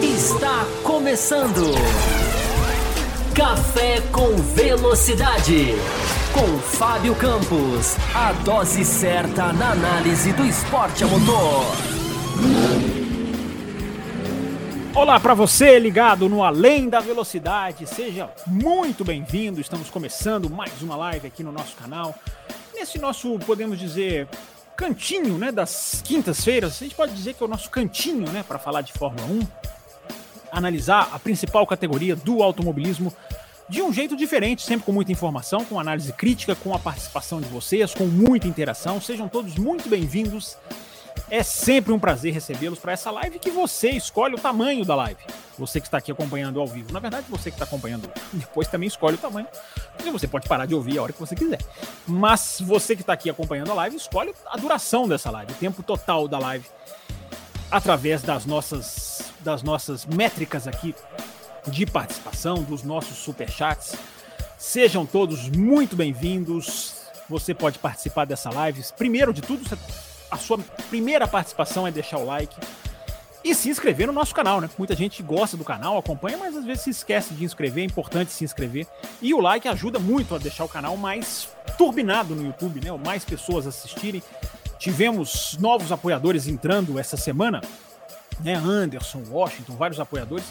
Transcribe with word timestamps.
Está 0.00 0.64
começando. 0.84 1.74
Café 3.34 4.00
com 4.12 4.36
Velocidade. 4.54 5.74
Com 6.32 6.58
Fábio 6.60 7.16
Campos. 7.16 7.96
A 8.14 8.32
dose 8.44 8.84
certa 8.84 9.52
na 9.52 9.72
análise 9.72 10.32
do 10.34 10.46
esporte 10.46 11.02
a 11.02 11.08
motor. 11.08 11.64
Olá 14.94 15.18
para 15.18 15.34
você 15.34 15.80
ligado 15.80 16.28
no 16.28 16.44
Além 16.44 16.88
da 16.88 17.00
Velocidade. 17.00 17.88
Seja 17.88 18.30
muito 18.46 19.04
bem-vindo. 19.04 19.60
Estamos 19.60 19.90
começando 19.90 20.48
mais 20.48 20.80
uma 20.80 20.94
live 20.94 21.26
aqui 21.26 21.42
no 21.42 21.50
nosso 21.50 21.74
canal. 21.74 22.14
Nesse 22.72 23.00
nosso, 23.00 23.36
podemos 23.40 23.76
dizer, 23.76 24.28
cantinho, 24.78 25.36
né, 25.36 25.50
das 25.50 26.00
quintas-feiras. 26.04 26.76
A 26.80 26.84
gente 26.84 26.94
pode 26.94 27.12
dizer 27.12 27.34
que 27.34 27.42
é 27.42 27.46
o 27.46 27.48
nosso 27.48 27.68
cantinho, 27.68 28.30
né, 28.30 28.44
para 28.46 28.60
falar 28.60 28.82
de 28.82 28.92
Fórmula 28.92 29.26
1 29.26 29.40
analisar 30.52 31.10
a 31.12 31.18
principal 31.18 31.66
categoria 31.66 32.14
do 32.16 32.42
automobilismo 32.42 33.12
de 33.68 33.82
um 33.82 33.92
jeito 33.92 34.16
diferente, 34.16 34.62
sempre 34.62 34.86
com 34.86 34.92
muita 34.92 35.12
informação, 35.12 35.64
com 35.64 35.78
análise 35.78 36.12
crítica, 36.12 36.54
com 36.54 36.74
a 36.74 36.78
participação 36.78 37.40
de 37.40 37.48
vocês, 37.48 37.92
com 37.92 38.06
muita 38.06 38.46
interação. 38.46 39.00
Sejam 39.00 39.28
todos 39.28 39.56
muito 39.56 39.88
bem-vindos. 39.88 40.56
É 41.30 41.42
sempre 41.42 41.92
um 41.92 41.98
prazer 41.98 42.32
recebê-los 42.32 42.78
para 42.78 42.92
essa 42.92 43.10
live 43.10 43.38
que 43.38 43.50
você 43.50 43.90
escolhe 43.90 44.34
o 44.34 44.38
tamanho 44.38 44.82
da 44.82 44.94
live. 44.94 45.20
Você 45.58 45.78
que 45.78 45.86
está 45.86 45.98
aqui 45.98 46.10
acompanhando 46.10 46.58
ao 46.58 46.66
vivo. 46.66 46.90
Na 46.90 47.00
verdade, 47.00 47.26
você 47.28 47.50
que 47.50 47.56
está 47.56 47.66
acompanhando 47.66 48.10
depois 48.32 48.66
também 48.66 48.86
escolhe 48.86 49.16
o 49.16 49.18
tamanho. 49.18 49.46
Porque 49.94 50.10
você 50.10 50.26
pode 50.26 50.48
parar 50.48 50.64
de 50.64 50.74
ouvir 50.74 50.98
a 50.98 51.02
hora 51.02 51.12
que 51.12 51.20
você 51.20 51.34
quiser. 51.34 51.58
Mas 52.06 52.58
você 52.62 52.96
que 52.96 53.02
está 53.02 53.12
aqui 53.12 53.28
acompanhando 53.28 53.70
a 53.72 53.74
live, 53.74 53.96
escolhe 53.96 54.34
a 54.46 54.56
duração 54.56 55.06
dessa 55.06 55.30
live, 55.30 55.52
o 55.52 55.56
tempo 55.56 55.82
total 55.82 56.26
da 56.26 56.38
live 56.38 56.64
através 57.70 58.22
das 58.22 58.46
nossas, 58.46 59.30
das 59.40 59.62
nossas 59.62 60.06
métricas 60.06 60.66
aqui 60.66 60.94
de 61.66 61.84
participação, 61.84 62.62
dos 62.62 62.82
nossos 62.82 63.18
superchats. 63.18 63.96
Sejam 64.56 65.04
todos 65.04 65.50
muito 65.50 65.94
bem-vindos. 65.94 66.94
Você 67.28 67.52
pode 67.52 67.78
participar 67.78 68.24
dessa 68.24 68.48
live. 68.48 68.82
Primeiro 68.96 69.34
de 69.34 69.42
tudo, 69.42 69.68
a 70.30 70.36
sua 70.36 70.58
primeira 70.88 71.26
participação 71.26 71.86
é 71.86 71.90
deixar 71.90 72.18
o 72.18 72.24
like 72.24 72.56
e 73.44 73.54
se 73.54 73.70
inscrever 73.70 74.06
no 74.06 74.12
nosso 74.12 74.34
canal, 74.34 74.60
né? 74.60 74.68
Muita 74.76 74.94
gente 74.94 75.22
gosta 75.22 75.56
do 75.56 75.64
canal, 75.64 75.96
acompanha, 75.96 76.36
mas 76.36 76.56
às 76.56 76.64
vezes 76.64 76.82
se 76.82 76.90
esquece 76.90 77.34
de 77.34 77.44
inscrever. 77.44 77.82
É 77.82 77.86
importante 77.86 78.32
se 78.32 78.44
inscrever. 78.44 78.86
E 79.22 79.32
o 79.32 79.40
like 79.40 79.66
ajuda 79.68 79.98
muito 79.98 80.34
a 80.34 80.38
deixar 80.38 80.64
o 80.64 80.68
canal 80.68 80.96
mais 80.96 81.48
turbinado 81.78 82.34
no 82.34 82.44
YouTube, 82.44 82.80
né? 82.84 82.90
Mais 83.04 83.24
pessoas 83.24 83.66
assistirem 83.66 84.22
Tivemos 84.78 85.56
novos 85.58 85.90
apoiadores 85.90 86.46
entrando 86.46 86.98
essa 86.98 87.16
semana, 87.16 87.60
né? 88.40 88.54
Anderson, 88.54 89.22
Washington, 89.28 89.74
vários 89.74 89.98
apoiadores. 89.98 90.44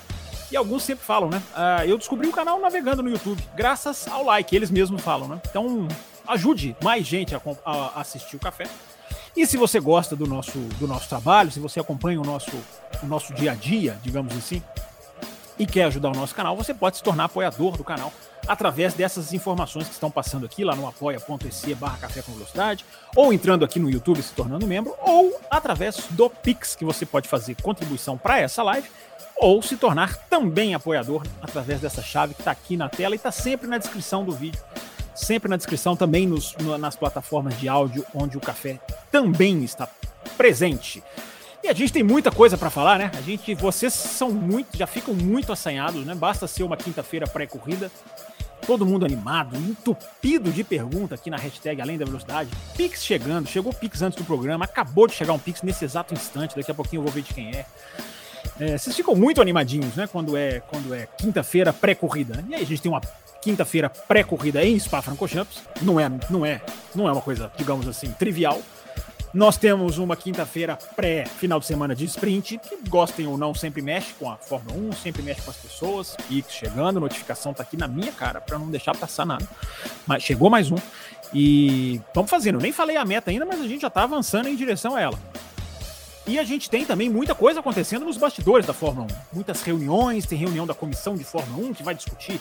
E 0.51 0.57
alguns 0.57 0.83
sempre 0.83 1.05
falam, 1.05 1.29
né? 1.29 1.41
Uh, 1.55 1.85
eu 1.85 1.97
descobri 1.97 2.27
o 2.27 2.31
canal 2.31 2.59
navegando 2.59 3.01
no 3.01 3.09
YouTube, 3.09 3.41
graças 3.55 4.07
ao 4.07 4.23
like, 4.25 4.53
eles 4.53 4.69
mesmos 4.69 5.01
falam, 5.01 5.27
né? 5.27 5.41
Então, 5.49 5.87
ajude 6.27 6.75
mais 6.83 7.05
gente 7.05 7.33
a, 7.33 7.41
a 7.65 8.01
assistir 8.01 8.35
o 8.35 8.39
café. 8.39 8.65
E 9.37 9.45
se 9.45 9.55
você 9.55 9.79
gosta 9.79 10.15
do 10.15 10.25
nosso, 10.25 10.57
do 10.79 10.87
nosso 10.87 11.07
trabalho, 11.07 11.51
se 11.51 11.59
você 11.59 11.79
acompanha 11.79 12.19
o 12.19 12.23
nosso, 12.23 12.57
o 13.03 13.05
nosso 13.05 13.35
dia 13.35 13.51
a 13.51 13.55
dia, 13.55 13.95
digamos 14.01 14.35
assim, 14.35 14.63
e 15.59 15.67
quer 15.67 15.83
ajudar 15.83 16.09
o 16.09 16.15
nosso 16.15 16.33
canal, 16.33 16.57
você 16.57 16.73
pode 16.73 16.97
se 16.97 17.03
tornar 17.03 17.25
apoiador 17.25 17.77
do 17.77 17.83
canal 17.83 18.11
através 18.47 18.95
dessas 18.95 19.33
informações 19.33 19.85
que 19.85 19.93
estão 19.93 20.09
passando 20.09 20.47
aqui 20.47 20.63
lá 20.63 20.75
no 20.75 20.87
apoia.se 20.87 21.75
barra 21.75 21.99
café 21.99 22.23
com 22.23 22.31
velocidade, 22.31 22.83
ou 23.15 23.31
entrando 23.31 23.63
aqui 23.63 23.79
no 23.79 23.91
YouTube 23.91 24.23
se 24.23 24.33
tornando 24.33 24.65
membro, 24.65 24.95
ou 25.03 25.39
através 25.51 26.07
do 26.09 26.31
Pix, 26.31 26.75
que 26.75 26.83
você 26.83 27.05
pode 27.05 27.29
fazer 27.29 27.61
contribuição 27.61 28.17
para 28.17 28.39
essa 28.39 28.63
live, 28.63 28.89
ou 29.39 29.61
se 29.61 29.77
tornar 29.77 30.17
também 30.31 30.73
apoiador 30.73 31.21
através 31.43 31.79
dessa 31.79 32.01
chave 32.01 32.33
que 32.33 32.41
está 32.41 32.49
aqui 32.49 32.75
na 32.75 32.89
tela 32.89 33.13
e 33.13 33.17
está 33.17 33.31
sempre 33.31 33.67
na 33.67 33.77
descrição 33.77 34.25
do 34.25 34.31
vídeo. 34.31 34.59
Sempre 35.17 35.49
na 35.49 35.57
descrição 35.57 35.95
também 35.95 36.27
nos, 36.27 36.55
nas 36.79 36.95
plataformas 36.95 37.59
de 37.59 37.67
áudio 37.67 38.05
onde 38.13 38.37
o 38.37 38.41
café 38.41 38.79
também 39.11 39.63
está 39.63 39.87
presente. 40.37 41.03
E 41.63 41.67
a 41.67 41.73
gente 41.73 41.91
tem 41.91 42.03
muita 42.03 42.31
coisa 42.31 42.57
para 42.57 42.69
falar, 42.69 42.99
né? 42.99 43.11
A 43.17 43.21
gente, 43.21 43.55
vocês 43.55 43.93
são 43.93 44.31
muito, 44.31 44.77
já 44.77 44.85
ficam 44.85 45.13
muito 45.13 45.51
assanhados, 45.51 46.05
né? 46.05 46.13
Basta 46.13 46.47
ser 46.47 46.63
uma 46.63 46.77
quinta-feira 46.77 47.27
pré-corrida 47.27 47.91
todo 48.65 48.85
mundo 48.85 49.05
animado, 49.05 49.55
entupido 49.55 50.51
de 50.51 50.63
pergunta 50.63 51.15
aqui 51.15 51.29
na 51.29 51.37
hashtag 51.37 51.81
Além 51.81 51.97
da 51.97 52.05
Velocidade. 52.05 52.49
Pix 52.75 53.03
chegando, 53.03 53.47
chegou 53.47 53.73
Pix 53.73 54.01
antes 54.01 54.17
do 54.17 54.25
programa, 54.25 54.65
acabou 54.65 55.07
de 55.07 55.13
chegar 55.13 55.33
um 55.33 55.39
Pix 55.39 55.61
nesse 55.61 55.85
exato 55.85 56.13
instante, 56.13 56.55
daqui 56.55 56.69
a 56.69 56.73
pouquinho 56.73 56.99
eu 56.99 57.03
vou 57.03 57.11
ver 57.11 57.21
de 57.21 57.33
quem 57.33 57.49
é. 57.55 57.65
é 58.59 58.77
vocês 58.77 58.95
ficam 58.95 59.15
muito 59.15 59.41
animadinhos, 59.41 59.95
né? 59.95 60.05
Quando 60.05 60.35
é, 60.35 60.59
quando 60.59 60.93
é 60.93 61.07
quinta-feira 61.17 61.71
pré-corrida, 61.71 62.35
né? 62.35 62.45
E 62.49 62.55
aí 62.55 62.61
a 62.61 62.65
gente 62.65 62.81
tem 62.81 62.91
uma 62.91 63.01
quinta-feira 63.41 63.89
pré-corrida 63.89 64.63
em 64.63 64.77
Spa-Francorchamps. 64.79 65.61
Não 65.81 65.99
é, 65.99 66.09
não 66.29 66.45
é, 66.45 66.61
não 66.93 67.07
é 67.07 67.11
uma 67.11 67.21
coisa, 67.21 67.51
digamos 67.57 67.87
assim, 67.87 68.11
trivial. 68.11 68.61
Nós 69.33 69.57
temos 69.57 69.97
uma 69.97 70.15
quinta-feira 70.15 70.77
pré-final 70.95 71.59
de 71.59 71.65
semana 71.65 71.93
de 71.93 72.05
sprint, 72.05 72.57
que 72.57 72.89
gostem 72.89 73.27
ou 73.27 73.37
não, 73.37 73.53
sempre 73.53 73.81
mexe 73.81 74.13
com 74.13 74.31
a 74.31 74.37
Fórmula 74.37 74.77
1, 74.77 74.93
sempre 74.93 75.21
mexe 75.21 75.41
com 75.41 75.51
as 75.51 75.57
pessoas. 75.57 76.17
E 76.29 76.43
chegando, 76.49 76.99
notificação 76.99 77.53
tá 77.53 77.61
aqui 77.61 77.75
na 77.75 77.87
minha 77.87 78.11
cara 78.11 78.39
para 78.39 78.57
não 78.57 78.69
deixar 78.71 78.95
passar 78.95 79.25
nada. 79.25 79.47
Mas 80.07 80.23
chegou 80.23 80.49
mais 80.49 80.71
um. 80.71 80.77
E 81.33 82.01
vamos 82.15 82.31
fazendo. 82.31 82.57
Nem 82.57 82.71
falei 82.71 82.95
a 82.95 83.03
meta 83.03 83.29
ainda, 83.29 83.45
mas 83.45 83.59
a 83.59 83.67
gente 83.67 83.81
já 83.81 83.89
tá 83.89 84.03
avançando 84.03 84.47
em 84.47 84.55
direção 84.55 84.95
a 84.95 85.01
ela. 85.01 85.19
E 86.25 86.39
a 86.39 86.43
gente 86.43 86.69
tem 86.69 86.85
também 86.85 87.09
muita 87.09 87.35
coisa 87.35 87.59
acontecendo 87.59 88.05
nos 88.05 88.17
bastidores 88.17 88.65
da 88.65 88.73
Fórmula 88.73 89.07
1. 89.31 89.35
Muitas 89.35 89.61
reuniões, 89.61 90.25
tem 90.25 90.37
reunião 90.37 90.65
da 90.65 90.73
comissão 90.73 91.15
de 91.15 91.23
Fórmula 91.23 91.69
1 91.69 91.73
que 91.73 91.83
vai 91.83 91.95
discutir 91.95 92.39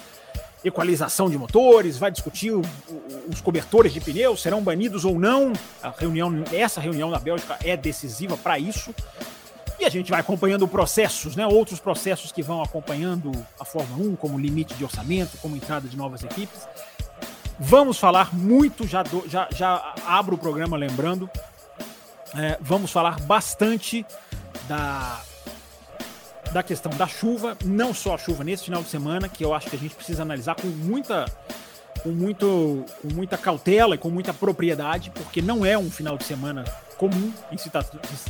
equalização 0.64 1.30
de 1.30 1.38
motores, 1.38 1.98
vai 1.98 2.10
discutir 2.10 2.50
o, 2.50 2.60
o, 2.60 3.30
os 3.30 3.40
cobertores 3.40 3.92
de 3.92 4.00
pneus, 4.00 4.42
serão 4.42 4.62
banidos 4.62 5.04
ou 5.04 5.18
não. 5.18 5.52
A 5.82 5.90
reunião, 5.90 6.44
essa 6.52 6.80
reunião 6.80 7.10
na 7.10 7.18
Bélgica 7.18 7.58
é 7.64 7.76
decisiva 7.76 8.36
para 8.36 8.58
isso. 8.58 8.94
E 9.78 9.84
a 9.84 9.90
gente 9.90 10.10
vai 10.10 10.20
acompanhando 10.20 10.66
processos, 10.66 11.36
né? 11.36 11.46
Outros 11.46 11.78
processos 11.78 12.32
que 12.32 12.42
vão 12.42 12.62
acompanhando 12.62 13.30
a 13.60 13.64
Fórmula 13.64 14.10
1, 14.12 14.16
como 14.16 14.38
limite 14.38 14.74
de 14.74 14.82
orçamento, 14.82 15.36
como 15.38 15.54
entrada 15.54 15.86
de 15.86 15.96
novas 15.96 16.24
equipes. 16.24 16.66
Vamos 17.58 17.98
falar 17.98 18.34
muito, 18.34 18.86
já, 18.86 19.02
do, 19.02 19.28
já, 19.28 19.48
já 19.54 19.94
abro 20.06 20.36
o 20.36 20.38
programa 20.38 20.76
lembrando. 20.76 21.28
É, 22.34 22.58
vamos 22.60 22.90
falar 22.90 23.20
bastante 23.20 24.04
da 24.66 25.20
da 26.52 26.62
questão 26.62 26.92
da 26.92 27.06
chuva, 27.06 27.56
não 27.64 27.92
só 27.92 28.14
a 28.14 28.18
chuva 28.18 28.44
nesse 28.44 28.64
final 28.64 28.82
de 28.82 28.88
semana, 28.88 29.28
que 29.28 29.44
eu 29.44 29.54
acho 29.54 29.68
que 29.68 29.76
a 29.76 29.78
gente 29.78 29.94
precisa 29.94 30.22
analisar 30.22 30.54
com 30.54 30.68
muita 30.68 31.26
com, 32.02 32.10
muito, 32.10 32.84
com 33.02 33.12
muita 33.12 33.36
cautela 33.36 33.94
e 33.94 33.98
com 33.98 34.10
muita 34.10 34.32
propriedade, 34.32 35.10
porque 35.10 35.42
não 35.42 35.64
é 35.64 35.76
um 35.76 35.90
final 35.90 36.16
de 36.16 36.24
semana 36.24 36.64
comum 36.96 37.32
em 37.50 37.58
se, 37.58 37.70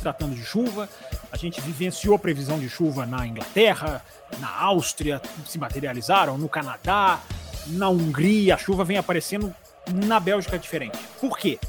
tratando 0.01 0.35
de 0.35 0.43
chuva. 0.43 0.89
A 1.31 1.37
gente 1.37 1.61
vivenciou 1.61 2.17
previsão 2.17 2.59
de 2.59 2.69
chuva 2.69 3.05
na 3.05 3.25
Inglaterra, 3.27 4.03
na 4.39 4.49
Áustria, 4.49 5.21
se 5.45 5.57
materializaram, 5.57 6.37
no 6.37 6.49
Canadá, 6.49 7.19
na 7.67 7.89
Hungria, 7.89 8.55
a 8.55 8.57
chuva 8.57 8.83
vem 8.83 8.97
aparecendo 8.97 9.53
na 9.93 10.19
Bélgica 10.19 10.57
diferente. 10.57 10.97
Por 11.19 11.37
quê? 11.37 11.59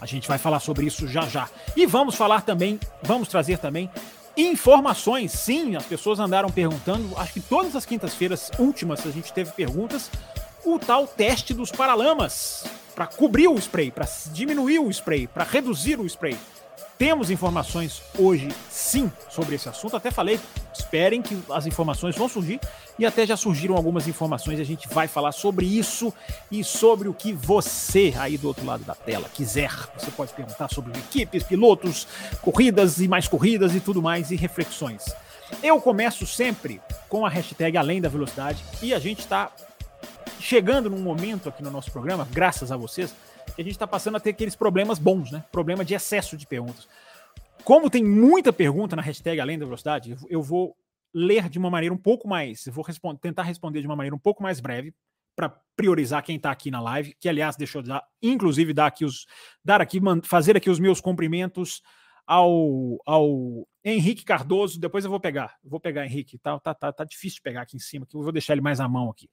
A 0.00 0.06
gente 0.06 0.26
vai 0.26 0.38
falar 0.38 0.60
sobre 0.60 0.86
isso 0.86 1.06
já 1.06 1.22
já. 1.22 1.48
E 1.76 1.86
vamos 1.86 2.14
falar 2.14 2.42
também, 2.42 2.80
vamos 3.02 3.28
trazer 3.28 3.58
também 3.58 3.90
Informações, 4.36 5.32
sim, 5.32 5.76
as 5.76 5.84
pessoas 5.84 6.18
andaram 6.18 6.50
perguntando. 6.50 7.16
Acho 7.16 7.32
que 7.32 7.40
todas 7.40 7.74
as 7.74 7.84
quintas-feiras 7.84 8.50
últimas 8.58 9.06
a 9.06 9.10
gente 9.10 9.32
teve 9.32 9.52
perguntas. 9.52 10.10
O 10.64 10.78
tal 10.78 11.06
teste 11.06 11.52
dos 11.52 11.70
paralamas 11.70 12.64
para 12.94 13.06
cobrir 13.06 13.48
o 13.48 13.56
spray, 13.56 13.90
para 13.90 14.06
diminuir 14.32 14.78
o 14.78 14.90
spray, 14.90 15.26
para 15.26 15.44
reduzir 15.44 15.98
o 15.98 16.06
spray. 16.06 16.36
Temos 16.98 17.30
informações 17.30 18.02
hoje, 18.18 18.48
sim, 18.68 19.10
sobre 19.30 19.54
esse 19.54 19.68
assunto. 19.68 19.96
Até 19.96 20.10
falei, 20.10 20.38
esperem 20.74 21.22
que 21.22 21.38
as 21.50 21.66
informações 21.66 22.14
vão 22.14 22.28
surgir 22.28 22.60
e 22.98 23.06
até 23.06 23.26
já 23.26 23.36
surgiram 23.36 23.74
algumas 23.74 24.06
informações. 24.06 24.58
E 24.58 24.62
a 24.62 24.66
gente 24.66 24.86
vai 24.88 25.08
falar 25.08 25.32
sobre 25.32 25.64
isso 25.64 26.12
e 26.50 26.62
sobre 26.62 27.08
o 27.08 27.14
que 27.14 27.32
você 27.32 28.12
aí 28.18 28.36
do 28.36 28.48
outro 28.48 28.66
lado 28.66 28.84
da 28.84 28.94
tela 28.94 29.30
quiser. 29.32 29.72
Você 29.96 30.10
pode 30.10 30.32
perguntar 30.34 30.68
sobre 30.68 30.92
equipes, 30.98 31.42
pilotos, 31.42 32.06
corridas 32.42 33.00
e 33.00 33.08
mais 33.08 33.26
corridas 33.26 33.74
e 33.74 33.80
tudo 33.80 34.02
mais 34.02 34.30
e 34.30 34.36
reflexões. 34.36 35.04
Eu 35.62 35.80
começo 35.80 36.26
sempre 36.26 36.80
com 37.08 37.24
a 37.24 37.30
hashtag 37.30 37.76
Além 37.76 38.00
da 38.00 38.08
Velocidade 38.08 38.62
e 38.82 38.92
a 38.92 38.98
gente 38.98 39.20
está 39.20 39.50
chegando 40.38 40.88
num 40.88 41.00
momento 41.00 41.48
aqui 41.48 41.62
no 41.62 41.70
nosso 41.70 41.90
programa, 41.90 42.26
graças 42.30 42.72
a 42.72 42.76
vocês, 42.76 43.14
a 43.58 43.62
gente 43.62 43.72
está 43.72 43.86
passando 43.86 44.16
a 44.16 44.20
ter 44.20 44.30
aqueles 44.30 44.56
problemas 44.56 44.98
bons, 44.98 45.30
né? 45.30 45.44
Problema 45.52 45.84
de 45.84 45.94
excesso 45.94 46.36
de 46.36 46.46
perguntas. 46.46 46.88
Como 47.64 47.90
tem 47.90 48.04
muita 48.04 48.52
pergunta 48.52 48.96
na 48.96 49.02
hashtag 49.02 49.40
Além 49.40 49.58
da 49.58 49.64
Velocidade, 49.64 50.16
eu 50.28 50.42
vou 50.42 50.76
ler 51.12 51.48
de 51.48 51.58
uma 51.58 51.70
maneira 51.70 51.94
um 51.94 51.98
pouco 51.98 52.28
mais, 52.28 52.64
vou 52.66 52.84
responder, 52.84 53.18
tentar 53.20 53.42
responder 53.42 53.80
de 53.80 53.86
uma 53.86 53.96
maneira 53.96 54.14
um 54.14 54.18
pouco 54.18 54.42
mais 54.42 54.60
breve, 54.60 54.94
para 55.36 55.48
priorizar 55.74 56.22
quem 56.22 56.36
está 56.36 56.50
aqui 56.50 56.70
na 56.70 56.80
live, 56.80 57.14
que 57.18 57.28
aliás 57.28 57.56
deixou 57.56 57.82
dar, 57.82 58.04
inclusive 58.22 58.74
dar 58.74 58.86
aqui 58.86 59.04
os 59.04 59.26
dar 59.64 59.80
aqui 59.80 59.98
fazer 60.24 60.56
aqui 60.56 60.68
os 60.68 60.78
meus 60.78 61.00
cumprimentos 61.00 61.80
ao, 62.26 62.98
ao 63.06 63.66
Henrique 63.84 64.24
Cardoso. 64.24 64.78
Depois 64.78 65.04
eu 65.04 65.10
vou 65.10 65.18
pegar, 65.18 65.56
vou 65.64 65.80
pegar 65.80 66.04
Henrique. 66.04 66.38
Tá, 66.38 66.58
tá, 66.60 66.74
tá, 66.74 66.92
tá 66.92 67.04
difícil 67.04 67.36
de 67.36 67.42
pegar 67.42 67.62
aqui 67.62 67.76
em 67.76 67.80
cima, 67.80 68.06
que 68.06 68.14
eu 68.14 68.22
vou 68.22 68.32
deixar 68.32 68.52
ele 68.52 68.60
mais 68.60 68.80
à 68.80 68.88
mão 68.88 69.10
aqui. 69.10 69.28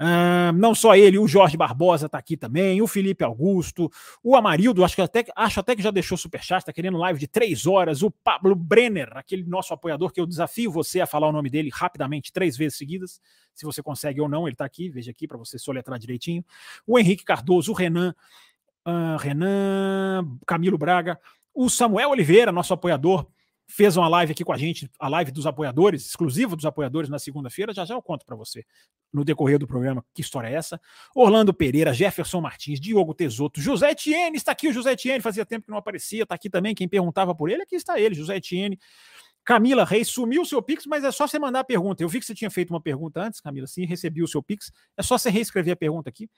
Uh, 0.00 0.52
não 0.56 0.74
só 0.74 0.96
ele, 0.96 1.18
o 1.18 1.28
Jorge 1.28 1.56
Barbosa 1.56 2.06
está 2.06 2.18
aqui 2.18 2.36
também, 2.36 2.82
o 2.82 2.86
Felipe 2.86 3.22
Augusto, 3.22 3.88
o 4.24 4.34
Amarildo, 4.34 4.84
acho 4.84 4.96
que 4.96 5.02
até, 5.02 5.24
acho 5.36 5.60
até 5.60 5.76
que 5.76 5.82
já 5.82 5.92
deixou 5.92 6.18
superchat, 6.18 6.62
está 6.62 6.72
querendo 6.72 6.98
live 6.98 7.20
de 7.20 7.28
três 7.28 7.64
horas, 7.64 8.02
o 8.02 8.10
Pablo 8.10 8.56
Brenner, 8.56 9.16
aquele 9.16 9.44
nosso 9.44 9.72
apoiador 9.72 10.12
que 10.12 10.20
eu 10.20 10.26
desafio 10.26 10.72
você 10.72 11.00
a 11.00 11.06
falar 11.06 11.28
o 11.28 11.32
nome 11.32 11.48
dele 11.48 11.70
rapidamente, 11.72 12.32
três 12.32 12.56
vezes 12.56 12.76
seguidas, 12.76 13.20
se 13.54 13.64
você 13.64 13.82
consegue 13.84 14.20
ou 14.20 14.28
não, 14.28 14.48
ele 14.48 14.54
está 14.54 14.64
aqui, 14.64 14.88
veja 14.88 15.12
aqui 15.12 15.28
para 15.28 15.38
você 15.38 15.60
soletrar 15.60 15.96
direitinho. 15.96 16.44
O 16.84 16.98
Henrique 16.98 17.24
Cardoso, 17.24 17.70
o 17.70 17.74
Renan, 17.74 18.12
uh, 18.86 19.16
Renan, 19.16 20.26
Camilo 20.44 20.76
Braga, 20.76 21.20
o 21.54 21.70
Samuel 21.70 22.10
Oliveira, 22.10 22.50
nosso 22.50 22.74
apoiador, 22.74 23.28
fez 23.66 23.96
uma 23.96 24.08
live 24.08 24.32
aqui 24.32 24.44
com 24.44 24.52
a 24.52 24.56
gente, 24.56 24.90
a 24.98 25.08
live 25.08 25.30
dos 25.30 25.46
apoiadores, 25.46 26.06
exclusiva 26.06 26.54
dos 26.54 26.66
apoiadores 26.66 27.08
na 27.08 27.18
segunda-feira. 27.18 27.72
Já 27.72 27.84
já 27.84 27.94
eu 27.94 28.02
conto 28.02 28.24
para 28.24 28.36
você 28.36 28.64
no 29.12 29.24
decorrer 29.24 29.58
do 29.58 29.66
programa 29.66 30.04
que 30.12 30.20
história 30.20 30.48
é 30.48 30.54
essa. 30.54 30.80
Orlando 31.14 31.54
Pereira, 31.54 31.94
Jefferson 31.94 32.40
Martins, 32.40 32.80
Diogo 32.80 33.14
Tesoto, 33.14 33.60
José 33.60 33.92
Etienne, 33.92 34.36
está 34.36 34.52
aqui 34.52 34.68
o 34.68 34.72
José 34.72 34.92
Etienne, 34.92 35.20
fazia 35.20 35.46
tempo 35.46 35.66
que 35.66 35.70
não 35.70 35.78
aparecia, 35.78 36.24
está 36.24 36.34
aqui 36.34 36.50
também. 36.50 36.74
Quem 36.74 36.88
perguntava 36.88 37.34
por 37.34 37.48
ele, 37.48 37.62
aqui 37.62 37.76
está 37.76 37.98
ele, 37.98 38.14
José 38.14 38.36
Etienne. 38.36 38.78
Camila 39.44 39.84
Reis 39.84 40.08
sumiu 40.08 40.42
o 40.42 40.46
seu 40.46 40.60
Pix, 40.62 40.86
mas 40.86 41.04
é 41.04 41.12
só 41.12 41.28
você 41.28 41.38
mandar 41.38 41.60
a 41.60 41.64
pergunta. 41.64 42.02
Eu 42.02 42.08
vi 42.08 42.18
que 42.18 42.26
você 42.26 42.34
tinha 42.34 42.50
feito 42.50 42.70
uma 42.70 42.80
pergunta 42.80 43.22
antes, 43.22 43.40
Camila. 43.40 43.66
Sim, 43.66 43.84
recebi 43.84 44.22
o 44.22 44.26
seu 44.26 44.42
Pix. 44.42 44.72
É 44.96 45.02
só 45.02 45.18
você 45.18 45.30
reescrever 45.30 45.74
a 45.74 45.76
pergunta 45.76 46.08
aqui, 46.08 46.28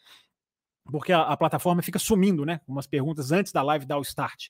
porque 0.91 1.13
a, 1.13 1.23
a 1.23 1.37
plataforma 1.37 1.83
fica 1.83 1.99
sumindo, 1.99 2.45
né? 2.45 2.61
Umas 2.67 2.87
perguntas 2.87 3.31
antes 3.31 3.53
da 3.53 3.63
live 3.63 3.87
dar 3.87 3.99
o 3.99 4.03
start. 4.03 4.49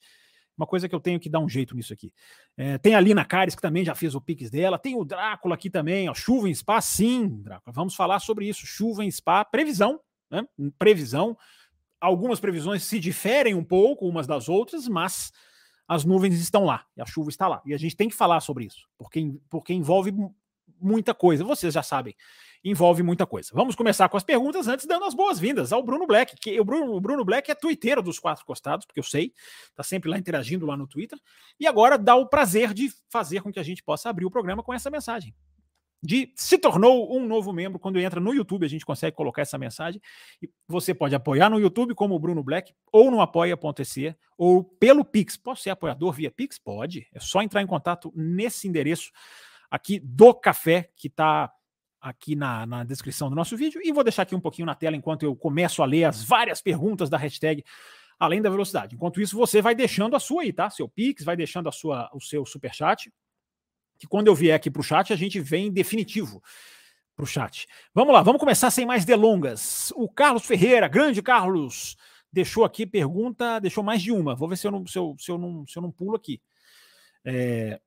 Uma 0.56 0.66
coisa 0.66 0.88
que 0.88 0.94
eu 0.94 1.00
tenho 1.00 1.20
que 1.20 1.28
dar 1.28 1.40
um 1.40 1.48
jeito 1.48 1.76
nisso 1.76 1.92
aqui. 1.92 2.12
É, 2.56 2.78
tem 2.78 2.94
a 2.94 3.00
Lina 3.00 3.24
Cares, 3.24 3.54
que 3.54 3.60
também 3.60 3.84
já 3.84 3.94
fez 3.94 4.14
o 4.14 4.20
Pix 4.20 4.50
dela. 4.50 4.78
Tem 4.78 4.94
o 4.96 5.04
Drácula 5.04 5.54
aqui 5.54 5.68
também, 5.68 6.08
ó. 6.08 6.14
Chuva 6.14 6.48
em 6.48 6.54
Spa, 6.54 6.80
sim, 6.80 7.28
Drácula. 7.42 7.72
Vamos 7.74 7.94
falar 7.94 8.20
sobre 8.20 8.48
isso. 8.48 8.66
Chuva 8.66 9.04
em 9.04 9.10
Spa, 9.10 9.44
previsão, 9.44 10.00
né? 10.30 10.46
Previsão. 10.78 11.36
Algumas 12.00 12.40
previsões 12.40 12.82
se 12.84 12.98
diferem 12.98 13.54
um 13.54 13.64
pouco 13.64 14.08
umas 14.08 14.26
das 14.26 14.48
outras, 14.48 14.88
mas 14.88 15.32
as 15.88 16.04
nuvens 16.04 16.40
estão 16.40 16.64
lá 16.64 16.84
e 16.96 17.02
a 17.02 17.06
chuva 17.06 17.28
está 17.28 17.46
lá. 17.46 17.62
E 17.64 17.74
a 17.74 17.78
gente 17.78 17.96
tem 17.96 18.08
que 18.08 18.14
falar 18.14 18.40
sobre 18.40 18.64
isso, 18.64 18.86
porque, 18.98 19.38
porque 19.48 19.72
envolve 19.72 20.12
muita 20.80 21.14
coisa. 21.14 21.44
Vocês 21.44 21.74
já 21.74 21.82
sabem 21.82 22.14
envolve 22.70 23.02
muita 23.02 23.24
coisa. 23.24 23.50
Vamos 23.52 23.76
começar 23.76 24.08
com 24.08 24.16
as 24.16 24.24
perguntas 24.24 24.66
antes 24.66 24.86
dando 24.86 25.04
as 25.04 25.14
boas-vindas 25.14 25.72
ao 25.72 25.82
Bruno 25.82 26.06
Black, 26.06 26.36
que 26.36 26.58
o 26.58 26.64
Bruno, 26.64 26.94
o 26.94 27.00
Bruno 27.00 27.24
Black 27.24 27.50
é 27.50 27.54
twitteiro 27.54 28.02
dos 28.02 28.18
quatro 28.18 28.44
costados, 28.44 28.84
porque 28.84 28.98
eu 28.98 29.04
sei, 29.04 29.32
tá 29.74 29.82
sempre 29.82 30.10
lá 30.10 30.18
interagindo 30.18 30.66
lá 30.66 30.76
no 30.76 30.86
Twitter, 30.86 31.18
e 31.60 31.66
agora 31.66 31.96
dá 31.96 32.16
o 32.16 32.26
prazer 32.26 32.74
de 32.74 32.90
fazer 33.08 33.40
com 33.40 33.52
que 33.52 33.60
a 33.60 33.62
gente 33.62 33.82
possa 33.82 34.10
abrir 34.10 34.24
o 34.24 34.30
programa 34.30 34.62
com 34.62 34.74
essa 34.74 34.90
mensagem. 34.90 35.32
De 36.02 36.32
se 36.36 36.58
tornou 36.58 37.16
um 37.16 37.26
novo 37.26 37.52
membro. 37.52 37.78
Quando 37.78 37.98
entra 37.98 38.20
no 38.20 38.34
YouTube, 38.34 38.66
a 38.66 38.68
gente 38.68 38.84
consegue 38.84 39.16
colocar 39.16 39.42
essa 39.42 39.56
mensagem. 39.56 40.00
E 40.42 40.48
você 40.68 40.94
pode 40.94 41.14
apoiar 41.14 41.48
no 41.48 41.58
YouTube, 41.58 41.94
como 41.94 42.14
o 42.14 42.18
Bruno 42.18 42.44
Black, 42.44 42.72
ou 42.92 43.10
no 43.10 43.20
apoia.se, 43.20 44.14
ou 44.36 44.62
pelo 44.62 45.04
Pix. 45.04 45.36
Posso 45.36 45.62
ser 45.62 45.70
apoiador 45.70 46.12
via 46.12 46.30
Pix? 46.30 46.58
Pode. 46.58 47.08
É 47.14 47.18
só 47.18 47.40
entrar 47.40 47.62
em 47.62 47.66
contato 47.66 48.12
nesse 48.14 48.68
endereço 48.68 49.10
aqui 49.70 49.98
do 49.98 50.34
café 50.34 50.90
que 50.94 51.08
está 51.08 51.50
aqui 52.00 52.36
na, 52.36 52.66
na 52.66 52.84
descrição 52.84 53.28
do 53.28 53.36
nosso 53.36 53.56
vídeo 53.56 53.80
e 53.84 53.92
vou 53.92 54.04
deixar 54.04 54.22
aqui 54.22 54.34
um 54.34 54.40
pouquinho 54.40 54.66
na 54.66 54.74
tela 54.74 54.96
enquanto 54.96 55.24
eu 55.24 55.34
começo 55.34 55.82
a 55.82 55.86
ler 55.86 56.04
as 56.04 56.22
várias 56.22 56.60
perguntas 56.60 57.10
da 57.10 57.16
hashtag 57.16 57.64
além 58.18 58.40
da 58.40 58.50
velocidade. 58.50 58.94
Enquanto 58.94 59.20
isso, 59.20 59.36
você 59.36 59.60
vai 59.60 59.74
deixando 59.74 60.16
a 60.16 60.20
sua 60.20 60.42
aí, 60.42 60.52
tá? 60.52 60.70
Seu 60.70 60.88
Pix, 60.88 61.24
vai 61.24 61.36
deixando 61.36 61.68
a 61.68 61.72
sua, 61.72 62.10
o 62.14 62.20
seu 62.20 62.44
super 62.46 62.72
chat. 62.72 63.12
Que 63.98 64.06
quando 64.06 64.28
eu 64.28 64.34
vier 64.34 64.54
aqui 64.54 64.70
para 64.70 64.80
o 64.80 64.84
chat, 64.84 65.12
a 65.12 65.16
gente 65.16 65.40
vem 65.40 65.70
definitivo 65.70 66.42
para 67.14 67.24
o 67.24 67.26
chat. 67.26 67.66
Vamos 67.94 68.12
lá, 68.12 68.22
vamos 68.22 68.40
começar 68.40 68.70
sem 68.70 68.86
mais 68.86 69.04
delongas. 69.04 69.92
O 69.96 70.08
Carlos 70.08 70.44
Ferreira, 70.44 70.88
grande 70.88 71.22
Carlos, 71.22 71.96
deixou 72.32 72.64
aqui 72.64 72.86
pergunta, 72.86 73.58
deixou 73.58 73.82
mais 73.82 74.02
de 74.02 74.12
uma. 74.12 74.34
Vou 74.34 74.48
ver 74.48 74.56
se 74.56 74.66
eu 74.66 74.70
não, 74.70 74.86
se 74.86 74.98
eu, 74.98 75.16
se 75.18 75.30
eu 75.30 75.38
não, 75.38 75.66
se 75.66 75.78
eu 75.78 75.82
não 75.82 75.90
pulo 75.90 76.16
aqui. 76.16 76.40
É... 77.24 77.80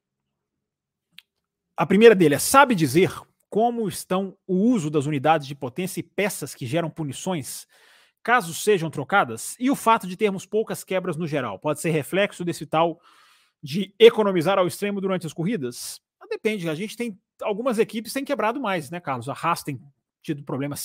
A 1.77 1.85
primeira 1.85 2.15
dele 2.15 2.35
é: 2.35 2.39
sabe 2.39 2.75
dizer 2.75 3.11
como 3.49 3.87
estão 3.87 4.37
o 4.45 4.55
uso 4.55 4.89
das 4.89 5.05
unidades 5.05 5.47
de 5.47 5.55
potência 5.55 5.99
e 5.99 6.03
peças 6.03 6.53
que 6.53 6.65
geram 6.65 6.89
punições, 6.89 7.67
caso 8.21 8.53
sejam 8.53 8.89
trocadas, 8.89 9.55
e 9.59 9.71
o 9.71 9.75
fato 9.75 10.05
de 10.05 10.15
termos 10.15 10.45
poucas 10.45 10.83
quebras 10.83 11.17
no 11.17 11.25
geral. 11.25 11.57
Pode 11.57 11.79
ser 11.79 11.89
reflexo 11.89 12.45
desse 12.45 12.65
tal 12.65 12.99
de 13.61 13.93
economizar 13.97 14.59
ao 14.59 14.67
extremo 14.67 15.01
durante 15.01 15.25
as 15.25 15.33
corridas? 15.33 15.99
Ah, 16.19 16.27
depende, 16.29 16.69
a 16.69 16.75
gente 16.75 16.95
tem 16.95 17.19
algumas 17.41 17.79
equipes 17.79 18.13
têm 18.13 18.25
quebrado 18.25 18.59
mais, 18.59 18.89
né, 18.89 18.99
Carlos? 18.99 19.29
A 19.29 19.33
Haas 19.33 19.63
tem 19.63 19.79
tido 20.21 20.43
problemas 20.43 20.79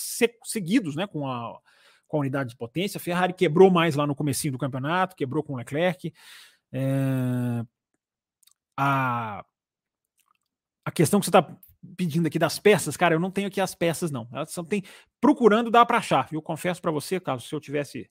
seguidos, 0.44 0.94
né, 0.96 1.06
com 1.06 1.28
a, 1.28 1.58
com 2.06 2.16
a 2.16 2.20
unidade 2.20 2.50
de 2.50 2.56
potência. 2.56 2.98
A 2.98 3.00
Ferrari 3.00 3.32
quebrou 3.32 3.70
mais 3.70 3.96
lá 3.96 4.06
no 4.06 4.14
comecinho 4.14 4.52
do 4.52 4.58
campeonato, 4.58 5.16
quebrou 5.16 5.42
com 5.42 5.54
o 5.54 5.56
Leclerc. 5.56 6.12
É... 6.72 7.64
A, 8.76 9.44
a 10.84 10.90
questão 10.90 11.20
que 11.20 11.26
você 11.26 11.30
está 11.30 11.56
pedindo 11.96 12.26
aqui 12.26 12.38
das 12.38 12.58
peças, 12.58 12.96
cara, 12.96 13.14
eu 13.14 13.20
não 13.20 13.30
tenho 13.30 13.48
aqui 13.48 13.60
as 13.60 13.74
peças, 13.74 14.10
não. 14.10 14.28
Elas 14.32 14.50
só 14.50 14.62
tem 14.62 14.82
procurando 15.20 15.70
dá 15.70 15.84
para 15.84 15.98
achar. 15.98 16.28
Eu 16.32 16.42
confesso 16.42 16.80
para 16.80 16.90
você, 16.90 17.20
Carlos, 17.20 17.48
se 17.48 17.54
eu 17.54 17.60
tivesse 17.60 18.10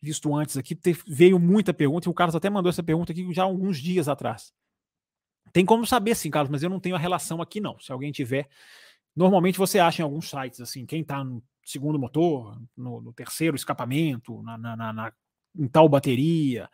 visto 0.00 0.34
antes 0.34 0.56
aqui, 0.56 0.78
veio 1.06 1.38
muita 1.38 1.72
pergunta, 1.72 2.08
e 2.08 2.10
o 2.10 2.14
Carlos 2.14 2.36
até 2.36 2.50
mandou 2.50 2.70
essa 2.70 2.82
pergunta 2.82 3.12
aqui 3.12 3.32
já 3.32 3.44
alguns 3.44 3.78
dias 3.78 4.08
atrás. 4.08 4.52
Tem 5.52 5.64
como 5.64 5.86
saber, 5.86 6.14
sim, 6.14 6.30
Carlos, 6.30 6.50
mas 6.50 6.62
eu 6.62 6.70
não 6.70 6.80
tenho 6.80 6.94
a 6.96 6.98
relação 6.98 7.40
aqui, 7.40 7.60
não. 7.60 7.78
Se 7.80 7.90
alguém 7.90 8.12
tiver, 8.12 8.48
normalmente 9.14 9.58
você 9.58 9.78
acha 9.78 10.02
em 10.02 10.04
alguns 10.04 10.28
sites, 10.28 10.60
assim, 10.60 10.84
quem 10.84 11.00
está 11.00 11.24
no 11.24 11.42
segundo 11.64 11.98
motor, 11.98 12.60
no, 12.76 13.00
no 13.00 13.12
terceiro 13.12 13.56
escapamento, 13.56 14.42
na, 14.42 14.58
na, 14.58 14.76
na, 14.76 14.92
na, 14.92 15.12
em 15.58 15.66
tal 15.66 15.88
bateria. 15.88 16.68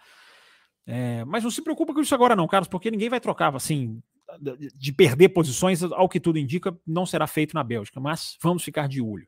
É, 0.85 1.25
mas 1.25 1.45
não 1.45 1.51
se 1.51 1.63
preocupa 1.63 1.95
com 1.95 2.01
isso 2.01 2.15
agora, 2.15 2.35
não, 2.35 2.49
Carlos, 2.49 2.69
porque 2.69 2.91
ninguém 2.91 3.09
vai 3.09 3.21
trocar 3.21 3.55
assim 3.55 4.03
de 4.41 4.93
perder 4.93 5.31
posições, 5.31 5.83
ao 5.83 6.09
que 6.09 6.21
tudo 6.21 6.39
indica, 6.39 6.77
não 6.87 7.07
será 7.07 7.27
feito 7.27 7.55
na 7.55 7.63
Bélgica, 7.63 8.01
mas 8.01 8.37
vamos 8.41 8.63
ficar 8.63 8.89
de 8.89 9.01
olho. 9.01 9.27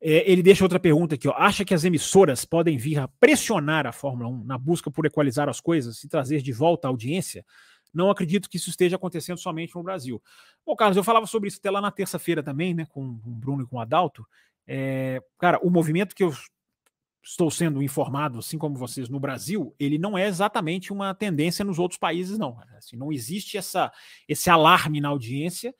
É, 0.00 0.30
ele 0.30 0.42
deixa 0.42 0.64
outra 0.64 0.78
pergunta 0.78 1.14
aqui: 1.14 1.26
ó. 1.26 1.34
acha 1.36 1.64
que 1.64 1.72
as 1.72 1.84
emissoras 1.84 2.44
podem 2.44 2.76
vir 2.76 2.98
a 2.98 3.08
pressionar 3.08 3.86
a 3.86 3.92
Fórmula 3.92 4.28
1 4.28 4.44
na 4.44 4.58
busca 4.58 4.90
por 4.90 5.06
equalizar 5.06 5.48
as 5.48 5.60
coisas 5.60 6.04
e 6.04 6.08
trazer 6.08 6.42
de 6.42 6.52
volta 6.52 6.86
a 6.86 6.90
audiência? 6.90 7.44
Não 7.92 8.10
acredito 8.10 8.50
que 8.50 8.56
isso 8.56 8.70
esteja 8.70 8.96
acontecendo 8.96 9.38
somente 9.38 9.74
no 9.74 9.82
Brasil. 9.82 10.20
Bom, 10.66 10.74
Carlos, 10.74 10.96
eu 10.96 11.04
falava 11.04 11.26
sobre 11.26 11.48
isso 11.48 11.58
até 11.58 11.70
lá 11.70 11.80
na 11.80 11.90
terça-feira 11.92 12.42
também, 12.42 12.74
né, 12.74 12.86
com 12.86 13.02
o 13.02 13.30
Bruno 13.30 13.62
e 13.62 13.66
com 13.66 13.76
o 13.76 13.80
Adalto. 13.80 14.26
É, 14.66 15.22
cara, 15.38 15.58
o 15.62 15.70
movimento 15.70 16.14
que 16.14 16.24
eu 16.24 16.34
estou 17.24 17.50
sendo 17.50 17.82
informado, 17.82 18.38
assim 18.38 18.58
como 18.58 18.76
vocês, 18.76 19.08
no 19.08 19.18
Brasil, 19.18 19.74
ele 19.80 19.98
não 19.98 20.16
é 20.16 20.26
exatamente 20.26 20.92
uma 20.92 21.14
tendência 21.14 21.64
nos 21.64 21.78
outros 21.78 21.98
países, 21.98 22.38
não. 22.38 22.58
Assim, 22.76 22.96
não 22.96 23.10
existe 23.10 23.56
essa, 23.56 23.90
esse 24.28 24.50
alarme 24.50 25.00
na 25.00 25.08
audiência. 25.08 25.74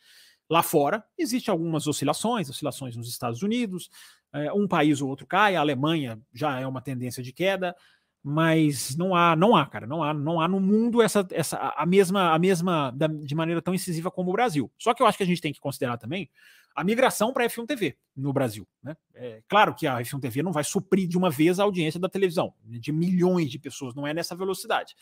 Lá 0.48 0.62
fora, 0.62 1.04
existem 1.16 1.52
algumas 1.52 1.86
oscilações, 1.86 2.50
oscilações 2.50 2.96
nos 2.96 3.08
Estados 3.08 3.42
Unidos, 3.42 3.90
é, 4.32 4.52
um 4.52 4.66
país 4.66 5.00
ou 5.00 5.08
outro 5.08 5.26
cai, 5.26 5.56
a 5.56 5.60
Alemanha 5.60 6.20
já 6.32 6.58
é 6.58 6.66
uma 6.66 6.82
tendência 6.82 7.22
de 7.22 7.32
queda, 7.32 7.74
mas 8.22 8.96
não 8.96 9.14
há, 9.14 9.36
não 9.36 9.54
há, 9.54 9.66
cara, 9.66 9.86
não 9.86 10.02
há, 10.02 10.12
não 10.12 10.40
há 10.40 10.48
no 10.48 10.58
mundo 10.58 11.00
essa, 11.02 11.26
essa 11.30 11.58
a 11.76 11.86
mesma, 11.86 12.32
a 12.32 12.38
mesma 12.38 12.92
de 13.22 13.34
maneira 13.34 13.62
tão 13.62 13.74
incisiva 13.74 14.10
como 14.10 14.30
o 14.30 14.32
Brasil. 14.32 14.70
Só 14.78 14.92
que 14.92 15.02
eu 15.02 15.06
acho 15.06 15.18
que 15.18 15.24
a 15.24 15.26
gente 15.26 15.40
tem 15.40 15.52
que 15.52 15.60
considerar 15.60 15.98
também 15.98 16.30
a 16.74 16.82
migração 16.82 17.32
para 17.32 17.44
a 17.44 17.48
F1 17.48 17.66
TV 17.66 17.96
no 18.16 18.32
Brasil. 18.32 18.66
Né? 18.82 18.96
É 19.14 19.42
claro 19.48 19.74
que 19.74 19.86
a 19.86 19.98
F1 19.98 20.20
TV 20.20 20.42
não 20.42 20.52
vai 20.52 20.64
suprir 20.64 21.06
de 21.06 21.16
uma 21.16 21.30
vez 21.30 21.60
a 21.60 21.64
audiência 21.64 22.00
da 22.00 22.08
televisão, 22.08 22.52
de 22.64 22.92
milhões 22.92 23.50
de 23.50 23.58
pessoas, 23.58 23.94
não 23.94 24.06
é 24.06 24.12
nessa 24.12 24.34
velocidade. 24.34 24.94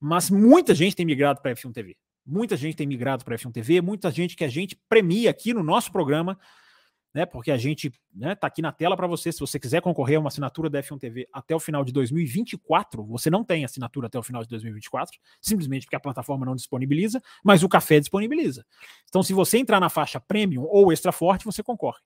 Mas 0.00 0.30
muita 0.30 0.74
gente 0.74 0.96
tem 0.96 1.06
migrado 1.06 1.40
para 1.40 1.52
a 1.52 1.54
F1 1.54 1.72
TV. 1.72 1.96
Muita 2.26 2.56
gente 2.56 2.76
tem 2.76 2.86
migrado 2.86 3.24
para 3.24 3.34
a 3.34 3.38
F1 3.38 3.52
TV, 3.52 3.80
muita 3.80 4.10
gente 4.10 4.36
que 4.36 4.44
a 4.44 4.48
gente 4.48 4.76
premia 4.88 5.30
aqui 5.30 5.54
no 5.54 5.62
nosso 5.62 5.90
programa 5.90 6.38
né? 7.18 7.26
Porque 7.26 7.50
a 7.50 7.56
gente 7.56 7.92
né, 8.14 8.36
tá 8.36 8.46
aqui 8.46 8.62
na 8.62 8.70
tela 8.70 8.96
para 8.96 9.08
você. 9.08 9.32
Se 9.32 9.40
você 9.40 9.58
quiser 9.58 9.82
concorrer 9.82 10.18
a 10.18 10.20
uma 10.20 10.28
assinatura 10.28 10.70
da 10.70 10.80
F1 10.80 11.00
TV 11.00 11.28
até 11.32 11.52
o 11.52 11.58
final 11.58 11.84
de 11.84 11.92
2024, 11.92 13.04
você 13.04 13.28
não 13.28 13.42
tem 13.42 13.64
assinatura 13.64 14.06
até 14.06 14.16
o 14.16 14.22
final 14.22 14.40
de 14.40 14.48
2024, 14.48 15.18
simplesmente 15.40 15.84
porque 15.84 15.96
a 15.96 16.00
plataforma 16.00 16.46
não 16.46 16.54
disponibiliza, 16.54 17.20
mas 17.42 17.64
o 17.64 17.68
café 17.68 17.98
disponibiliza. 17.98 18.64
Então, 19.08 19.20
se 19.20 19.32
você 19.32 19.58
entrar 19.58 19.80
na 19.80 19.88
faixa 19.88 20.20
premium 20.20 20.62
ou 20.62 20.92
extra 20.92 21.10
forte, 21.10 21.44
você 21.44 21.60
concorre. 21.60 21.98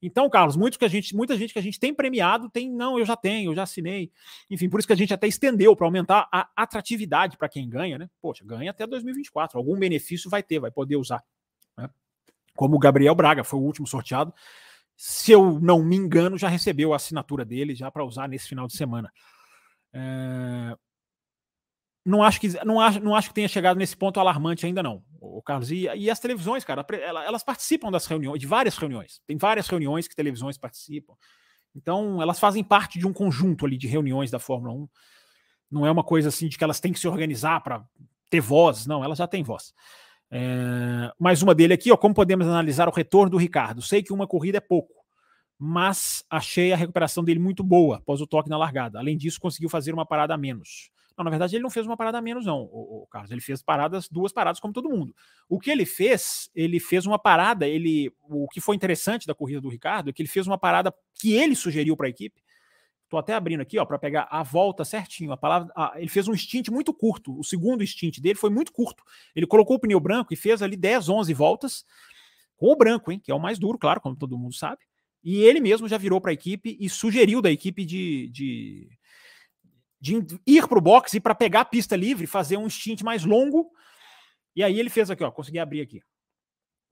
Então, 0.00 0.30
Carlos, 0.30 0.56
muito 0.56 0.78
que 0.78 0.84
a 0.84 0.88
gente, 0.88 1.14
muita 1.14 1.36
gente 1.36 1.52
que 1.52 1.58
a 1.58 1.62
gente 1.62 1.80
tem 1.80 1.92
premiado 1.92 2.48
tem, 2.48 2.70
não, 2.70 3.00
eu 3.00 3.04
já 3.04 3.16
tenho, 3.16 3.50
eu 3.50 3.56
já 3.56 3.64
assinei. 3.64 4.12
Enfim, 4.48 4.68
por 4.68 4.78
isso 4.78 4.86
que 4.86 4.92
a 4.92 4.96
gente 4.96 5.12
até 5.12 5.26
estendeu 5.26 5.74
para 5.74 5.88
aumentar 5.88 6.28
a 6.32 6.48
atratividade 6.56 7.36
para 7.36 7.48
quem 7.48 7.68
ganha, 7.68 7.98
né? 7.98 8.08
Poxa, 8.20 8.44
ganha 8.44 8.70
até 8.70 8.86
2024. 8.86 9.58
Algum 9.58 9.76
benefício 9.76 10.30
vai 10.30 10.40
ter, 10.40 10.60
vai 10.60 10.70
poder 10.70 10.94
usar. 10.94 11.20
Né? 11.76 11.88
Como 12.54 12.76
o 12.76 12.78
Gabriel 12.78 13.14
Braga, 13.14 13.44
foi 13.44 13.58
o 13.58 13.62
último 13.62 13.86
sorteado. 13.86 14.32
se 14.96 15.32
eu 15.32 15.58
não 15.60 15.82
me 15.82 15.96
engano, 15.96 16.38
já 16.38 16.48
recebeu 16.48 16.92
a 16.92 16.96
assinatura 16.96 17.44
dele 17.44 17.74
já 17.74 17.90
para 17.90 18.04
usar 18.04 18.28
nesse 18.28 18.48
final 18.48 18.66
de 18.66 18.76
semana. 18.76 19.12
É... 19.92 20.76
Não 22.04 22.22
acho 22.22 22.40
que 22.40 22.48
não 22.64 22.80
acho, 22.80 23.00
não 23.00 23.14
acho 23.14 23.28
que 23.28 23.34
tenha 23.34 23.48
chegado 23.48 23.76
nesse 23.76 23.96
ponto 23.96 24.18
alarmante 24.18 24.66
ainda 24.66 24.82
não, 24.82 25.04
o 25.20 25.40
Carlos. 25.40 25.70
E, 25.70 25.88
e 25.94 26.10
as 26.10 26.18
televisões, 26.18 26.64
cara, 26.64 26.84
elas 27.24 27.44
participam 27.44 27.90
das 27.90 28.06
reuniões, 28.06 28.40
de 28.40 28.46
várias 28.46 28.76
reuniões. 28.76 29.20
Tem 29.26 29.36
várias 29.36 29.68
reuniões 29.68 30.08
que 30.08 30.16
televisões 30.16 30.58
participam. 30.58 31.14
Então, 31.74 32.20
elas 32.20 32.38
fazem 32.38 32.62
parte 32.62 32.98
de 32.98 33.06
um 33.06 33.12
conjunto 33.12 33.64
ali 33.64 33.78
de 33.78 33.86
reuniões 33.86 34.30
da 34.30 34.38
Fórmula 34.38 34.74
1. 34.74 34.88
Não 35.70 35.86
é 35.86 35.90
uma 35.90 36.04
coisa 36.04 36.28
assim 36.28 36.48
de 36.48 36.58
que 36.58 36.64
elas 36.64 36.80
têm 36.80 36.92
que 36.92 36.98
se 36.98 37.08
organizar 37.08 37.60
para 37.62 37.84
ter 38.28 38.40
voz, 38.40 38.86
não, 38.86 39.04
elas 39.04 39.18
já 39.18 39.26
têm 39.26 39.42
voz. 39.42 39.72
É, 40.34 41.12
mais 41.18 41.42
uma 41.42 41.54
dele 41.54 41.74
aqui, 41.74 41.92
ó, 41.92 41.96
como 41.96 42.14
podemos 42.14 42.46
analisar 42.46 42.88
o 42.88 42.92
retorno 42.92 43.28
do 43.28 43.36
Ricardo? 43.36 43.82
Sei 43.82 44.02
que 44.02 44.14
uma 44.14 44.26
corrida 44.26 44.56
é 44.56 44.60
pouco, 44.62 44.94
mas 45.58 46.24
achei 46.30 46.72
a 46.72 46.76
recuperação 46.76 47.22
dele 47.22 47.38
muito 47.38 47.62
boa 47.62 47.98
após 47.98 48.18
o 48.22 48.26
toque 48.26 48.48
na 48.48 48.56
largada. 48.56 48.98
Além 48.98 49.14
disso, 49.14 49.38
conseguiu 49.38 49.68
fazer 49.68 49.92
uma 49.92 50.06
parada 50.06 50.32
a 50.32 50.38
menos. 50.38 50.90
Não, 51.18 51.22
na 51.22 51.30
verdade, 51.30 51.54
ele 51.54 51.62
não 51.62 51.68
fez 51.68 51.84
uma 51.84 51.98
parada 51.98 52.16
a 52.16 52.22
menos, 52.22 52.46
não, 52.46 52.62
o, 52.62 53.02
o 53.02 53.06
Carlos. 53.08 53.30
Ele 53.30 53.42
fez 53.42 53.62
paradas, 53.62 54.08
duas 54.08 54.32
paradas, 54.32 54.58
como 54.58 54.72
todo 54.72 54.88
mundo. 54.88 55.14
O 55.50 55.60
que 55.60 55.70
ele 55.70 55.84
fez, 55.84 56.50
ele 56.54 56.80
fez 56.80 57.04
uma 57.04 57.18
parada. 57.18 57.68
Ele, 57.68 58.10
o 58.22 58.48
que 58.48 58.60
foi 58.62 58.74
interessante 58.74 59.26
da 59.26 59.34
corrida 59.34 59.60
do 59.60 59.68
Ricardo 59.68 60.08
é 60.08 60.14
que 60.14 60.22
ele 60.22 60.30
fez 60.30 60.46
uma 60.46 60.56
parada 60.56 60.94
que 61.14 61.34
ele 61.34 61.54
sugeriu 61.54 61.94
para 61.94 62.06
a 62.06 62.10
equipe. 62.10 62.42
Estou 63.12 63.20
até 63.20 63.34
abrindo 63.34 63.60
aqui, 63.60 63.78
ó, 63.78 63.84
para 63.84 63.98
pegar 63.98 64.26
a 64.30 64.42
volta 64.42 64.86
certinho. 64.86 65.32
A 65.32 65.36
palavra, 65.36 65.70
a, 65.76 65.92
ele 65.96 66.08
fez 66.08 66.26
um 66.28 66.34
stint 66.34 66.70
muito 66.70 66.94
curto. 66.94 67.38
O 67.38 67.44
segundo 67.44 67.86
stint 67.86 68.20
dele 68.20 68.36
foi 68.36 68.48
muito 68.48 68.72
curto. 68.72 69.04
Ele 69.36 69.46
colocou 69.46 69.76
o 69.76 69.78
pneu 69.78 70.00
branco 70.00 70.32
e 70.32 70.36
fez 70.36 70.62
ali 70.62 70.78
10, 70.78 71.10
11 71.10 71.34
voltas 71.34 71.84
com 72.56 72.72
o 72.72 72.76
branco, 72.76 73.12
hein, 73.12 73.20
que 73.22 73.30
é 73.30 73.34
o 73.34 73.38
mais 73.38 73.58
duro, 73.58 73.76
claro, 73.76 74.00
como 74.00 74.16
todo 74.16 74.38
mundo 74.38 74.54
sabe. 74.54 74.80
E 75.22 75.42
ele 75.42 75.60
mesmo 75.60 75.86
já 75.86 75.98
virou 75.98 76.22
para 76.22 76.30
a 76.30 76.32
equipe 76.32 76.74
e 76.80 76.88
sugeriu 76.88 77.42
da 77.42 77.50
equipe 77.50 77.84
de, 77.84 78.28
de 78.28 78.88
de 80.00 80.24
ir 80.46 80.66
para 80.66 80.78
o 80.78 80.80
box 80.80 81.12
e 81.12 81.20
para 81.20 81.34
pegar 81.34 81.60
a 81.60 81.64
pista 81.66 81.94
livre, 81.94 82.26
fazer 82.26 82.56
um 82.56 82.68
stint 82.68 83.02
mais 83.02 83.26
longo. 83.26 83.70
E 84.56 84.64
aí 84.64 84.80
ele 84.80 84.88
fez 84.88 85.10
aqui, 85.10 85.22
ó, 85.22 85.30
consegui 85.30 85.58
abrir 85.58 85.82
aqui. 85.82 86.00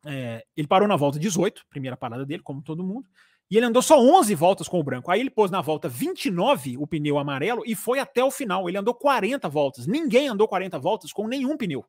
É, 0.05 0.45
ele 0.55 0.69
parou 0.69 0.87
na 0.87 0.97
volta 0.97 1.19
18, 1.19 1.65
primeira 1.71 1.97
parada 1.97 2.27
dele, 2.27 2.43
como 2.43 2.62
todo 2.62 2.85
mundo, 2.85 3.09
e 3.50 3.57
ele 3.57 3.66
andou 3.66 3.83
só 3.83 3.99
11 3.99 4.33
voltas 4.35 4.69
com 4.69 4.78
o 4.78 4.83
branco. 4.83 5.11
Aí 5.11 5.19
ele 5.19 5.30
pôs 5.30 5.50
na 5.50 5.61
volta 5.61 5.88
29 5.88 6.78
o 6.78 6.87
pneu 6.87 7.19
amarelo 7.19 7.62
e 7.66 7.75
foi 7.75 7.99
até 7.99 8.23
o 8.23 8.30
final. 8.30 8.69
Ele 8.69 8.78
andou 8.78 8.95
40 8.95 9.49
voltas. 9.49 9.87
Ninguém 9.88 10.28
andou 10.28 10.47
40 10.47 10.78
voltas 10.78 11.12
com 11.12 11.26
nenhum 11.26 11.57
pneu. 11.57 11.85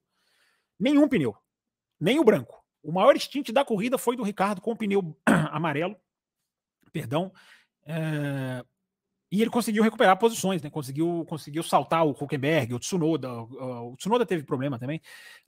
Nenhum 0.79 1.07
pneu. 1.07 1.35
Nem 1.99 2.19
o 2.19 2.23
branco. 2.23 2.63
O 2.81 2.91
maior 2.91 3.15
stint 3.19 3.51
da 3.51 3.63
corrida 3.63 3.97
foi 3.99 4.15
do 4.15 4.23
Ricardo 4.23 4.59
com 4.59 4.71
o 4.71 4.75
pneu 4.75 5.15
amarelo. 5.51 5.95
Perdão. 6.91 7.31
É, 7.85 8.65
e 9.31 9.39
ele 9.39 9.51
conseguiu 9.51 9.83
recuperar 9.83 10.17
posições, 10.17 10.63
né? 10.63 10.69
Conseguiu, 10.71 11.23
conseguiu 11.29 11.61
saltar 11.61 12.05
o 12.05 12.09
Huckenberg, 12.09 12.73
o 12.73 12.79
Tsunoda. 12.79 13.31
O 13.31 13.95
Tsunoda 13.97 14.25
teve 14.25 14.43
problema 14.43 14.79
também 14.79 14.99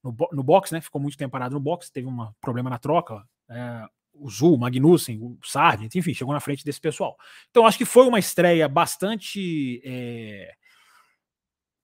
no, 0.03 0.15
no 0.31 0.43
box, 0.43 0.71
né? 0.71 0.79
Ficou 0.79 1.01
muito 1.01 1.17
tempo 1.17 1.31
parado 1.31 1.55
no 1.55 1.59
box, 1.59 1.89
teve 1.89 2.07
um 2.07 2.31
problema 2.39 2.69
na 2.69 2.77
troca. 2.77 3.27
É, 3.49 3.87
o 4.13 4.29
Zul, 4.29 4.55
o 4.55 4.59
Magnussen, 4.59 5.19
o 5.21 5.37
Sargent, 5.43 5.93
enfim, 5.95 6.13
chegou 6.13 6.33
na 6.33 6.39
frente 6.39 6.63
desse 6.63 6.79
pessoal. 6.79 7.17
Então, 7.49 7.65
acho 7.65 7.77
que 7.77 7.85
foi 7.85 8.07
uma 8.07 8.19
estreia 8.19 8.67
bastante 8.67 9.81
é, 9.83 10.53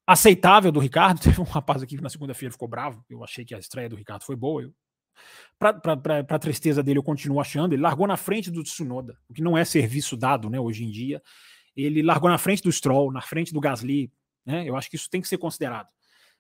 aceitável 0.05 0.71
do 0.71 0.79
Ricardo. 0.79 1.19
Teve 1.21 1.41
um 1.41 1.45
rapaz 1.45 1.81
aqui 1.81 1.97
que 1.97 2.03
na 2.03 2.09
segunda-feira 2.09 2.51
ficou 2.51 2.67
bravo. 2.67 3.03
Eu 3.09 3.23
achei 3.23 3.43
que 3.43 3.55
a 3.55 3.59
estreia 3.59 3.89
do 3.89 3.95
Ricardo 3.95 4.23
foi 4.23 4.35
boa. 4.35 4.71
Para 5.57 6.25
a 6.29 6.39
tristeza 6.39 6.81
dele, 6.81 6.99
eu 6.99 7.03
continuo 7.03 7.41
achando. 7.41 7.73
Ele 7.73 7.81
largou 7.81 8.07
na 8.07 8.15
frente 8.15 8.49
do 8.49 8.63
Tsunoda, 8.63 9.17
o 9.27 9.33
que 9.33 9.41
não 9.41 9.57
é 9.57 9.65
serviço 9.65 10.15
dado 10.15 10.49
né, 10.49 10.59
hoje 10.59 10.85
em 10.85 10.91
dia 10.91 11.21
ele 11.85 12.01
largou 12.01 12.29
na 12.29 12.37
frente 12.37 12.61
do 12.63 12.71
Stroll, 12.71 13.11
na 13.11 13.21
frente 13.21 13.53
do 13.53 13.59
Gasly, 13.59 14.11
né? 14.45 14.67
Eu 14.67 14.75
acho 14.75 14.89
que 14.89 14.95
isso 14.95 15.09
tem 15.09 15.21
que 15.21 15.27
ser 15.27 15.37
considerado. 15.37 15.87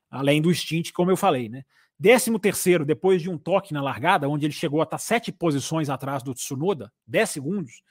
Além 0.09 0.41
do 0.41 0.53
stint, 0.53 0.91
como 0.91 1.11
eu 1.11 1.17
falei, 1.17 1.49
né? 1.49 1.63
Décimo 1.99 2.39
terceiro, 2.39 2.85
depois 2.85 3.21
de 3.21 3.29
um 3.29 3.37
toque 3.37 3.73
na 3.73 3.81
largada, 3.81 4.29
onde 4.29 4.45
ele 4.45 4.53
chegou 4.53 4.79
a 4.79 4.85
estar 4.85 4.97
sete 4.97 5.31
posições 5.31 5.89
atrás 5.89 6.23
do 6.23 6.33
Tsunoda, 6.33 6.91
dez 7.05 7.29
segundos. 7.29 7.83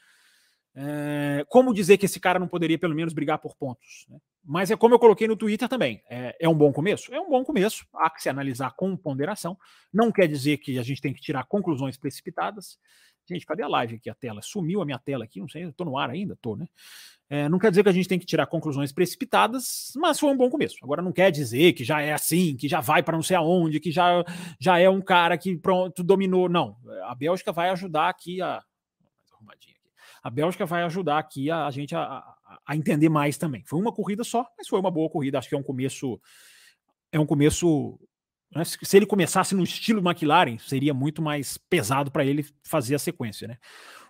É, 0.74 1.44
como 1.48 1.74
dizer 1.74 1.98
que 1.98 2.06
esse 2.06 2.18
cara 2.18 2.38
não 2.38 2.48
poderia 2.48 2.78
pelo 2.78 2.94
menos 2.94 3.12
brigar 3.12 3.38
por 3.38 3.54
pontos? 3.54 4.06
Né? 4.08 4.18
Mas 4.44 4.70
é 4.70 4.76
como 4.76 4.94
eu 4.94 4.98
coloquei 4.98 5.28
no 5.28 5.36
Twitter 5.36 5.68
também. 5.68 6.02
É, 6.08 6.34
é, 6.40 6.48
um 6.48 6.54
bom 6.54 6.72
começo? 6.72 7.12
É 7.12 7.20
um 7.20 7.28
bom 7.28 7.44
começo. 7.44 7.84
Há 7.92 8.08
que 8.08 8.22
se 8.22 8.30
analisar 8.30 8.74
com 8.76 8.96
ponderação. 8.96 9.58
Não 9.92 10.10
quer 10.10 10.26
dizer 10.26 10.56
que 10.56 10.78
a 10.78 10.82
gente 10.82 11.02
tem 11.02 11.12
que 11.12 11.20
tirar 11.20 11.44
conclusões 11.44 11.98
precipitadas. 11.98 12.78
Gente, 13.28 13.46
cadê 13.46 13.62
a 13.62 13.68
live 13.68 13.96
aqui? 13.96 14.08
A 14.08 14.14
tela 14.14 14.40
sumiu 14.42 14.80
a 14.80 14.84
minha 14.84 14.98
tela 14.98 15.24
aqui. 15.24 15.40
Não 15.40 15.48
sei, 15.48 15.64
estou 15.64 15.86
no 15.86 15.98
ar 15.98 16.10
ainda? 16.10 16.34
Estou, 16.34 16.56
né? 16.56 16.66
É, 17.30 17.48
não 17.48 17.58
quer 17.58 17.70
dizer 17.70 17.82
que 17.82 17.88
a 17.90 17.92
gente 17.92 18.08
tem 18.08 18.18
que 18.18 18.24
tirar 18.24 18.46
conclusões 18.46 18.90
precipitadas, 18.90 19.92
mas 19.96 20.18
foi 20.18 20.30
um 20.30 20.36
bom 20.36 20.48
começo. 20.48 20.76
Agora 20.82 21.02
não 21.02 21.12
quer 21.12 21.30
dizer 21.30 21.74
que 21.74 21.84
já 21.84 22.00
é 22.00 22.12
assim, 22.12 22.56
que 22.56 22.66
já 22.66 22.80
vai 22.80 23.02
para 23.02 23.16
não 23.16 23.22
sei 23.22 23.36
aonde, 23.36 23.80
que 23.80 23.90
já, 23.90 24.24
já 24.58 24.78
é 24.78 24.88
um 24.88 25.02
cara 25.02 25.36
que 25.36 25.56
pronto 25.56 26.02
dominou. 26.02 26.48
Não, 26.48 26.76
a 27.04 27.14
Bélgica 27.14 27.52
vai 27.52 27.68
ajudar 27.68 28.08
aqui 28.08 28.40
a 28.40 28.62
a 30.22 30.30
Bélgica 30.30 30.66
vai 30.66 30.82
ajudar 30.82 31.18
aqui 31.18 31.50
a, 31.50 31.66
a 31.66 31.70
gente 31.70 31.94
a, 31.94 32.02
a, 32.02 32.58
a, 32.66 32.76
entender 32.76 33.08
mais 33.08 33.38
também. 33.38 33.62
Foi 33.64 33.80
uma 33.80 33.92
corrida 33.92 34.24
só, 34.24 34.46
mas 34.56 34.68
foi 34.68 34.78
uma 34.78 34.90
boa 34.90 35.08
corrida. 35.08 35.38
Acho 35.38 35.48
que 35.48 35.54
é 35.54 35.58
um 35.58 35.62
começo. 35.62 36.20
É 37.12 37.18
um 37.18 37.26
começo. 37.26 37.98
Né, 38.54 38.64
se 38.64 38.96
ele 38.96 39.06
começasse 39.06 39.54
no 39.54 39.62
estilo 39.62 40.00
McLaren, 40.06 40.58
seria 40.58 40.94
muito 40.94 41.20
mais 41.20 41.58
pesado 41.58 42.10
para 42.10 42.24
ele 42.24 42.46
fazer 42.62 42.94
a 42.94 42.98
sequência, 42.98 43.48
né? 43.48 43.58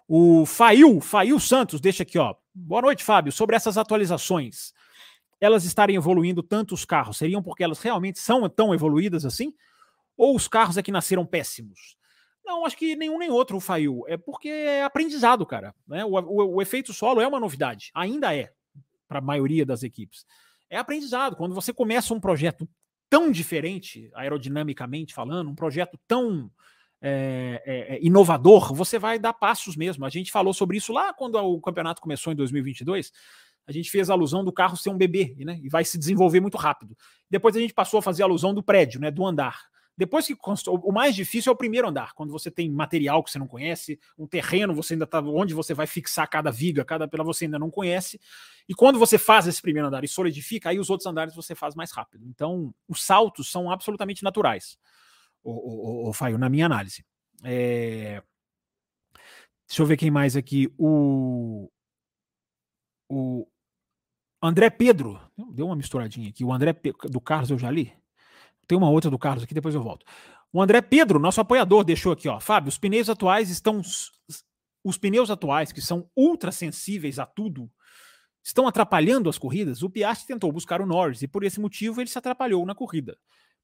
O 0.07 0.47
Fail, 0.47 1.01
Fail 1.01 1.39
Santos, 1.39 1.81
deixa 1.81 2.03
aqui, 2.03 2.19
ó. 2.19 2.35
Boa 2.55 2.81
noite, 2.81 3.05
Fábio. 3.05 3.31
Sobre 3.31 3.57
essas 3.57 3.77
atualizações, 3.77 4.73
elas 5.41 5.65
estarem 5.65 5.97
evoluindo 5.97 6.43
tanto 6.43 6.75
os 6.75 6.85
carros, 6.85 7.19
seriam 7.19 7.43
porque 7.43 7.63
elas 7.63 7.81
realmente 7.81 8.19
são 8.19 8.49
tão 8.49 8.73
evoluídas 8.73 9.25
assim? 9.27 9.53
Ou 10.17 10.35
os 10.35 10.49
carros 10.49 10.79
é 10.79 10.83
que 10.83 10.91
nasceram 10.91 11.27
péssimos? 11.27 11.97
Não, 12.45 12.65
acho 12.65 12.77
que 12.77 12.97
nenhum 12.97 13.19
nem 13.19 13.31
outro, 13.31 13.61
Fail. 13.61 14.05
É 14.09 14.17
porque 14.17 14.49
é 14.49 14.83
aprendizado, 14.83 15.45
cara. 15.45 15.75
Né? 15.87 16.05
O, 16.05 16.19
o, 16.19 16.55
o 16.55 16.63
efeito 16.63 16.95
solo 16.95 17.21
é 17.21 17.29
uma 17.29 17.39
novidade. 17.39 17.91
Ainda 17.95 18.35
é, 18.35 18.51
para 19.07 19.19
a 19.19 19.23
maioria 19.23 19.67
das 19.67 19.83
equipes. 19.83 20.25
É 20.71 20.79
aprendizado. 20.79 21.37
Quando 21.37 21.55
você 21.55 21.73
começa 21.73 22.15
um 22.15 22.21
projeto 22.21 22.67
tão 23.09 23.31
diferente, 23.31 24.11
aerodinamicamente 24.15 25.15
falando, 25.15 25.51
um 25.51 25.55
projeto 25.55 25.99
tão 26.07 26.51
é, 27.01 27.63
é, 27.65 27.99
inovador, 28.05 28.75
você 28.75 28.99
vai 28.99 29.19
dar 29.19 29.33
passos 29.33 29.77
mesmo. 29.77 30.05
A 30.05 30.11
gente 30.11 30.33
falou 30.33 30.53
sobre 30.53 30.77
isso 30.77 30.93
lá 30.93 31.13
quando 31.13 31.37
o 31.37 31.61
campeonato 31.61 32.03
começou 32.03 32.33
em 32.33 32.37
2022. 32.37 33.13
A 33.67 33.73
gente 33.73 33.91
fez 33.91 34.09
a 34.09 34.15
alusão 34.15 34.45
do 34.45 34.53
carro 34.53 34.77
ser 34.77 34.91
um 34.91 34.97
bebê, 34.97 35.37
né? 35.41 35.61
E 35.63 35.69
vai 35.69 35.85
se 35.85 35.99
desenvolver 35.99 36.41
muito 36.41 36.57
rápido. 36.57 36.97
Depois 37.31 37.55
a 37.55 37.61
gente 37.61 37.75
passou 37.75 37.99
a 37.99 38.03
fazer 38.03 38.23
a 38.23 38.27
alusão 38.27 38.55
do 38.55 38.63
prédio, 38.63 39.01
né? 39.01 39.11
Do 39.11 39.27
andar. 39.27 39.69
Depois 39.99 40.29
que 40.29 40.37
o 40.69 40.93
mais 40.93 41.17
difícil 41.17 41.51
é 41.51 41.53
o 41.53 41.59
primeiro 41.59 41.89
andar, 41.89 42.15
quando 42.15 42.31
você 42.31 42.53
tem 42.53 42.71
material 42.71 43.23
que 43.25 43.33
você 43.33 43.39
não 43.39 43.49
conhece, 43.49 43.99
um 44.17 44.29
terreno, 44.29 44.73
você 44.73 44.95
ainda 44.95 45.09
tá 45.09 45.21
onde 45.21 45.53
você 45.53 45.75
vai 45.75 45.89
fixar 45.89 46.31
cada 46.31 46.53
viga, 46.53 46.85
cada 46.85 47.09
pela 47.09 47.25
você 47.25 47.47
ainda 47.47 47.59
não 47.59 47.69
conhece. 47.69 48.21
E 48.69 48.75
quando 48.75 48.97
você 48.97 49.19
faz 49.19 49.49
esse 49.49 49.61
primeiro 49.61 49.89
andar 49.89 50.05
e 50.05 50.09
solidifica, 50.09 50.71
aí 50.71 50.79
os 50.79 50.89
outros 50.89 51.07
andares 51.09 51.35
você 51.35 51.53
faz 51.53 51.75
mais 51.75 51.91
rápido. 51.91 52.25
Então, 52.29 52.73
os 52.89 53.05
saltos 53.05 53.51
são 53.51 53.73
absolutamente 53.73 54.23
naturais 54.23 54.79
o, 55.43 56.09
o, 56.09 56.13
Faio, 56.13 56.39
na 56.39 56.49
minha 56.49 56.67
análise. 56.67 57.05
É... 57.43 58.23
Deixa 59.67 59.83
eu 59.83 59.87
ver 59.87 59.97
quem 59.97 60.11
mais 60.11 60.37
aqui. 60.37 60.73
O, 60.79 61.69
o 63.09 63.47
André 64.43 64.71
Pedro. 64.71 65.21
Deu 65.53 65.67
uma 65.67 65.77
misturadinha 65.77 66.29
aqui. 66.29 66.45
O 66.45 66.53
André 66.53 66.73
do 67.11 67.21
Carlos 67.21 67.51
eu 67.51 67.59
já 67.59 67.71
li. 67.71 67.93
Tem 68.69 68.79
uma 68.79 68.91
outra 68.91 69.11
do 69.11 69.19
Carlos 69.19 69.43
aqui, 69.43 69.55
depois 69.55 69.75
eu 69.75 69.83
volto. 69.83 70.07
O 70.53 70.63
André 70.63 70.81
Pedro, 70.81 71.19
nosso 71.19 71.41
apoiador, 71.41 71.83
deixou 71.83 72.13
aqui, 72.13 72.29
ó. 72.29 72.39
Fábio, 72.39 72.69
os 72.69 72.79
pneus 72.79 73.09
atuais 73.09 73.51
estão. 73.51 73.81
Os 74.85 74.97
pneus 74.97 75.31
atuais, 75.31 75.73
que 75.73 75.81
são 75.81 76.09
ultra 76.17 76.53
sensíveis 76.53 77.19
a 77.19 77.27
tudo, 77.27 77.69
estão 78.45 78.69
atrapalhando 78.69 79.29
as 79.29 79.37
corridas. 79.37 79.83
O 79.83 79.91
Piastri 79.91 80.29
tentou 80.29 80.53
buscar 80.53 80.81
o 80.81 80.87
Norris 80.87 81.23
e 81.23 81.29
por 81.29 81.43
esse 81.43 81.59
motivo 81.59 82.01
ele 82.01 82.09
se 82.09 82.19
atrapalhou 82.19 82.65
na 82.65 82.75
corrida 82.75 83.19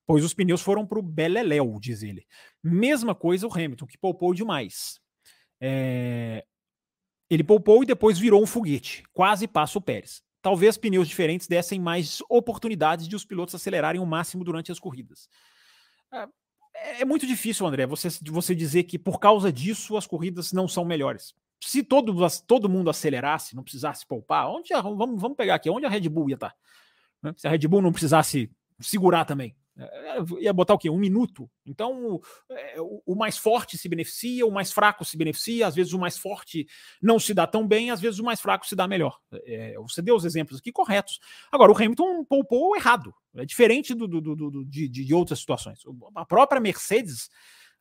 pois 0.06 0.24
os 0.24 0.34
pneus 0.34 0.60
foram 0.60 0.86
para 0.86 0.98
o 0.98 1.02
Beleléu, 1.02 1.78
diz 1.80 2.02
ele. 2.02 2.26
Mesma 2.62 3.14
coisa 3.14 3.46
o 3.46 3.52
Hamilton, 3.52 3.86
que 3.86 3.98
poupou 3.98 4.34
demais. 4.34 5.00
É... 5.60 6.44
Ele 7.30 7.42
poupou 7.42 7.82
e 7.82 7.86
depois 7.86 8.18
virou 8.18 8.42
um 8.42 8.46
foguete, 8.46 9.02
quase 9.12 9.48
passa 9.48 9.78
o 9.78 9.82
Pérez. 9.82 10.22
Talvez 10.44 10.76
pneus 10.76 11.08
diferentes 11.08 11.46
dessem 11.46 11.80
mais 11.80 12.18
oportunidades 12.28 13.08
de 13.08 13.16
os 13.16 13.24
pilotos 13.24 13.54
acelerarem 13.54 13.98
o 13.98 14.04
máximo 14.04 14.44
durante 14.44 14.70
as 14.70 14.78
corridas. 14.78 15.26
É, 16.12 17.00
é 17.00 17.04
muito 17.06 17.26
difícil, 17.26 17.66
André, 17.66 17.86
você, 17.86 18.10
você 18.30 18.54
dizer 18.54 18.82
que 18.82 18.98
por 18.98 19.18
causa 19.18 19.50
disso 19.50 19.96
as 19.96 20.06
corridas 20.06 20.52
não 20.52 20.68
são 20.68 20.84
melhores. 20.84 21.34
Se 21.62 21.82
todo, 21.82 22.14
todo 22.46 22.68
mundo 22.68 22.90
acelerasse, 22.90 23.56
não 23.56 23.62
precisasse 23.62 24.06
poupar, 24.06 24.50
onde 24.50 24.74
a, 24.74 24.82
vamos, 24.82 25.18
vamos 25.18 25.34
pegar 25.34 25.54
aqui, 25.54 25.70
onde 25.70 25.86
a 25.86 25.88
Red 25.88 26.10
Bull 26.10 26.28
ia 26.28 26.34
estar? 26.34 26.54
Né? 27.22 27.32
Se 27.38 27.48
a 27.48 27.50
Red 27.50 27.66
Bull 27.66 27.80
não 27.80 27.90
precisasse 27.90 28.52
segurar 28.78 29.24
também, 29.24 29.56
ia 30.38 30.52
botar 30.52 30.74
o 30.74 30.78
quê? 30.78 30.88
Um 30.88 30.98
minuto. 30.98 31.50
Então, 31.66 32.20
é, 32.50 32.80
o, 32.80 33.02
o, 33.04 33.14
mais 33.16 33.36
forte 33.36 33.76
se 33.76 33.88
beneficia, 33.88 34.46
o 34.46 34.50
mais 34.50 34.70
fraco 34.70 35.04
se 35.04 35.16
beneficia, 35.16 35.66
às 35.66 35.74
vezes 35.74 35.92
o 35.92 35.98
mais 35.98 36.16
forte 36.16 36.66
não 37.02 37.18
se 37.18 37.34
dá 37.34 37.46
tão 37.46 37.66
bem, 37.66 37.90
às 37.90 38.00
vezes 38.00 38.20
o 38.20 38.24
mais 38.24 38.40
fraco 38.40 38.66
se 38.66 38.76
dá 38.76 38.86
melhor. 38.86 39.18
É, 39.32 39.74
você 39.78 40.00
deu 40.00 40.14
os 40.14 40.24
exemplos 40.24 40.60
aqui 40.60 40.70
corretos. 40.70 41.18
Agora, 41.50 41.72
o 41.72 41.76
Hamilton 41.76 42.24
poupou 42.24 42.76
errado. 42.76 43.12
É 43.34 43.44
diferente 43.44 43.94
do, 43.94 44.06
do, 44.06 44.20
do 44.20 44.64
de, 44.64 44.88
de, 44.88 45.14
outras 45.14 45.40
situações. 45.40 45.80
A 46.14 46.24
própria 46.24 46.60
Mercedes, 46.60 47.28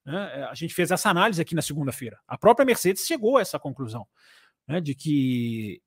né, 0.03 0.47
a 0.49 0.55
gente 0.55 0.73
fez 0.73 0.89
essa 0.89 1.09
análise 1.09 1.39
aqui 1.41 1.53
na 1.53 1.61
segunda-feira. 1.61 2.19
A 2.27 2.37
própria 2.37 2.65
Mercedes 2.65 3.05
chegou 3.05 3.37
a 3.37 3.41
essa 3.41 3.59
conclusão. 3.59 4.07
Né, 4.67 4.79
de 4.81 4.95
que 4.95 5.81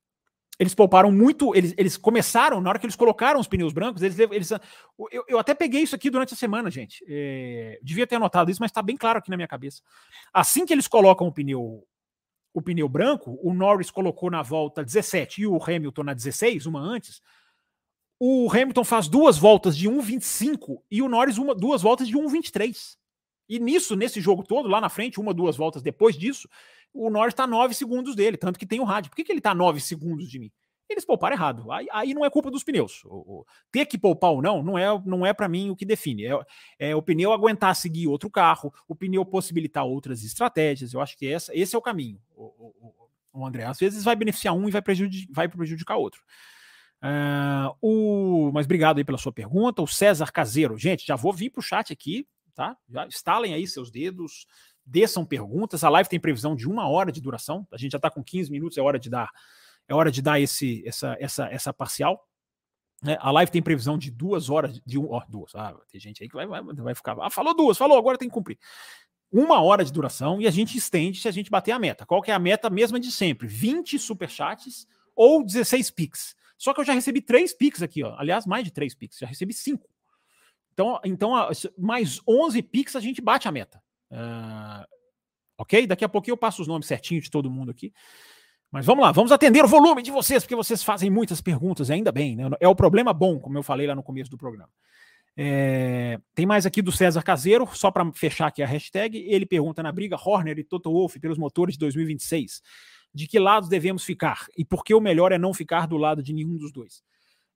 eles 0.59 0.73
pouparam 0.73 1.11
muito. 1.11 1.55
Eles, 1.55 1.73
eles 1.77 1.97
começaram, 1.97 2.59
na 2.59 2.69
hora 2.69 2.79
que 2.79 2.85
eles 2.85 2.95
colocaram 2.95 3.39
os 3.39 3.47
pneus 3.47 3.73
brancos, 3.73 4.01
eles. 4.01 4.17
eles 4.17 4.51
eu, 5.11 5.23
eu 5.27 5.39
até 5.39 5.53
peguei 5.53 5.81
isso 5.81 5.95
aqui 5.95 6.09
durante 6.09 6.33
a 6.33 6.37
semana, 6.37 6.69
gente. 6.71 7.03
É, 7.07 7.79
devia 7.81 8.07
ter 8.07 8.15
anotado 8.15 8.49
isso, 8.49 8.61
mas 8.61 8.71
está 8.71 8.81
bem 8.81 8.97
claro 8.97 9.19
aqui 9.19 9.29
na 9.29 9.37
minha 9.37 9.47
cabeça. 9.47 9.81
Assim 10.33 10.65
que 10.65 10.73
eles 10.73 10.87
colocam 10.87 11.27
o 11.27 11.31
pneu, 11.31 11.85
o 12.53 12.61
pneu 12.61 12.89
branco, 12.89 13.39
o 13.43 13.53
Norris 13.53 13.91
colocou 13.91 14.31
na 14.31 14.41
volta 14.41 14.83
17 14.83 15.41
e 15.41 15.47
o 15.47 15.61
Hamilton 15.61 16.03
na 16.03 16.13
16, 16.13 16.65
uma 16.65 16.79
antes. 16.79 17.21
O 18.19 18.49
Hamilton 18.51 18.83
faz 18.83 19.07
duas 19.07 19.37
voltas 19.37 19.77
de 19.77 19.87
1,25 19.87 20.81
e 20.89 21.03
o 21.03 21.07
Norris 21.07 21.37
uma, 21.37 21.53
duas 21.53 21.83
voltas 21.83 22.07
de 22.07 22.15
1,23. 22.15 22.97
E 23.47 23.59
nisso, 23.59 23.95
nesse 23.95 24.19
jogo 24.19 24.43
todo, 24.43 24.67
lá 24.67 24.81
na 24.81 24.89
frente, 24.89 25.19
uma, 25.19 25.33
duas 25.33 25.55
voltas 25.55 25.81
depois 25.83 26.17
disso, 26.17 26.49
o 26.93 27.09
Norris 27.09 27.33
está 27.33 27.45
9 27.45 27.73
segundos 27.73 28.15
dele, 28.15 28.37
tanto 28.37 28.57
que 28.57 28.65
tem 28.65 28.79
o 28.79 28.83
rádio. 28.83 29.09
Por 29.09 29.15
que, 29.15 29.23
que 29.23 29.31
ele 29.31 29.39
está 29.39 29.53
9 29.53 29.79
segundos 29.79 30.29
de 30.29 30.39
mim? 30.39 30.51
Eles 30.89 31.03
pouparam 31.03 31.35
errado. 31.35 31.69
Aí, 31.71 31.87
aí 31.91 32.13
não 32.13 32.23
é 32.23 32.29
culpa 32.29 32.49
dos 32.49 32.63
pneus. 32.63 33.03
O, 33.05 33.39
o, 33.39 33.45
ter 33.71 33.85
que 33.85 33.97
poupar 33.97 34.31
ou 34.31 34.41
não, 34.41 34.63
não 34.63 34.77
é, 34.77 34.87
não 35.05 35.25
é 35.25 35.33
para 35.33 35.49
mim 35.49 35.69
o 35.69 35.75
que 35.75 35.85
define. 35.85 36.25
É, 36.25 36.39
é, 36.79 36.95
o 36.95 37.01
pneu 37.01 37.33
aguentar 37.33 37.75
seguir 37.75 38.07
outro 38.07 38.29
carro, 38.29 38.73
o 38.87 38.95
pneu 38.95 39.25
possibilitar 39.25 39.85
outras 39.85 40.23
estratégias. 40.23 40.93
Eu 40.93 41.01
acho 41.01 41.17
que 41.17 41.27
essa, 41.27 41.53
esse 41.53 41.75
é 41.75 41.77
o 41.77 41.81
caminho. 41.81 42.21
O, 42.33 42.73
o, 43.33 43.45
André, 43.45 43.65
às 43.65 43.77
vezes 43.77 44.03
vai 44.03 44.15
beneficiar 44.15 44.55
um 44.55 44.67
e 44.67 44.71
vai, 44.71 44.81
prejudicar, 44.81 45.33
vai 45.33 45.47
prejudicar 45.47 45.97
outro. 45.97 46.23
Uh, 47.03 47.75
o, 47.81 48.51
mas 48.51 48.65
obrigado 48.65 48.97
aí 48.97 49.03
pela 49.03 49.17
sua 49.17 49.33
pergunta. 49.33 49.81
O 49.81 49.87
César 49.87 50.31
Caseiro. 50.31 50.77
Gente, 50.77 51.05
já 51.05 51.15
vou 51.15 51.33
vir 51.33 51.49
para 51.49 51.59
o 51.59 51.63
chat 51.63 51.91
aqui, 51.91 52.25
tá? 52.55 52.75
Já 52.89 53.05
instalem 53.05 53.53
aí 53.53 53.67
seus 53.67 53.91
dedos, 53.91 54.47
desçam 54.87 55.25
perguntas. 55.25 55.83
A 55.83 55.89
live 55.89 56.09
tem 56.09 56.19
previsão 56.19 56.55
de 56.55 56.67
uma 56.67 56.87
hora 56.87 57.11
de 57.11 57.21
duração. 57.21 57.67
A 57.71 57.77
gente 57.77 57.91
já 57.91 57.97
está 57.97 58.09
com 58.09 58.23
15 58.23 58.49
minutos, 58.49 58.77
é 58.77 58.81
hora 58.81 58.97
de 58.97 59.09
dar, 59.09 59.29
é 59.87 59.93
hora 59.93 60.09
de 60.09 60.21
dar 60.21 60.39
esse, 60.39 60.81
essa, 60.87 61.17
essa, 61.19 61.45
essa 61.47 61.73
parcial. 61.73 62.25
É, 63.05 63.17
a 63.19 63.29
live 63.29 63.51
tem 63.51 63.61
previsão 63.61 63.97
de 63.97 64.09
duas 64.09 64.49
horas, 64.49 64.81
de 64.85 64.97
um, 64.97 65.11
ó, 65.11 65.23
duas. 65.27 65.53
Ah, 65.53 65.75
tem 65.91 65.99
gente 65.99 66.23
aí 66.23 66.29
que 66.29 66.35
vai, 66.35 66.47
vai, 66.47 66.63
vai 66.63 66.95
ficar. 66.95 67.15
Ah, 67.21 67.29
falou 67.29 67.53
duas, 67.53 67.77
falou, 67.77 67.97
agora 67.97 68.17
tem 68.17 68.29
que 68.29 68.33
cumprir. 68.33 68.57
Uma 69.31 69.61
hora 69.61 69.83
de 69.83 69.91
duração 69.91 70.41
e 70.41 70.47
a 70.47 70.51
gente 70.51 70.77
estende 70.77 71.19
se 71.19 71.27
a 71.27 71.31
gente 71.31 71.51
bater 71.51 71.73
a 71.73 71.79
meta. 71.79 72.05
Qual 72.05 72.21
que 72.21 72.31
é 72.31 72.33
a 72.33 72.39
meta 72.39 72.69
mesma 72.69 72.99
de 72.99 73.11
sempre? 73.11 73.45
20 73.47 73.99
superchats 73.99 74.87
ou 75.15 75.43
16 75.43 75.91
pics. 75.91 76.35
Só 76.57 76.73
que 76.73 76.79
eu 76.79 76.85
já 76.85 76.93
recebi 76.93 77.21
três 77.21 77.53
pics 77.53 77.83
aqui, 77.83 78.03
ó. 78.03 78.15
Aliás, 78.17 78.45
mais 78.45 78.63
de 78.63 78.71
três 78.71 78.95
pics, 78.95 79.19
já 79.19 79.27
recebi 79.27 79.53
cinco. 79.53 79.87
Então, 80.73 80.99
então 81.03 81.33
mais 81.77 82.21
11 82.27 82.61
pics 82.63 82.95
a 82.95 82.99
gente 82.99 83.21
bate 83.21 83.47
a 83.47 83.51
meta. 83.51 83.81
Uh, 84.11 84.85
ok? 85.57 85.87
Daqui 85.87 86.05
a 86.05 86.09
pouquinho 86.09 86.33
eu 86.33 86.37
passo 86.37 86.61
os 86.61 86.67
nomes 86.67 86.87
certinho 86.87 87.21
de 87.21 87.29
todo 87.29 87.49
mundo 87.49 87.71
aqui. 87.71 87.93
Mas 88.71 88.85
vamos 88.85 89.03
lá, 89.03 89.11
vamos 89.11 89.31
atender 89.31 89.63
o 89.63 89.67
volume 89.67 90.01
de 90.01 90.11
vocês, 90.11 90.43
porque 90.43 90.55
vocês 90.55 90.83
fazem 90.83 91.09
muitas 91.09 91.39
perguntas, 91.39 91.89
ainda 91.89 92.11
bem, 92.11 92.35
né? 92.35 92.49
É 92.59 92.67
o 92.67 92.75
problema 92.75 93.13
bom, 93.13 93.39
como 93.39 93.57
eu 93.57 93.63
falei 93.63 93.87
lá 93.87 93.95
no 93.95 94.03
começo 94.03 94.29
do 94.29 94.37
programa. 94.37 94.69
É, 95.39 96.19
tem 96.33 96.45
mais 96.45 96.65
aqui 96.65 96.81
do 96.81 96.91
César 96.91 97.21
Caseiro, 97.21 97.69
só 97.73 97.91
para 97.91 98.11
fechar 98.11 98.47
aqui 98.47 98.63
a 98.63 98.67
hashtag. 98.67 99.17
Ele 99.19 99.45
pergunta 99.45 99.83
na 99.83 99.91
briga 99.91 100.17
Horner 100.17 100.57
e 100.57 100.63
Toto 100.63 100.91
Wolff 100.91 101.19
pelos 101.19 101.37
motores 101.37 101.75
de 101.75 101.79
2026: 101.79 102.61
de 103.13 103.27
que 103.27 103.39
lados 103.39 103.69
devemos 103.69 104.03
ficar 104.03 104.47
e 104.57 104.65
por 104.65 104.83
que 104.83 104.93
o 104.93 104.99
melhor 104.99 105.31
é 105.31 105.37
não 105.37 105.53
ficar 105.53 105.87
do 105.87 105.95
lado 105.95 106.21
de 106.23 106.33
nenhum 106.33 106.57
dos 106.57 106.71
dois? 106.73 107.03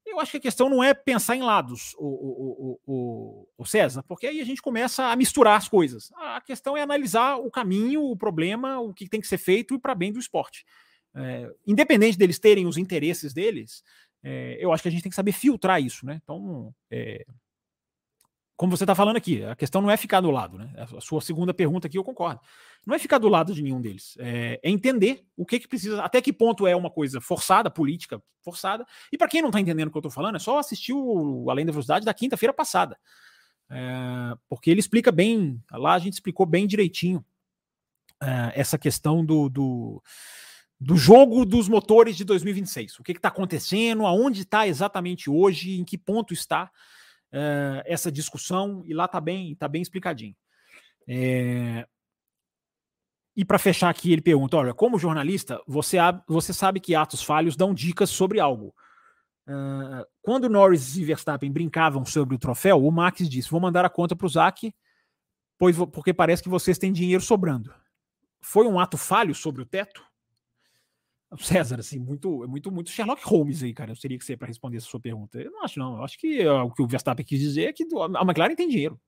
Eu 0.06 0.20
acho 0.20 0.32
que 0.32 0.38
a 0.38 0.42
questão 0.42 0.70
não 0.70 0.84
é 0.84 0.94
pensar 0.94 1.36
em 1.36 1.42
lados, 1.42 1.94
o, 1.98 2.06
o, 2.06 2.80
o, 2.86 3.48
o, 3.58 3.66
César, 3.66 4.04
porque 4.08 4.28
aí 4.28 4.42
a 4.42 4.44
gente 4.44 4.62
começa 4.62 5.06
a 5.06 5.16
misturar 5.16 5.58
as 5.58 5.68
coisas. 5.68 6.12
A 6.18 6.42
questão 6.42 6.76
é 6.76 6.82
analisar 6.82 7.38
o 7.38 7.52
caminho, 7.52 8.04
o 8.04 8.18
problema, 8.18 8.80
o 8.80 8.94
que 8.94 9.08
tem 9.08 9.22
que 9.22 9.28
ser 9.28 9.38
feito 9.38 9.80
para 9.80 9.96
bem 9.96 10.12
do 10.12 10.20
esporte. 10.20 10.66
É, 11.16 11.50
independente 11.68 12.18
deles 12.18 12.40
terem 12.40 12.66
os 12.66 12.78
interesses 12.78 13.34
deles, 13.34 13.84
é, 14.24 14.58
eu 14.60 14.72
acho 14.72 14.84
que 14.84 14.90
a 14.90 14.92
gente 14.92 15.04
tem 15.04 15.10
que 15.10 15.16
saber 15.16 15.32
filtrar 15.32 15.82
isso, 15.82 16.06
né? 16.06 16.20
Então, 16.24 16.74
é, 16.90 17.26
como 18.62 18.78
você 18.78 18.84
está 18.84 18.94
falando 18.94 19.16
aqui, 19.16 19.44
a 19.44 19.56
questão 19.56 19.82
não 19.82 19.90
é 19.90 19.98
ficar 19.98 20.22
do 20.22 20.30
lado, 20.30 20.56
né? 20.56 20.72
A 20.78 21.02
sua 21.02 21.20
segunda 21.20 21.52
pergunta 21.52 21.88
aqui 21.88 21.98
eu 21.98 22.04
concordo. 22.04 22.40
Não 22.86 22.94
é 22.94 23.00
ficar 23.00 23.18
do 23.18 23.28
lado 23.28 23.56
de 23.56 23.64
nenhum 23.64 23.82
deles, 23.82 24.16
é, 24.20 24.60
é 24.62 24.70
entender 24.70 25.26
o 25.36 25.48
que, 25.48 25.62
que 25.62 25.68
precisa, 25.68 26.00
até 26.04 26.22
que 26.22 26.32
ponto 26.32 26.68
é 26.68 26.76
uma 26.76 26.92
coisa 26.92 27.20
forçada, 27.20 27.72
política 27.72 28.22
forçada. 28.44 28.86
E 29.12 29.18
para 29.18 29.28
quem 29.28 29.42
não 29.42 29.50
está 29.50 29.60
entendendo 29.60 29.88
o 29.88 29.92
que 29.92 29.98
eu 29.98 30.02
estou 30.02 30.12
falando, 30.12 30.36
é 30.36 30.40
só 30.40 30.60
assistir 30.60 30.94
o 30.94 31.50
Além 31.50 31.66
da 31.66 31.72
Velocidade 31.72 32.06
da 32.06 32.14
quinta-feira 32.14 32.54
passada. 32.54 33.00
É, 33.68 34.36
porque 34.48 34.70
ele 34.70 34.80
explica 34.80 35.12
bem, 35.12 35.60
lá 35.72 35.96
a 35.96 36.00
gente 36.00 36.14
explicou 36.14 36.46
bem 36.46 36.68
direitinho 36.68 37.26
é, 38.22 38.52
essa 38.54 38.78
questão 38.78 39.26
do, 39.26 39.50
do, 39.50 40.04
do, 40.80 40.96
jogo 40.96 41.48
dos 41.48 41.68
motores 41.68 42.16
de 42.16 42.24
2026. 42.24 43.00
O 43.00 43.04
que 43.04 43.14
está 43.14 43.30
acontecendo, 43.30 44.06
aonde 44.06 44.42
está 44.42 44.68
exatamente 44.68 45.32
hoje, 45.32 45.80
em 45.80 45.84
que 45.84 45.98
ponto 45.98 46.32
está 46.32 46.70
uh, 47.34 47.82
essa 47.86 48.12
discussão 48.12 48.84
e 48.86 48.94
lá 48.94 49.06
está 49.06 49.20
bem, 49.20 49.56
tá 49.56 49.68
bem 49.68 49.82
explicadinho. 49.82 50.36
É... 51.08 51.86
E 53.36 53.46
para 53.46 53.58
fechar 53.58 53.90
aqui, 53.90 54.12
ele 54.12 54.22
pergunta: 54.22 54.58
olha, 54.58 54.74
como 54.74 55.00
jornalista, 55.00 55.62
você, 55.68 55.98
você 56.28 56.54
sabe 56.54 56.80
que 56.80 56.96
atos 56.96 57.24
falhos 57.24 57.56
dão 57.56 57.74
dicas 57.74 58.10
sobre 58.10 58.40
algo. 58.40 58.74
Uh, 59.48 60.06
quando 60.22 60.50
Norris 60.50 60.96
e 60.98 61.04
Verstappen 61.04 61.52
brincavam 61.52 62.06
sobre 62.06 62.36
o 62.36 62.40
troféu, 62.40 62.86
o 62.86 62.92
Max 62.92 63.28
disse: 63.30 63.50
vou 63.50 63.60
mandar 63.60 63.86
a 63.86 63.90
conta 63.90 64.16
para 64.16 64.26
o 64.26 64.30
Zac, 64.30 64.74
pois, 65.58 65.76
porque 65.92 66.14
parece 66.14 66.44
que 66.44 66.50
vocês 66.50 66.78
têm 66.78 66.92
dinheiro 66.92 67.24
sobrando. 67.24 67.74
Foi 68.42 68.68
um 68.68 68.80
ato 68.80 68.98
falho 68.98 69.34
sobre 69.34 69.62
o 69.62 69.66
teto? 69.66 70.04
César, 71.40 71.80
assim, 71.80 71.98
muito, 71.98 72.46
muito, 72.48 72.72
muito 72.72 72.90
Sherlock 72.90 73.22
Holmes 73.24 73.64
aí, 73.64 73.74
cara. 73.74 73.92
Eu 73.92 73.96
teria 73.96 74.18
que 74.18 74.26
ser 74.26 74.36
para 74.36 74.48
responder 74.48 74.78
essa 74.78 74.88
sua 74.88 75.00
pergunta. 75.00 75.40
Eu 75.40 75.52
não 75.52 75.64
acho, 75.64 75.80
não. 75.80 75.98
Eu 75.98 76.04
acho 76.04 76.18
que 76.18 76.46
uh, 76.46 76.64
o 76.64 76.72
que 76.72 76.82
o 76.82 76.88
Verstappen 76.88 77.26
quis 77.26 77.40
dizer 77.40 77.70
é 77.70 77.74
que 77.74 77.84
a 77.84 78.22
McLaren 78.24 78.56
tem 78.56 78.68
dinheiro. 78.68 79.00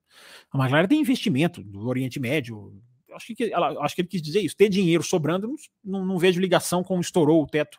A 0.51 0.57
McLaren 0.57 0.87
tem 0.87 1.01
investimento 1.01 1.61
do 1.61 1.85
Oriente 1.87 2.19
Médio. 2.19 2.81
Eu 3.07 3.15
acho 3.15 3.35
que, 3.35 3.51
ela, 3.51 3.83
acho 3.83 3.93
que 3.93 4.01
ele 4.01 4.07
quis 4.07 4.21
dizer 4.21 4.39
isso. 4.39 4.55
Ter 4.55 4.69
dinheiro 4.69 5.03
sobrando, 5.03 5.47
não, 5.47 5.55
não, 5.83 6.05
não 6.05 6.17
vejo 6.17 6.39
ligação 6.39 6.83
com 6.83 6.99
estourou 6.99 7.43
o 7.43 7.47
teto 7.47 7.77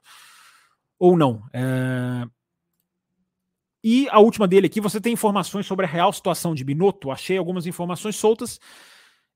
ou 0.99 1.17
não. 1.17 1.43
É... 1.53 2.27
E 3.83 4.09
a 4.11 4.19
última 4.19 4.49
dele 4.49 4.67
aqui, 4.67 4.81
você 4.81 5.01
tem 5.01 5.13
informações 5.13 5.67
sobre 5.67 5.85
a 5.85 5.89
real 5.89 6.13
situação 6.13 6.55
de 6.55 6.65
Binotto? 6.65 7.11
Achei 7.11 7.37
algumas 7.37 7.67
informações 7.67 8.17
soltas 8.17 8.59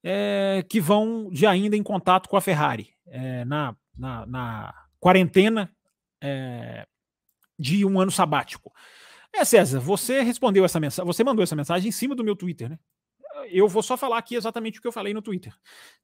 é, 0.02 0.64
que 0.68 0.80
vão 0.80 1.28
de 1.30 1.46
ainda 1.46 1.76
em 1.76 1.82
contato 1.82 2.28
com 2.28 2.36
a 2.36 2.40
Ferrari. 2.40 2.90
É, 3.06 3.44
na, 3.44 3.76
na, 3.96 4.26
na 4.26 4.87
quarentena 5.00 5.74
é, 6.22 6.86
de 7.58 7.84
um 7.84 8.00
ano 8.00 8.10
sabático. 8.10 8.72
É, 9.32 9.44
César, 9.44 9.80
você 9.80 10.22
respondeu 10.22 10.64
essa 10.64 10.80
mensagem, 10.80 11.06
você 11.06 11.22
mandou 11.22 11.42
essa 11.42 11.56
mensagem 11.56 11.88
em 11.88 11.92
cima 11.92 12.14
do 12.14 12.24
meu 12.24 12.34
Twitter, 12.36 12.68
né? 12.68 12.78
Eu 13.50 13.68
vou 13.68 13.82
só 13.82 13.96
falar 13.96 14.18
aqui 14.18 14.34
exatamente 14.34 14.78
o 14.78 14.82
que 14.82 14.88
eu 14.88 14.92
falei 14.92 15.14
no 15.14 15.22
Twitter. 15.22 15.54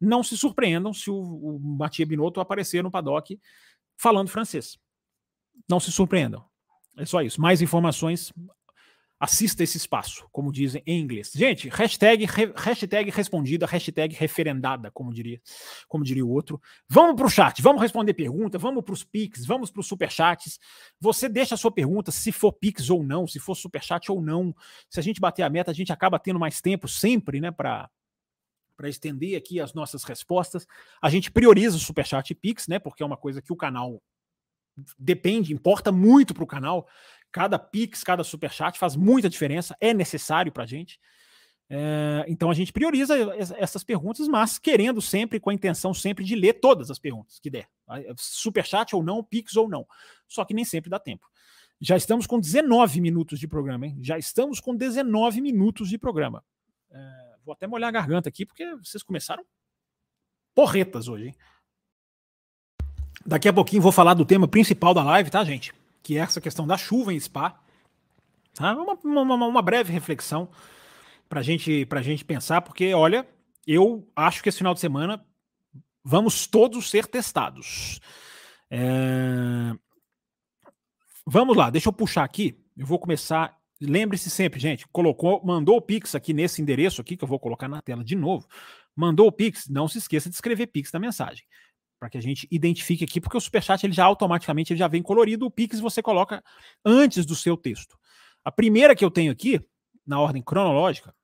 Não 0.00 0.22
se 0.22 0.36
surpreendam 0.36 0.94
se 0.94 1.10
o, 1.10 1.16
o 1.16 1.58
Mathieu 1.58 2.06
Binotto 2.06 2.40
aparecer 2.40 2.82
no 2.82 2.90
paddock 2.90 3.38
falando 3.96 4.28
francês. 4.28 4.78
Não 5.68 5.80
se 5.80 5.90
surpreendam. 5.90 6.44
É 6.96 7.04
só 7.04 7.22
isso. 7.22 7.40
Mais 7.40 7.60
informações 7.60 8.32
assista 9.18 9.62
esse 9.62 9.76
espaço, 9.76 10.26
como 10.32 10.52
dizem 10.52 10.82
em 10.86 11.00
inglês. 11.00 11.30
Gente, 11.34 11.68
hashtag, 11.68 12.26
hashtag 12.56 13.10
respondida, 13.10 13.66
hashtag 13.66 14.14
referendada, 14.14 14.90
como 14.90 15.12
diria, 15.12 15.40
como 15.88 16.04
diria 16.04 16.24
o 16.24 16.30
outro. 16.30 16.60
Vamos 16.88 17.16
para 17.16 17.26
o 17.26 17.30
chat, 17.30 17.62
vamos 17.62 17.80
responder 17.80 18.14
pergunta, 18.14 18.58
vamos 18.58 18.82
para 18.84 18.92
os 18.92 19.04
pics, 19.04 19.46
vamos 19.46 19.70
para 19.70 19.80
os 19.80 19.86
superchats. 19.86 20.58
Você 21.00 21.28
deixa 21.28 21.54
a 21.54 21.58
sua 21.58 21.72
pergunta, 21.72 22.10
se 22.10 22.32
for 22.32 22.52
pics 22.52 22.90
ou 22.90 23.02
não, 23.02 23.26
se 23.26 23.38
for 23.38 23.54
superchat 23.54 24.10
ou 24.10 24.20
não. 24.20 24.54
Se 24.90 25.00
a 25.00 25.02
gente 25.02 25.20
bater 25.20 25.42
a 25.42 25.50
meta, 25.50 25.70
a 25.70 25.74
gente 25.74 25.92
acaba 25.92 26.18
tendo 26.18 26.38
mais 26.38 26.60
tempo 26.60 26.88
sempre, 26.88 27.40
né, 27.40 27.50
para 27.50 27.88
para 28.76 28.88
estender 28.88 29.38
aqui 29.38 29.60
as 29.60 29.72
nossas 29.72 30.02
respostas. 30.02 30.66
A 31.00 31.08
gente 31.08 31.30
prioriza 31.30 31.76
o 31.76 31.80
superchat 31.80 32.28
e 32.32 32.34
pix, 32.34 32.66
né, 32.66 32.80
porque 32.80 33.04
é 33.04 33.06
uma 33.06 33.16
coisa 33.16 33.40
que 33.40 33.52
o 33.52 33.56
canal 33.56 34.02
depende, 34.98 35.52
importa 35.52 35.92
muito 35.92 36.34
para 36.34 36.44
o 36.44 36.46
canal. 36.46 36.88
Cada 37.34 37.58
Pix, 37.58 38.04
cada 38.04 38.22
Superchat 38.22 38.78
faz 38.78 38.94
muita 38.94 39.28
diferença, 39.28 39.76
é 39.80 39.92
necessário 39.92 40.52
para 40.52 40.62
a 40.62 40.66
gente. 40.66 41.00
É, 41.68 42.24
então 42.28 42.48
a 42.48 42.54
gente 42.54 42.72
prioriza 42.72 43.16
essas 43.56 43.82
perguntas, 43.82 44.28
mas 44.28 44.56
querendo 44.56 45.02
sempre, 45.02 45.40
com 45.40 45.50
a 45.50 45.54
intenção 45.54 45.92
sempre 45.92 46.24
de 46.24 46.36
ler 46.36 46.60
todas 46.60 46.92
as 46.92 46.98
perguntas 47.00 47.40
que 47.40 47.50
der. 47.50 47.68
Superchat 48.16 48.94
ou 48.94 49.02
não, 49.02 49.20
Pix 49.20 49.56
ou 49.56 49.68
não. 49.68 49.84
Só 50.28 50.44
que 50.44 50.54
nem 50.54 50.64
sempre 50.64 50.88
dá 50.88 51.00
tempo. 51.00 51.26
Já 51.80 51.96
estamos 51.96 52.24
com 52.24 52.38
19 52.38 53.00
minutos 53.00 53.40
de 53.40 53.48
programa, 53.48 53.88
hein? 53.88 53.98
Já 54.00 54.16
estamos 54.16 54.60
com 54.60 54.76
19 54.76 55.40
minutos 55.40 55.88
de 55.88 55.98
programa. 55.98 56.44
É, 56.88 57.34
vou 57.44 57.52
até 57.52 57.66
molhar 57.66 57.88
a 57.88 57.92
garganta 57.92 58.28
aqui, 58.28 58.46
porque 58.46 58.76
vocês 58.76 59.02
começaram 59.02 59.44
porretas 60.54 61.08
hoje, 61.08 61.26
hein? 61.26 61.34
Daqui 63.26 63.48
a 63.48 63.52
pouquinho 63.52 63.82
vou 63.82 63.90
falar 63.90 64.14
do 64.14 64.24
tema 64.24 64.46
principal 64.46 64.94
da 64.94 65.02
live, 65.02 65.32
tá, 65.32 65.42
gente? 65.42 65.74
Que 66.04 66.18
é 66.18 66.20
essa 66.20 66.40
questão 66.40 66.66
da 66.66 66.76
chuva 66.76 67.12
em 67.12 67.18
Spa. 67.18 67.58
Tá? 68.54 68.76
Uma, 68.76 68.96
uma, 69.02 69.46
uma 69.46 69.62
breve 69.62 69.92
reflexão 69.92 70.48
para 71.28 71.42
gente, 71.42 71.88
a 71.90 72.02
gente 72.02 72.24
pensar, 72.24 72.60
porque, 72.60 72.94
olha, 72.94 73.26
eu 73.66 74.06
acho 74.14 74.42
que 74.42 74.48
esse 74.48 74.58
final 74.58 74.74
de 74.74 74.80
semana 74.80 75.24
vamos 76.04 76.46
todos 76.46 76.90
ser 76.90 77.06
testados. 77.06 77.98
É... 78.70 79.72
Vamos 81.26 81.56
lá, 81.56 81.70
deixa 81.70 81.88
eu 81.88 81.92
puxar 81.92 82.22
aqui. 82.22 82.62
Eu 82.76 82.86
vou 82.86 82.98
começar. 82.98 83.56
Lembre-se 83.80 84.30
sempre, 84.30 84.60
gente, 84.60 84.86
colocou, 84.88 85.42
mandou 85.44 85.76
o 85.76 85.82
Pix 85.82 86.14
aqui 86.14 86.32
nesse 86.32 86.62
endereço 86.62 87.00
aqui, 87.00 87.16
que 87.16 87.24
eu 87.24 87.28
vou 87.28 87.40
colocar 87.40 87.66
na 87.66 87.82
tela 87.82 88.04
de 88.04 88.14
novo. 88.14 88.46
Mandou 88.94 89.26
o 89.26 89.32
Pix, 89.32 89.68
não 89.68 89.88
se 89.88 89.98
esqueça 89.98 90.28
de 90.28 90.34
escrever 90.34 90.68
Pix 90.68 90.92
na 90.92 91.00
mensagem 91.00 91.44
para 92.04 92.10
que 92.10 92.18
a 92.18 92.20
gente 92.20 92.46
identifique 92.50 93.02
aqui, 93.02 93.18
porque 93.18 93.38
o 93.38 93.40
superchat 93.40 93.82
ele 93.82 93.94
já 93.94 94.04
automaticamente 94.04 94.74
ele 94.74 94.78
já 94.78 94.86
vem 94.86 95.02
colorido, 95.02 95.46
o 95.46 95.50
Pix 95.50 95.80
você 95.80 96.02
coloca 96.02 96.44
antes 96.84 97.24
do 97.24 97.34
seu 97.34 97.56
texto. 97.56 97.96
A 98.44 98.52
primeira 98.52 98.94
que 98.94 99.02
eu 99.02 99.10
tenho 99.10 99.32
aqui, 99.32 99.58
na 100.06 100.20
ordem 100.20 100.42
cronológica, 100.42 101.14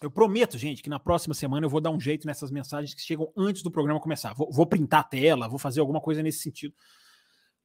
eu 0.00 0.10
prometo, 0.10 0.56
gente, 0.56 0.82
que 0.82 0.88
na 0.88 0.98
próxima 0.98 1.34
semana 1.34 1.66
eu 1.66 1.70
vou 1.70 1.82
dar 1.82 1.90
um 1.90 2.00
jeito 2.00 2.26
nessas 2.26 2.50
mensagens 2.50 2.94
que 2.94 3.02
chegam 3.02 3.30
antes 3.36 3.62
do 3.62 3.70
programa 3.70 4.00
começar. 4.00 4.32
Vou, 4.32 4.50
vou 4.50 4.64
printar 4.64 5.00
a 5.00 5.04
tela, 5.04 5.48
vou 5.48 5.58
fazer 5.58 5.80
alguma 5.80 6.00
coisa 6.00 6.22
nesse 6.22 6.38
sentido, 6.38 6.74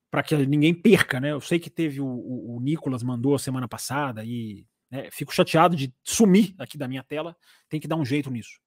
para 0.10 0.22
que 0.22 0.36
ninguém 0.46 0.74
perca, 0.74 1.22
né? 1.22 1.32
Eu 1.32 1.40
sei 1.40 1.58
que 1.58 1.70
teve 1.70 2.02
o, 2.02 2.06
o, 2.06 2.58
o 2.58 2.60
Nicolas 2.60 3.02
mandou 3.02 3.34
a 3.34 3.40
semana 3.40 3.66
passada 3.66 4.26
e 4.26 4.66
né, 4.90 5.08
fico 5.10 5.34
chateado 5.34 5.74
de 5.74 5.94
sumir 6.04 6.54
aqui 6.60 6.78
da 6.78 6.90
minha 6.90 7.02
tela. 7.02 7.34
Tem 7.70 7.80
que 7.80 7.88
dar 7.88 7.96
um 7.96 8.04
jeito 8.04 8.30
nisso. 8.30 8.60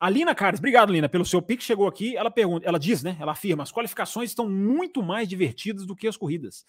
A 0.00 0.10
Lina 0.10 0.34
Cares, 0.34 0.58
obrigado, 0.58 0.92
Lina, 0.92 1.08
pelo 1.08 1.24
seu 1.24 1.40
pique. 1.40 1.62
Chegou 1.62 1.86
aqui. 1.86 2.16
Ela 2.16 2.30
pergunta, 2.30 2.66
ela 2.66 2.78
diz, 2.78 3.02
né? 3.02 3.16
Ela 3.20 3.32
afirma: 3.32 3.62
as 3.62 3.72
qualificações 3.72 4.30
estão 4.30 4.48
muito 4.48 5.02
mais 5.02 5.28
divertidas 5.28 5.86
do 5.86 5.96
que 5.96 6.08
as 6.08 6.16
corridas. 6.16 6.64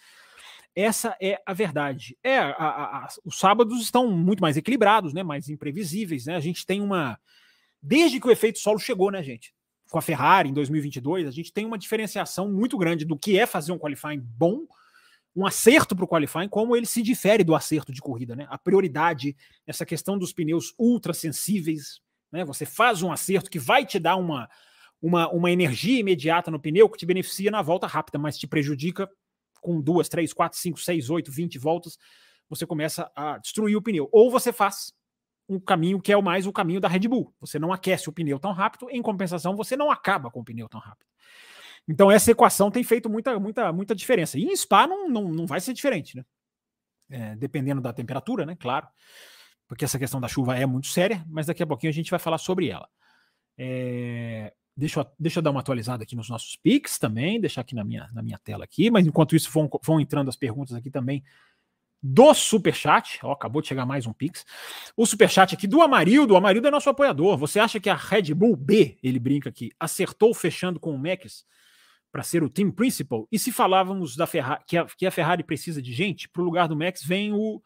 Essa 0.76 1.16
é 1.22 1.42
a 1.46 1.54
verdade. 1.54 2.18
É, 2.22 2.38
a, 2.38 2.50
a, 2.50 2.98
a, 2.98 3.08
os 3.24 3.40
sábados 3.40 3.82
estão 3.82 4.12
muito 4.12 4.42
mais 4.42 4.58
equilibrados, 4.58 5.14
né? 5.14 5.24
Mais 5.24 5.48
imprevisíveis, 5.48 6.26
né? 6.26 6.36
A 6.36 6.40
gente 6.40 6.66
tem 6.66 6.82
uma. 6.82 7.18
Desde 7.82 8.20
que 8.20 8.28
o 8.28 8.32
efeito 8.32 8.60
solo 8.60 8.80
chegou, 8.80 9.10
né, 9.10 9.24
gente? 9.24 9.54
Com 9.90 9.98
a 9.98 10.02
Ferrari 10.02 10.50
em 10.50 10.54
2022, 10.54 11.28
a 11.28 11.32
gente 11.32 11.54
tem 11.54 11.66
uma 11.66 11.78
diferenciação 11.78 12.52
muito 12.52 12.78
grande 12.78 13.06
do 13.06 13.18
que 13.18 13.40
é 13.40 13.46
fazer 13.46 13.72
um 13.72 13.78
qualifying 13.78 14.20
bom, 14.20 14.66
um 15.36 15.46
acerto 15.46 15.96
para 15.96 16.04
o 16.04 16.08
qualifying, 16.08 16.50
como 16.50 16.76
ele 16.76 16.86
se 16.86 17.02
difere 17.02 17.44
do 17.44 17.56
acerto 17.56 17.94
de 17.94 18.02
corrida, 18.02 18.36
né? 18.36 18.46
A 18.50 18.58
prioridade, 18.58 19.36
essa 19.66 19.86
questão 19.86 20.18
dos 20.18 20.34
pneus 20.34 20.74
ultra 20.78 21.14
sensíveis, 21.14 22.02
né? 22.36 22.46
Você 22.46 22.66
faz 22.66 23.02
um 23.02 23.12
acerto 23.12 23.50
que 23.50 23.58
vai 23.58 23.86
te 23.86 23.98
dar 23.98 24.18
uma, 24.18 24.50
uma, 25.02 25.30
uma 25.32 25.50
energia 25.50 26.00
imediata 26.00 26.52
no 26.52 26.60
pneu 26.60 26.90
que 26.90 26.98
te 26.98 27.06
beneficia 27.06 27.50
na 27.50 27.62
volta 27.62 27.88
rápida, 27.88 28.20
mas 28.20 28.38
te 28.38 28.46
prejudica 28.46 29.10
com 29.62 29.82
duas, 29.82 30.10
três, 30.10 30.34
quatro, 30.34 30.60
cinco, 30.60 30.80
seis, 30.80 31.10
oito, 31.10 31.32
vinte 31.32 31.58
voltas. 31.58 31.98
Você 32.50 32.66
começa 32.66 33.10
a 33.16 33.38
destruir 33.38 33.76
o 33.76 33.82
pneu. 33.82 34.08
Ou 34.12 34.30
você 34.30 34.54
faz 34.54 34.94
um 35.48 35.60
caminho 35.60 36.02
que 36.02 36.12
é 36.12 36.18
o 36.18 36.22
mais 36.22 36.46
o 36.46 36.54
caminho 36.54 36.82
da 36.82 36.88
Red 36.88 37.08
Bull. 37.08 37.34
Você 37.40 37.58
não 37.58 37.72
aquece 37.72 38.10
o 38.10 38.14
pneu 38.14 38.38
tão 38.38 38.52
rápido, 38.52 38.90
em 38.92 39.02
compensação, 39.02 39.56
você 39.56 39.76
não 39.76 39.90
acaba 39.90 40.30
com 40.30 40.42
o 40.42 40.46
pneu 40.46 40.68
tão 40.68 40.80
rápido. 40.80 41.08
Então, 41.88 42.12
essa 42.12 42.32
equação 42.32 42.70
tem 42.70 42.84
feito 42.84 43.10
muita, 43.10 43.40
muita, 43.40 43.72
muita 43.72 43.96
diferença. 43.96 44.38
E 44.38 44.44
em 44.44 44.56
Spa 44.56 44.88
não, 44.88 45.08
não, 45.08 45.30
não 45.30 45.46
vai 45.46 45.62
ser 45.62 45.74
diferente, 45.74 46.18
né? 46.18 46.26
É, 47.10 47.36
dependendo 47.36 47.80
da 47.80 47.94
temperatura, 47.94 48.46
né? 48.46 48.56
Claro 48.56 48.88
porque 49.68 49.86
essa 49.86 50.00
questão 50.00 50.20
da 50.22 50.28
chuva 50.28 50.58
é 50.58 50.66
muito 50.66 50.88
séria, 50.88 51.24
mas 51.28 51.46
daqui 51.46 51.64
a 51.64 51.68
pouquinho 51.68 51.92
a 51.92 51.94
gente 51.94 52.12
vai 52.12 52.20
falar 52.20 52.38
sobre 52.38 52.70
ela. 52.70 52.88
É, 53.58 54.54
deixa, 54.76 55.00
eu, 55.00 55.08
deixa 55.20 55.40
eu 55.40 55.44
dar 55.44 55.52
uma 55.52 55.62
atualizada 55.62 56.04
aqui 56.04 56.16
nos 56.16 56.30
nossos 56.30 56.56
pics 56.58 57.00
também, 57.00 57.40
deixar 57.40 57.62
aqui 57.62 57.74
na 57.74 57.84
minha, 57.84 58.10
na 58.14 58.22
minha 58.22 58.38
tela 58.38 58.64
aqui, 58.64 58.92
mas 58.92 59.06
enquanto 59.08 59.36
isso 59.36 59.50
vão, 59.52 59.70
vão 59.84 60.00
entrando 60.00 60.30
as 60.30 60.36
perguntas 60.36 60.76
aqui 60.76 60.90
também 60.90 61.24
do 62.08 62.36
Superchat, 62.36 63.20
ó, 63.24 63.32
acabou 63.32 63.64
de 63.64 63.68
chegar 63.68 63.84
mais 63.84 64.06
um 64.06 64.14
Pix. 64.14 64.46
O 64.96 65.08
Superchat 65.08 65.56
aqui 65.56 65.66
do 65.66 65.82
Amarildo, 65.82 66.36
o 66.36 66.38
Amarildo 66.38 66.68
é 66.68 66.72
nosso 66.72 66.88
apoiador. 66.88 67.36
Você 67.36 67.60
acha 67.60 67.80
que 67.80 67.90
a 67.90 67.96
Red 67.96 68.32
Bull 68.36 68.56
B, 68.56 68.96
ele 69.02 69.18
brinca 69.18 69.50
aqui, 69.50 69.72
acertou 69.80 70.32
fechando 70.32 70.80
com 70.80 70.94
o 70.94 71.00
Max 71.00 71.44
para 72.12 72.22
ser 72.22 72.44
o 72.44 72.50
team 72.50 72.70
principal? 72.70 73.28
E 73.32 73.40
se 73.40 73.52
falávamos 73.52 74.16
da 74.16 74.28
Ferrari, 74.28 74.64
que 74.68 74.78
a, 74.78 74.86
que 74.86 75.08
a 75.08 75.12
Ferrari 75.12 75.44
precisa 75.44 75.82
de 75.82 75.92
gente, 75.94 76.30
para 76.30 76.44
o 76.44 76.46
lugar 76.46 76.68
do 76.68 76.76
Max 76.76 77.04
vem 77.04 77.34
o 77.34 77.60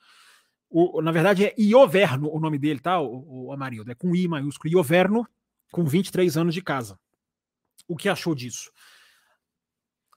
o, 0.69 1.01
na 1.01 1.11
verdade 1.11 1.45
é 1.45 1.55
Ioverno 1.57 2.29
o 2.31 2.39
nome 2.39 2.57
dele, 2.57 2.79
tá, 2.79 3.01
o, 3.01 3.47
o 3.47 3.51
Amarildo? 3.51 3.91
É 3.91 3.95
com 3.95 4.15
I 4.15 4.27
maiúsculo. 4.27 4.71
Ioverno, 4.71 5.27
com 5.71 5.83
23 5.83 6.37
anos 6.37 6.53
de 6.53 6.61
casa. 6.61 6.99
O 7.87 7.95
que 7.95 8.07
achou 8.07 8.35
disso? 8.35 8.71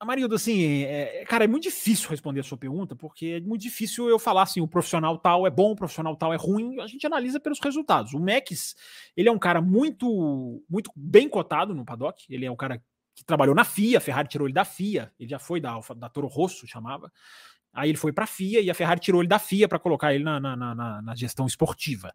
Amarildo, 0.02 0.34
assim, 0.34 0.82
é, 0.82 1.24
cara, 1.26 1.44
é 1.44 1.46
muito 1.46 1.62
difícil 1.62 2.10
responder 2.10 2.40
a 2.40 2.42
sua 2.42 2.58
pergunta, 2.58 2.96
porque 2.96 3.26
é 3.36 3.40
muito 3.40 3.62
difícil 3.62 4.08
eu 4.08 4.18
falar 4.18 4.42
assim, 4.42 4.60
o 4.60 4.66
profissional 4.66 5.16
tal 5.16 5.46
é 5.46 5.50
bom, 5.50 5.70
o 5.70 5.76
profissional 5.76 6.16
tal 6.16 6.34
é 6.34 6.36
ruim, 6.36 6.80
a 6.80 6.88
gente 6.88 7.06
analisa 7.06 7.38
pelos 7.38 7.60
resultados. 7.60 8.12
O 8.12 8.18
Max, 8.18 8.74
ele 9.16 9.28
é 9.28 9.32
um 9.32 9.38
cara 9.38 9.62
muito, 9.62 10.60
muito 10.68 10.90
bem 10.96 11.28
cotado 11.28 11.72
no 11.72 11.84
paddock, 11.84 12.24
ele 12.28 12.44
é 12.44 12.50
um 12.50 12.56
cara 12.56 12.82
que 13.14 13.24
trabalhou 13.24 13.54
na 13.54 13.64
FIA, 13.64 13.98
a 13.98 14.00
Ferrari 14.00 14.28
tirou 14.28 14.48
ele 14.48 14.54
da 14.54 14.64
FIA, 14.64 15.12
ele 15.20 15.30
já 15.30 15.38
foi 15.38 15.60
da, 15.60 15.78
da 15.96 16.08
Toro 16.08 16.26
Rosso, 16.26 16.66
chamava. 16.66 17.12
Aí 17.72 17.90
ele 17.90 17.98
foi 17.98 18.12
para 18.12 18.24
a 18.24 18.26
FIA 18.26 18.60
e 18.60 18.70
a 18.70 18.74
Ferrari 18.74 19.00
tirou 19.00 19.20
ele 19.20 19.28
da 19.28 19.38
FIA 19.38 19.66
para 19.66 19.78
colocar 19.78 20.14
ele 20.14 20.22
na, 20.22 20.38
na, 20.38 20.56
na, 20.56 21.02
na 21.02 21.14
gestão 21.14 21.46
esportiva. 21.46 22.14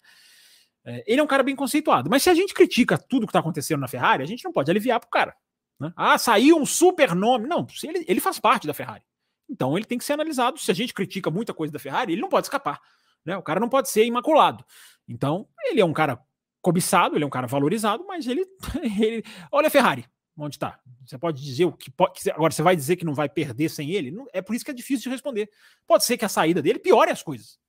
É, 0.85 1.03
ele 1.07 1.19
é 1.19 1.23
um 1.23 1.27
cara 1.27 1.43
bem 1.43 1.55
conceituado, 1.55 2.09
mas 2.09 2.23
se 2.23 2.29
a 2.29 2.33
gente 2.33 2.53
critica 2.53 2.97
tudo 2.97 3.25
que 3.25 3.31
está 3.31 3.39
acontecendo 3.39 3.79
na 3.79 3.87
Ferrari, 3.87 4.23
a 4.23 4.27
gente 4.27 4.45
não 4.45 4.51
pode 4.51 4.69
aliviar 4.69 4.99
para 4.99 5.07
o 5.07 5.11
cara. 5.11 5.35
Né? 5.79 5.91
Ah, 5.95 6.17
saiu 6.17 6.57
um 6.57 6.65
super 6.65 7.15
nome. 7.15 7.47
Não, 7.47 7.65
ele, 7.83 8.05
ele 8.07 8.19
faz 8.19 8.39
parte 8.39 8.67
da 8.67 8.73
Ferrari. 8.73 9.03
Então 9.49 9.77
ele 9.77 9.85
tem 9.85 9.97
que 9.97 10.05
ser 10.05 10.13
analisado. 10.13 10.59
Se 10.59 10.69
a 10.69 10.73
gente 10.73 10.93
critica 10.93 11.31
muita 11.31 11.53
coisa 11.53 11.73
da 11.73 11.79
Ferrari, 11.79 12.13
ele 12.13 12.21
não 12.21 12.29
pode 12.29 12.45
escapar. 12.45 12.79
Né? 13.25 13.35
O 13.35 13.43
cara 13.43 13.59
não 13.59 13.69
pode 13.69 13.89
ser 13.89 14.05
imaculado. 14.05 14.63
Então, 15.07 15.47
ele 15.65 15.81
é 15.81 15.85
um 15.85 15.93
cara 15.93 16.19
cobiçado, 16.61 17.15
ele 17.15 17.23
é 17.23 17.27
um 17.27 17.31
cara 17.31 17.47
valorizado, 17.47 18.05
mas 18.05 18.27
ele. 18.27 18.45
ele 18.99 19.23
olha 19.51 19.67
a 19.67 19.71
Ferrari 19.71 20.05
onde 20.37 20.55
está. 20.55 20.79
Você 21.05 21.17
pode 21.17 21.43
dizer 21.43 21.65
o 21.65 21.71
que 21.71 21.89
pode. 21.89 22.29
Agora, 22.29 22.51
você 22.51 22.61
vai 22.61 22.75
dizer 22.75 22.95
que 22.95 23.05
não 23.05 23.13
vai 23.13 23.27
perder 23.27 23.69
sem 23.69 23.91
ele? 23.91 24.11
Não, 24.11 24.27
é 24.31 24.41
por 24.41 24.55
isso 24.55 24.63
que 24.63 24.71
é 24.71 24.73
difícil 24.73 25.03
de 25.03 25.09
responder. 25.09 25.49
Pode 25.85 26.05
ser 26.05 26.17
que 26.17 26.25
a 26.25 26.29
saída 26.29 26.61
dele 26.61 26.79
piore 26.79 27.11
as 27.11 27.23
coisas. 27.23 27.59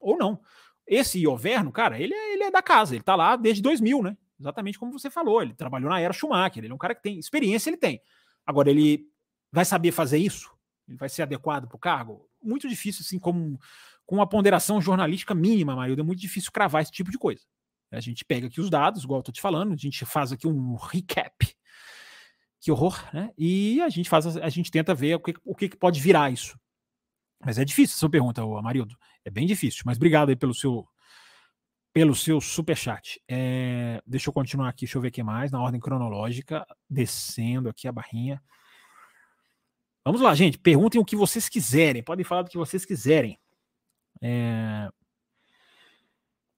Ou 0.00 0.16
não. 0.16 0.40
Esse 0.86 1.18
Ioverno, 1.18 1.70
cara, 1.70 1.98
ele 1.98 2.14
é, 2.14 2.34
ele 2.34 2.44
é 2.44 2.50
da 2.50 2.62
casa, 2.62 2.94
ele 2.94 3.00
está 3.00 3.14
lá 3.14 3.36
desde 3.36 3.62
2000, 3.62 4.02
né? 4.02 4.16
Exatamente 4.38 4.78
como 4.78 4.92
você 4.92 5.10
falou. 5.10 5.42
Ele 5.42 5.54
trabalhou 5.54 5.90
na 5.90 6.00
era 6.00 6.12
Schumacher, 6.12 6.64
ele 6.64 6.72
é 6.72 6.74
um 6.74 6.78
cara 6.78 6.94
que 6.94 7.02
tem 7.02 7.18
experiência, 7.18 7.70
ele 7.70 7.76
tem. 7.76 8.00
Agora, 8.46 8.70
ele 8.70 9.06
vai 9.52 9.64
saber 9.64 9.92
fazer 9.92 10.18
isso? 10.18 10.50
Ele 10.88 10.98
vai 10.98 11.08
ser 11.08 11.22
adequado 11.22 11.66
para 11.66 11.76
o 11.76 11.78
cargo? 11.78 12.28
Muito 12.42 12.68
difícil, 12.68 13.02
assim, 13.02 13.18
como 13.18 13.58
com 14.06 14.16
uma 14.16 14.28
ponderação 14.28 14.80
jornalística 14.80 15.34
mínima, 15.34 15.74
Marildo, 15.74 16.02
é 16.02 16.04
muito 16.04 16.20
difícil 16.20 16.52
cravar 16.52 16.82
esse 16.82 16.92
tipo 16.92 17.10
de 17.10 17.16
coisa. 17.16 17.42
A 17.90 18.00
gente 18.00 18.24
pega 18.24 18.48
aqui 18.48 18.60
os 18.60 18.68
dados, 18.68 19.04
igual 19.04 19.20
eu 19.20 19.24
tô 19.24 19.32
te 19.32 19.40
falando, 19.40 19.72
a 19.72 19.76
gente 19.76 20.04
faz 20.04 20.32
aqui 20.32 20.46
um 20.46 20.74
recap 20.74 21.54
que 22.64 22.72
horror, 22.72 22.98
né? 23.12 23.30
E 23.36 23.78
a 23.82 23.90
gente 23.90 24.08
faz, 24.08 24.38
a 24.38 24.48
gente 24.48 24.70
tenta 24.70 24.94
ver 24.94 25.16
o 25.16 25.20
que, 25.20 25.34
o 25.44 25.54
que 25.54 25.76
pode 25.76 26.00
virar 26.00 26.32
isso. 26.32 26.58
Mas 27.44 27.58
é 27.58 27.64
difícil 27.64 27.94
essa 27.94 28.08
pergunta, 28.08 28.40
Amarildo. 28.40 28.96
É 29.22 29.28
bem 29.28 29.46
difícil. 29.46 29.82
Mas 29.84 29.98
obrigado 29.98 30.30
aí 30.30 30.36
pelo 30.36 30.54
seu 30.54 30.88
pelo 31.92 32.14
seu 32.14 32.40
super 32.40 32.74
chat. 32.74 33.20
É, 33.28 34.02
deixa 34.06 34.30
eu 34.30 34.32
continuar 34.32 34.70
aqui, 34.70 34.86
deixa 34.86 34.96
eu 34.96 35.02
ver 35.02 35.08
o 35.08 35.12
que 35.12 35.22
mais 35.22 35.52
na 35.52 35.62
ordem 35.62 35.78
cronológica, 35.78 36.66
descendo 36.88 37.68
aqui 37.68 37.86
a 37.86 37.92
barrinha. 37.92 38.42
Vamos 40.02 40.22
lá, 40.22 40.34
gente. 40.34 40.56
Perguntem 40.56 40.98
o 40.98 41.04
que 41.04 41.14
vocês 41.14 41.50
quiserem. 41.50 42.02
Podem 42.02 42.24
falar 42.24 42.42
do 42.42 42.50
que 42.50 42.56
vocês 42.56 42.86
quiserem. 42.86 43.38
É... 44.22 44.88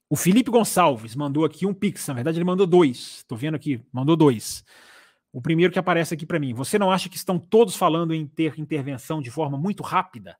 O 0.09 0.15
Felipe 0.15 0.53
Gonçalves 0.53 1.17
mandou 1.17 1.45
aqui 1.45 1.67
um 1.67 1.75
pix. 1.75 2.07
Na 2.07 2.15
verdade, 2.15 2.39
ele 2.39 2.45
mandou 2.45 2.67
dois. 2.67 3.17
Estou 3.17 3.37
vendo 3.37 3.57
aqui, 3.57 3.83
mandou 3.93 4.17
dois. 4.17 4.65
O 5.37 5.43
primeiro 5.43 5.71
que 5.71 5.79
aparece 5.79 6.15
aqui 6.15 6.25
para 6.25 6.39
mim. 6.39 6.55
Você 6.55 6.79
não 6.79 6.91
acha 6.91 7.11
que 7.11 7.17
estão 7.19 7.39
todos 7.39 7.77
falando 7.77 8.15
em 8.15 8.27
ter 8.27 8.59
intervenção 8.59 9.21
de 9.21 9.31
forma 9.31 9.59
muito 9.59 9.83
rápida? 9.83 10.35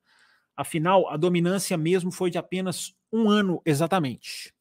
Afinal, 0.55 1.07
a 1.07 1.15
dominância 1.15 1.77
mesmo 1.77 2.11
foi 2.11 2.31
de 2.31 2.39
apenas 2.39 2.95
um 3.13 3.29
ano 3.29 3.61
exatamente. 3.63 4.51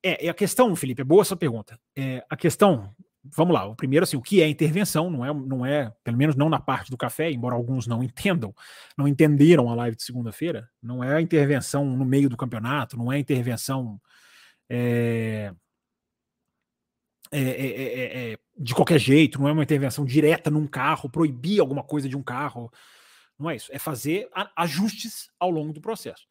É, 0.00 0.28
a 0.28 0.32
questão, 0.32 0.76
Felipe, 0.76 1.02
é 1.02 1.04
boa 1.04 1.22
essa 1.22 1.34
pergunta. 1.34 1.76
É, 1.96 2.24
a 2.30 2.36
questão, 2.36 2.94
vamos 3.24 3.52
lá, 3.52 3.64
o 3.64 3.74
primeiro, 3.74 4.04
assim, 4.04 4.16
o 4.16 4.22
que 4.22 4.40
é 4.40 4.48
intervenção? 4.48 5.10
Não 5.10 5.24
é, 5.24 5.34
não 5.34 5.66
é, 5.66 5.92
pelo 6.04 6.16
menos 6.16 6.36
não 6.36 6.48
na 6.48 6.60
parte 6.60 6.88
do 6.88 6.96
café, 6.96 7.28
embora 7.28 7.56
alguns 7.56 7.84
não 7.88 8.00
entendam, 8.00 8.54
não 8.96 9.08
entenderam 9.08 9.68
a 9.68 9.74
live 9.74 9.96
de 9.96 10.04
segunda-feira, 10.04 10.70
não 10.80 11.02
é 11.02 11.20
intervenção 11.20 11.84
no 11.84 12.04
meio 12.04 12.30
do 12.30 12.36
campeonato, 12.36 12.96
não 12.96 13.10
é 13.10 13.18
intervenção. 13.18 14.00
É, 14.70 15.52
é 17.30 17.38
é, 17.38 17.66
é, 17.66 17.82
é, 17.82 18.32
é, 18.32 18.38
de 18.56 18.74
qualquer 18.74 18.98
jeito, 18.98 19.40
não 19.40 19.48
é 19.48 19.52
uma 19.52 19.62
intervenção 19.62 20.04
direta 20.04 20.50
num 20.50 20.66
carro, 20.66 21.10
proibir 21.10 21.60
alguma 21.60 21.82
coisa 21.82 22.08
de 22.08 22.16
um 22.16 22.22
carro. 22.22 22.72
Não 23.38 23.48
é 23.48 23.56
isso. 23.56 23.70
É 23.72 23.78
fazer 23.78 24.28
ajustes 24.56 25.30
ao 25.38 25.50
longo 25.50 25.72
do 25.72 25.80
processo. 25.80 26.26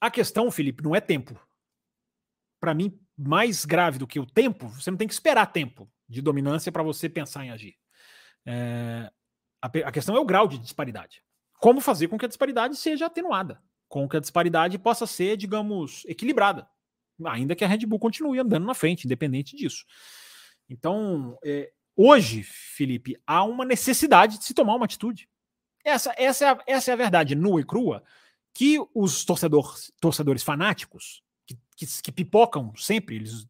A 0.00 0.10
questão, 0.10 0.50
Felipe, 0.50 0.82
não 0.82 0.94
é 0.94 1.00
tempo. 1.00 1.38
Para 2.60 2.74
mim, 2.74 2.98
mais 3.16 3.64
grave 3.64 3.98
do 3.98 4.06
que 4.06 4.18
o 4.18 4.26
tempo, 4.26 4.68
você 4.68 4.90
não 4.90 4.98
tem 4.98 5.06
que 5.06 5.14
esperar 5.14 5.46
tempo 5.46 5.88
de 6.08 6.20
dominância 6.20 6.72
para 6.72 6.82
você 6.82 7.08
pensar 7.08 7.44
em 7.44 7.50
agir. 7.50 7.76
É, 8.44 9.10
a, 9.62 9.66
a, 9.66 9.92
questão 9.92 10.16
é 10.16 10.20
o 10.20 10.24
grau 10.24 10.48
de 10.48 10.58
disparidade. 10.58 11.22
Como 11.58 11.80
fazer 11.80 12.08
com 12.08 12.18
que 12.18 12.24
a 12.24 12.28
disparidade 12.28 12.76
seja 12.76 13.06
atenuada, 13.06 13.62
com 13.88 14.08
que 14.08 14.16
a 14.16 14.20
disparidade 14.20 14.78
possa 14.78 15.06
ser, 15.06 15.36
digamos, 15.36 16.04
equilibrada, 16.06 16.68
ainda 17.26 17.54
que 17.54 17.64
a 17.64 17.68
Red 17.68 17.86
Bull 17.86 17.98
continue 17.98 18.38
andando 18.38 18.66
na 18.66 18.74
frente, 18.74 19.04
independente 19.04 19.56
disso. 19.56 19.84
Então, 20.68 21.38
é, 21.44 21.70
hoje, 21.96 22.42
Felipe, 22.42 23.16
há 23.26 23.44
uma 23.44 23.64
necessidade 23.64 24.38
de 24.38 24.44
se 24.44 24.54
tomar 24.54 24.74
uma 24.74 24.84
atitude. 24.84 25.28
Essa, 25.84 26.14
essa, 26.16 26.44
é, 26.44 26.48
a, 26.48 26.58
essa 26.66 26.90
é 26.90 26.94
a 26.94 26.96
verdade 26.96 27.34
nua 27.34 27.60
e 27.60 27.64
crua 27.64 28.02
que 28.54 28.78
os 28.94 29.24
torcedores, 29.24 29.92
torcedores 30.00 30.42
fanáticos, 30.42 31.22
que, 31.46 31.58
que, 31.76 31.86
que 32.02 32.12
pipocam 32.12 32.74
sempre, 32.76 33.16
eles, 33.16 33.46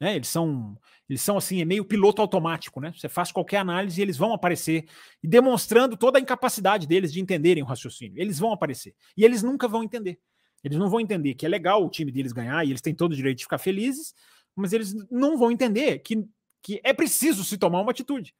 né, 0.00 0.16
eles 0.16 0.28
são 0.28 0.76
eles 1.08 1.22
são 1.22 1.36
assim, 1.36 1.60
é 1.60 1.64
meio 1.64 1.84
piloto 1.84 2.20
automático, 2.20 2.80
né? 2.80 2.92
Você 2.96 3.08
faz 3.08 3.30
qualquer 3.30 3.58
análise 3.58 4.00
e 4.00 4.02
eles 4.02 4.16
vão 4.16 4.32
aparecer, 4.32 4.88
demonstrando 5.22 5.96
toda 5.96 6.18
a 6.18 6.20
incapacidade 6.20 6.86
deles 6.86 7.12
de 7.12 7.20
entenderem 7.20 7.62
o 7.62 7.66
raciocínio. 7.66 8.20
Eles 8.20 8.38
vão 8.38 8.52
aparecer. 8.52 8.94
E 9.16 9.24
eles 9.24 9.42
nunca 9.42 9.68
vão 9.68 9.84
entender. 9.84 10.18
Eles 10.66 10.78
não 10.78 10.90
vão 10.90 10.98
entender 10.98 11.34
que 11.34 11.46
é 11.46 11.48
legal 11.48 11.86
o 11.86 11.88
time 11.88 12.10
deles 12.10 12.32
ganhar 12.32 12.66
e 12.66 12.70
eles 12.70 12.80
têm 12.80 12.92
todo 12.92 13.12
o 13.12 13.14
direito 13.14 13.38
de 13.38 13.44
ficar 13.44 13.56
felizes, 13.56 14.12
mas 14.56 14.72
eles 14.72 14.92
não 15.08 15.38
vão 15.38 15.52
entender 15.52 16.00
que, 16.00 16.26
que 16.60 16.80
é 16.82 16.92
preciso 16.92 17.44
se 17.44 17.56
tomar 17.56 17.80
uma 17.80 17.92
atitude. 17.92 18.34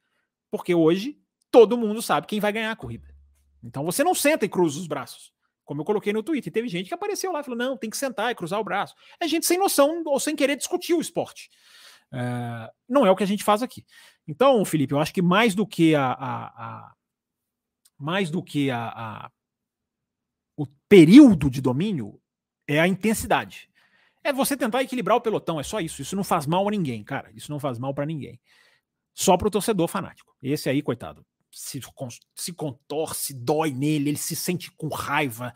Porque 0.51 0.75
hoje 0.75 1.17
todo 1.49 1.77
mundo 1.77 2.01
sabe 2.01 2.27
quem 2.27 2.41
vai 2.41 2.51
ganhar 2.51 2.69
a 2.69 2.75
corrida. 2.75 3.07
Então 3.63 3.85
você 3.85 4.03
não 4.03 4.13
senta 4.13 4.45
e 4.45 4.49
cruza 4.49 4.77
os 4.77 4.87
braços. 4.87 5.31
Como 5.63 5.79
eu 5.79 5.85
coloquei 5.85 6.11
no 6.11 6.21
Twitter, 6.21 6.51
teve 6.51 6.67
gente 6.67 6.89
que 6.89 6.93
apareceu 6.93 7.31
lá 7.31 7.39
e 7.39 7.43
falou: 7.45 7.57
não, 7.57 7.77
tem 7.77 7.89
que 7.89 7.95
sentar 7.95 8.29
e 8.29 8.35
cruzar 8.35 8.59
o 8.59 8.63
braço. 8.63 8.93
É 9.21 9.27
gente 9.27 9.45
sem 9.45 9.57
noção 9.57 10.03
ou 10.05 10.19
sem 10.19 10.35
querer 10.35 10.57
discutir 10.57 10.95
o 10.95 10.99
esporte. 10.99 11.49
É, 12.11 12.69
não 12.89 13.05
é 13.05 13.11
o 13.11 13.15
que 13.15 13.23
a 13.23 13.27
gente 13.27 13.43
faz 13.43 13.63
aqui. 13.63 13.85
Então, 14.27 14.65
Felipe, 14.65 14.93
eu 14.93 14.99
acho 14.99 15.13
que 15.13 15.21
mais 15.21 15.55
do 15.55 15.65
que 15.65 15.95
a, 15.95 16.11
a, 16.11 16.45
a 16.47 16.93
mais 17.97 18.29
do 18.29 18.43
que 18.43 18.69
a, 18.69 18.89
a, 18.89 19.31
período 20.89 21.49
de 21.49 21.61
domínio 21.61 22.19
é 22.67 22.79
a 22.79 22.87
intensidade. 22.87 23.69
É 24.23 24.33
você 24.33 24.57
tentar 24.57 24.83
equilibrar 24.83 25.17
o 25.17 25.21
pelotão, 25.21 25.59
é 25.59 25.63
só 25.63 25.79
isso. 25.79 26.01
Isso 26.01 26.15
não 26.15 26.23
faz 26.23 26.45
mal 26.45 26.67
a 26.67 26.71
ninguém, 26.71 27.03
cara. 27.03 27.31
Isso 27.33 27.51
não 27.51 27.59
faz 27.59 27.79
mal 27.79 27.93
para 27.93 28.05
ninguém. 28.05 28.39
Só 29.13 29.37
para 29.37 29.47
o 29.47 29.51
torcedor 29.51 29.87
fanático. 29.87 30.35
Esse 30.43 30.69
aí, 30.69 30.81
coitado, 30.81 31.25
se, 31.51 31.79
se 32.35 32.53
contorce, 32.53 33.33
dói 33.33 33.71
nele, 33.71 34.09
ele 34.09 34.17
se 34.17 34.35
sente 34.35 34.71
com 34.71 34.89
raiva. 34.89 35.53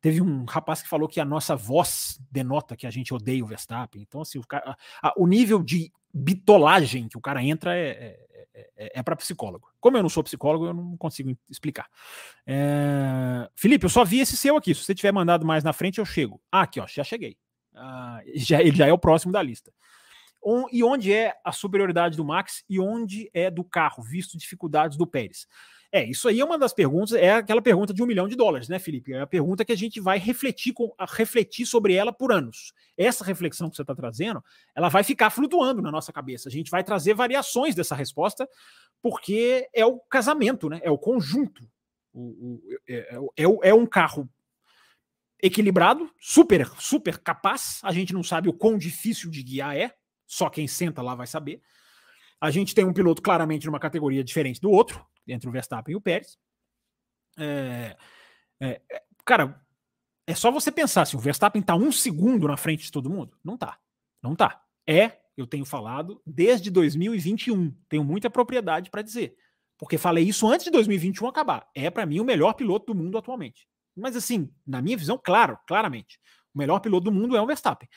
Teve 0.00 0.20
um 0.20 0.44
rapaz 0.44 0.82
que 0.82 0.88
falou 0.88 1.08
que 1.08 1.20
a 1.20 1.24
nossa 1.24 1.56
voz 1.56 2.18
denota 2.30 2.76
que 2.76 2.86
a 2.86 2.90
gente 2.90 3.12
odeia 3.12 3.44
o 3.44 3.46
Verstappen. 3.46 4.02
Então, 4.02 4.20
assim, 4.20 4.38
o, 4.38 4.46
cara, 4.46 4.76
a, 5.02 5.12
o 5.16 5.26
nível 5.26 5.62
de 5.62 5.92
bitolagem 6.12 7.08
que 7.08 7.18
o 7.18 7.20
cara 7.20 7.42
entra 7.42 7.76
é, 7.76 7.88
é, 7.88 8.26
é, 8.54 8.70
é, 8.76 9.00
é 9.00 9.02
para 9.02 9.16
psicólogo. 9.16 9.68
Como 9.80 9.96
eu 9.96 10.02
não 10.02 10.08
sou 10.08 10.22
psicólogo, 10.22 10.66
eu 10.66 10.74
não 10.74 10.96
consigo 10.96 11.36
explicar. 11.48 11.88
É... 12.46 13.48
Felipe, 13.54 13.84
eu 13.84 13.90
só 13.90 14.04
vi 14.04 14.20
esse 14.20 14.36
seu 14.36 14.56
aqui. 14.56 14.74
Se 14.74 14.84
você 14.84 14.94
tiver 14.94 15.12
mandado 15.12 15.46
mais 15.46 15.64
na 15.64 15.72
frente, 15.72 15.98
eu 15.98 16.04
chego. 16.04 16.40
Ah, 16.50 16.62
aqui, 16.62 16.80
ó, 16.80 16.86
já 16.86 17.04
cheguei. 17.04 17.36
Ah, 17.74 18.20
já, 18.34 18.60
ele 18.60 18.76
já 18.76 18.86
é 18.86 18.92
o 18.92 18.98
próximo 18.98 19.32
da 19.32 19.42
lista. 19.42 19.72
On, 20.42 20.66
e 20.72 20.82
onde 20.82 21.12
é 21.12 21.34
a 21.44 21.52
superioridade 21.52 22.16
do 22.16 22.24
Max 22.24 22.64
e 22.68 22.80
onde 22.80 23.30
é 23.34 23.50
do 23.50 23.62
carro, 23.62 24.02
visto 24.02 24.38
dificuldades 24.38 24.96
do 24.96 25.06
Pérez? 25.06 25.46
É, 25.92 26.04
isso 26.04 26.28
aí 26.28 26.38
é 26.38 26.44
uma 26.44 26.56
das 26.56 26.72
perguntas, 26.72 27.12
é 27.14 27.32
aquela 27.32 27.60
pergunta 27.60 27.92
de 27.92 28.00
um 28.00 28.06
milhão 28.06 28.28
de 28.28 28.36
dólares, 28.36 28.68
né, 28.68 28.78
Felipe? 28.78 29.12
É 29.12 29.22
a 29.22 29.26
pergunta 29.26 29.64
que 29.64 29.72
a 29.72 29.76
gente 29.76 30.00
vai 30.00 30.18
refletir, 30.18 30.72
com, 30.72 30.94
refletir 31.08 31.66
sobre 31.66 31.94
ela 31.94 32.12
por 32.12 32.30
anos. 32.30 32.72
Essa 32.96 33.24
reflexão 33.24 33.68
que 33.68 33.74
você 33.74 33.82
está 33.82 33.94
trazendo, 33.94 34.42
ela 34.74 34.88
vai 34.88 35.02
ficar 35.02 35.30
flutuando 35.30 35.82
na 35.82 35.90
nossa 35.90 36.12
cabeça. 36.12 36.48
A 36.48 36.52
gente 36.52 36.70
vai 36.70 36.84
trazer 36.84 37.14
variações 37.14 37.74
dessa 37.74 37.96
resposta, 37.96 38.48
porque 39.02 39.68
é 39.74 39.84
o 39.84 39.98
casamento, 39.98 40.68
né? 40.68 40.80
É 40.84 40.90
o 40.90 40.98
conjunto. 40.98 41.68
O, 42.12 42.20
o, 42.20 42.62
é, 42.88 43.18
é, 43.36 43.70
é 43.70 43.74
um 43.74 43.86
carro 43.86 44.28
equilibrado, 45.42 46.08
super, 46.20 46.68
super 46.78 47.18
capaz. 47.18 47.80
A 47.82 47.92
gente 47.92 48.12
não 48.12 48.22
sabe 48.22 48.48
o 48.48 48.52
quão 48.52 48.78
difícil 48.78 49.28
de 49.28 49.42
guiar 49.42 49.76
é, 49.76 49.92
só 50.24 50.48
quem 50.48 50.68
senta 50.68 51.02
lá 51.02 51.16
vai 51.16 51.26
saber. 51.26 51.60
A 52.40 52.50
gente 52.50 52.74
tem 52.74 52.84
um 52.84 52.92
piloto 52.92 53.20
claramente 53.20 53.66
numa 53.66 53.80
categoria 53.80 54.22
diferente 54.22 54.60
do 54.60 54.70
outro, 54.70 55.04
entre 55.32 55.48
o 55.48 55.52
Verstappen 55.52 55.92
e 55.92 55.96
o 55.96 56.00
Pérez. 56.00 56.38
É, 57.38 57.96
é, 58.60 58.80
é, 58.90 59.02
cara, 59.24 59.60
é 60.26 60.34
só 60.34 60.50
você 60.50 60.70
pensar 60.70 61.06
se 61.06 61.16
o 61.16 61.18
Verstappen 61.18 61.60
está 61.60 61.74
um 61.74 61.90
segundo 61.90 62.46
na 62.46 62.56
frente 62.56 62.84
de 62.84 62.92
todo 62.92 63.10
mundo. 63.10 63.36
Não 63.42 63.56
tá. 63.56 63.78
Não 64.22 64.34
tá. 64.36 64.62
É, 64.86 65.18
eu 65.36 65.46
tenho 65.46 65.64
falado, 65.64 66.20
desde 66.26 66.70
2021. 66.70 67.74
Tenho 67.88 68.04
muita 68.04 68.28
propriedade 68.28 68.90
para 68.90 69.02
dizer. 69.02 69.36
Porque 69.78 69.96
falei 69.96 70.24
isso 70.24 70.46
antes 70.46 70.64
de 70.64 70.70
2021 70.70 71.26
acabar. 71.26 71.66
É, 71.74 71.88
para 71.90 72.04
mim, 72.04 72.20
o 72.20 72.24
melhor 72.24 72.52
piloto 72.52 72.92
do 72.92 72.94
mundo 72.94 73.16
atualmente. 73.16 73.66
Mas, 73.96 74.14
assim, 74.14 74.52
na 74.66 74.82
minha 74.82 74.96
visão, 74.96 75.18
claro, 75.22 75.58
claramente. 75.66 76.20
O 76.54 76.58
melhor 76.58 76.80
piloto 76.80 77.04
do 77.04 77.12
mundo 77.12 77.36
é 77.36 77.40
o 77.40 77.46
Verstappen. 77.46 77.88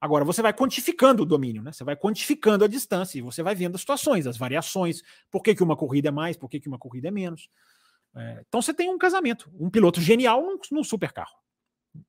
Agora, 0.00 0.24
você 0.24 0.40
vai 0.40 0.52
quantificando 0.52 1.22
o 1.22 1.26
domínio, 1.26 1.62
né? 1.62 1.72
Você 1.72 1.82
vai 1.82 1.96
quantificando 1.96 2.64
a 2.64 2.68
distância 2.68 3.18
e 3.18 3.22
você 3.22 3.42
vai 3.42 3.54
vendo 3.54 3.74
as 3.74 3.80
situações, 3.80 4.26
as 4.26 4.36
variações, 4.36 5.02
por 5.30 5.42
que, 5.42 5.54
que 5.54 5.62
uma 5.62 5.76
corrida 5.76 6.08
é 6.08 6.12
mais, 6.12 6.36
por 6.36 6.48
que, 6.48 6.60
que 6.60 6.68
uma 6.68 6.78
corrida 6.78 7.08
é 7.08 7.10
menos. 7.10 7.48
É, 8.16 8.44
então 8.46 8.62
você 8.62 8.72
tem 8.72 8.90
um 8.90 8.98
casamento, 8.98 9.50
um 9.58 9.68
piloto 9.68 10.00
genial 10.00 10.40
num, 10.42 10.58
num 10.70 10.84
super 10.84 11.12
carro. 11.12 11.36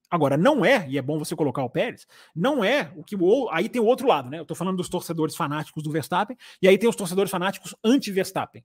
Agora, 0.09 0.37
não 0.37 0.63
é, 0.63 0.87
e 0.89 0.97
é 0.97 1.01
bom 1.01 1.17
você 1.17 1.35
colocar 1.35 1.63
o 1.63 1.69
Pérez, 1.69 2.05
não 2.35 2.63
é 2.63 2.91
o 2.95 3.03
que 3.03 3.15
o. 3.15 3.49
Aí 3.51 3.69
tem 3.69 3.81
o 3.81 3.85
outro 3.85 4.07
lado, 4.07 4.29
né? 4.29 4.39
Eu 4.39 4.45
tô 4.45 4.53
falando 4.53 4.77
dos 4.77 4.89
torcedores 4.89 5.35
fanáticos 5.35 5.81
do 5.83 5.91
Verstappen, 5.91 6.37
e 6.61 6.67
aí 6.67 6.77
tem 6.77 6.89
os 6.89 6.95
torcedores 6.95 7.31
fanáticos 7.31 7.75
anti-Verstappen. 7.83 8.63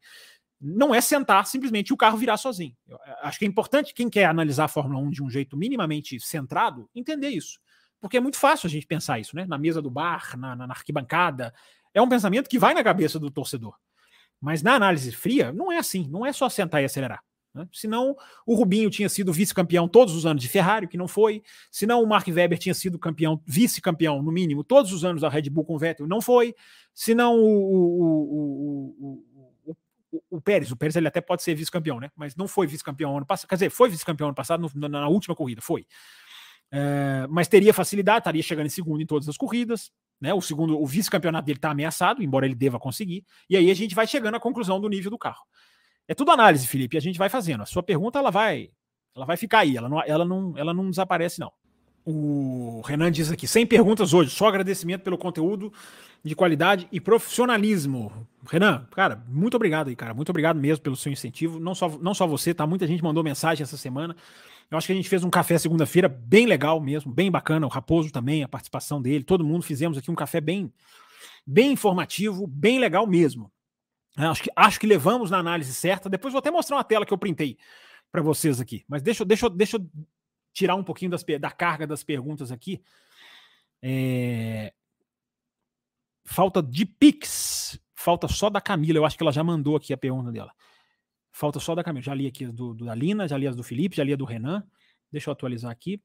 Não 0.61 0.95
é 0.95 1.01
sentar 1.01 1.47
simplesmente 1.47 1.89
e 1.89 1.93
o 1.93 1.97
carro 1.97 2.17
virar 2.17 2.37
sozinho. 2.37 2.75
Eu 2.87 2.99
acho 3.23 3.39
que 3.39 3.45
é 3.45 3.49
importante, 3.49 3.93
quem 3.93 4.09
quer 4.09 4.25
analisar 4.25 4.65
a 4.65 4.69
Fórmula 4.69 5.01
1 5.01 5.11
de 5.11 5.23
um 5.23 5.29
jeito 5.29 5.57
minimamente 5.57 6.19
centrado, 6.21 6.89
entender 6.95 7.29
isso. 7.29 7.59
Porque 8.05 8.19
é 8.19 8.21
muito 8.21 8.37
fácil 8.37 8.67
a 8.67 8.71
gente 8.71 8.87
pensar 8.87 9.19
isso, 9.19 9.35
né? 9.35 9.47
Na 9.47 9.57
mesa 9.57 9.81
do 9.81 9.91
bar, 9.91 10.37
na, 10.37 10.55
na, 10.55 10.67
arquibancada. 10.67 11.55
É 11.95 12.03
um 12.03 12.09
pensamento 12.09 12.51
que 12.51 12.59
vai 12.59 12.75
na 12.75 12.85
cabeça 12.85 13.19
do 13.19 13.31
torcedor. 13.31 13.75
Mas 14.39 14.63
na 14.63 14.75
análise 14.75 15.11
fria, 15.11 15.51
não 15.51 15.73
é 15.73 15.79
assim. 15.79 16.07
Não 16.11 16.27
é 16.27 16.31
só 16.31 16.51
sentar 16.51 16.83
e 16.83 16.85
acelerar. 16.85 17.25
Né? 17.55 17.67
Senão 17.73 18.15
o 18.47 18.55
Rubinho 18.55 18.91
tinha 18.91 19.09
sido 19.09 19.33
vice-campeão 19.33 19.89
todos 19.89 20.15
os 20.15 20.27
anos 20.27 20.43
de 20.43 20.51
Ferrari, 20.51 20.87
que 20.87 20.99
não 20.99 21.09
foi. 21.09 21.43
Senão 21.71 22.03
o 22.03 22.07
Mark 22.07 22.29
Webber 22.29 22.59
tinha 22.59 22.75
sido 22.75 22.99
campeão, 22.99 23.41
vice-campeão, 23.47 24.23
no 24.23 24.31
mínimo, 24.31 24.63
todos 24.63 24.93
os 24.93 25.03
anos 25.03 25.23
da 25.23 25.31
Red 25.31 25.49
Bull 25.49 25.65
com 25.65 25.75
o 25.75 25.79
Vettel, 25.79 26.07
não 26.07 26.21
foi. 26.21 26.55
Senão 26.93 27.37
o, 27.37 27.47
o, 27.47 28.95
o, 29.01 29.75
o, 30.13 30.27
o 30.31 30.41
Pérez, 30.43 30.71
o 30.71 30.77
Pérez 30.77 30.95
ele 30.95 31.09
até 31.09 31.23
pode 31.23 31.43
ser 31.43 31.55
vice-campeão, 31.55 31.99
né? 31.99 32.11
Mas 32.15 32.37
não 32.37 32.47
foi 32.47 32.67
vice-campeão 32.67 33.17
ano 33.17 33.25
passado. 33.25 33.49
Quer 33.49 33.55
dizer, 33.55 33.71
foi 33.71 33.89
vice-campeão 33.89 34.27
ano 34.29 34.35
passado 34.35 34.61
no, 34.61 34.71
na, 34.75 35.01
na 35.01 35.09
última 35.09 35.35
corrida, 35.35 35.63
foi. 35.63 35.87
É, 36.77 37.27
mas 37.29 37.47
teria 37.47 37.73
facilidade, 37.73 38.19
estaria 38.19 38.43
chegando 38.43 38.67
em 38.67 38.71
segundo 38.71 39.01
em 39.01 39.07
todas 39.07 39.29
as 39.29 39.37
corridas. 39.37 39.93
Né? 40.21 40.35
O 40.35 40.41
segundo, 40.41 40.81
o 40.81 40.85
vice-campeonato 40.85 41.47
dele 41.47 41.59
está 41.59 41.71
ameaçado, 41.71 42.21
embora 42.21 42.47
ele 42.47 42.55
deva 42.55 42.81
conseguir. 42.81 43.25
E 43.49 43.57
aí 43.57 43.71
a 43.71 43.75
gente 43.75 43.95
vai 43.95 44.09
chegando 44.09 44.35
à 44.35 44.41
conclusão 44.41 44.81
do 44.81 44.89
nível 44.89 45.09
do 45.09 45.17
carro. 45.17 45.45
É 46.09 46.15
tudo 46.15 46.33
análise, 46.33 46.67
Felipe. 46.67 46.97
A 46.97 47.01
gente 47.01 47.17
vai 47.17 47.29
fazendo. 47.29 47.63
A 47.63 47.67
sua 47.67 47.83
pergunta 47.83 48.19
ela 48.19 48.31
vai, 48.31 48.71
ela 49.15 49.25
vai 49.25 49.37
ficar 49.37 49.61
aí. 49.61 49.77
Ela 49.77 49.89
não, 49.89 50.03
ela 50.03 50.25
não, 50.25 50.59
ela 50.59 50.75
não 50.75 50.91
desaparece 50.91 51.39
não. 51.39 51.53
O 52.05 52.83
Renan 52.85 53.11
diz 53.11 53.31
aqui, 53.31 53.47
sem 53.47 53.65
perguntas 53.65 54.13
hoje, 54.13 54.31
só 54.31 54.49
agradecimento 54.49 55.03
pelo 55.03 55.17
conteúdo 55.17 55.73
de 56.25 56.35
qualidade 56.35 56.89
e 56.91 57.01
profissionalismo. 57.01 58.27
Renan, 58.51 58.87
cara, 58.91 59.25
muito 59.29 59.55
obrigado 59.55 59.89
aí, 59.89 59.97
cara. 59.97 60.13
Muito 60.13 60.31
obrigado 60.31 60.59
mesmo 60.59 60.83
pelo 60.83 60.97
seu 60.97 61.13
incentivo. 61.13 61.61
Não 61.61 61.75
só, 61.75 61.89
não 62.01 62.13
só 62.15 62.27
você, 62.27 62.53
tá? 62.53 62.67
Muita 62.67 62.87
gente 62.87 63.03
mandou 63.03 63.23
mensagem 63.23 63.63
essa 63.63 63.77
semana. 63.77 64.17
Eu 64.71 64.79
acho 64.79 64.87
que 64.87 64.93
a 64.93 64.97
gente 64.97 65.09
fez 65.09 65.23
um 65.23 65.31
café 65.31 65.59
segunda-feira 65.59 66.09
bem 66.09 66.47
legal 66.47 66.81
mesmo, 66.81 67.13
bem 67.13 67.31
bacana. 67.31 67.67
O 67.67 67.71
Raposo 67.71 68.11
também, 68.11 68.43
a 68.43 68.49
participação 68.49 69.01
dele, 69.01 69.25
todo 69.25 69.45
mundo 69.45 69.63
fizemos 69.63 69.97
aqui 69.97 70.11
um 70.11 70.15
café 70.15 70.41
bem, 70.41 70.73
bem 71.47 71.73
informativo, 71.73 72.47
bem 72.47 72.79
legal 72.79 73.07
mesmo. 73.07 73.51
Acho 74.17 74.43
que, 74.45 74.51
acho 74.55 74.81
que 74.81 74.87
levamos 74.87 75.31
na 75.31 75.39
análise 75.39 75.75
certa. 75.75 76.09
Depois 76.09 76.33
vou 76.33 76.39
até 76.39 76.51
mostrar 76.51 76.77
uma 76.77 76.85
tela 76.85 77.05
que 77.05 77.13
eu 77.13 77.19
printei 77.19 77.59
para 78.11 78.23
vocês 78.23 78.61
aqui. 78.61 78.85
Mas 78.89 79.03
deixa, 79.03 79.25
deixa, 79.25 79.51
deixa 79.51 79.77
eu 79.77 79.87
tirar 80.53 80.77
um 80.77 80.85
pouquinho 80.85 81.11
das, 81.11 81.25
da 81.41 81.51
carga 81.51 81.87
das 81.87 82.05
perguntas 82.05 82.53
aqui. 82.53 82.81
É... 83.83 84.73
Falta 86.25 86.63
de 86.63 86.87
Pix. 86.87 87.79
Falta 87.93 88.29
só 88.29 88.49
da 88.49 88.61
Camila. 88.61 88.99
Eu 88.99 89.05
acho 89.05 89.17
que 89.17 89.23
ela 89.23 89.33
já 89.33 89.43
mandou 89.43 89.77
aqui 89.77 89.93
a 89.93 89.97
pergunta 89.97 90.31
dela. 90.31 90.53
Falta 91.35 91.59
só 91.59 91.75
da 91.75 91.83
Camila. 91.83 92.01
Já 92.01 92.15
li 92.15 92.29
aqui 92.29 92.47
do, 92.47 92.73
do 92.73 92.85
da 92.85 92.95
Lina, 92.95 93.27
já 93.27 93.37
li 93.37 93.49
as 93.49 93.57
do 93.57 93.65
Felipe, 93.65 93.97
já 93.97 94.05
li 94.05 94.13
a 94.13 94.17
do 94.17 94.25
Renan. 94.25 94.63
Deixa 95.11 95.29
eu 95.29 95.33
atualizar 95.33 95.69
aqui. 95.69 96.01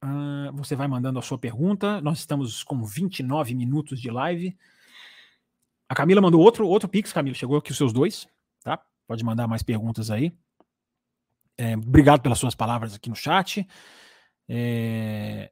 Uh, 0.00 0.52
você 0.52 0.76
vai 0.76 0.86
mandando 0.86 1.18
a 1.18 1.22
sua 1.22 1.36
pergunta. 1.36 2.00
Nós 2.00 2.20
estamos 2.20 2.62
com 2.62 2.84
29 2.84 3.52
minutos 3.52 4.00
de 4.00 4.12
live. 4.12 4.56
A 5.88 5.94
Camila 5.96 6.20
mandou 6.20 6.40
outro, 6.40 6.68
outro 6.68 6.88
Pix, 6.88 7.12
Camila. 7.12 7.34
Chegou 7.34 7.56
aqui 7.56 7.72
os 7.72 7.76
seus 7.76 7.92
dois, 7.92 8.28
tá? 8.62 8.80
Pode 9.08 9.24
mandar 9.24 9.48
mais 9.48 9.64
perguntas 9.64 10.08
aí. 10.08 10.32
É, 11.58 11.74
obrigado 11.74 12.22
pelas 12.22 12.38
suas 12.38 12.54
palavras 12.54 12.94
aqui 12.94 13.10
no 13.10 13.16
chat. 13.16 13.66
É... 14.48 15.50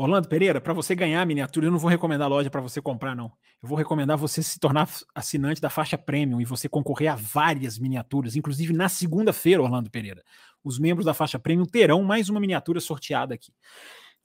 Orlando 0.00 0.28
Pereira, 0.28 0.62
para 0.62 0.72
você 0.72 0.94
ganhar 0.94 1.20
a 1.20 1.26
miniatura, 1.26 1.66
eu 1.66 1.70
não 1.70 1.78
vou 1.78 1.90
recomendar 1.90 2.24
a 2.24 2.28
loja 2.30 2.48
para 2.48 2.62
você 2.62 2.80
comprar, 2.80 3.14
não. 3.14 3.30
Eu 3.62 3.68
vou 3.68 3.76
recomendar 3.76 4.16
você 4.16 4.42
se 4.42 4.58
tornar 4.58 4.88
assinante 5.14 5.60
da 5.60 5.68
faixa 5.68 5.98
premium 5.98 6.40
e 6.40 6.44
você 6.46 6.70
concorrer 6.70 7.12
a 7.12 7.16
várias 7.16 7.78
miniaturas, 7.78 8.34
inclusive 8.34 8.72
na 8.72 8.88
segunda-feira, 8.88 9.62
Orlando 9.62 9.90
Pereira. 9.90 10.24
Os 10.64 10.78
membros 10.78 11.04
da 11.04 11.12
faixa 11.12 11.38
premium 11.38 11.66
terão 11.66 12.02
mais 12.02 12.30
uma 12.30 12.40
miniatura 12.40 12.80
sorteada 12.80 13.34
aqui. 13.34 13.52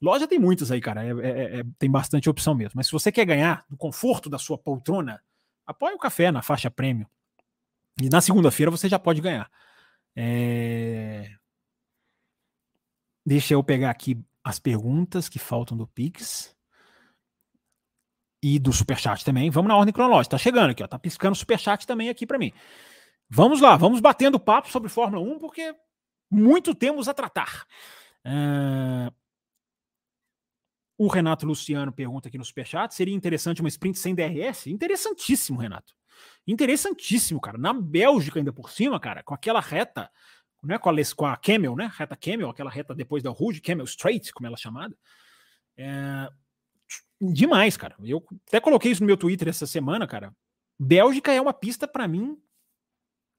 Loja 0.00 0.26
tem 0.26 0.38
muitas 0.38 0.72
aí, 0.72 0.80
cara. 0.80 1.04
É, 1.04 1.10
é, 1.10 1.60
é, 1.60 1.64
tem 1.78 1.90
bastante 1.90 2.30
opção 2.30 2.54
mesmo. 2.54 2.72
Mas 2.76 2.86
se 2.86 2.92
você 2.92 3.12
quer 3.12 3.26
ganhar 3.26 3.62
no 3.68 3.76
conforto 3.76 4.30
da 4.30 4.38
sua 4.38 4.56
poltrona, 4.56 5.20
apoie 5.66 5.92
o 5.92 5.98
café 5.98 6.32
na 6.32 6.40
faixa 6.40 6.70
premium. 6.70 7.06
E 8.00 8.08
na 8.08 8.22
segunda-feira 8.22 8.70
você 8.70 8.88
já 8.88 8.98
pode 8.98 9.20
ganhar. 9.20 9.50
É... 10.16 11.28
Deixa 13.26 13.52
eu 13.52 13.62
pegar 13.62 13.90
aqui 13.90 14.24
as 14.46 14.60
perguntas 14.60 15.28
que 15.28 15.40
faltam 15.40 15.76
do 15.76 15.88
Pix. 15.88 16.54
E 18.40 18.60
do 18.60 18.72
Superchat 18.72 19.24
também. 19.24 19.50
Vamos 19.50 19.68
na 19.68 19.76
ordem 19.76 19.92
cronológica. 19.92 20.36
Tá 20.36 20.38
chegando 20.38 20.70
aqui, 20.70 20.84
ó. 20.84 20.86
Tá 20.86 21.00
piscando 21.00 21.34
Superchat 21.34 21.84
também 21.84 22.08
aqui 22.08 22.24
para 22.24 22.38
mim. 22.38 22.52
Vamos 23.28 23.60
lá, 23.60 23.76
vamos 23.76 23.98
batendo 23.98 24.38
papo 24.38 24.70
sobre 24.70 24.88
Fórmula 24.88 25.20
1, 25.20 25.40
porque 25.40 25.74
muito 26.30 26.76
temos 26.76 27.08
a 27.08 27.14
tratar. 27.14 27.66
Uh... 28.24 29.12
O 30.96 31.08
Renato 31.08 31.44
Luciano 31.44 31.92
pergunta 31.92 32.28
aqui 32.28 32.38
no 32.38 32.44
Superchat: 32.44 32.94
seria 32.94 33.14
interessante 33.14 33.60
uma 33.60 33.68
sprint 33.68 33.98
sem 33.98 34.14
DRS? 34.14 34.68
Interessantíssimo, 34.68 35.58
Renato. 35.58 35.92
Interessantíssimo, 36.46 37.40
cara. 37.40 37.58
Na 37.58 37.72
Bélgica, 37.72 38.38
ainda 38.38 38.52
por 38.52 38.70
cima, 38.70 39.00
cara, 39.00 39.24
com 39.24 39.34
aquela 39.34 39.60
reta 39.60 40.08
né, 40.62 40.78
com, 40.78 40.90
a, 40.90 40.94
com 41.14 41.26
a 41.26 41.36
Camel, 41.36 41.76
né, 41.76 41.90
reta 41.96 42.16
Camel, 42.16 42.50
aquela 42.50 42.70
reta 42.70 42.94
depois 42.94 43.22
da 43.22 43.30
Rouge, 43.30 43.60
Camel 43.60 43.84
Straight, 43.84 44.32
como 44.32 44.46
ela 44.46 44.54
é 44.54 44.58
chamada. 44.58 44.96
É, 45.76 46.28
demais, 47.20 47.76
cara. 47.76 47.96
Eu 48.02 48.24
até 48.48 48.60
coloquei 48.60 48.92
isso 48.92 49.02
no 49.02 49.06
meu 49.06 49.16
Twitter 49.16 49.48
essa 49.48 49.66
semana, 49.66 50.06
cara. 50.06 50.34
Bélgica 50.78 51.32
é 51.32 51.40
uma 51.40 51.54
pista, 51.54 51.88
para 51.88 52.06
mim, 52.06 52.38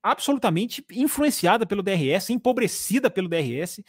absolutamente 0.01 0.85
influenciada 0.91 1.65
pelo 1.65 1.83
DRS, 1.83 2.29
empobrecida 2.29 3.09
pelo 3.09 3.27
DRS. 3.27 3.83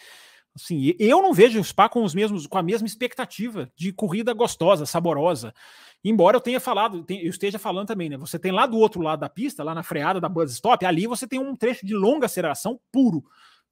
Assim, 0.61 0.93
eu 0.99 1.23
não 1.23 1.33
vejo 1.33 1.61
o 1.61 1.65
Spa 1.65 1.89
com 1.89 2.03
os 2.03 2.15
mesmos, 2.15 2.47
com 2.47 2.59
a 2.59 2.63
mesma 2.63 2.87
expectativa 2.87 3.71
de 3.77 3.93
corrida 3.93 4.33
gostosa, 4.33 4.85
saborosa. 4.85 5.55
Embora 6.05 6.37
eu 6.37 6.41
tenha 6.41 6.59
falado, 6.59 7.05
eu 7.09 7.31
esteja 7.31 7.59
falando 7.59 7.87
também, 7.87 8.09
né? 8.09 8.17
Você 8.17 8.39
tem 8.39 8.51
lá 8.51 8.67
do 8.67 8.77
outro 8.77 9.01
lado 9.01 9.21
da 9.21 9.29
pista, 9.29 9.63
lá 9.63 9.73
na 9.75 9.85
freada 9.85 10.21
da 10.21 10.29
Buzz 10.29 10.53
Stop, 10.53 10.85
ali 10.85 11.07
você 11.07 11.29
tem 11.29 11.39
um 11.39 11.55
trecho 11.55 11.87
de 11.87 11.95
longa 11.95 12.27
aceleração 12.27 12.81
puro. 12.91 13.25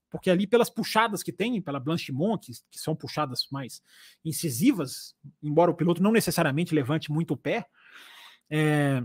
Porque 0.09 0.31
ali, 0.31 0.47
pelas 0.47 0.71
puxadas 0.71 1.23
que 1.25 1.33
tem, 1.33 1.61
pela 1.61 1.81
Blanchimont, 1.81 2.41
que, 2.41 2.53
que 2.71 2.79
são 2.79 2.95
puxadas 2.95 3.49
mais 3.51 3.83
incisivas, 4.25 5.17
embora 5.43 5.71
o 5.71 5.75
piloto 5.75 6.03
não 6.03 6.13
necessariamente 6.13 6.75
levante 6.75 7.11
muito 7.11 7.35
o 7.35 7.37
pé, 7.37 7.67
é, 8.49 9.03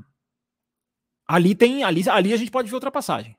ali 1.27 1.55
tem, 1.55 1.83
ali, 1.83 2.07
ali 2.07 2.31
a 2.31 2.37
gente 2.37 2.51
pode 2.51 2.69
ver 2.69 2.75
ultrapassagem. 2.75 3.35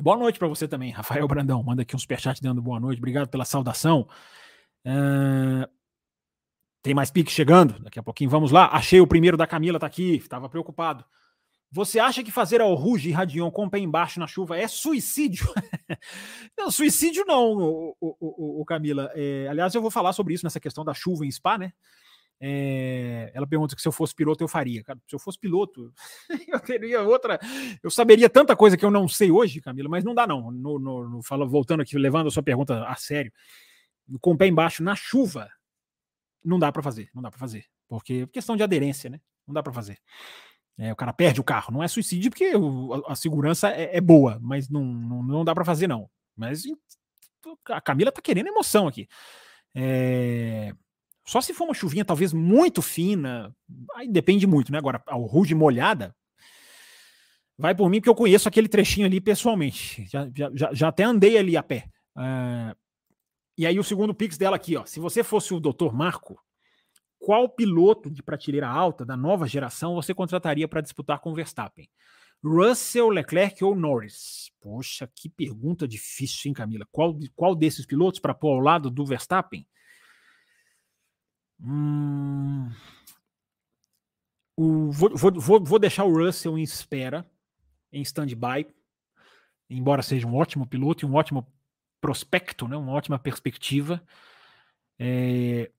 Boa 0.00 0.16
noite 0.16 0.40
para 0.40 0.48
você 0.48 0.66
também, 0.66 0.90
Rafael 0.90 1.26
Brandão. 1.28 1.62
Manda 1.62 1.82
aqui 1.82 1.94
um 1.94 1.98
superchat 1.98 2.42
dando 2.42 2.60
boa 2.60 2.80
noite. 2.80 2.98
Obrigado 2.98 3.28
pela 3.28 3.44
saudação. 3.44 4.08
Uh, 4.84 5.70
tem 6.82 6.92
mais 6.92 7.12
pique 7.12 7.30
chegando. 7.30 7.78
Daqui 7.78 8.00
a 8.00 8.02
pouquinho 8.02 8.28
vamos 8.28 8.50
lá. 8.50 8.66
Achei 8.72 9.00
o 9.00 9.06
primeiro 9.06 9.36
da 9.36 9.46
Camila, 9.46 9.78
tá 9.78 9.86
aqui. 9.86 10.16
Estava 10.16 10.48
preocupado. 10.48 11.04
Você 11.70 12.00
acha 12.00 12.24
que 12.24 12.32
fazer 12.32 12.60
ao 12.60 12.74
Ruge 12.74 13.08
e 13.08 13.12
Radion 13.12 13.50
com 13.52 13.68
pé 13.68 13.78
embaixo 13.78 14.18
na 14.18 14.26
chuva 14.26 14.58
é 14.58 14.66
suicídio? 14.66 15.46
não, 16.58 16.72
suicídio 16.72 17.24
não, 17.24 17.52
o, 17.52 17.96
o, 18.00 18.16
o, 18.20 18.60
o 18.62 18.64
Camila. 18.64 19.10
É, 19.14 19.46
aliás, 19.48 19.74
eu 19.74 19.82
vou 19.82 19.92
falar 19.92 20.12
sobre 20.12 20.34
isso 20.34 20.44
nessa 20.44 20.60
questão 20.60 20.84
da 20.84 20.92
chuva 20.92 21.24
em 21.24 21.30
Spa, 21.30 21.56
né? 21.56 21.72
É, 22.46 23.30
ela 23.32 23.46
pergunta 23.46 23.74
que 23.74 23.80
se 23.80 23.88
eu 23.88 23.92
fosse 23.92 24.14
piloto 24.14 24.44
eu 24.44 24.48
faria. 24.48 24.84
Cara, 24.84 24.98
se 25.08 25.14
eu 25.14 25.18
fosse 25.18 25.38
piloto, 25.38 25.90
eu 26.46 26.60
teria 26.60 27.00
outra. 27.00 27.40
Eu 27.82 27.90
saberia 27.90 28.28
tanta 28.28 28.54
coisa 28.54 28.76
que 28.76 28.84
eu 28.84 28.90
não 28.90 29.08
sei 29.08 29.30
hoje, 29.30 29.62
Camila, 29.62 29.88
mas 29.88 30.04
não 30.04 30.14
dá 30.14 30.26
não. 30.26 30.50
No, 30.50 30.78
no, 30.78 31.08
no 31.08 31.22
falo, 31.22 31.48
voltando 31.48 31.80
aqui, 31.80 31.96
levando 31.96 32.26
a 32.26 32.30
sua 32.30 32.42
pergunta 32.42 32.84
a 32.84 32.94
sério, 32.96 33.32
com 34.20 34.32
o 34.32 34.36
pé 34.36 34.46
embaixo 34.46 34.82
na 34.82 34.94
chuva, 34.94 35.48
não 36.44 36.58
dá 36.58 36.70
para 36.70 36.82
fazer, 36.82 37.08
não 37.14 37.22
dá 37.22 37.30
para 37.30 37.40
fazer, 37.40 37.64
porque 37.88 38.26
questão 38.26 38.56
de 38.56 38.62
aderência, 38.62 39.08
né? 39.08 39.22
Não 39.46 39.54
dá 39.54 39.62
para 39.62 39.72
fazer. 39.72 39.96
É, 40.76 40.92
o 40.92 40.96
cara 40.96 41.14
perde 41.14 41.40
o 41.40 41.44
carro, 41.44 41.72
não 41.72 41.82
é 41.82 41.88
suicídio 41.88 42.30
porque 42.30 42.54
o, 42.54 42.92
a, 42.92 43.12
a, 43.12 43.16
segurança 43.16 43.70
é, 43.70 43.96
é, 43.96 44.00
boa, 44.02 44.38
mas 44.42 44.68
não, 44.68 44.84
não, 44.84 45.22
não 45.22 45.44
dá 45.46 45.54
para 45.54 45.64
fazer 45.64 45.86
não. 45.86 46.10
Mas 46.36 46.64
a 47.70 47.80
Camila 47.80 48.12
tá 48.12 48.20
querendo 48.20 48.48
emoção 48.48 48.86
aqui. 48.86 49.08
É, 49.74 50.74
só 51.24 51.40
se 51.40 51.54
for 51.54 51.64
uma 51.64 51.74
chuvinha 51.74 52.04
talvez 52.04 52.32
muito 52.32 52.82
fina, 52.82 53.54
aí 53.94 54.08
depende 54.08 54.46
muito, 54.46 54.70
né? 54.70 54.78
Agora, 54.78 55.02
o 55.12 55.24
rude 55.24 55.54
molhada, 55.54 56.14
vai 57.56 57.74
por 57.74 57.88
mim 57.88 57.98
porque 57.98 58.10
eu 58.10 58.14
conheço 58.14 58.48
aquele 58.48 58.68
trechinho 58.68 59.06
ali 59.06 59.20
pessoalmente. 59.20 60.06
Já, 60.06 60.28
já, 60.34 60.72
já 60.72 60.88
até 60.88 61.04
andei 61.04 61.38
ali 61.38 61.56
a 61.56 61.62
pé. 61.62 61.88
Uh, 62.16 62.76
e 63.56 63.66
aí 63.66 63.78
o 63.78 63.84
segundo 63.84 64.14
pix 64.14 64.36
dela 64.36 64.56
aqui, 64.56 64.76
ó. 64.76 64.84
Se 64.84 65.00
você 65.00 65.22
fosse 65.24 65.54
o 65.54 65.60
Dr. 65.60 65.92
Marco, 65.92 66.38
qual 67.18 67.48
piloto 67.48 68.10
de 68.10 68.22
prateleira 68.22 68.68
alta 68.68 69.04
da 69.04 69.16
nova 69.16 69.46
geração 69.46 69.94
você 69.94 70.12
contrataria 70.12 70.68
para 70.68 70.82
disputar 70.82 71.20
com 71.20 71.32
Verstappen? 71.32 71.88
Russell, 72.44 73.08
Leclerc 73.08 73.64
ou 73.64 73.74
Norris? 73.74 74.50
Poxa, 74.60 75.08
que 75.14 75.30
pergunta 75.30 75.88
difícil, 75.88 76.50
hein, 76.50 76.54
Camila? 76.54 76.86
Qual, 76.92 77.16
qual 77.34 77.54
desses 77.54 77.86
pilotos 77.86 78.20
para 78.20 78.34
pôr 78.34 78.50
ao 78.50 78.60
lado 78.60 78.90
do 78.90 79.06
Verstappen? 79.06 79.66
Hum, 81.66 82.70
o, 84.54 84.90
vou, 84.92 85.10
vou, 85.16 85.64
vou 85.64 85.78
deixar 85.78 86.04
o 86.04 86.12
Russell 86.12 86.58
em 86.58 86.62
espera, 86.62 87.26
em 87.90 88.02
stand-by, 88.02 88.66
embora 89.70 90.02
seja 90.02 90.26
um 90.26 90.36
ótimo 90.36 90.66
piloto 90.66 91.04
e 91.04 91.08
um 91.08 91.14
ótimo 91.14 91.46
prospecto, 92.00 92.68
né, 92.68 92.76
uma 92.76 92.92
ótima 92.92 93.18
perspectiva. 93.18 94.02
É, 94.98 95.70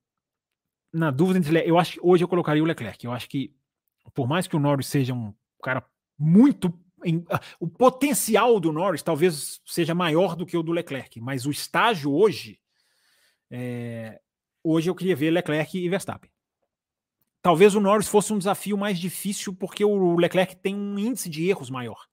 na 0.92 1.12
dúvida 1.12 1.38
entre. 1.38 1.70
Eu 1.70 1.78
acho 1.78 1.94
que 1.94 2.00
hoje 2.02 2.24
eu 2.24 2.28
colocaria 2.28 2.64
o 2.64 2.66
Leclerc. 2.66 3.06
Eu 3.06 3.12
acho 3.12 3.30
que, 3.30 3.54
por 4.14 4.28
mais 4.28 4.48
que 4.48 4.56
o 4.56 4.60
Norris 4.60 4.88
seja 4.88 5.14
um 5.14 5.34
cara 5.62 5.86
muito. 6.18 6.74
Em, 7.04 7.18
uh, 7.18 7.40
o 7.60 7.68
potencial 7.68 8.60
do 8.60 8.72
Norris 8.72 9.04
talvez 9.04 9.62
seja 9.66 9.94
maior 9.94 10.36
do 10.36 10.46
que 10.46 10.58
o 10.58 10.64
do 10.64 10.72
Leclerc, 10.72 11.22
mas 11.22 11.46
o 11.46 11.52
estágio 11.52 12.12
hoje 12.12 12.60
é, 13.52 14.20
Hoje 14.68 14.90
eu 14.90 14.96
queria 14.96 15.16
ver 15.16 15.30
Leclerc 15.30 15.78
e 15.78 15.88
Verstappen. 15.88 16.28
Talvez 17.40 17.76
o 17.76 17.80
Norris 17.80 18.08
fosse 18.08 18.34
um 18.34 18.40
desafio 18.40 18.76
mais 18.76 18.98
difícil 18.98 19.54
porque 19.54 19.86
o 19.86 20.16
Leclerc 20.16 20.56
tem 20.56 20.76
um 20.76 20.98
índice 20.98 21.30
de 21.30 21.48
erros 21.48 21.70
maior. 21.70 22.08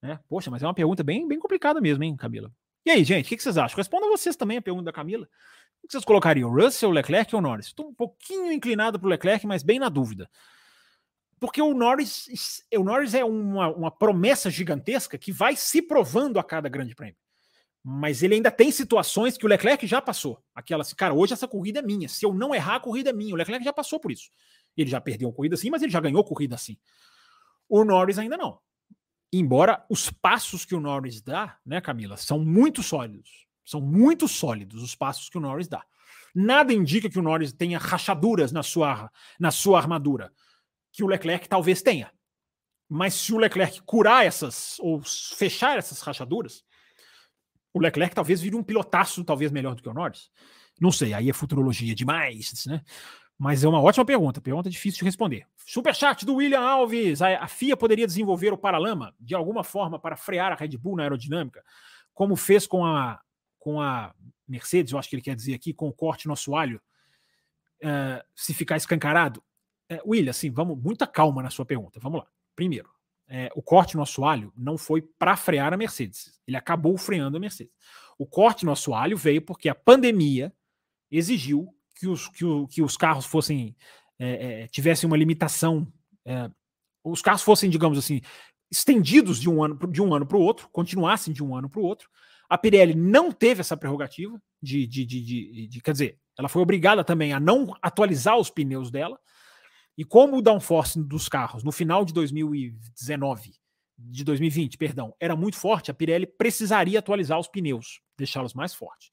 Né? 0.00 0.20
Poxa, 0.28 0.48
mas 0.48 0.62
é 0.62 0.66
uma 0.68 0.72
pergunta 0.72 1.02
bem, 1.02 1.26
bem 1.26 1.40
complicada 1.40 1.80
mesmo, 1.80 2.04
hein, 2.04 2.16
Camila? 2.16 2.52
E 2.84 2.92
aí, 2.92 3.02
gente, 3.02 3.26
o 3.26 3.28
que, 3.28 3.42
vocês 3.42 3.58
acham? 3.58 3.76
Respondam 3.76 4.08
vocês 4.08 4.36
também 4.36 4.56
a 4.56 4.62
pergunta 4.62 4.84
da 4.84 4.92
Camila. 4.92 5.24
O 5.82 5.88
que 5.88 5.92
vocês 5.92 6.04
colocariam? 6.04 6.48
Russell, 6.48 6.92
Leclerc 6.92 7.34
ou 7.34 7.42
Norris? 7.42 7.66
Estou 7.66 7.88
um 7.88 7.94
pouquinho 7.94 8.52
inclinado 8.52 9.00
para 9.00 9.06
o 9.08 9.10
Leclerc, 9.10 9.44
mas 9.44 9.64
bem 9.64 9.80
na 9.80 9.88
dúvida. 9.88 10.30
Porque 11.40 11.60
o 11.60 11.74
Norris, 11.74 12.62
o 12.72 12.84
Norris 12.84 13.14
é 13.14 13.24
uma, 13.24 13.66
uma 13.66 13.90
promessa 13.90 14.48
gigantesca 14.48 15.18
que 15.18 15.32
vai 15.32 15.56
se 15.56 15.82
provando 15.82 16.38
a 16.38 16.44
cada 16.44 16.68
grande 16.68 16.94
prêmio 16.94 17.16
mas 17.88 18.24
ele 18.24 18.34
ainda 18.34 18.50
tem 18.50 18.72
situações 18.72 19.38
que 19.38 19.46
o 19.46 19.48
Leclerc 19.48 19.86
já 19.86 20.02
passou. 20.02 20.42
Aquelas, 20.52 20.92
cara, 20.92 21.14
hoje 21.14 21.34
essa 21.34 21.46
corrida 21.46 21.78
é 21.78 21.82
minha. 21.82 22.08
Se 22.08 22.26
eu 22.26 22.34
não 22.34 22.52
errar, 22.52 22.74
a 22.74 22.80
corrida 22.80 23.10
é 23.10 23.12
minha. 23.12 23.32
O 23.32 23.36
Leclerc 23.36 23.64
já 23.64 23.72
passou 23.72 24.00
por 24.00 24.10
isso. 24.10 24.28
Ele 24.76 24.90
já 24.90 25.00
perdeu 25.00 25.28
uma 25.28 25.34
corrida 25.34 25.54
assim, 25.54 25.70
mas 25.70 25.82
ele 25.82 25.92
já 25.92 26.00
ganhou 26.00 26.24
corrida 26.24 26.56
assim. 26.56 26.76
O 27.68 27.84
Norris 27.84 28.18
ainda 28.18 28.36
não. 28.36 28.58
Embora 29.32 29.86
os 29.88 30.10
passos 30.10 30.64
que 30.64 30.74
o 30.74 30.80
Norris 30.80 31.20
dá, 31.20 31.58
né, 31.64 31.80
Camila, 31.80 32.16
são 32.16 32.40
muito 32.40 32.82
sólidos. 32.82 33.46
São 33.64 33.80
muito 33.80 34.26
sólidos 34.26 34.82
os 34.82 34.96
passos 34.96 35.28
que 35.28 35.38
o 35.38 35.40
Norris 35.40 35.68
dá. 35.68 35.84
Nada 36.34 36.72
indica 36.72 37.08
que 37.08 37.20
o 37.20 37.22
Norris 37.22 37.52
tenha 37.52 37.78
rachaduras 37.78 38.50
na 38.50 38.64
sua, 38.64 39.12
na 39.38 39.52
sua 39.52 39.78
armadura, 39.78 40.32
que 40.90 41.04
o 41.04 41.06
Leclerc 41.06 41.48
talvez 41.48 41.82
tenha. 41.82 42.12
Mas 42.88 43.14
se 43.14 43.32
o 43.32 43.38
Leclerc 43.38 43.80
curar 43.82 44.26
essas, 44.26 44.76
ou 44.80 45.00
fechar 45.04 45.78
essas 45.78 46.00
rachaduras, 46.00 46.64
o 47.76 47.78
Leclerc 47.78 48.14
talvez 48.14 48.40
vire 48.40 48.56
um 48.56 48.62
pilotaço, 48.62 49.22
talvez 49.22 49.52
melhor 49.52 49.74
do 49.74 49.82
que 49.82 49.88
o 49.88 49.92
Norris. 49.92 50.30
Não 50.80 50.90
sei, 50.90 51.12
aí 51.12 51.28
é 51.28 51.32
futurologia 51.34 51.94
demais, 51.94 52.64
né? 52.66 52.82
Mas 53.38 53.62
é 53.62 53.68
uma 53.68 53.82
ótima 53.82 54.02
pergunta, 54.02 54.40
pergunta 54.40 54.70
difícil 54.70 55.00
de 55.00 55.04
responder. 55.04 55.46
Superchat 55.66 56.24
do 56.24 56.36
William 56.36 56.62
Alves. 56.62 57.20
A, 57.20 57.46
FIA 57.46 57.76
poderia 57.76 58.06
desenvolver 58.06 58.50
o 58.50 58.56
paralama 58.56 59.14
de 59.20 59.34
alguma 59.34 59.62
forma 59.62 59.98
para 59.98 60.16
frear 60.16 60.52
a 60.52 60.54
Red 60.54 60.78
Bull 60.78 60.96
na 60.96 61.02
aerodinâmica, 61.02 61.62
como 62.14 62.34
fez 62.34 62.66
com 62.66 62.82
a, 62.82 63.20
com 63.58 63.78
a 63.78 64.14
Mercedes, 64.48 64.94
eu 64.94 64.98
acho 64.98 65.10
que 65.10 65.16
ele 65.16 65.22
quer 65.22 65.36
dizer 65.36 65.52
aqui, 65.52 65.74
com 65.74 65.86
o 65.86 65.92
corte 65.92 66.26
no 66.26 66.32
assoalho, 66.32 66.80
uh, 67.82 68.24
se 68.34 68.54
ficar 68.54 68.78
escancarado. 68.78 69.44
Uh, 69.92 70.12
William, 70.12 70.30
assim, 70.30 70.50
vamos, 70.50 70.82
muita 70.82 71.06
calma 71.06 71.42
na 71.42 71.50
sua 71.50 71.66
pergunta. 71.66 72.00
Vamos 72.00 72.20
lá. 72.20 72.26
Primeiro, 72.54 72.88
é, 73.28 73.50
o 73.54 73.62
corte 73.62 73.96
no 73.96 74.02
assoalho 74.02 74.52
não 74.56 74.78
foi 74.78 75.02
para 75.02 75.36
frear 75.36 75.72
a 75.72 75.76
Mercedes. 75.76 76.38
Ele 76.46 76.56
acabou 76.56 76.96
freando 76.96 77.36
a 77.36 77.40
Mercedes. 77.40 77.72
O 78.18 78.26
corte 78.26 78.64
no 78.64 78.72
assoalho 78.72 79.16
veio 79.16 79.42
porque 79.42 79.68
a 79.68 79.74
pandemia 79.74 80.52
exigiu 81.10 81.68
que 81.94 82.06
os, 82.06 82.28
que, 82.28 82.44
o, 82.44 82.66
que 82.66 82.82
os 82.82 82.96
carros 82.96 83.26
fossem 83.26 83.76
é, 84.18 84.62
é, 84.62 84.66
tivessem 84.68 85.06
uma 85.06 85.16
limitação, 85.16 85.86
é, 86.24 86.50
os 87.04 87.22
carros 87.22 87.42
fossem, 87.42 87.68
digamos 87.68 87.98
assim, 87.98 88.20
estendidos 88.70 89.40
de 89.40 89.48
um 89.48 89.62
ano 89.62 89.78
de 89.88 90.02
um 90.02 90.14
ano 90.14 90.26
para 90.26 90.36
o 90.36 90.40
outro, 90.40 90.68
continuassem 90.70 91.32
de 91.32 91.42
um 91.42 91.54
ano 91.54 91.68
para 91.68 91.80
o 91.80 91.84
outro. 91.84 92.08
A 92.48 92.56
Pirelli 92.56 92.94
não 92.94 93.32
teve 93.32 93.60
essa 93.60 93.76
prerrogativa 93.76 94.40
de, 94.62 94.86
de, 94.86 95.04
de, 95.04 95.20
de, 95.24 95.68
de, 95.68 95.80
quer 95.80 95.92
dizer, 95.92 96.18
ela 96.38 96.48
foi 96.48 96.62
obrigada 96.62 97.02
também 97.02 97.32
a 97.32 97.40
não 97.40 97.74
atualizar 97.82 98.38
os 98.38 98.50
pneus 98.50 98.90
dela. 98.90 99.18
E 99.96 100.04
como 100.04 100.36
o 100.36 100.42
downforce 100.42 101.02
dos 101.02 101.28
carros 101.28 101.62
no 101.62 101.72
final 101.72 102.04
de 102.04 102.12
2019, 102.12 103.54
de 103.98 104.24
2020, 104.24 104.76
perdão, 104.76 105.14
era 105.18 105.34
muito 105.34 105.56
forte, 105.56 105.90
a 105.90 105.94
Pirelli 105.94 106.26
precisaria 106.26 106.98
atualizar 106.98 107.38
os 107.38 107.48
pneus, 107.48 108.00
deixá-los 108.16 108.52
mais 108.52 108.74
fortes. 108.74 109.10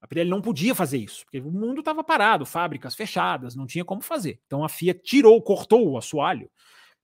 A 0.00 0.06
Pirelli 0.06 0.30
não 0.30 0.40
podia 0.40 0.74
fazer 0.74 0.98
isso, 0.98 1.24
porque 1.24 1.38
o 1.40 1.50
mundo 1.50 1.80
estava 1.80 2.02
parado, 2.02 2.44
fábricas 2.44 2.94
fechadas, 2.94 3.54
não 3.54 3.66
tinha 3.66 3.84
como 3.84 4.00
fazer. 4.00 4.40
Então 4.46 4.64
a 4.64 4.68
FIA 4.68 4.94
tirou, 4.94 5.40
cortou 5.42 5.90
o 5.90 5.98
assoalho 5.98 6.50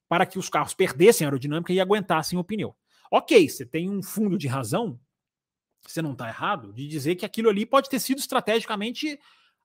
para 0.09 0.25
que 0.25 0.39
os 0.39 0.49
carros 0.49 0.75
perdessem 0.75 1.27
aerodinâmica 1.27 1.73
e 1.73 1.81
aguentassem 1.81 2.39
o 2.39 2.45
pneu. 2.45 2.75
Ok, 3.11 3.49
você 3.49 3.65
tem 3.65 3.91
um 3.91 4.03
fundo 4.03 4.37
de 4.39 4.49
razão, 4.49 4.99
você 5.83 6.03
não 6.03 6.13
está 6.13 6.29
errado, 6.29 6.73
de 6.73 6.89
dizer 6.89 7.15
que 7.15 7.25
aquilo 7.25 7.49
ali 7.49 7.65
pode 7.65 7.89
ter 7.89 8.01
sido 8.01 8.19
estrategicamente 8.19 9.19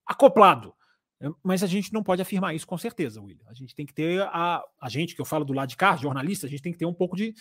acoplado. 0.06 0.76
Mas 1.44 1.64
a 1.64 1.68
gente 1.68 1.94
não 1.94 2.04
pode 2.04 2.22
afirmar 2.22 2.56
isso 2.56 2.66
com 2.66 2.78
certeza, 2.78 3.22
William. 3.22 3.46
A 3.48 3.54
gente 3.54 3.76
tem 3.76 3.86
que 3.86 3.94
ter 3.94 4.22
a, 4.24 4.64
a 4.80 4.90
gente, 4.90 5.16
que 5.16 5.22
eu 5.22 5.26
falo 5.26 5.46
do 5.46 5.54
lado 5.54 5.70
de 5.70 5.78
cá, 5.78 5.96
jornalista, 5.96 6.48
a 6.48 6.50
gente 6.50 6.62
tem 6.62 6.72
que 6.72 6.80
ter 6.80 6.86
um 6.86 6.94
pouco 6.94 7.16
de, 7.16 7.34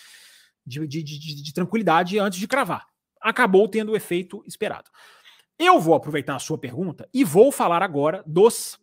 de, 0.67 0.87
de, 0.87 1.03
de, 1.03 1.43
de 1.43 1.53
tranquilidade 1.53 2.19
antes 2.19 2.39
de 2.39 2.47
cravar. 2.47 2.87
Acabou 3.21 3.69
tendo 3.69 3.93
o 3.93 3.97
efeito 3.97 4.43
esperado. 4.47 4.91
Eu 5.59 5.79
vou 5.79 5.95
aproveitar 5.95 6.37
a 6.37 6.39
sua 6.39 6.59
pergunta 6.59 7.09
e 7.13 7.23
vou 7.23 7.53
falar 7.53 7.83
agora 7.83 8.23
dos 8.27 8.79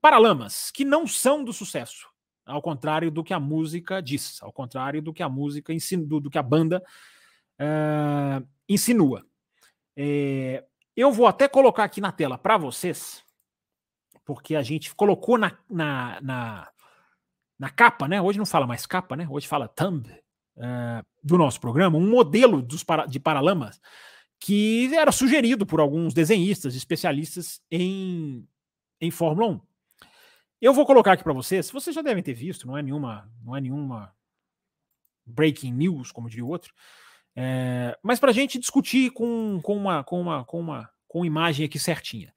Paralamas, 0.00 0.70
que 0.70 0.84
não 0.84 1.06
são 1.06 1.42
do 1.42 1.50
sucesso, 1.50 2.06
ao 2.44 2.60
contrário 2.60 3.10
do 3.10 3.24
que 3.24 3.32
a 3.32 3.40
música 3.40 4.02
diz, 4.02 4.42
ao 4.42 4.52
contrário 4.52 5.00
do 5.00 5.14
que 5.14 5.22
a 5.22 5.28
música 5.30 5.72
ensina, 5.72 6.04
do, 6.04 6.20
do 6.20 6.30
que 6.30 6.36
a 6.36 6.42
banda 6.42 6.82
uh, 7.58 8.46
insinua. 8.68 9.24
É, 9.96 10.62
eu 10.94 11.10
vou 11.10 11.26
até 11.26 11.48
colocar 11.48 11.84
aqui 11.84 12.00
na 12.00 12.12
tela 12.12 12.36
para 12.36 12.58
vocês, 12.58 13.24
porque 14.24 14.56
a 14.56 14.62
gente 14.62 14.94
colocou 14.94 15.36
na, 15.38 15.56
na, 15.68 16.20
na, 16.20 16.68
na, 17.58 17.70
capa, 17.70 18.08
né? 18.08 18.20
Hoje 18.20 18.38
não 18.38 18.46
fala 18.46 18.66
mais 18.66 18.86
capa, 18.86 19.16
né? 19.16 19.26
Hoje 19.28 19.46
fala 19.46 19.68
thumb 19.68 20.08
uh, 20.56 21.06
do 21.22 21.36
nosso 21.36 21.60
programa, 21.60 21.98
um 21.98 22.08
modelo 22.08 22.62
dos 22.62 22.82
para, 22.82 23.06
de 23.06 23.20
Paralamas 23.20 23.80
que 24.44 24.94
era 24.94 25.10
sugerido 25.10 25.64
por 25.64 25.80
alguns 25.80 26.12
desenhistas, 26.12 26.74
especialistas 26.74 27.62
em, 27.70 28.46
em 29.00 29.10
Fórmula 29.10 29.52
1. 29.52 29.60
Eu 30.60 30.74
vou 30.74 30.84
colocar 30.84 31.12
aqui 31.12 31.24
para 31.24 31.32
vocês, 31.32 31.70
vocês 31.70 31.96
já 31.96 32.02
devem 32.02 32.22
ter 32.22 32.34
visto, 32.34 32.66
não 32.66 32.76
é 32.76 32.82
nenhuma, 32.82 33.26
não 33.42 33.56
é 33.56 33.60
nenhuma 33.62 34.14
breaking 35.24 35.72
news, 35.72 36.12
como 36.12 36.28
diria 36.28 36.44
outro, 36.44 36.74
é, 37.34 37.98
mas 38.02 38.20
para 38.20 38.30
a 38.30 38.34
gente 38.34 38.58
discutir 38.58 39.10
com, 39.12 39.60
com, 39.62 39.76
uma, 39.76 40.04
com, 40.04 40.20
uma, 40.20 40.44
com, 40.44 40.60
uma, 40.60 40.90
com 41.08 41.24
imagem 41.24 41.64
aqui 41.64 41.78
certinha. 41.78 42.32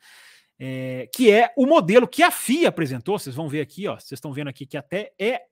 É, 0.59 1.07
que 1.13 1.31
é 1.31 1.53
o 1.55 1.65
modelo 1.65 2.07
que 2.07 2.23
a 2.23 2.31
FIA 2.31 2.69
apresentou. 2.69 3.17
Vocês 3.17 3.35
vão 3.35 3.47
ver 3.47 3.61
aqui, 3.61 3.87
ó. 3.87 3.95
Vocês 3.95 4.13
estão 4.13 4.33
vendo 4.33 4.47
aqui 4.47 4.65
que 4.65 4.77
até 4.77 5.13
é 5.19 5.43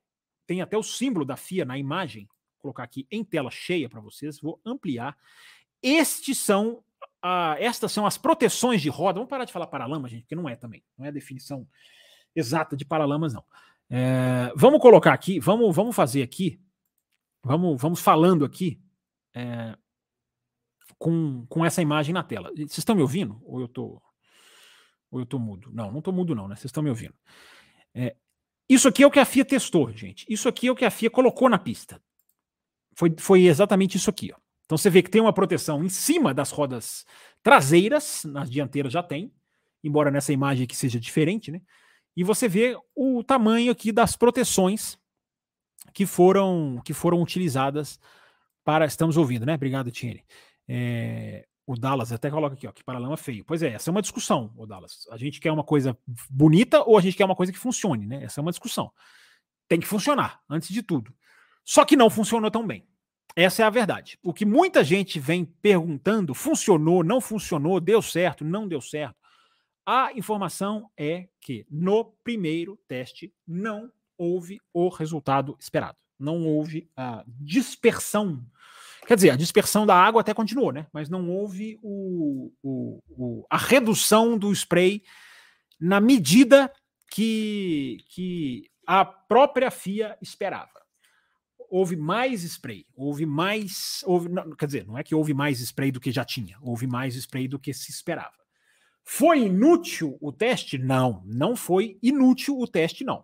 tem 0.47 0.62
até 0.62 0.78
o 0.78 0.84
símbolo 0.84 1.26
da 1.26 1.36
FIA 1.36 1.66
na 1.66 1.78
imagem. 1.78 2.26
Vou 2.26 2.62
colocar 2.62 2.84
aqui 2.84 3.08
em 3.12 3.24
tela 3.24 3.51
cheia 3.51 3.89
para 3.89 3.99
vocês. 3.99 4.39
Vou 4.39 4.60
ampliar. 4.66 5.18
Estes 5.82 6.38
são, 6.38 6.84
ah, 7.22 7.56
estas 7.60 7.91
são 7.91 8.06
as 8.06 8.18
proteções 8.18 8.82
de 8.82 8.89
roda. 8.89 9.20
Vamos 9.20 9.30
parar 9.30 9.45
de 9.45 9.53
falar 9.53 9.68
paralama, 9.68 10.10
gente, 10.10 10.22
porque 10.22 10.36
não 10.36 10.49
é 10.49 10.56
também. 10.56 10.84
Não 10.97 11.06
é 11.06 11.10
a 11.10 11.12
definição 11.12 11.68
exata 12.36 12.76
de 12.76 12.86
paralamas, 12.86 13.34
não. 13.34 13.43
É, 13.89 14.51
vamos 14.56 14.82
colocar 14.82 15.14
aqui, 15.14 15.39
vamos, 15.39 15.76
vamos 15.76 15.95
fazer 15.95 16.24
aqui, 16.24 16.60
vamos, 17.43 17.80
vamos 17.80 17.99
falando 18.01 18.43
aqui 18.43 18.82
é, 19.34 19.78
com, 20.97 21.45
com 21.47 21.64
essa 21.64 21.82
imagem 21.82 22.14
na 22.14 22.24
tela. 22.24 22.51
Vocês 22.56 22.80
estão 22.80 22.95
me 22.95 23.01
ouvindo? 23.01 23.39
Ou 23.45 23.62
eu 23.62 23.68
tô, 23.68 24.01
ou 25.12 25.20
eu 25.20 25.26
tô 25.26 25.39
mudo? 25.39 25.70
Não, 25.74 25.91
não 25.91 26.01
tô 26.01 26.12
mudo 26.12 26.36
não, 26.36 26.47
né? 26.47 26.56
Vocês 26.56 26.66
estão 26.66 26.84
me 26.84 26.89
ouvindo. 26.89 27.14
É, 27.93 28.16
isso 28.70 28.88
aqui 28.88 29.03
é 29.03 29.08
o 29.08 29.12
que 29.12 29.20
a 29.20 29.26
FIA 29.26 29.45
testou, 29.45 29.91
gente. 29.91 30.26
Isso 30.28 30.49
aqui 30.49 30.68
é 30.68 30.72
o 30.72 30.76
que 30.76 30.86
a 30.86 30.91
FIA 30.91 31.10
colocou 31.10 31.49
na 31.49 31.58
pista. 31.58 32.01
Foi, 32.95 33.14
foi 33.20 33.45
exatamente 33.45 33.97
isso 33.97 34.10
aqui, 34.10 34.32
ó. 34.34 34.38
Então 34.66 34.78
você 34.78 34.89
vê 34.89 35.03
que 35.03 35.10
tem 35.10 35.22
uma 35.22 35.34
proteção 35.34 35.84
em 35.84 35.89
cima 35.89 36.34
das 36.34 36.49
rodas 36.49 37.06
traseiras, 37.43 38.24
nas 38.26 38.49
dianteiras 38.49 38.91
já 38.91 39.03
tem, 39.03 39.32
embora 39.84 40.10
nessa 40.10 40.34
imagem 40.34 40.64
aqui 40.64 40.76
seja 40.76 40.99
diferente, 40.99 41.51
né? 41.51 41.62
E 42.18 42.24
você 42.24 42.47
vê 42.47 42.76
o 42.95 43.24
tamanho 43.24 43.72
aqui 43.72 43.91
das 43.91 44.16
proteções 44.16 44.97
que 45.93 46.06
foram 46.06 46.82
que 46.84 46.93
foram 46.93 47.22
utilizadas 47.22 47.99
para. 48.64 48.86
Estamos 48.86 49.18
ouvindo, 49.18 49.45
né? 49.45 49.53
Obrigado, 49.53 49.91
Tiene. 49.91 50.24
É, 50.68 51.45
o 51.68 51.76
Dallas 51.76 52.11
até 52.11 52.30
coloca 52.30 52.55
aqui, 52.55 52.68
ó, 52.68 52.72
que 52.72 52.84
paralama 52.84 53.18
feio. 53.18 53.43
Pois 53.45 53.63
é, 53.63 53.74
essa 53.74 53.89
é 53.89 53.91
uma 53.91 54.01
discussão, 54.01 54.53
o 54.55 54.66
Dallas. 54.66 55.07
A 55.09 55.18
gente 55.18 55.39
quer 55.39 55.51
uma 55.51 55.63
coisa 55.63 55.97
bonita 56.30 56.84
ou 56.84 56.97
a 56.97 57.01
gente 57.01 57.18
quer 57.18 57.26
uma 57.26 57.36
coisa 57.36 57.51
que 57.51 57.57
funcione, 57.57 58.05
né? 58.05 58.24
Essa 58.24 58.39
é 58.39 58.43
uma 58.43 58.51
discussão. 58.51 58.91
Tem 59.68 59.80
que 59.80 59.88
funcionar, 59.88 60.41
antes 60.49 60.70
de 60.70 60.84
tudo. 60.84 61.13
Só 61.63 61.84
que 61.84 61.95
não 61.95 62.09
funcionou 62.09 62.51
tão 62.51 62.66
bem. 62.66 62.88
Essa 63.36 63.63
é 63.63 63.66
a 63.66 63.70
verdade. 63.70 64.18
O 64.24 64.34
que 64.34 64.45
muita 64.45 64.84
gente 64.84 65.20
vem 65.20 65.43
perguntando, 65.43 66.34
funcionou, 66.34 67.03
não 67.03 67.20
funcionou, 67.20 67.82
deu 67.82 68.01
certo, 68.01 68.45
não 68.45 68.68
deu 68.68 68.80
certo. 68.80 69.16
A 69.86 70.13
informação 70.13 70.89
é 70.97 71.28
que 71.41 71.66
no 71.70 72.05
primeiro 72.24 72.80
teste 72.88 73.34
não 73.45 73.91
houve 74.18 74.59
o 74.74 74.88
resultado 74.89 75.57
esperado. 75.59 75.97
Não 76.18 76.45
houve 76.45 76.89
a 76.95 77.24
dispersão. 77.28 78.45
Quer 79.06 79.16
dizer, 79.16 79.30
a 79.30 79.36
dispersão 79.36 79.86
da 79.86 79.95
água 79.95 80.22
até 80.22 80.34
continuou, 80.34 80.72
né? 80.72 80.88
Mas 80.91 81.10
não 81.10 81.30
houve 81.30 81.80
o, 81.82 82.51
o, 82.64 82.99
o 83.10 83.45
a 83.49 83.58
redução 83.58 84.38
do 84.38 84.51
spray 84.51 85.03
na 85.80 85.99
medida 85.99 86.72
que, 87.12 87.97
que 88.10 88.70
a 88.88 89.06
própria 89.06 89.70
FIA 89.70 90.18
esperava 90.22 90.76
houve 91.70 91.95
mais 91.95 92.43
spray, 92.43 92.86
houve 92.95 93.26
mais, 93.26 94.03
houve, 94.06 94.30
não, 94.30 94.51
quer 94.51 94.66
dizer, 94.66 94.86
não 94.86 94.97
é 94.97 95.03
que 95.03 95.16
houve 95.16 95.34
mais 95.34 95.60
spray 95.60 95.91
do 95.91 95.99
que 95.99 96.12
já 96.12 96.24
tinha, 96.24 96.58
houve 96.62 96.88
mais 96.88 97.16
spray 97.16 97.47
do 97.47 97.60
que 97.60 97.74
se 97.74 97.91
esperava. 97.91 98.36
Foi 99.03 99.41
inútil 99.41 100.18
o 100.20 100.32
teste? 100.32 100.78
Não, 100.78 101.22
não 101.26 101.56
foi 101.56 101.97
inútil 102.01 102.58
o 102.60 102.68
teste, 102.68 103.03
não. 103.03 103.24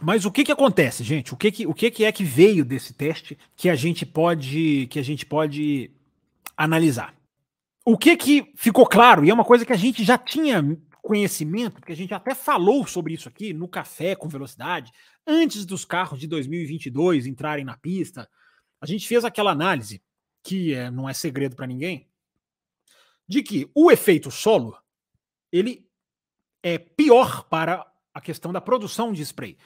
Mas 0.00 0.24
o 0.24 0.30
que 0.30 0.44
que 0.44 0.52
acontece, 0.52 1.02
gente? 1.02 1.32
O 1.32 1.36
que 1.36 1.50
que, 1.50 1.66
o 1.66 1.72
que 1.72 1.90
que 1.90 2.04
é 2.04 2.12
que 2.12 2.24
veio 2.24 2.64
desse 2.64 2.92
teste 2.92 3.38
que 3.56 3.68
a 3.68 3.74
gente 3.74 4.04
pode 4.04 4.86
que 4.90 4.98
a 4.98 5.02
gente 5.02 5.24
pode 5.24 5.90
analisar? 6.56 7.14
O 7.84 7.96
que 7.96 8.16
que 8.16 8.52
ficou 8.56 8.86
claro 8.86 9.24
e 9.24 9.30
é 9.30 9.34
uma 9.34 9.44
coisa 9.44 9.64
que 9.64 9.72
a 9.72 9.76
gente 9.76 10.04
já 10.04 10.18
tinha 10.18 10.62
conhecimento, 11.06 11.74
porque 11.74 11.92
a 11.92 11.96
gente 11.96 12.12
até 12.12 12.34
falou 12.34 12.84
sobre 12.84 13.14
isso 13.14 13.28
aqui 13.28 13.52
no 13.52 13.68
café 13.68 14.16
com 14.16 14.28
velocidade, 14.28 14.92
antes 15.24 15.64
dos 15.64 15.84
carros 15.84 16.18
de 16.18 16.26
2022 16.26 17.26
entrarem 17.26 17.64
na 17.64 17.76
pista. 17.76 18.28
A 18.80 18.86
gente 18.86 19.06
fez 19.06 19.24
aquela 19.24 19.52
análise, 19.52 20.02
que 20.42 20.74
é, 20.74 20.90
não 20.90 21.08
é 21.08 21.14
segredo 21.14 21.54
para 21.54 21.66
ninguém, 21.66 22.08
de 23.26 23.42
que 23.42 23.70
o 23.74 23.90
efeito 23.90 24.30
solo 24.30 24.76
ele 25.52 25.88
é 26.62 26.76
pior 26.76 27.44
para 27.44 27.86
a 28.12 28.20
questão 28.20 28.52
da 28.52 28.60
produção 28.60 29.12
de 29.12 29.22
spray. 29.22 29.56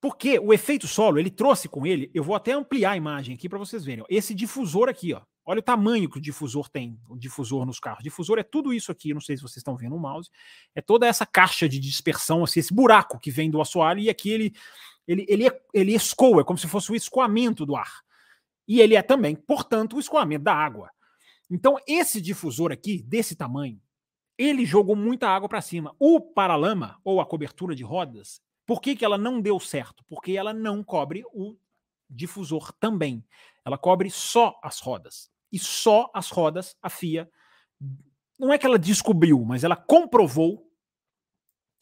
Porque 0.00 0.38
o 0.38 0.52
efeito 0.52 0.86
solo, 0.86 1.18
ele 1.18 1.30
trouxe 1.30 1.68
com 1.68 1.86
ele, 1.86 2.10
eu 2.14 2.24
vou 2.24 2.34
até 2.34 2.52
ampliar 2.52 2.92
a 2.92 2.96
imagem 2.96 3.34
aqui 3.34 3.48
para 3.48 3.58
vocês 3.58 3.84
verem, 3.84 4.02
ó, 4.02 4.06
esse 4.08 4.34
difusor 4.34 4.88
aqui, 4.88 5.12
ó, 5.12 5.20
Olha 5.50 5.58
o 5.58 5.62
tamanho 5.62 6.08
que 6.08 6.18
o 6.18 6.20
difusor 6.20 6.68
tem, 6.68 6.96
o 7.08 7.16
difusor 7.16 7.66
nos 7.66 7.80
carros. 7.80 7.98
O 7.98 8.04
difusor 8.04 8.38
é 8.38 8.42
tudo 8.44 8.72
isso 8.72 8.92
aqui, 8.92 9.12
não 9.12 9.20
sei 9.20 9.36
se 9.36 9.42
vocês 9.42 9.56
estão 9.56 9.76
vendo 9.76 9.96
o 9.96 9.98
mouse. 9.98 10.30
É 10.76 10.80
toda 10.80 11.08
essa 11.08 11.26
caixa 11.26 11.68
de 11.68 11.80
dispersão, 11.80 12.44
assim, 12.44 12.60
esse 12.60 12.72
buraco 12.72 13.18
que 13.18 13.32
vem 13.32 13.50
do 13.50 13.60
assoalho, 13.60 13.98
e 13.98 14.08
aqui 14.08 14.30
ele, 14.30 14.54
ele, 15.08 15.26
ele, 15.28 15.50
ele 15.74 15.92
escoa, 15.92 16.42
é 16.42 16.44
como 16.44 16.56
se 16.56 16.68
fosse 16.68 16.92
o 16.92 16.94
escoamento 16.94 17.66
do 17.66 17.74
ar. 17.74 18.02
E 18.68 18.80
ele 18.80 18.94
é 18.94 19.02
também, 19.02 19.34
portanto, 19.34 19.96
o 19.96 19.98
escoamento 19.98 20.44
da 20.44 20.54
água. 20.54 20.88
Então, 21.50 21.76
esse 21.84 22.20
difusor 22.20 22.70
aqui, 22.70 23.02
desse 23.02 23.34
tamanho, 23.34 23.80
ele 24.38 24.64
jogou 24.64 24.94
muita 24.94 25.28
água 25.28 25.48
para 25.48 25.60
cima. 25.60 25.92
O 25.98 26.20
paralama, 26.20 27.00
ou 27.02 27.20
a 27.20 27.26
cobertura 27.26 27.74
de 27.74 27.82
rodas, 27.82 28.40
por 28.70 28.80
que, 28.80 28.94
que 28.94 29.04
ela 29.04 29.18
não 29.18 29.40
deu 29.40 29.58
certo? 29.58 30.04
Porque 30.04 30.36
ela 30.36 30.52
não 30.52 30.80
cobre 30.80 31.24
o 31.32 31.58
difusor 32.08 32.72
também. 32.74 33.26
Ela 33.64 33.76
cobre 33.76 34.08
só 34.08 34.60
as 34.62 34.78
rodas 34.78 35.28
e 35.50 35.58
só 35.58 36.08
as 36.14 36.30
rodas 36.30 36.76
a 36.80 36.88
FIA 36.88 37.28
não 38.38 38.52
é 38.52 38.58
que 38.58 38.64
ela 38.64 38.78
descobriu, 38.78 39.44
mas 39.44 39.64
ela 39.64 39.74
comprovou 39.74 40.70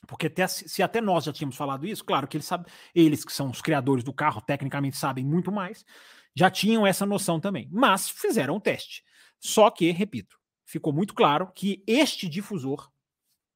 porque 0.06 0.28
até, 0.28 0.48
se 0.48 0.82
até 0.82 0.98
nós 1.02 1.24
já 1.24 1.32
tínhamos 1.34 1.58
falado 1.58 1.86
isso, 1.86 2.02
claro 2.02 2.26
que 2.26 2.38
eles 2.38 2.46
sabem, 2.46 2.72
eles 2.94 3.22
que 3.22 3.34
são 3.34 3.50
os 3.50 3.60
criadores 3.60 4.02
do 4.02 4.14
carro, 4.14 4.40
tecnicamente 4.40 4.96
sabem 4.96 5.26
muito 5.26 5.52
mais, 5.52 5.84
já 6.34 6.50
tinham 6.50 6.86
essa 6.86 7.04
noção 7.04 7.38
também. 7.38 7.68
Mas 7.70 8.08
fizeram 8.08 8.56
o 8.56 8.60
teste. 8.60 9.04
Só 9.38 9.70
que, 9.70 9.90
repito, 9.90 10.38
ficou 10.64 10.90
muito 10.90 11.12
claro 11.12 11.52
que 11.52 11.84
este 11.86 12.26
difusor 12.30 12.90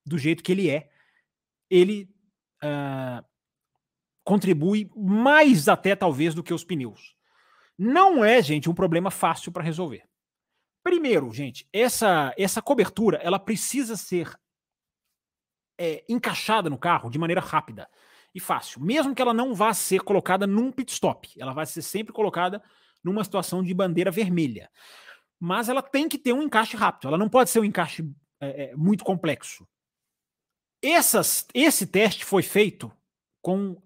do 0.05 0.18
jeito 0.18 0.43
que 0.43 0.53
ele 0.53 0.68
é, 0.68 0.91
ele 1.70 2.12
uh, 2.63 3.25
contribui 4.25 4.91
mais 4.97 5.69
até 5.69 5.97
talvez 5.97 6.35
do 6.35 6.43
que 6.43 6.55
os 6.55 6.65
pneus. 6.65 7.15
Não 7.79 8.25
é, 8.25 8.41
gente, 8.43 8.71
um 8.71 8.75
problema 8.75 9.11
fácil 9.11 9.51
para 9.51 9.63
resolver. 9.63 10.05
Primeiro, 10.83 11.33
gente, 11.33 11.67
essa, 11.73 12.35
essa 12.37 12.61
cobertura 12.61 13.19
ela 13.19 13.39
precisa 13.39 13.97
ser 13.97 14.33
é, 15.79 16.05
encaixada 16.09 16.69
no 16.69 16.79
carro 16.79 17.11
de 17.11 17.19
maneira 17.19 17.41
rápida 17.41 17.89
e 18.35 18.41
fácil, 18.41 18.81
mesmo 18.81 19.15
que 19.15 19.21
ela 19.21 19.35
não 19.35 19.55
vá 19.55 19.75
ser 19.75 20.01
colocada 20.01 20.47
num 20.47 20.73
pit 20.73 20.93
stop, 20.93 21.29
ela 21.39 21.53
vai 21.53 21.67
ser 21.67 21.83
sempre 21.83 22.13
colocada 22.13 22.63
numa 23.05 23.23
situação 23.25 23.63
de 23.63 23.75
bandeira 23.75 24.11
vermelha. 24.11 24.71
Mas 25.39 25.69
ela 25.69 25.83
tem 25.83 26.09
que 26.09 26.19
ter 26.19 26.33
um 26.33 26.43
encaixe 26.43 26.77
rápido, 26.77 27.09
ela 27.09 27.19
não 27.19 27.29
pode 27.29 27.51
ser 27.51 27.61
um 27.61 27.65
encaixe 27.65 28.09
é, 28.41 28.71
é 28.71 28.77
muito 28.77 29.05
complexo. 29.05 29.67
Essas, 30.83 31.47
esse 31.55 31.87
teste 31.87 32.24
foi 32.24 32.43
feito 32.43 32.91
com 33.41 33.80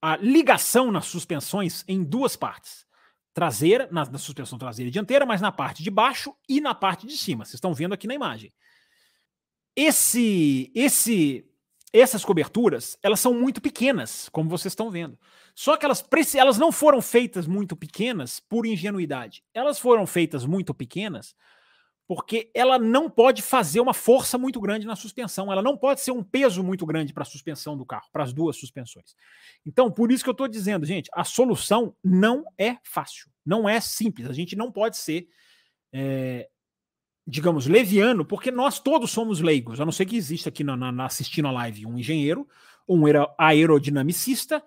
a 0.00 0.16
ligação 0.16 0.92
nas 0.92 1.06
suspensões 1.06 1.84
em 1.88 2.04
duas 2.04 2.36
partes. 2.36 2.86
Traseira, 3.34 3.88
na, 3.90 4.04
na, 4.04 4.18
suspensão 4.18 4.58
traseira 4.58 4.88
e 4.88 4.92
dianteira, 4.92 5.26
mas 5.26 5.40
na 5.40 5.52
parte 5.52 5.82
de 5.82 5.90
baixo 5.90 6.34
e 6.48 6.60
na 6.60 6.74
parte 6.74 7.06
de 7.06 7.18
cima. 7.18 7.44
Vocês 7.44 7.54
estão 7.54 7.74
vendo 7.74 7.92
aqui 7.92 8.06
na 8.06 8.14
imagem. 8.14 8.52
Esse, 9.74 10.70
esse, 10.74 11.44
essas 11.92 12.24
coberturas, 12.24 12.96
elas 13.02 13.20
são 13.20 13.34
muito 13.34 13.60
pequenas, 13.60 14.28
como 14.30 14.48
vocês 14.48 14.72
estão 14.72 14.90
vendo. 14.90 15.18
Só 15.54 15.76
que 15.76 15.84
elas, 15.84 16.04
elas 16.34 16.56
não 16.56 16.70
foram 16.70 17.02
feitas 17.02 17.46
muito 17.46 17.76
pequenas 17.76 18.40
por 18.40 18.64
ingenuidade. 18.64 19.42
Elas 19.52 19.78
foram 19.78 20.06
feitas 20.06 20.46
muito 20.46 20.72
pequenas 20.72 21.34
porque 22.06 22.50
ela 22.54 22.78
não 22.78 23.10
pode 23.10 23.42
fazer 23.42 23.80
uma 23.80 23.92
força 23.92 24.38
muito 24.38 24.60
grande 24.60 24.86
na 24.86 24.94
suspensão, 24.94 25.50
ela 25.50 25.62
não 25.62 25.76
pode 25.76 26.00
ser 26.00 26.12
um 26.12 26.22
peso 26.22 26.62
muito 26.62 26.86
grande 26.86 27.12
para 27.12 27.22
a 27.22 27.26
suspensão 27.26 27.76
do 27.76 27.84
carro, 27.84 28.06
para 28.12 28.22
as 28.22 28.32
duas 28.32 28.56
suspensões. 28.56 29.16
Então, 29.64 29.90
por 29.90 30.12
isso 30.12 30.22
que 30.22 30.30
eu 30.30 30.32
estou 30.32 30.46
dizendo, 30.46 30.86
gente, 30.86 31.10
a 31.12 31.24
solução 31.24 31.94
não 32.02 32.44
é 32.56 32.76
fácil, 32.84 33.28
não 33.44 33.68
é 33.68 33.80
simples. 33.80 34.30
A 34.30 34.32
gente 34.32 34.54
não 34.54 34.70
pode 34.70 34.96
ser, 34.96 35.26
é, 35.92 36.48
digamos, 37.26 37.66
leviano, 37.66 38.24
porque 38.24 38.52
nós 38.52 38.78
todos 38.78 39.10
somos 39.10 39.40
leigos, 39.40 39.80
a 39.80 39.84
não 39.84 39.92
ser 39.92 40.06
que 40.06 40.16
exista 40.16 40.48
aqui 40.48 40.62
na, 40.62 40.76
na, 40.76 41.06
assistindo 41.06 41.48
a 41.48 41.52
live 41.52 41.86
um 41.86 41.98
engenheiro, 41.98 42.46
um 42.88 43.02
aerodinamicista, 43.36 44.62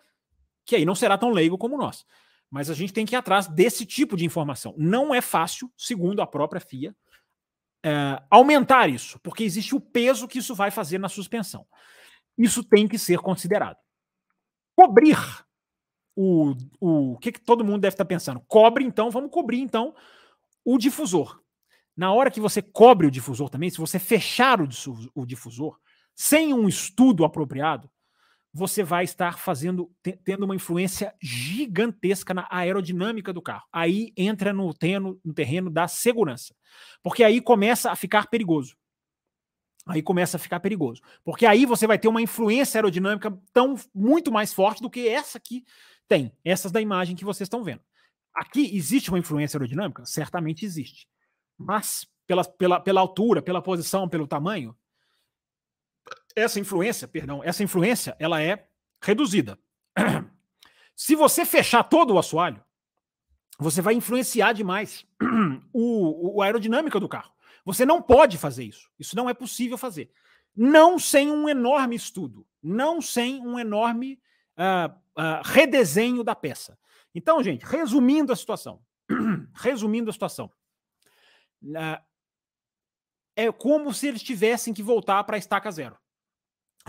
que 0.65 0.75
aí 0.75 0.83
não 0.83 0.93
será 0.93 1.17
tão 1.17 1.29
leigo 1.29 1.57
como 1.57 1.77
nós. 1.77 2.05
Mas 2.51 2.69
a 2.69 2.73
gente 2.73 2.91
tem 2.91 3.05
que 3.05 3.15
ir 3.15 3.17
atrás 3.17 3.47
desse 3.47 3.85
tipo 3.85 4.17
de 4.17 4.25
informação. 4.25 4.73
Não 4.77 5.15
é 5.15 5.21
fácil, 5.21 5.71
segundo 5.77 6.21
a 6.21 6.27
própria 6.27 6.59
FIA, 6.59 6.93
é, 7.83 8.21
aumentar 8.29 8.89
isso, 8.89 9.19
porque 9.19 9.43
existe 9.43 9.75
o 9.75 9.79
peso 9.79 10.27
que 10.27 10.39
isso 10.39 10.53
vai 10.53 10.71
fazer 10.71 10.97
na 10.97 11.09
suspensão. 11.09 11.65
Isso 12.37 12.63
tem 12.63 12.87
que 12.87 12.97
ser 12.97 13.19
considerado. 13.19 13.77
Cobrir 14.75 15.17
o, 16.15 16.55
o, 16.79 17.13
o 17.13 17.17
que, 17.17 17.31
que 17.31 17.41
todo 17.41 17.63
mundo 17.63 17.81
deve 17.81 17.93
estar 17.93 18.05
pensando? 18.05 18.41
Cobre, 18.47 18.83
então, 18.83 19.09
vamos 19.09 19.31
cobrir, 19.31 19.59
então, 19.59 19.93
o 20.63 20.77
difusor. 20.77 21.41
Na 21.95 22.13
hora 22.13 22.31
que 22.31 22.39
você 22.39 22.61
cobre 22.61 23.07
o 23.07 23.11
difusor 23.11 23.49
também, 23.49 23.69
se 23.69 23.77
você 23.77 23.99
fechar 23.99 24.61
o, 24.61 24.67
o 25.13 25.25
difusor 25.25 25.77
sem 26.15 26.53
um 26.53 26.67
estudo 26.67 27.23
apropriado, 27.23 27.89
você 28.51 28.83
vai 28.83 29.03
estar 29.03 29.37
fazendo, 29.37 29.91
tendo 30.23 30.43
uma 30.43 30.55
influência 30.55 31.13
gigantesca 31.21 32.33
na 32.33 32.47
aerodinâmica 32.49 33.31
do 33.31 33.41
carro. 33.41 33.65
Aí 33.71 34.11
entra 34.17 34.51
no 34.51 34.73
terreno, 34.73 35.19
no 35.23 35.33
terreno 35.33 35.69
da 35.69 35.87
segurança. 35.87 36.55
Porque 37.03 37.23
aí 37.23 37.41
começa 37.41 37.91
a 37.91 37.95
ficar 37.95 38.27
perigoso. 38.27 38.75
Aí 39.85 40.01
começa 40.01 40.37
a 40.37 40.39
ficar 40.39 40.59
perigoso. 40.59 41.01
Porque 41.23 41.45
aí 41.45 41.65
você 41.65 41.87
vai 41.87 41.97
ter 41.97 42.07
uma 42.07 42.21
influência 42.21 42.77
aerodinâmica 42.77 43.37
tão 43.53 43.75
muito 43.93 44.31
mais 44.31 44.53
forte 44.53 44.81
do 44.81 44.89
que 44.89 45.07
essa 45.07 45.39
que 45.39 45.63
tem, 46.07 46.31
essas 46.43 46.71
da 46.71 46.81
imagem 46.81 47.15
que 47.15 47.25
vocês 47.25 47.45
estão 47.45 47.63
vendo. 47.63 47.81
Aqui 48.33 48.75
existe 48.75 49.09
uma 49.09 49.19
influência 49.19 49.57
aerodinâmica? 49.57 50.05
Certamente 50.05 50.65
existe. 50.65 51.07
Mas 51.57 52.07
pela, 52.25 52.43
pela, 52.43 52.79
pela 52.79 53.01
altura, 53.01 53.41
pela 53.41 53.61
posição, 53.61 54.07
pelo 54.07 54.27
tamanho, 54.27 54.75
essa 56.39 56.59
influência, 56.59 57.07
perdão, 57.07 57.43
essa 57.43 57.63
influência, 57.63 58.15
ela 58.19 58.41
é 58.41 58.67
reduzida. 59.01 59.57
Se 60.95 61.15
você 61.15 61.45
fechar 61.45 61.83
todo 61.83 62.13
o 62.13 62.19
assoalho, 62.19 62.63
você 63.57 63.81
vai 63.81 63.93
influenciar 63.93 64.53
demais 64.53 65.05
o, 65.73 66.37
o, 66.37 66.41
a 66.41 66.45
aerodinâmica 66.45 66.99
do 66.99 67.09
carro. 67.09 67.31
Você 67.65 67.85
não 67.85 68.01
pode 68.01 68.37
fazer 68.37 68.63
isso. 68.63 68.89
Isso 68.97 69.15
não 69.15 69.29
é 69.29 69.33
possível 69.33 69.77
fazer. 69.77 70.11
Não 70.55 70.97
sem 70.97 71.29
um 71.29 71.47
enorme 71.47 71.95
estudo, 71.95 72.47
não 72.63 73.01
sem 73.01 73.45
um 73.45 73.59
enorme 73.59 74.19
uh, 74.57 74.89
uh, 74.89 75.41
redesenho 75.43 76.23
da 76.23 76.33
peça. 76.33 76.79
Então, 77.13 77.43
gente, 77.43 77.65
resumindo 77.65 78.31
a 78.31 78.35
situação, 78.35 78.81
resumindo 79.55 80.09
a 80.09 80.13
situação, 80.13 80.51
uh, 81.63 82.01
é 83.35 83.51
como 83.51 83.93
se 83.93 84.07
eles 84.07 84.23
tivessem 84.23 84.73
que 84.73 84.81
voltar 84.81 85.23
para 85.25 85.35
a 85.35 85.39
estaca 85.39 85.69
zero. 85.69 85.97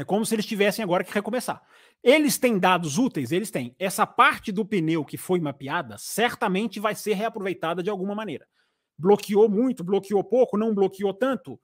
É 0.01 0.05
como 0.05 0.25
se 0.25 0.35
eles 0.35 0.47
tivessem 0.47 0.83
agora 0.83 1.05
que 1.05 1.13
recomeçar. 1.13 1.63
Eles 2.03 2.39
têm 2.39 2.59
dados 2.59 2.97
úteis? 2.97 3.33
Eles 3.33 3.51
têm. 3.51 3.77
Essa 3.79 4.07
parte 4.07 4.51
do 4.51 4.65
pneu 4.65 5.05
que 5.05 5.19
foi 5.19 5.39
mapeada 5.39 5.97
certamente 5.99 6.81
vai 6.81 6.95
ser 6.95 7.13
reaproveitada 7.13 7.83
de 7.83 7.91
alguma 7.91 8.15
maneira. 8.15 8.49
Bloqueou 8.97 9.47
muito, 9.47 9.85
bloqueou 9.85 10.25
pouco, 10.25 10.57
não 10.57 10.75
bloqueou 10.75 11.13
tanto. 11.13 11.61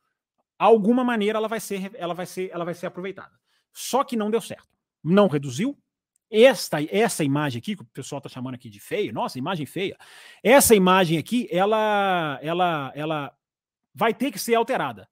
Alguma 0.58 1.02
maneira 1.02 1.38
ela 1.38 1.48
vai 1.48 1.60
ser, 1.60 1.90
ela 1.94 2.12
vai 2.12 2.26
ser, 2.26 2.50
ela 2.52 2.62
vai 2.62 2.74
ser 2.74 2.84
aproveitada. 2.84 3.32
Só 3.72 4.04
que 4.04 4.16
não 4.16 4.30
deu 4.30 4.42
certo. 4.42 4.68
Não 5.02 5.28
reduziu. 5.28 5.74
Esta, 6.30 6.76
essa 6.94 7.24
imagem 7.24 7.58
aqui 7.58 7.74
que 7.74 7.82
o 7.82 7.86
pessoal 7.86 8.18
está 8.18 8.28
chamando 8.28 8.56
aqui 8.56 8.68
de 8.68 8.80
feia, 8.80 9.12
nossa, 9.12 9.38
imagem 9.38 9.64
feia. 9.64 9.96
Essa 10.42 10.74
imagem 10.74 11.16
aqui, 11.16 11.48
ela, 11.50 12.38
ela, 12.42 12.92
ela 12.94 13.34
vai 13.94 14.12
ter 14.12 14.30
que 14.30 14.38
ser 14.38 14.56
alterada. 14.56 15.08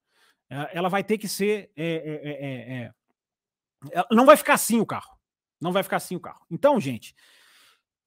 Ela 0.50 0.90
vai 0.90 1.02
ter 1.02 1.16
que 1.16 1.26
ser 1.26 1.70
é, 1.74 1.86
é, 1.86 2.30
é, 2.30 2.82
é 2.82 2.94
não 4.10 4.26
vai 4.26 4.36
ficar 4.36 4.54
assim 4.54 4.80
o 4.80 4.86
carro. 4.86 5.18
Não 5.60 5.72
vai 5.72 5.82
ficar 5.82 5.96
assim 5.96 6.16
o 6.16 6.20
carro. 6.20 6.44
Então, 6.50 6.80
gente, 6.80 7.14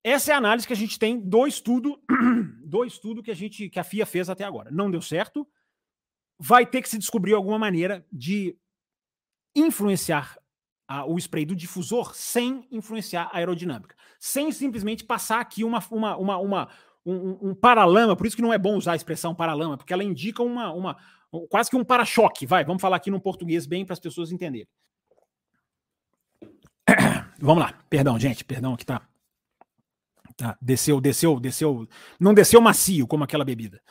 essa 0.03 0.31
é 0.31 0.35
a 0.35 0.37
análise 0.37 0.67
que 0.67 0.73
a 0.73 0.77
gente 0.77 0.97
tem 0.97 1.19
do 1.19 1.47
estudo, 1.47 2.01
do 2.63 2.85
estudo 2.85 3.23
que 3.23 3.31
a 3.31 3.35
gente 3.35 3.69
que 3.69 3.79
a 3.79 3.83
FIA 3.83 4.05
fez 4.05 4.29
até 4.29 4.43
agora. 4.43 4.71
Não 4.71 4.89
deu 4.89 5.01
certo. 5.01 5.47
Vai 6.39 6.65
ter 6.65 6.81
que 6.81 6.89
se 6.89 6.97
descobrir 6.97 7.33
alguma 7.33 7.57
maneira 7.57 8.05
de 8.11 8.55
influenciar 9.55 10.37
a, 10.87 11.05
o 11.05 11.17
spray 11.17 11.45
do 11.45 11.55
difusor 11.55 12.15
sem 12.15 12.67
influenciar 12.71 13.29
a 13.31 13.37
aerodinâmica, 13.37 13.95
sem 14.19 14.51
simplesmente 14.51 15.03
passar 15.03 15.41
aqui 15.41 15.63
uma, 15.63 15.83
uma, 15.91 16.15
uma, 16.15 16.37
uma 16.37 16.69
um, 17.05 17.49
um 17.49 17.55
paralama. 17.55 18.15
Por 18.15 18.27
isso 18.27 18.35
que 18.35 18.41
não 18.41 18.53
é 18.53 18.57
bom 18.57 18.77
usar 18.77 18.93
a 18.93 18.95
expressão 18.95 19.33
paralama, 19.33 19.77
porque 19.77 19.93
ela 19.93 20.03
indica 20.03 20.43
uma, 20.43 20.71
uma 20.71 20.97
quase 21.49 21.69
que 21.69 21.75
um 21.75 21.83
para-choque. 21.83 22.45
Vai, 22.45 22.63
vamos 22.63 22.81
falar 22.81 22.97
aqui 22.97 23.09
no 23.09 23.19
português 23.19 23.65
bem 23.65 23.85
para 23.85 23.93
as 23.93 23.99
pessoas 23.99 24.31
entenderem. 24.31 24.67
Vamos 27.39 27.63
lá, 27.63 27.73
perdão, 27.89 28.19
gente, 28.19 28.43
perdão 28.43 28.75
que 28.75 28.85
tá. 28.85 29.07
Tá, 30.35 30.55
desceu, 30.61 31.01
desceu, 31.01 31.39
desceu. 31.39 31.87
Não 32.19 32.33
desceu 32.33 32.61
macio 32.61 33.07
como 33.07 33.23
aquela 33.23 33.43
bebida. 33.43 33.81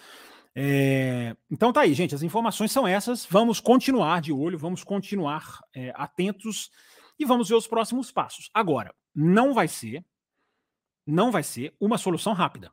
É, 0.54 1.36
então 1.50 1.72
tá 1.72 1.82
aí, 1.82 1.92
gente. 1.92 2.14
As 2.14 2.22
informações 2.22 2.70
são 2.70 2.86
essas. 2.86 3.26
Vamos 3.28 3.60
continuar 3.60 4.20
de 4.20 4.32
olho, 4.32 4.58
vamos 4.58 4.84
continuar 4.84 5.60
é, 5.74 5.92
atentos 5.96 6.70
e 7.18 7.24
vamos 7.24 7.48
ver 7.48 7.56
os 7.56 7.66
próximos 7.66 8.12
passos. 8.12 8.48
Agora, 8.54 8.94
não 9.14 9.52
vai 9.52 9.66
ser, 9.66 10.04
não 11.06 11.30
vai 11.30 11.42
ser 11.42 11.74
uma 11.80 11.98
solução 11.98 12.32
rápida. 12.32 12.72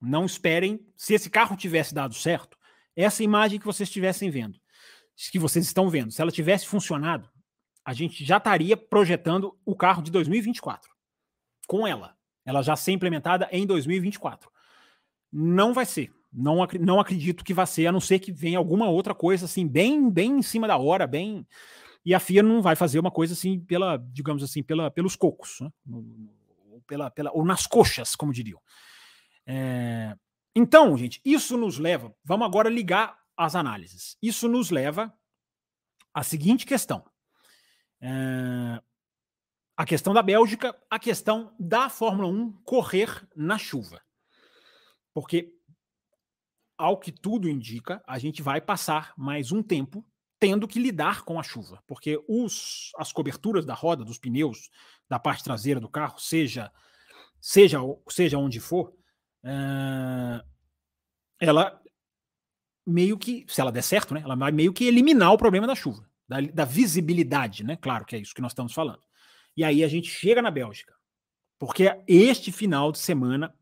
Não 0.00 0.24
esperem. 0.24 0.84
Se 0.96 1.14
esse 1.14 1.30
carro 1.30 1.56
tivesse 1.56 1.94
dado 1.94 2.14
certo, 2.14 2.58
essa 2.96 3.22
imagem 3.22 3.58
que 3.58 3.66
vocês 3.66 3.88
estivessem 3.88 4.28
vendo, 4.28 4.58
que 5.30 5.38
vocês 5.38 5.64
estão 5.64 5.88
vendo, 5.88 6.10
se 6.10 6.20
ela 6.20 6.30
tivesse 6.30 6.66
funcionado, 6.66 7.30
a 7.88 7.94
gente 7.94 8.22
já 8.22 8.36
estaria 8.36 8.76
projetando 8.76 9.58
o 9.64 9.74
carro 9.74 10.02
de 10.02 10.10
2024 10.10 10.94
com 11.66 11.86
ela. 11.86 12.14
Ela 12.44 12.60
já 12.60 12.76
ser 12.76 12.92
implementada 12.92 13.48
em 13.50 13.66
2024. 13.66 14.50
Não 15.32 15.72
vai 15.72 15.86
ser. 15.86 16.12
Não, 16.30 16.58
não 16.78 17.00
acredito 17.00 17.42
que 17.42 17.54
vai 17.54 17.66
ser, 17.66 17.86
a 17.86 17.92
não 17.92 17.98
ser 17.98 18.18
que 18.18 18.30
venha 18.30 18.58
alguma 18.58 18.90
outra 18.90 19.14
coisa 19.14 19.46
assim, 19.46 19.66
bem, 19.66 20.10
bem 20.10 20.32
em 20.32 20.42
cima 20.42 20.68
da 20.68 20.76
hora, 20.76 21.06
bem. 21.06 21.46
E 22.04 22.14
a 22.14 22.20
FIA 22.20 22.42
não 22.42 22.60
vai 22.60 22.76
fazer 22.76 22.98
uma 22.98 23.10
coisa 23.10 23.32
assim, 23.32 23.58
pela, 23.58 23.96
digamos 23.96 24.42
assim, 24.42 24.62
pela, 24.62 24.90
pelos 24.90 25.16
cocos, 25.16 25.58
né? 25.62 25.72
ou, 25.90 26.82
pela, 26.86 27.10
pela, 27.10 27.32
ou 27.32 27.42
nas 27.42 27.66
coxas, 27.66 28.14
como 28.14 28.34
diriam. 28.34 28.60
É... 29.46 30.14
Então, 30.54 30.94
gente, 30.98 31.22
isso 31.24 31.56
nos 31.56 31.78
leva. 31.78 32.14
Vamos 32.22 32.46
agora 32.46 32.68
ligar 32.68 33.18
as 33.34 33.54
análises. 33.54 34.18
Isso 34.20 34.46
nos 34.46 34.68
leva 34.68 35.10
à 36.12 36.22
seguinte 36.22 36.66
questão. 36.66 37.02
É, 38.00 38.82
a 39.76 39.84
questão 39.84 40.12
da 40.12 40.22
Bélgica, 40.22 40.76
a 40.90 40.98
questão 40.98 41.54
da 41.58 41.88
Fórmula 41.88 42.28
1 42.28 42.52
correr 42.64 43.26
na 43.34 43.58
chuva. 43.58 44.02
Porque, 45.14 45.52
ao 46.76 46.98
que 46.98 47.12
tudo 47.12 47.48
indica, 47.48 48.02
a 48.06 48.18
gente 48.18 48.42
vai 48.42 48.60
passar 48.60 49.12
mais 49.16 49.52
um 49.52 49.62
tempo 49.62 50.04
tendo 50.38 50.68
que 50.68 50.78
lidar 50.78 51.22
com 51.22 51.38
a 51.38 51.42
chuva, 51.42 51.82
porque 51.86 52.22
os, 52.28 52.92
as 52.96 53.12
coberturas 53.12 53.66
da 53.66 53.74
roda, 53.74 54.04
dos 54.04 54.18
pneus, 54.18 54.70
da 55.08 55.18
parte 55.18 55.42
traseira 55.42 55.80
do 55.80 55.88
carro, 55.88 56.18
seja 56.18 56.72
seja 57.40 57.78
seja 58.08 58.38
onde 58.38 58.60
for, 58.60 58.94
uh, 59.44 60.44
ela 61.40 61.80
meio 62.86 63.18
que, 63.18 63.44
se 63.48 63.60
ela 63.60 63.72
der 63.72 63.82
certo, 63.82 64.14
né, 64.14 64.22
ela 64.24 64.34
vai 64.34 64.50
meio 64.50 64.72
que 64.72 64.84
eliminar 64.84 65.32
o 65.32 65.38
problema 65.38 65.66
da 65.66 65.74
chuva, 65.74 66.07
da, 66.28 66.40
da 66.40 66.64
visibilidade, 66.64 67.64
né? 67.64 67.76
Claro 67.76 68.04
que 68.04 68.14
é 68.14 68.18
isso 68.18 68.34
que 68.34 68.42
nós 68.42 68.52
estamos 68.52 68.72
falando. 68.72 69.02
E 69.56 69.64
aí 69.64 69.82
a 69.82 69.88
gente 69.88 70.08
chega 70.10 70.42
na 70.42 70.50
Bélgica, 70.50 70.94
porque 71.58 71.90
este 72.06 72.52
final 72.52 72.92
de 72.92 72.98
semana 72.98 73.54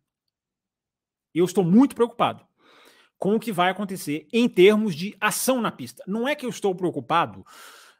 eu 1.35 1.45
estou 1.45 1.65
muito 1.65 1.95
preocupado 1.95 2.47
com 3.19 3.37
o 3.37 3.41
que 3.41 3.53
vai 3.53 3.71
acontecer 3.71 4.27
em 4.33 4.49
termos 4.49 4.95
de 4.95 5.17
ação 5.21 5.61
na 5.61 5.71
pista. 5.71 6.03
Não 6.07 6.29
é 6.29 6.35
que 6.35 6.45
eu 6.45 6.51
estou 6.51 6.75
preocupado 6.75 7.45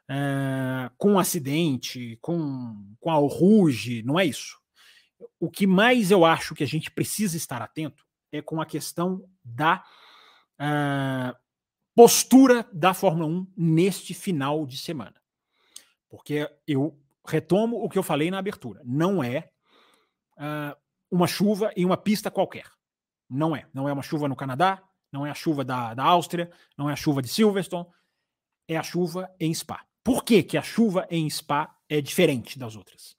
é, 0.09 0.91
com 0.97 1.13
um 1.13 1.19
acidente, 1.19 2.17
com, 2.21 2.95
com 2.99 3.09
a 3.09 3.15
ruge, 3.15 4.03
não 4.03 4.19
é 4.19 4.25
isso. 4.25 4.57
O 5.39 5.49
que 5.49 5.65
mais 5.65 6.11
eu 6.11 6.23
acho 6.23 6.53
que 6.53 6.63
a 6.63 6.67
gente 6.67 6.91
precisa 6.91 7.35
estar 7.35 7.61
atento 7.61 8.05
é 8.31 8.41
com 8.41 8.61
a 8.61 8.65
questão 8.65 9.23
da 9.43 9.83
uh, 10.59 11.46
postura 11.97 12.69
da 12.71 12.93
Fórmula 12.93 13.25
1 13.25 13.47
neste 13.57 14.13
final 14.13 14.67
de 14.67 14.77
semana. 14.77 15.15
Porque 16.07 16.47
eu 16.67 16.95
retomo 17.25 17.83
o 17.83 17.89
que 17.89 17.97
eu 17.97 18.03
falei 18.03 18.29
na 18.29 18.37
abertura. 18.37 18.83
Não 18.85 19.23
é 19.23 19.49
uh, 20.37 20.77
uma 21.09 21.25
chuva 21.25 21.71
em 21.75 21.83
uma 21.83 21.97
pista 21.97 22.29
qualquer. 22.29 22.65
Não 23.27 23.55
é. 23.55 23.67
Não 23.73 23.89
é 23.89 23.93
uma 23.93 24.03
chuva 24.03 24.27
no 24.27 24.35
Canadá, 24.35 24.83
não 25.11 25.25
é 25.25 25.31
a 25.31 25.33
chuva 25.33 25.65
da, 25.65 25.95
da 25.95 26.03
Áustria, 26.03 26.51
não 26.77 26.87
é 26.87 26.93
a 26.93 26.95
chuva 26.95 27.19
de 27.19 27.29
Silverstone, 27.29 27.87
é 28.67 28.77
a 28.77 28.83
chuva 28.83 29.33
em 29.39 29.51
Spa. 29.51 29.83
Por 30.03 30.23
que, 30.23 30.43
que 30.43 30.55
a 30.55 30.61
chuva 30.61 31.07
em 31.09 31.27
Spa 31.27 31.75
é 31.89 31.99
diferente 31.99 32.59
das 32.59 32.75
outras? 32.75 33.17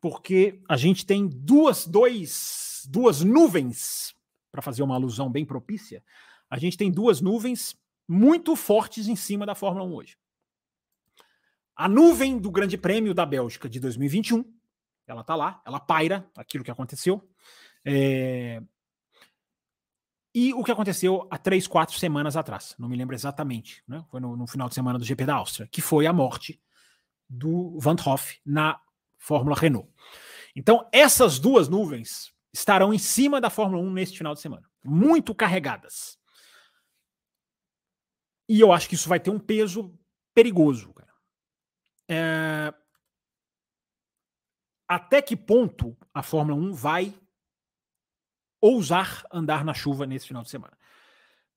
Porque 0.00 0.60
a 0.68 0.76
gente 0.76 1.06
tem 1.06 1.28
duas, 1.28 1.86
dois, 1.86 2.82
duas 2.90 3.22
nuvens, 3.22 4.12
para 4.50 4.60
fazer 4.60 4.82
uma 4.82 4.96
alusão 4.96 5.30
bem 5.30 5.44
propícia, 5.44 6.02
a 6.50 6.58
gente 6.58 6.76
tem 6.76 6.90
duas 6.90 7.20
nuvens 7.20 7.76
muito 8.08 8.54
fortes 8.54 9.08
em 9.08 9.16
cima 9.16 9.44
da 9.44 9.54
Fórmula 9.54 9.84
1 9.84 9.94
hoje. 9.94 10.16
A 11.74 11.88
nuvem 11.88 12.38
do 12.38 12.50
Grande 12.50 12.78
Prêmio 12.78 13.12
da 13.12 13.26
Bélgica 13.26 13.68
de 13.68 13.78
2021, 13.80 14.44
ela 15.06 15.20
está 15.20 15.34
lá, 15.34 15.62
ela 15.64 15.78
paira 15.78 16.28
aquilo 16.36 16.64
que 16.64 16.70
aconteceu. 16.70 17.28
É... 17.84 18.62
E 20.34 20.52
o 20.52 20.62
que 20.62 20.72
aconteceu 20.72 21.26
há 21.30 21.38
três, 21.38 21.66
quatro 21.66 21.98
semanas 21.98 22.36
atrás, 22.36 22.74
não 22.78 22.88
me 22.88 22.96
lembro 22.96 23.14
exatamente, 23.14 23.82
né? 23.88 24.04
foi 24.10 24.20
no, 24.20 24.36
no 24.36 24.46
final 24.46 24.68
de 24.68 24.74
semana 24.74 24.98
do 24.98 25.04
GP 25.04 25.24
da 25.24 25.36
Áustria, 25.36 25.66
que 25.66 25.80
foi 25.80 26.06
a 26.06 26.12
morte 26.12 26.60
do 27.28 27.78
Van 27.78 27.96
Hoff 28.04 28.38
na 28.44 28.78
Fórmula 29.18 29.56
Renault. 29.56 29.88
Então, 30.54 30.88
essas 30.92 31.38
duas 31.38 31.68
nuvens 31.68 32.32
estarão 32.52 32.92
em 32.92 32.98
cima 32.98 33.40
da 33.40 33.50
Fórmula 33.50 33.82
1 33.82 33.90
neste 33.92 34.18
final 34.18 34.34
de 34.34 34.40
semana, 34.40 34.68
muito 34.84 35.34
carregadas. 35.34 36.18
E 38.48 38.60
eu 38.60 38.72
acho 38.72 38.88
que 38.88 38.94
isso 38.94 39.08
vai 39.08 39.18
ter 39.18 39.30
um 39.30 39.38
peso 39.38 39.92
perigoso. 40.34 40.92
Cara. 40.94 41.12
É... 42.08 42.74
Até 44.88 45.20
que 45.20 45.36
ponto 45.36 45.96
a 46.14 46.22
Fórmula 46.22 46.56
1 46.56 46.72
vai 46.72 47.14
ousar 48.60 49.24
andar 49.32 49.64
na 49.64 49.74
chuva 49.74 50.06
nesse 50.06 50.28
final 50.28 50.42
de 50.42 50.50
semana? 50.50 50.78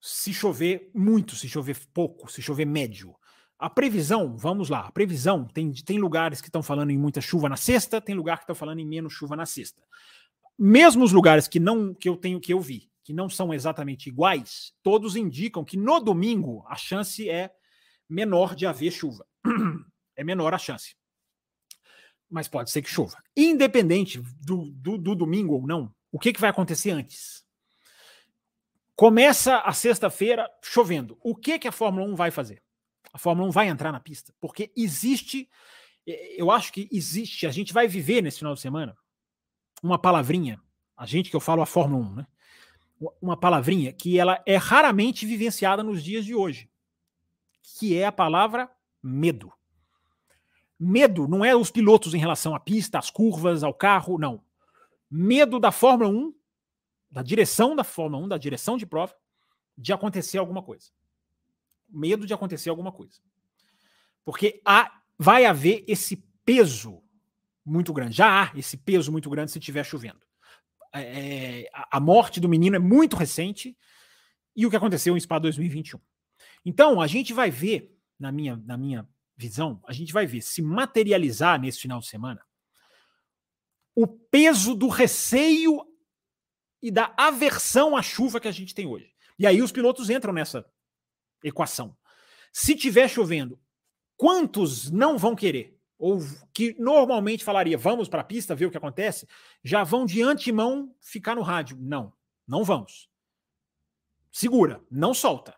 Se 0.02 0.34
chover 0.34 0.90
muito, 0.96 1.36
se 1.36 1.48
chover 1.48 1.78
pouco, 1.94 2.32
se 2.32 2.42
chover 2.42 2.66
médio. 2.66 3.16
A 3.60 3.70
previsão, 3.70 4.38
vamos 4.38 4.70
lá, 4.70 4.88
a 4.88 4.92
previsão, 4.92 5.46
tem, 5.46 5.72
tem 5.74 6.00
lugares 6.00 6.40
que 6.40 6.48
estão 6.48 6.64
falando 6.64 6.92
em 6.92 6.98
muita 6.98 7.20
chuva 7.20 7.50
na 7.50 7.58
sexta, 7.58 8.00
tem 8.00 8.16
lugar 8.16 8.38
que 8.38 8.44
estão 8.44 8.56
falando 8.56 8.80
em 8.80 8.88
menos 8.88 9.12
chuva 9.12 9.36
na 9.36 9.46
sexta. 9.46 9.84
Mesmo 10.58 11.04
os 11.04 11.12
lugares 11.12 11.48
que 11.48 11.60
não 11.60 11.94
que 11.94 12.08
eu 12.08 12.16
tenho 12.16 12.40
que 12.40 12.54
eu 12.54 12.62
vi, 12.62 12.89
que 13.10 13.14
não 13.14 13.28
são 13.28 13.52
exatamente 13.52 14.08
iguais, 14.08 14.72
todos 14.84 15.16
indicam 15.16 15.66
que 15.66 15.76
no 15.76 16.00
domingo 16.00 16.64
a 16.68 16.76
chance 16.76 17.28
é 17.28 17.52
menor 18.08 18.54
de 18.54 18.68
haver 18.68 18.92
chuva. 18.92 19.26
É 20.16 20.24
menor 20.24 20.54
a 20.54 20.58
chance. 20.58 20.98
Mas 22.30 22.50
pode 22.50 22.70
ser 22.70 22.82
que 22.82 22.90
chova. 22.90 23.16
Independente 23.38 24.22
do, 24.42 24.70
do, 24.72 24.98
do 24.98 25.16
domingo 25.16 25.54
ou 25.54 25.66
não, 25.66 25.96
o 26.12 26.20
que, 26.20 26.34
que 26.34 26.42
vai 26.42 26.50
acontecer 26.50 26.92
antes? 26.92 27.46
Começa 28.98 29.60
a 29.60 29.72
sexta-feira 29.72 30.46
chovendo. 30.62 31.18
O 31.24 31.34
que, 31.34 31.58
que 31.58 31.70
a 31.70 31.72
Fórmula 31.72 32.06
1 32.06 32.16
vai 32.16 32.32
fazer? 32.32 32.62
A 33.14 33.18
Fórmula 33.18 33.48
1 33.48 33.52
vai 33.52 33.70
entrar 33.70 33.94
na 33.94 34.00
pista, 34.02 34.34
porque 34.42 34.74
existe, 34.76 35.50
eu 36.06 36.52
acho 36.52 36.74
que 36.74 36.90
existe, 36.92 37.48
a 37.48 37.52
gente 37.52 37.72
vai 37.72 37.88
viver 37.88 38.22
nesse 38.22 38.40
final 38.40 38.54
de 38.54 38.60
semana 38.60 38.96
uma 39.82 39.98
palavrinha, 39.98 40.62
a 40.98 41.06
gente 41.06 41.30
que 41.30 41.36
eu 41.36 41.40
falo 41.40 41.62
a 41.62 41.66
Fórmula 41.66 42.06
1, 42.06 42.16
né? 42.16 42.28
Uma 43.22 43.38
palavrinha 43.38 43.94
que 43.94 44.20
ela 44.20 44.42
é 44.46 44.58
raramente 44.58 45.26
vivenciada 45.26 45.82
nos 45.82 46.04
dias 46.04 46.26
de 46.26 46.36
hoje, 46.36 46.70
que 47.62 47.96
é 47.98 48.06
a 48.06 48.12
palavra 48.12 48.70
medo. 49.02 49.52
Medo 50.78 51.28
não 51.28 51.44
é 51.44 51.56
os 51.56 51.72
pilotos 51.72 52.14
em 52.14 52.18
relação 52.18 52.56
à 52.56 52.60
pista, 52.60 53.00
às 53.00 53.10
curvas, 53.10 53.64
ao 53.64 53.74
carro, 53.74 54.18
não. 54.18 54.44
Medo 55.10 55.60
da 55.60 55.72
Fórmula 55.72 56.10
1, 56.10 56.34
da 57.12 57.22
direção 57.22 57.76
da 57.76 57.84
Fórmula 57.84 58.24
1, 58.26 58.28
da 58.28 58.38
direção 58.38 58.78
de 58.78 58.86
prova, 58.86 59.16
de 59.78 59.92
acontecer 59.92 60.38
alguma 60.38 60.62
coisa. 60.62 60.90
Medo 61.90 62.26
de 62.26 62.34
acontecer 62.34 62.70
alguma 62.70 62.92
coisa. 62.92 63.20
Porque 64.24 64.62
há, 64.64 65.02
vai 65.18 65.46
haver 65.46 65.84
esse 65.88 66.18
peso 66.46 67.02
muito 67.66 67.92
grande. 67.92 68.16
Já 68.16 68.44
há 68.44 68.58
esse 68.58 68.78
peso 68.78 69.12
muito 69.12 69.30
grande 69.30 69.52
se 69.52 69.60
estiver 69.60 69.84
chovendo. 69.84 70.29
É, 70.94 71.62
é 71.64 71.70
a 71.74 72.00
morte 72.00 72.40
do 72.40 72.50
menino 72.50 72.76
é 72.76 72.80
muito 72.80 73.16
recente 73.16 73.78
e 74.56 74.66
o 74.66 74.70
que 74.70 74.76
aconteceu 74.76 75.16
em 75.16 75.20
Spa 75.20 75.40
2021. 75.40 76.00
Então, 76.66 77.02
a 77.02 77.08
gente 77.08 77.34
vai 77.34 77.50
ver, 77.50 77.96
na 78.20 78.32
minha, 78.32 78.58
na 78.66 78.78
minha 78.78 79.08
visão, 79.38 79.82
a 79.88 79.94
gente 79.94 80.12
vai 80.12 80.26
ver 80.26 80.42
se 80.42 80.62
materializar 80.62 81.60
nesse 81.60 81.80
final 81.80 82.00
de 82.00 82.08
semana 82.08 82.46
o 83.96 84.08
peso 84.08 84.76
do 84.76 84.88
receio 84.88 85.86
e 86.82 86.92
da 86.92 87.14
aversão 87.18 87.96
à 87.96 88.02
chuva 88.02 88.40
que 88.40 88.48
a 88.48 88.52
gente 88.52 88.74
tem 88.74 88.86
hoje. 88.86 89.14
E 89.38 89.48
aí 89.48 89.62
os 89.62 89.72
pilotos 89.72 90.10
entram 90.10 90.34
nessa 90.34 90.66
equação. 91.44 91.98
Se 92.52 92.76
tiver 92.76 93.08
chovendo, 93.08 93.60
quantos 94.18 94.90
não 94.90 95.18
vão 95.18 95.36
querer? 95.36 95.79
Ou 96.00 96.20
que 96.54 96.74
normalmente 96.80 97.44
falaria 97.44 97.78
vamos 97.78 98.08
para 98.08 98.22
a 98.22 98.24
pista 98.24 98.56
ver 98.56 98.66
o 98.66 98.72
que 98.72 98.78
acontece, 98.78 99.28
já 99.62 99.84
vão 99.84 100.06
de 100.06 100.22
antemão 100.22 100.96
ficar 101.02 101.36
no 101.36 101.42
rádio. 101.42 101.78
Não, 101.80 102.14
não 102.48 102.64
vamos. 102.64 103.10
Segura, 104.32 104.82
não 104.90 105.14
solta. 105.14 105.56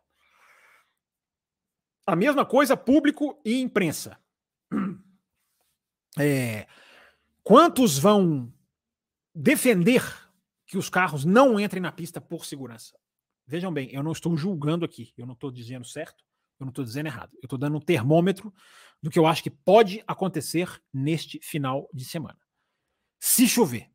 A 2.07 2.15
mesma 2.15 2.43
coisa 2.43 2.75
público 2.75 3.39
e 3.45 3.61
imprensa. 3.61 4.17
É, 6.19 6.67
quantos 7.41 7.97
vão 7.97 8.53
defender 9.33 10.03
que 10.65 10.77
os 10.77 10.89
carros 10.89 11.23
não 11.23 11.57
entrem 11.57 11.81
na 11.81 11.89
pista 11.89 12.19
por 12.19 12.45
segurança? 12.45 12.99
Vejam 13.47 13.71
bem, 13.71 13.89
eu 13.93 14.03
não 14.03 14.11
estou 14.11 14.35
julgando 14.35 14.83
aqui, 14.83 15.13
eu 15.17 15.25
não 15.25 15.35
estou 15.35 15.49
dizendo 15.49 15.85
certo, 15.85 16.25
eu 16.59 16.65
não 16.65 16.69
estou 16.69 16.83
dizendo 16.83 17.05
errado. 17.05 17.31
Eu 17.35 17.45
estou 17.45 17.57
dando 17.57 17.77
um 17.77 17.79
termômetro 17.79 18.53
do 19.01 19.09
que 19.09 19.17
eu 19.17 19.25
acho 19.25 19.41
que 19.41 19.49
pode 19.49 20.03
acontecer 20.07 20.81
neste 20.93 21.39
final 21.39 21.89
de 21.93 22.05
semana. 22.05 22.37
Se 23.19 23.47
chover, 23.47 23.89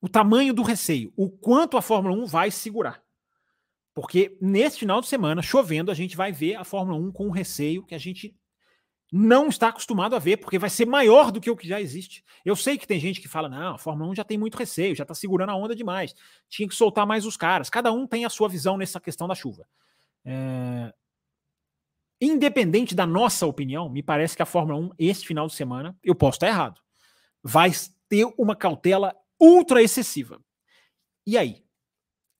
o 0.00 0.08
tamanho 0.08 0.52
do 0.52 0.62
receio, 0.62 1.12
o 1.16 1.30
quanto 1.30 1.76
a 1.76 1.82
Fórmula 1.82 2.14
1 2.14 2.26
vai 2.26 2.50
segurar. 2.50 3.02
Porque 3.94 4.36
neste 4.40 4.80
final 4.80 5.00
de 5.00 5.06
semana, 5.06 5.40
chovendo, 5.40 5.90
a 5.90 5.94
gente 5.94 6.16
vai 6.16 6.32
ver 6.32 6.56
a 6.56 6.64
Fórmula 6.64 6.98
1 6.98 7.12
com 7.12 7.28
um 7.28 7.30
receio 7.30 7.84
que 7.84 7.94
a 7.94 7.98
gente 7.98 8.36
não 9.12 9.48
está 9.48 9.68
acostumado 9.68 10.16
a 10.16 10.18
ver, 10.18 10.38
porque 10.38 10.58
vai 10.58 10.68
ser 10.68 10.86
maior 10.86 11.30
do 11.30 11.40
que 11.40 11.50
o 11.50 11.56
que 11.56 11.68
já 11.68 11.80
existe. 11.80 12.24
Eu 12.44 12.56
sei 12.56 12.76
que 12.76 12.86
tem 12.86 12.98
gente 12.98 13.20
que 13.20 13.28
fala: 13.28 13.48
não, 13.48 13.76
a 13.76 13.78
Fórmula 13.78 14.10
1 14.10 14.16
já 14.16 14.24
tem 14.24 14.36
muito 14.36 14.58
receio, 14.58 14.96
já 14.96 15.04
está 15.04 15.14
segurando 15.14 15.50
a 15.50 15.56
onda 15.56 15.74
demais, 15.74 16.14
tinha 16.48 16.68
que 16.68 16.74
soltar 16.74 17.06
mais 17.06 17.24
os 17.24 17.36
caras. 17.36 17.70
Cada 17.70 17.92
um 17.92 18.06
tem 18.06 18.24
a 18.24 18.30
sua 18.30 18.48
visão 18.48 18.76
nessa 18.76 19.00
questão 19.00 19.28
da 19.28 19.34
chuva. 19.34 19.66
É, 20.24 20.92
Independente 22.24 22.94
da 22.94 23.06
nossa 23.06 23.46
opinião, 23.46 23.86
me 23.90 24.02
parece 24.02 24.34
que 24.34 24.40
a 24.40 24.46
Fórmula 24.46 24.78
1, 24.78 24.90
esse 24.98 25.26
final 25.26 25.46
de 25.46 25.52
semana, 25.52 25.94
eu 26.02 26.14
posso 26.14 26.36
estar 26.36 26.46
errado, 26.48 26.80
vai 27.42 27.70
ter 28.08 28.24
uma 28.38 28.56
cautela 28.56 29.14
ultra 29.38 29.82
excessiva. 29.82 30.40
E 31.26 31.36
aí? 31.36 31.62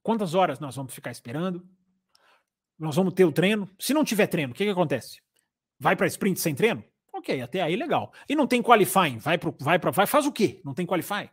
Quantas 0.02 0.34
horas 0.34 0.58
nós 0.58 0.74
vamos 0.74 0.94
ficar 0.94 1.10
esperando? 1.10 1.68
Nós 2.78 2.96
vamos 2.96 3.12
ter 3.12 3.26
o 3.26 3.32
treino? 3.32 3.68
Se 3.78 3.92
não 3.92 4.04
tiver 4.04 4.26
treino, 4.26 4.54
o 4.54 4.56
que, 4.56 4.64
que 4.64 4.70
acontece? 4.70 5.20
Vai 5.78 5.94
para 5.94 6.06
sprint 6.06 6.40
sem 6.40 6.54
treino? 6.54 6.82
Ok, 7.12 7.42
até 7.42 7.60
aí 7.60 7.76
legal. 7.76 8.10
E 8.26 8.34
não 8.34 8.46
tem 8.46 8.62
qualifying? 8.62 9.18
Vai 9.18 9.36
para 9.36 9.52
vai 9.60 9.78
para 9.78 9.90
vai 9.90 10.06
faz 10.06 10.24
o 10.24 10.32
quê? 10.32 10.62
Não 10.64 10.72
tem 10.72 10.86
qualifying? 10.86 11.28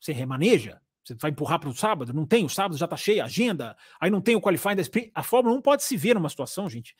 Você 0.00 0.12
remaneja? 0.12 0.80
Você 1.02 1.14
vai 1.14 1.32
empurrar 1.32 1.58
para 1.58 1.68
o 1.68 1.74
sábado? 1.74 2.12
Não 2.12 2.24
tem, 2.24 2.44
o 2.44 2.48
sábado 2.48 2.76
já 2.76 2.84
está 2.84 2.96
cheio, 2.96 3.24
agenda. 3.24 3.76
Aí 4.00 4.10
não 4.10 4.20
tem 4.20 4.36
o 4.36 4.40
qualifying 4.40 4.76
da 4.76 4.82
sprint. 4.82 5.10
A 5.12 5.24
Fórmula 5.24 5.56
1 5.56 5.62
pode 5.62 5.82
se 5.82 5.96
ver 5.96 6.14
numa 6.14 6.28
situação, 6.28 6.68
gente, 6.68 6.96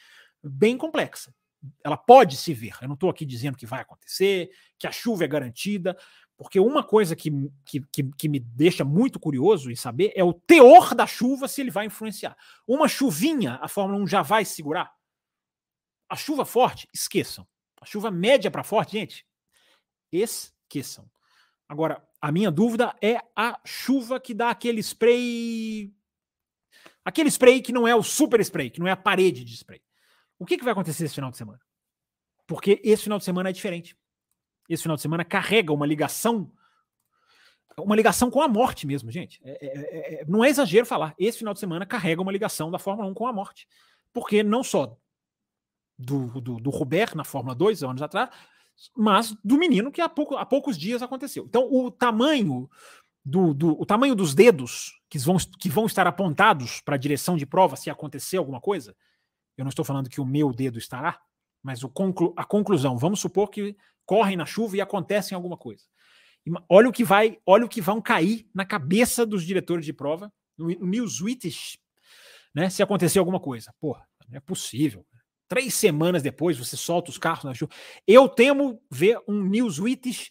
bem 0.51 0.76
complexa. 0.76 1.34
Ela 1.82 1.97
pode 1.97 2.36
se 2.36 2.55
ver. 2.55 2.74
Eu 2.80 2.88
não 2.88 2.94
estou 2.94 3.11
aqui 3.11 3.24
dizendo 3.24 3.57
que 3.57 3.66
vai 3.66 3.80
acontecer, 3.80 4.51
que 4.78 4.86
a 4.86 4.92
chuva 4.92 5.24
é 5.24 5.28
garantida, 5.28 5.97
porque 6.36 6.61
uma 6.61 6.84
coisa 6.84 7.16
que, 7.16 7.30
que, 7.64 7.80
que, 7.90 8.03
que, 8.16 8.28
me 8.28 8.38
deixa 8.38 8.84
muito 8.84 9.18
curioso 9.18 9.70
em 9.70 9.76
saber 9.76 10.12
é 10.14 10.22
o 10.22 10.34
teor 10.34 10.94
da 10.94 11.07
chuva, 11.07 11.49
se 11.49 11.62
ele 11.62 11.70
vai 11.70 11.86
influenciar. 11.86 12.36
Uma 12.66 12.88
chuvinha, 12.88 13.59
a 13.62 13.68
Fórmula 13.68 14.03
1 14.03 14.07
já 14.07 14.22
vai 14.22 14.44
segurar? 14.44 14.94
A 16.09 16.14
chuva 16.14 16.44
forte, 16.44 16.86
esqueçam. 16.92 17.47
A 17.80 17.86
chuva 17.86 18.11
média 18.11 18.51
para 18.51 18.62
forte, 18.62 18.92
gente, 18.92 19.26
esqueçam. 20.12 21.11
Agora, 21.68 22.07
a 22.20 22.30
minha 22.30 22.51
dúvida 22.51 22.94
é 23.03 23.18
a 23.34 23.59
chuva 23.64 24.20
que 24.20 24.34
dá 24.34 24.51
aquele 24.51 24.80
spray. 24.80 25.92
Aquele 27.05 27.30
spray 27.30 27.62
que 27.62 27.72
não 27.72 27.88
é 27.88 27.94
o 27.94 28.03
super 28.03 28.40
spray, 28.40 28.70
que 28.70 28.80
não 28.80 28.86
é 28.86 28.92
a 28.92 28.97
parede 28.97 29.42
de 29.42 29.55
spray. 29.55 29.80
O 30.39 30.45
que, 30.45 30.57
que 30.57 30.64
vai 30.64 30.72
acontecer 30.72 31.05
esse 31.05 31.14
final 31.14 31.30
de 31.30 31.37
semana? 31.37 31.61
Porque 32.47 32.80
esse 32.84 33.03
final 33.03 33.18
de 33.18 33.24
semana 33.24 33.51
é 33.51 33.53
diferente 33.53 33.97
esse 34.68 34.82
final 34.82 34.97
de 34.97 35.03
semana 35.03 35.24
carrega 35.24 35.72
uma 35.72 35.87
ligação, 35.87 36.51
uma 37.78 37.97
ligação 37.97 38.30
com 38.30 38.43
a 38.43 38.49
morte 38.49 38.87
mesmo, 38.87 39.11
gente. 39.11 39.41
É, 39.45 39.51
é, 39.51 39.66
é, 39.66 40.14
é, 40.22 40.24
não 40.26 40.45
é 40.45 40.49
exagero 40.49 40.87
falar. 40.87 41.14
Esse 41.18 41.39
final 41.39 41.55
de 41.55 41.61
semana 41.61 41.87
carrega 41.87 42.22
uma 42.22 42.32
ligação 42.32 42.70
da 42.70 42.78
Fórmula 42.78 43.09
1 43.09 43.14
com 43.14 43.26
a 43.26 43.32
morte. 43.32 43.68
Porque 44.12 44.43
não 44.43 44.62
só 44.62 44.97
do, 45.99 46.41
do, 46.41 46.57
do 46.59 46.70
Robert 46.70 47.14
na 47.14 47.24
Fórmula 47.24 47.55
2, 47.55 47.82
anos 47.82 48.03
atrás, 48.03 48.30
mas 48.95 49.37
do 49.45 49.57
menino 49.57 49.93
que 49.93 50.01
há, 50.01 50.09
pouco, 50.09 50.37
há 50.37 50.45
poucos 50.45 50.76
dias 50.76 51.03
aconteceu. 51.03 51.45
Então, 51.45 51.68
o 51.70 51.91
tamanho 51.91 52.68
do, 53.24 53.55
do, 53.55 53.80
o 53.80 53.87
tamanho 53.87 54.14
dos 54.14 54.34
dedos 54.34 55.01
que 55.09 55.18
vão, 55.18 55.37
que 55.59 55.68
vão 55.68 55.87
estar 55.87 56.07
apontados 56.07 56.80
para 56.80 56.95
a 56.95 56.99
direção 56.99 57.37
de 57.37 57.47
prova 57.47 57.76
se 57.76 57.91
acontecer 57.91 58.37
alguma 58.37 58.61
coisa, 58.61 58.95
eu 59.57 59.65
não 59.65 59.71
estou 59.71 59.85
falando 59.85 60.11
que 60.11 60.21
o 60.21 60.27
meu 60.27 60.53
dedo 60.53 60.79
estará, 60.79 61.21
mas 61.63 61.83
conclu, 61.83 62.33
a 62.37 62.45
conclusão, 62.45 62.97
vamos 62.97 63.21
supor 63.21 63.49
que 63.49 63.77
correm 64.05 64.37
na 64.37 64.47
chuva 64.47 64.77
e 64.77 64.81
acontecem 64.81 65.35
alguma 65.35 65.57
coisa. 65.57 65.85
Olha 66.69 66.89
o 66.89 66.93
que 66.93 67.03
vai, 67.03 67.39
olha 67.45 67.65
o 67.65 67.69
que 67.69 67.81
vão 67.81 68.01
cair 68.01 68.49
na 68.55 68.65
cabeça 68.65 69.27
dos 69.27 69.45
diretores 69.45 69.85
de 69.85 69.93
prova, 69.93 70.33
no, 70.57 70.69
no 70.69 70.87
Newsweek, 70.87 71.51
né? 72.55 72.71
Se 72.71 72.83
acontecer 72.83 73.19
alguma 73.19 73.41
coisa. 73.41 73.75
Porra, 73.81 74.07
não 74.29 74.37
é 74.37 74.41
possível. 74.41 75.05
Três 75.49 75.75
semanas 75.75 76.23
depois 76.23 76.57
você 76.57 76.77
solta 76.77 77.11
os 77.11 77.19
carros 77.19 77.45
na 77.45 77.55
chuva. 77.55 77.73
Eu 78.07 78.29
temo 78.29 78.81
ver 78.91 79.19
um 79.29 79.43
Newsweek 79.43 80.31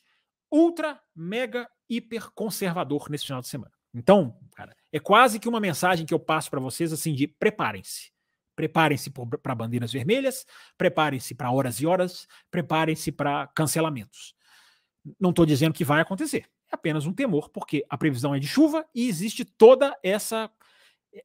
ultra, 0.52 1.00
mega, 1.16 1.70
hiper 1.90 2.32
conservador 2.34 3.10
nesse 3.10 3.26
final 3.26 3.42
de 3.42 3.48
semana. 3.48 3.72
Então, 3.94 4.38
cara, 4.56 4.76
é 4.92 5.00
quase 5.00 5.40
que 5.40 5.48
uma 5.48 5.60
mensagem 5.60 6.06
que 6.06 6.14
eu 6.14 6.20
passo 6.20 6.50
para 6.50 6.60
vocês 6.60 6.92
assim 6.92 7.14
de 7.14 7.28
preparem-se. 7.28 8.12
Preparem-se 8.56 9.12
para 9.42 9.56
bandeiras 9.56 9.92
vermelhas, 9.92 10.46
preparem-se 10.78 11.36
para 11.36 11.52
horas 11.52 11.80
e 11.82 11.86
horas, 11.86 12.28
preparem-se 12.50 13.12
para 13.12 13.48
cancelamentos. 13.48 14.34
Não 15.20 15.32
estou 15.32 15.46
dizendo 15.46 15.74
que 15.74 15.84
vai 15.84 16.02
acontecer, 16.02 16.50
é 16.72 16.76
apenas 16.76 17.06
um 17.06 17.14
temor, 17.14 17.50
porque 17.50 17.86
a 17.90 17.98
previsão 17.98 18.34
é 18.34 18.40
de 18.40 18.48
chuva 18.48 18.86
e 18.94 19.08
existe 19.08 19.44
toda 19.44 19.96
essa 20.02 20.50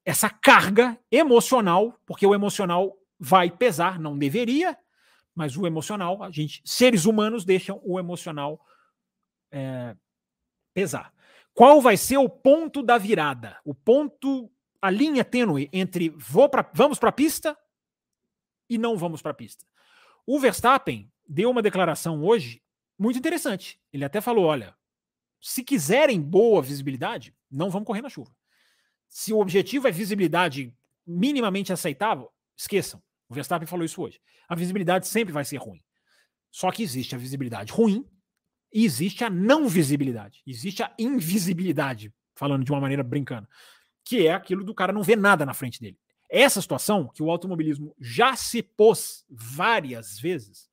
essa 0.05 0.31
carga 0.31 0.97
emocional, 1.11 1.99
porque 2.07 2.25
o 2.25 2.33
emocional 2.33 2.97
vai 3.19 3.51
pesar, 3.51 3.99
não 3.99 4.17
deveria, 4.17 4.79
mas 5.35 5.57
o 5.57 5.67
emocional, 5.67 6.23
a 6.23 6.31
gente, 6.31 6.63
seres 6.65 7.05
humanos 7.05 7.45
deixam 7.45 7.81
o 7.85 7.99
emocional 7.99 8.65
é, 9.51 9.97
pesar. 10.73 11.13
Qual 11.53 11.81
vai 11.81 11.97
ser 11.97 12.19
o 12.19 12.29
ponto 12.29 12.83
da 12.83 12.97
virada? 12.97 13.59
O 13.65 13.75
ponto 13.75 14.51
a 14.81 14.91
linha 14.91 15.25
tênue 15.25 15.69
entre 15.73 16.09
vou 16.11 16.49
pra, 16.49 16.69
vamos 16.73 16.99
para 16.99 17.11
a 17.11 17.13
pista 17.13 17.57
e 18.69 18.79
não 18.79 18.97
vamos 18.97 19.21
para 19.21 19.33
a 19.33 19.35
pista. 19.35 19.67
O 20.27 20.39
Verstappen 20.39 21.11
deu 21.29 21.51
uma 21.51 21.63
declaração 21.63 22.23
hoje 22.23 22.63
muito 22.99 23.19
interessante. 23.19 23.81
Ele 23.93 24.05
até 24.05 24.21
falou: 24.21 24.45
olha, 24.47 24.75
se 25.41 25.63
quiserem 25.63 26.21
boa 26.21 26.63
visibilidade, 26.63 27.35
não 27.51 27.71
vamos 27.71 27.87
correr 27.87 28.03
na 28.03 28.09
chuva. 28.09 28.35
Se 29.09 29.33
o 29.33 29.41
objetivo 29.41 29.89
é 29.89 29.91
visibilidade 29.91 30.75
minimamente 31.07 31.73
aceitável, 31.73 32.31
esqueçam. 32.57 33.03
O 33.29 33.35
Verstappen 33.35 33.67
falou 33.67 33.85
isso 33.85 34.01
hoje. 34.01 34.21
A 34.49 34.55
visibilidade 34.55 35.09
sempre 35.09 35.33
vai 35.33 35.45
ser 35.45 35.57
ruim. 35.57 35.83
Só 36.51 36.71
que 36.71 36.83
existe 36.83 37.15
a 37.15 37.19
visibilidade 37.19 37.73
ruim 37.73 38.05
e 38.73 38.85
existe 38.85 39.25
a 39.25 39.31
não 39.31 39.69
visibilidade. 39.69 40.43
Existe 40.47 40.83
a 40.83 40.93
invisibilidade, 40.99 42.13
falando 42.35 42.65
de 42.65 42.71
uma 42.71 42.81
maneira 42.81 43.03
brincando 43.03 43.49
que 44.05 44.27
é 44.27 44.33
aquilo 44.33 44.65
do 44.65 44.75
cara 44.75 44.93
não 44.93 45.03
ver 45.03 45.17
nada 45.17 45.45
na 45.47 45.55
frente 45.55 45.81
dele. 45.81 45.99
Essa 46.29 46.61
situação 46.61 47.09
que 47.09 47.23
o 47.23 47.31
automobilismo 47.31 47.95
já 48.01 48.37
se 48.37 48.63
pôs 48.63 49.25
várias 49.29 50.19
vezes 50.19 50.71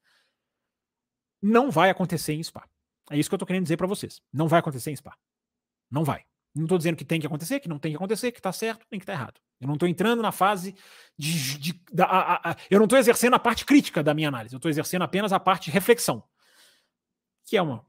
não 1.42 1.72
vai 1.72 1.90
acontecer 1.90 2.34
em 2.34 2.44
Spa. 2.44 2.68
É 3.10 3.18
isso 3.18 3.30
que 3.30 3.36
eu 3.36 3.40
tô 3.40 3.46
querendo 3.46 3.64
dizer 3.64 3.78
para 3.78 3.88
vocês. 3.88 4.22
Não 4.32 4.48
vai 4.48 4.60
acontecer 4.60 4.92
em 4.92 4.96
Spa. 4.96 5.16
Não 5.90 6.04
vai. 6.04 6.26
Não 6.54 6.64
estou 6.64 6.78
dizendo 6.78 6.98
que 6.98 7.06
tem 7.06 7.20
que 7.20 7.28
acontecer, 7.28 7.60
que 7.60 7.70
não 7.70 7.80
tem 7.80 7.92
que 7.92 7.96
acontecer, 7.96 8.32
que 8.32 8.40
está 8.40 8.52
certo, 8.52 8.86
nem 8.92 9.00
que 9.00 9.04
está 9.04 9.14
errado. 9.14 9.40
Eu 9.60 9.68
não 9.68 9.76
estou 9.76 9.88
entrando 9.88 10.22
na 10.22 10.32
fase 10.32 10.76
de. 11.18 11.58
de 11.58 11.82
da, 11.92 12.06
a, 12.06 12.52
a, 12.52 12.56
eu 12.70 12.80
não 12.80 12.86
estou 12.86 13.00
exercendo 13.00 13.36
a 13.36 13.40
parte 13.40 13.66
crítica 13.66 14.04
da 14.04 14.14
minha 14.14 14.28
análise, 14.28 14.54
eu 14.54 14.58
estou 14.58 14.70
exercendo 14.70 15.04
apenas 15.04 15.32
a 15.32 15.40
parte 15.40 15.72
reflexão. 15.72 16.24
Que 17.46 17.58
é 17.58 17.62
uma. 17.62 17.86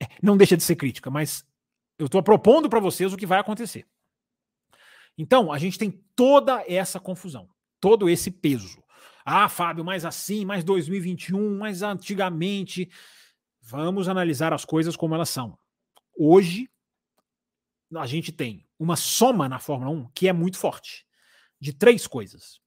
É, 0.00 0.06
não 0.22 0.36
deixa 0.36 0.56
de 0.56 0.62
ser 0.62 0.76
crítica, 0.76 1.10
mas 1.10 1.44
eu 1.98 2.06
estou 2.06 2.22
propondo 2.22 2.68
para 2.68 2.80
vocês 2.80 3.12
o 3.12 3.16
que 3.16 3.26
vai 3.26 3.38
acontecer. 3.38 3.86
Então, 5.20 5.52
a 5.52 5.58
gente 5.58 5.78
tem 5.78 5.90
toda 6.16 6.64
essa 6.66 6.98
confusão, 6.98 7.46
todo 7.78 8.08
esse 8.08 8.30
peso. 8.30 8.82
Ah, 9.22 9.50
Fábio, 9.50 9.84
mais 9.84 10.06
assim, 10.06 10.46
mais 10.46 10.64
2021, 10.64 11.58
mais 11.58 11.82
antigamente. 11.82 12.90
Vamos 13.60 14.08
analisar 14.08 14.54
as 14.54 14.64
coisas 14.64 14.96
como 14.96 15.14
elas 15.14 15.28
são. 15.28 15.58
Hoje, 16.16 16.70
a 17.94 18.06
gente 18.06 18.32
tem 18.32 18.66
uma 18.78 18.96
soma 18.96 19.46
na 19.46 19.58
Fórmula 19.58 19.90
1 19.90 20.08
que 20.14 20.26
é 20.26 20.32
muito 20.32 20.56
forte, 20.56 21.06
de 21.60 21.74
três 21.74 22.06
coisas: 22.06 22.58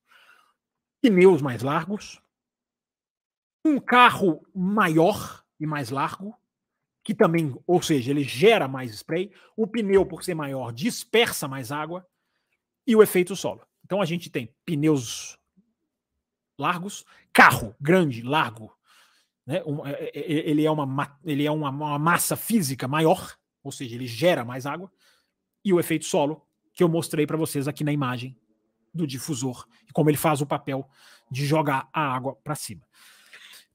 pneus 1.01 1.41
mais 1.41 1.63
largos, 1.63 2.21
um 3.65 3.79
carro 3.79 4.45
maior 4.53 5.43
e 5.59 5.65
mais 5.65 5.89
largo, 5.89 6.37
que 7.03 7.15
também, 7.15 7.59
ou 7.65 7.81
seja, 7.81 8.11
ele 8.11 8.23
gera 8.23 8.67
mais 8.67 8.93
spray, 8.93 9.31
o 9.57 9.65
pneu, 9.65 10.05
por 10.05 10.23
ser 10.23 10.35
maior, 10.35 10.71
dispersa 10.71 11.47
mais 11.47 11.71
água, 11.71 12.07
e 12.85 12.95
o 12.95 13.03
efeito 13.03 13.35
solo. 13.35 13.61
Então 13.83 14.01
a 14.01 14.05
gente 14.05 14.29
tem 14.29 14.53
pneus 14.65 15.37
largos, 16.57 17.05
carro 17.31 17.75
grande, 17.79 18.21
largo, 18.21 18.75
né? 19.45 19.61
Um, 19.65 19.85
é, 19.85 19.91
é, 19.91 20.19
é, 20.19 20.49
ele 20.49 20.65
é, 20.65 20.71
uma, 20.71 21.19
ele 21.23 21.45
é 21.45 21.51
uma, 21.51 21.99
massa 21.99 22.35
física 22.35 22.87
maior, 22.87 23.37
ou 23.63 23.71
seja, 23.71 23.95
ele 23.95 24.07
gera 24.07 24.45
mais 24.45 24.65
água, 24.65 24.91
e 25.63 25.73
o 25.73 25.79
efeito 25.79 26.05
solo, 26.05 26.45
que 26.73 26.83
eu 26.83 26.89
mostrei 26.89 27.27
para 27.27 27.37
vocês 27.37 27.67
aqui 27.67 27.83
na 27.83 27.91
imagem 27.91 28.35
do 28.93 29.05
difusor, 29.05 29.67
e 29.87 29.91
como 29.91 30.09
ele 30.09 30.17
faz 30.17 30.41
o 30.41 30.45
papel 30.45 30.87
de 31.29 31.45
jogar 31.45 31.89
a 31.91 32.13
água 32.13 32.35
para 32.35 32.55
cima. 32.55 32.81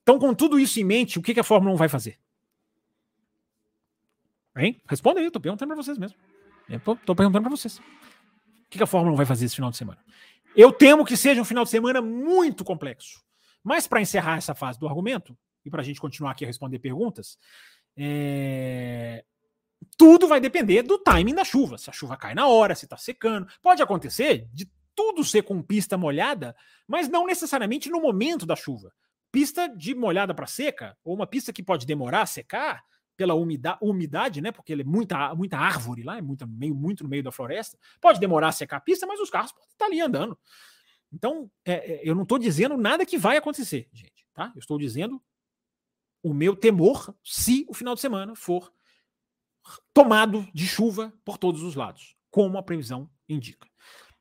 Então, 0.02 0.18
com 0.18 0.34
tudo 0.34 0.58
isso 0.58 0.80
em 0.80 0.84
mente, 0.84 1.18
o 1.18 1.22
que, 1.22 1.34
que 1.34 1.40
a 1.40 1.44
Fórmula 1.44 1.74
1 1.74 1.76
vai 1.76 1.88
fazer? 1.88 2.18
Hein? 4.56 4.80
Responda 4.88 5.20
aí, 5.20 5.26
eu 5.26 5.30
tô 5.30 5.40
perguntando 5.40 5.68
para 5.68 5.82
vocês 5.82 5.98
mesmo. 5.98 6.16
Eu 6.68 6.80
tô, 6.80 6.96
tô 6.96 7.14
perguntando 7.14 7.42
para 7.42 7.50
vocês. 7.50 7.80
O 8.68 8.70
que 8.70 8.82
a 8.82 8.86
Fórmula 8.86 9.14
1 9.14 9.16
vai 9.16 9.26
fazer 9.26 9.46
esse 9.46 9.54
final 9.54 9.70
de 9.70 9.76
semana? 9.76 9.98
Eu 10.54 10.72
temo 10.72 11.04
que 11.04 11.16
seja 11.16 11.40
um 11.40 11.44
final 11.44 11.64
de 11.64 11.70
semana 11.70 12.02
muito 12.02 12.64
complexo. 12.64 13.22
Mas 13.64 13.86
para 13.86 14.00
encerrar 14.00 14.36
essa 14.36 14.54
fase 14.54 14.78
do 14.78 14.86
argumento, 14.86 15.36
e 15.64 15.70
para 15.70 15.80
a 15.80 15.84
gente 15.84 16.00
continuar 16.00 16.32
aqui 16.32 16.44
a 16.44 16.46
responder 16.46 16.78
perguntas, 16.78 17.38
é... 17.96 19.24
tudo 19.96 20.28
vai 20.28 20.40
depender 20.40 20.82
do 20.82 20.98
timing 20.98 21.34
da 21.34 21.44
chuva. 21.44 21.78
Se 21.78 21.88
a 21.88 21.92
chuva 21.92 22.16
cai 22.16 22.34
na 22.34 22.46
hora, 22.46 22.74
se 22.74 22.84
está 22.84 22.96
secando. 22.96 23.46
Pode 23.62 23.82
acontecer 23.82 24.46
de 24.52 24.70
tudo 24.94 25.24
ser 25.24 25.42
com 25.42 25.62
pista 25.62 25.96
molhada, 25.96 26.54
mas 26.86 27.08
não 27.08 27.26
necessariamente 27.26 27.88
no 27.88 28.00
momento 28.00 28.44
da 28.44 28.56
chuva. 28.56 28.92
Pista 29.30 29.68
de 29.68 29.94
molhada 29.94 30.34
para 30.34 30.46
seca, 30.46 30.96
ou 31.04 31.14
uma 31.14 31.26
pista 31.26 31.52
que 31.52 31.62
pode 31.62 31.86
demorar 31.86 32.22
a 32.22 32.26
secar, 32.26 32.82
pela 33.18 33.34
umidade, 33.34 33.78
umidade, 33.82 34.40
né? 34.40 34.52
Porque 34.52 34.72
ele 34.72 34.82
é 34.82 34.84
muita, 34.84 35.34
muita 35.34 35.58
árvore 35.58 36.04
lá, 36.04 36.16
é 36.16 36.22
muito, 36.22 36.46
meio, 36.46 36.72
muito 36.72 37.02
no 37.02 37.10
meio 37.10 37.22
da 37.22 37.32
floresta. 37.32 37.76
Pode 38.00 38.20
demorar 38.20 38.48
a 38.48 38.52
secar 38.52 38.76
a 38.76 38.80
pista, 38.80 39.08
mas 39.08 39.18
os 39.18 39.28
carros 39.28 39.50
podem 39.50 39.68
estar 39.72 39.86
ali 39.86 40.00
andando. 40.00 40.38
Então, 41.12 41.50
é, 41.64 41.94
é, 41.94 42.00
eu 42.08 42.14
não 42.14 42.22
estou 42.22 42.38
dizendo 42.38 42.76
nada 42.76 43.04
que 43.04 43.18
vai 43.18 43.36
acontecer, 43.36 43.88
gente. 43.92 44.24
Tá? 44.32 44.52
Eu 44.54 44.60
estou 44.60 44.78
dizendo 44.78 45.20
o 46.22 46.32
meu 46.32 46.54
temor 46.54 47.12
se 47.24 47.66
o 47.68 47.74
final 47.74 47.96
de 47.96 48.00
semana 48.00 48.36
for 48.36 48.72
tomado 49.92 50.46
de 50.54 50.64
chuva 50.64 51.12
por 51.24 51.38
todos 51.38 51.64
os 51.64 51.74
lados, 51.74 52.14
como 52.30 52.56
a 52.56 52.62
previsão 52.62 53.10
indica. 53.28 53.68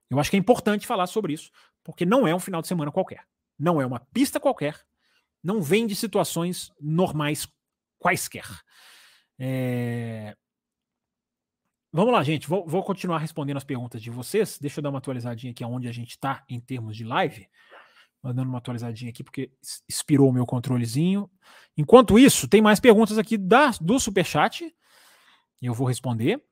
Eu 0.10 0.20
acho 0.20 0.32
que 0.32 0.38
é 0.38 0.40
importante 0.40 0.88
falar 0.88 1.06
sobre 1.06 1.34
isso, 1.34 1.52
porque 1.84 2.04
não 2.04 2.28
é 2.28 2.34
um 2.34 2.40
final 2.40 2.64
de 2.64 2.68
semana 2.68 2.92
qualquer. 2.92 3.28
Não 3.60 3.80
é 3.80 3.86
uma 3.86 4.00
pista 4.00 4.40
qualquer. 4.40 4.84
Não 5.44 5.62
vem 5.62 5.86
de 5.86 5.96
situações 5.96 6.72
normais 6.82 7.48
quaisquer. 8.00 8.48
É... 9.40 10.36
Vamos 11.92 12.14
lá, 12.14 12.24
gente. 12.24 12.48
Vou, 12.48 12.68
vou, 12.68 12.84
continuar 12.84 13.20
respondendo 13.20 13.58
as 13.58 13.64
perguntas 13.64 14.02
de 14.02 14.10
vocês. 14.10 14.58
Deixa 14.60 14.80
eu 14.80 14.84
dar 14.84 14.90
uma 14.90 15.00
atualizadinha 15.00 15.52
aqui 15.52 15.64
aonde 15.64 15.88
a 15.88 15.92
gente 15.92 16.12
está 16.12 16.44
em 16.50 16.60
termos 16.60 16.96
de 16.96 17.04
live. 17.04 17.48
dando 18.24 18.44
uma 18.44 18.58
atualizadinha 18.58 19.10
aqui, 19.10 19.24
porque 19.24 19.52
expirou 19.88 20.30
o 20.30 20.34
meu 20.34 20.46
controlezinho. 20.46 21.30
Enquanto 21.76 22.20
isso, 22.20 22.48
tem 22.48 22.62
mais 22.62 22.80
perguntas 22.80 23.18
aqui 23.18 23.38
da, 23.38 23.72
do 23.82 24.00
Superchat. 24.00 24.76
Eu 25.62 25.74
vou 25.74 25.88
responder. 25.88 26.44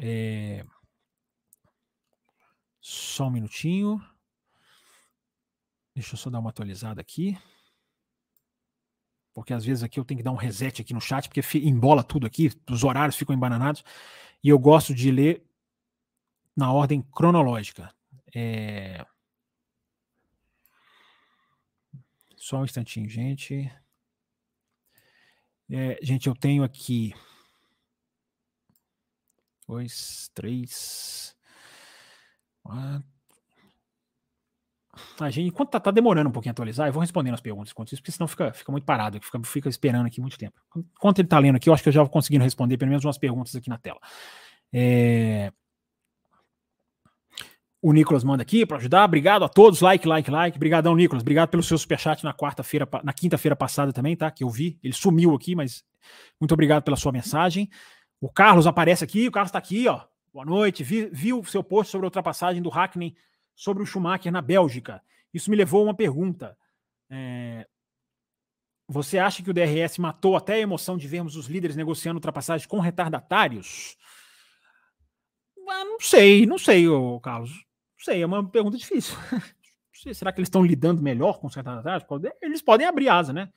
É... 0.00 0.64
Só 2.80 3.26
um 3.26 3.30
minutinho. 3.30 4.02
Deixa 5.94 6.14
eu 6.14 6.18
só 6.18 6.30
dar 6.30 6.38
uma 6.38 6.50
atualizada 6.50 7.00
aqui. 7.00 7.36
Porque 9.38 9.54
às 9.54 9.64
vezes 9.64 9.84
aqui 9.84 10.00
eu 10.00 10.04
tenho 10.04 10.18
que 10.18 10.24
dar 10.24 10.32
um 10.32 10.36
reset 10.36 10.82
aqui 10.82 10.92
no 10.92 11.00
chat, 11.00 11.28
porque 11.28 11.58
embola 11.58 12.02
tudo 12.02 12.26
aqui, 12.26 12.50
os 12.68 12.82
horários 12.82 13.14
ficam 13.14 13.32
embananados. 13.32 13.84
E 14.42 14.48
eu 14.48 14.58
gosto 14.58 14.92
de 14.92 15.12
ler 15.12 15.46
na 16.56 16.72
ordem 16.72 17.00
cronológica. 17.02 17.94
É... 18.34 19.06
Só 22.36 22.58
um 22.58 22.64
instantinho, 22.64 23.08
gente. 23.08 23.72
É, 25.70 26.00
gente, 26.02 26.26
eu 26.26 26.34
tenho 26.34 26.64
aqui. 26.64 27.14
Dois, 29.68 30.32
três. 30.34 31.36
Quatro. 32.60 33.17
A 35.20 35.30
gente, 35.30 35.48
enquanto 35.48 35.70
tá, 35.70 35.80
tá, 35.80 35.90
demorando 35.90 36.28
um 36.28 36.32
pouquinho 36.32 36.50
a 36.50 36.52
atualizar, 36.52 36.88
eu 36.88 36.92
vou 36.92 37.00
respondendo 37.00 37.34
as 37.34 37.40
perguntas 37.40 37.70
enquanto 37.70 37.92
isso, 37.92 38.02
porque 38.02 38.12
senão 38.12 38.28
fica, 38.28 38.52
fica 38.52 38.72
muito 38.72 38.84
parado, 38.84 39.20
fica, 39.20 39.40
fica 39.44 39.68
esperando 39.68 40.06
aqui 40.06 40.20
muito 40.20 40.38
tempo. 40.38 40.60
Enquanto 40.76 41.18
ele 41.18 41.28
tá 41.28 41.38
lendo 41.38 41.56
aqui, 41.56 41.68
eu 41.68 41.74
acho 41.74 41.82
que 41.82 41.88
eu 41.88 41.92
já 41.92 42.02
vou 42.02 42.10
conseguindo 42.10 42.44
responder 42.44 42.76
pelo 42.76 42.90
menos 42.90 43.04
umas 43.04 43.18
perguntas 43.18 43.54
aqui 43.54 43.68
na 43.68 43.78
tela. 43.78 43.98
É... 44.72 45.52
O 47.80 47.92
Nicolas 47.92 48.24
manda 48.24 48.42
aqui 48.42 48.66
para 48.66 48.76
ajudar. 48.78 49.04
Obrigado 49.04 49.44
a 49.44 49.48
todos. 49.48 49.80
Like, 49.80 50.06
like, 50.06 50.28
like. 50.28 50.56
Obrigadão, 50.56 50.96
Nicolas. 50.96 51.22
Obrigado 51.22 51.48
pelo 51.48 51.62
seu 51.62 51.78
superchat 51.78 52.24
na 52.24 52.34
quarta-feira, 52.34 52.88
na 53.04 53.12
quinta-feira 53.12 53.54
passada 53.54 53.92
também, 53.92 54.16
tá? 54.16 54.30
Que 54.32 54.42
eu 54.42 54.50
vi. 54.50 54.78
Ele 54.82 54.92
sumiu 54.92 55.32
aqui, 55.34 55.54
mas 55.54 55.84
muito 56.40 56.52
obrigado 56.52 56.82
pela 56.82 56.96
sua 56.96 57.12
mensagem. 57.12 57.70
O 58.20 58.28
Carlos 58.28 58.66
aparece 58.66 59.04
aqui. 59.04 59.28
O 59.28 59.30
Carlos 59.30 59.50
está 59.50 59.58
aqui, 59.58 59.86
ó. 59.86 60.00
Boa 60.32 60.44
noite. 60.44 60.82
Vi, 60.82 61.08
vi 61.12 61.32
o 61.32 61.44
seu 61.44 61.62
post 61.62 61.92
sobre 61.92 62.04
a 62.04 62.08
ultrapassagem 62.08 62.60
do 62.60 62.68
Hackney 62.68 63.14
sobre 63.58 63.82
o 63.82 63.86
Schumacher 63.86 64.30
na 64.30 64.40
Bélgica. 64.40 65.02
Isso 65.34 65.50
me 65.50 65.56
levou 65.56 65.80
a 65.80 65.84
uma 65.86 65.94
pergunta. 65.94 66.56
É... 67.10 67.66
Você 68.86 69.18
acha 69.18 69.42
que 69.42 69.50
o 69.50 69.52
DRS 69.52 69.98
matou 69.98 70.36
até 70.36 70.54
a 70.54 70.60
emoção 70.60 70.96
de 70.96 71.08
vermos 71.08 71.34
os 71.34 71.48
líderes 71.48 71.74
negociando 71.74 72.18
ultrapassagem 72.18 72.68
com 72.68 72.78
retardatários? 72.78 73.96
Ah, 75.68 75.84
não 75.84 75.98
sei, 75.98 76.46
não 76.46 76.56
sei, 76.56 76.84
Carlos. 77.20 77.50
Não 77.50 78.04
sei, 78.04 78.22
é 78.22 78.26
uma 78.26 78.48
pergunta 78.48 78.78
difícil. 78.78 79.16
será 80.14 80.30
que 80.32 80.38
eles 80.38 80.46
estão 80.46 80.62
lidando 80.62 81.02
melhor 81.02 81.40
com 81.40 81.48
os 81.48 81.54
retardatários? 81.56 82.06
Eles 82.40 82.62
podem 82.62 82.86
abrir 82.86 83.08
asa, 83.08 83.32
né? 83.32 83.52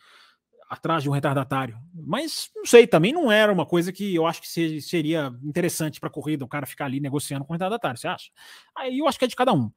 Atrás 0.71 1.03
de 1.03 1.09
um 1.09 1.11
retardatário. 1.11 1.77
Mas 1.93 2.49
não 2.55 2.65
sei, 2.65 2.87
também 2.87 3.11
não 3.11 3.29
era 3.29 3.51
uma 3.51 3.65
coisa 3.65 3.91
que 3.91 4.15
eu 4.15 4.25
acho 4.25 4.41
que 4.41 4.79
seria 4.79 5.29
interessante 5.43 5.99
para 5.99 6.07
a 6.07 6.11
corrida, 6.11 6.45
o 6.45 6.47
cara 6.47 6.65
ficar 6.65 6.85
ali 6.85 7.01
negociando 7.01 7.43
com 7.43 7.51
o 7.51 7.55
retardatário, 7.55 7.99
você 7.99 8.07
acha? 8.07 8.31
Aí 8.73 8.99
eu 8.99 9.05
acho 9.05 9.19
que 9.19 9.25
é 9.25 9.27
de 9.27 9.35
cada 9.35 9.51
um. 9.51 9.69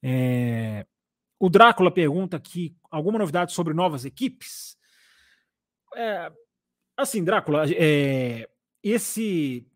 É... 0.00 0.86
O 1.36 1.50
Drácula 1.50 1.90
pergunta 1.90 2.36
aqui 2.36 2.76
alguma 2.88 3.18
novidade 3.18 3.52
sobre 3.52 3.74
novas 3.74 4.04
equipes. 4.04 4.78
É... 5.96 6.30
Assim, 6.96 7.24
Drácula, 7.24 7.64
é... 7.68 8.48
esse 8.84 9.66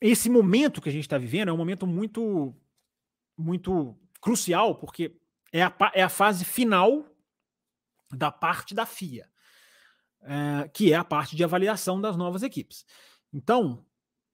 esse 0.00 0.30
momento 0.30 0.80
que 0.80 0.88
a 0.88 0.92
gente 0.92 1.04
está 1.04 1.18
vivendo 1.18 1.50
é 1.50 1.52
um 1.52 1.58
momento 1.58 1.86
muito, 1.86 2.56
muito 3.36 3.94
crucial, 4.22 4.74
porque 4.76 5.14
é 5.52 5.62
a, 5.62 5.76
é 5.92 6.02
a 6.02 6.08
fase 6.08 6.46
final 6.46 7.04
da 8.10 8.30
parte 8.30 8.74
da 8.74 8.86
FIA, 8.86 9.28
é, 10.22 10.68
que 10.68 10.92
é 10.92 10.96
a 10.96 11.04
parte 11.04 11.36
de 11.36 11.44
avaliação 11.44 12.00
das 12.00 12.16
novas 12.16 12.42
equipes. 12.42 12.84
Então, 13.32 13.84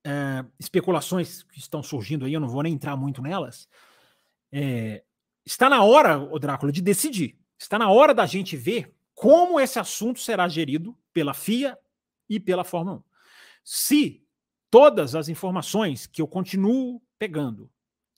é, 0.05 0.45
especulações 0.59 1.43
que 1.43 1.59
estão 1.59 1.83
surgindo 1.83 2.25
aí, 2.25 2.33
eu 2.33 2.41
não 2.41 2.49
vou 2.49 2.63
nem 2.63 2.75
entrar 2.75 2.97
muito 2.97 3.21
nelas. 3.21 3.69
É, 4.53 5.03
está 5.45 5.69
na 5.69 5.83
hora, 5.83 6.19
o 6.19 6.39
Drácula, 6.39 6.73
de 6.73 6.81
decidir. 6.81 7.39
Está 7.59 7.79
na 7.79 7.91
hora 7.91 8.15
da 8.15 8.27
gente 8.27 8.57
ver 8.57 8.95
como 9.15 9.59
esse 9.59 9.79
assunto 9.79 10.21
será 10.21 10.49
gerido 10.49 10.97
pela 11.13 11.35
FIA 11.35 11.79
e 12.29 12.39
pela 12.39 12.65
Fórmula 12.65 12.99
1. 12.99 13.03
Se 13.65 14.27
todas 14.71 15.15
as 15.15 15.29
informações 15.29 16.07
que 16.07 16.21
eu 16.21 16.29
continuo 16.29 17.03
pegando 17.19 17.71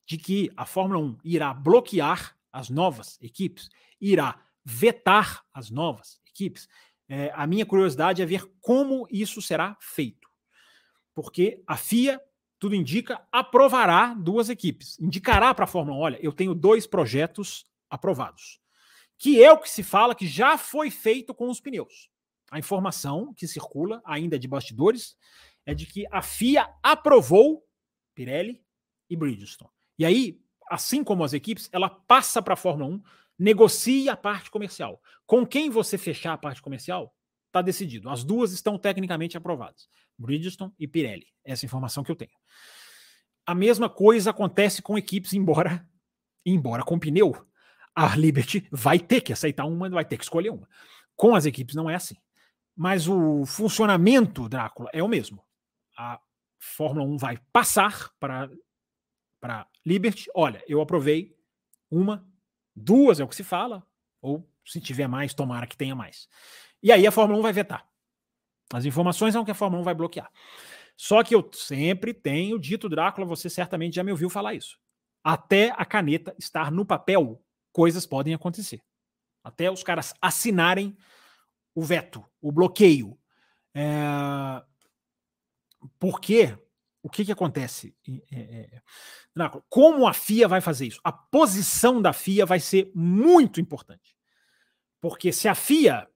de 0.05 0.19
que 0.19 0.51
a 0.57 0.67
Fórmula 0.67 1.01
1 1.01 1.19
irá 1.23 1.55
bloquear 1.55 2.37
as 2.53 2.69
novas 2.69 3.19
equipes, 3.23 3.69
irá 4.01 4.43
vetar 4.71 5.43
as 5.53 5.71
novas 5.71 6.21
equipes, 6.27 6.69
é, 7.09 7.33
a 7.35 7.47
minha 7.47 7.65
curiosidade 7.65 8.21
é 8.21 8.27
ver 8.27 8.45
como 8.61 9.09
isso 9.11 9.41
será 9.41 9.77
feito. 9.81 10.29
Porque 11.15 11.63
a 11.67 11.77
FIA, 11.77 12.21
tudo 12.59 12.75
indica, 12.75 13.27
aprovará 13.33 14.13
duas 14.13 14.51
equipes. 14.51 14.99
Indicará 15.01 15.55
para 15.55 15.65
a 15.65 15.69
Fórmula 15.69 15.97
1: 15.97 16.01
olha, 16.01 16.19
eu 16.21 16.33
tenho 16.33 16.55
dois 16.55 16.87
projetos 16.87 17.67
aprovados. 17.89 18.61
Que 19.17 19.43
é 19.43 19.51
o 19.51 19.59
que 19.59 19.71
se 19.71 19.83
fala 19.83 20.15
que 20.15 20.27
já 20.27 20.59
foi 20.59 20.91
feito 20.91 21.35
com 21.35 21.49
os 21.49 21.61
pneus. 21.61 22.11
A 22.51 22.59
informação 22.59 23.33
que 23.35 23.49
circula, 23.49 24.03
ainda 24.05 24.39
de 24.39 24.47
bastidores, 24.47 25.17
é 25.65 25.75
de 25.75 25.87
que 25.87 26.07
a 26.11 26.21
FIA 26.21 26.69
aprovou 26.83 27.67
Pirelli 28.15 28.63
e 29.09 29.17
Bridgestone. 29.17 29.71
E 29.99 30.05
aí, 30.05 30.41
assim 30.71 31.03
como 31.03 31.25
as 31.25 31.33
equipes, 31.33 31.69
ela 31.73 31.89
passa 31.89 32.43
para 32.43 32.55
a 32.55 32.57
Fórmula 32.57 32.91
1, 32.91 33.03
negocia 33.39 34.13
a 34.13 34.17
parte 34.17 34.51
comercial. 34.51 35.01
Com 35.27 35.47
quem 35.47 35.71
você 35.71 35.97
fechar 35.97 36.33
a 36.33 36.39
parte 36.39 36.61
comercial, 36.61 37.15
está 37.47 37.63
decidido. 37.63 38.11
As 38.11 38.25
duas 38.25 38.53
estão 38.53 38.79
tecnicamente 38.79 39.37
aprovadas. 39.37 39.89
Bridgestone 40.19 40.73
e 40.79 40.89
Pirelli. 40.89 41.27
Essa 41.45 41.65
é 41.65 41.67
informação 41.67 42.03
que 42.03 42.11
eu 42.11 42.17
tenho. 42.17 42.33
A 43.47 43.55
mesma 43.55 43.89
coisa 43.89 44.31
acontece 44.31 44.83
com 44.83 44.99
equipes, 44.99 45.33
embora 45.33 45.87
embora 46.45 46.83
com 46.83 46.99
pneu, 46.99 47.47
a 47.95 48.17
Liberty 48.17 48.67
vai 48.71 48.99
ter 48.99 49.21
que 49.21 49.33
aceitar 49.33 49.67
uma, 49.67 49.91
vai 49.91 50.05
ter 50.05 50.17
que 50.17 50.25
escolher 50.25 50.51
uma. 50.51 50.69
Com 51.15 51.35
as 51.35 51.45
equipes 51.45 51.75
não 51.75 51.91
é 51.91 51.95
assim. 51.95 52.17
Mas 52.75 53.09
o 53.09 53.45
funcionamento, 53.45 54.49
Drácula, 54.49 54.89
é 54.93 55.03
o 55.03 55.09
mesmo 55.09 55.45
a 55.99 56.21
Fórmula 56.59 57.05
1 57.07 57.19
vai 57.19 57.39
passar 57.53 58.11
para 58.21 58.49
para 59.41 59.69
Liberty. 59.85 60.29
Olha, 60.35 60.63
eu 60.67 60.81
aprovei 60.81 61.37
uma, 61.91 62.27
duas 62.79 63.21
é 63.21 63.25
o 63.25 63.29
que 63.29 63.37
se 63.37 63.45
fala, 63.45 63.87
ou 64.21 64.49
se 64.65 64.81
tiver 64.81 65.09
mais, 65.09 65.35
tomara 65.35 65.67
que 65.67 65.77
tenha 65.77 65.95
mais. 65.95 66.29
E 66.83 66.93
aí 66.93 67.07
a 67.07 67.13
Fórmula 67.13 67.39
1 67.41 67.43
vai 67.43 67.53
vetar. 67.53 67.89
As 68.73 68.85
informações 68.85 69.33
são 69.33 69.45
que 69.45 69.51
a 69.51 69.55
Fórmula 69.55 69.81
1 69.83 69.85
vai 69.85 69.95
bloquear. 69.95 70.31
Só 70.97 71.23
que 71.23 71.35
eu 71.35 71.49
sempre 71.53 72.13
tenho 72.13 72.59
dito, 72.59 72.89
Drácula, 72.89 73.27
você 73.27 73.49
certamente 73.49 73.95
já 73.95 74.05
me 74.05 74.11
ouviu 74.11 74.29
falar 74.29 74.55
isso. 74.55 74.79
Até 75.23 75.73
a 75.77 75.85
caneta 75.85 76.35
estar 76.39 76.71
no 76.71 76.85
papel, 76.85 77.43
coisas 77.73 78.05
podem 78.05 78.35
acontecer. 78.35 78.83
Até 79.43 79.71
os 79.71 79.83
caras 79.83 80.13
assinarem 80.21 80.97
o 81.75 81.83
veto, 81.83 82.25
o 82.41 82.51
bloqueio. 82.51 83.19
É, 83.75 84.63
porque 85.99 86.59
o 87.09 87.11
que, 87.11 87.25
que 87.25 87.33
acontece? 87.33 87.97
É, 88.31 88.39
é, 88.39 88.83
como 89.69 90.07
a 90.07 90.13
FIA 90.13 90.47
vai 90.47 90.61
fazer 90.61 90.87
isso? 90.87 91.01
A 91.03 91.11
posição 91.11 92.03
da 92.03 92.13
FIA 92.13 92.45
vai 92.45 92.61
ser 92.61 92.93
muito 92.95 93.61
importante. 93.61 94.15
Porque 95.01 95.33
se 95.33 95.49
a 95.49 95.55
FIA 95.55 96.07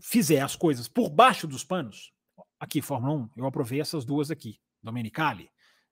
fizer 0.00 0.40
as 0.40 0.56
coisas 0.56 0.88
por 0.88 1.10
baixo 1.10 1.46
dos 1.46 1.62
panos, 1.62 2.10
aqui, 2.58 2.80
Fórmula 2.80 3.14
1, 3.14 3.30
eu 3.36 3.46
aprovei 3.46 3.80
essas 3.80 4.04
duas 4.04 4.30
aqui. 4.30 4.58
Domenicali, 4.82 5.50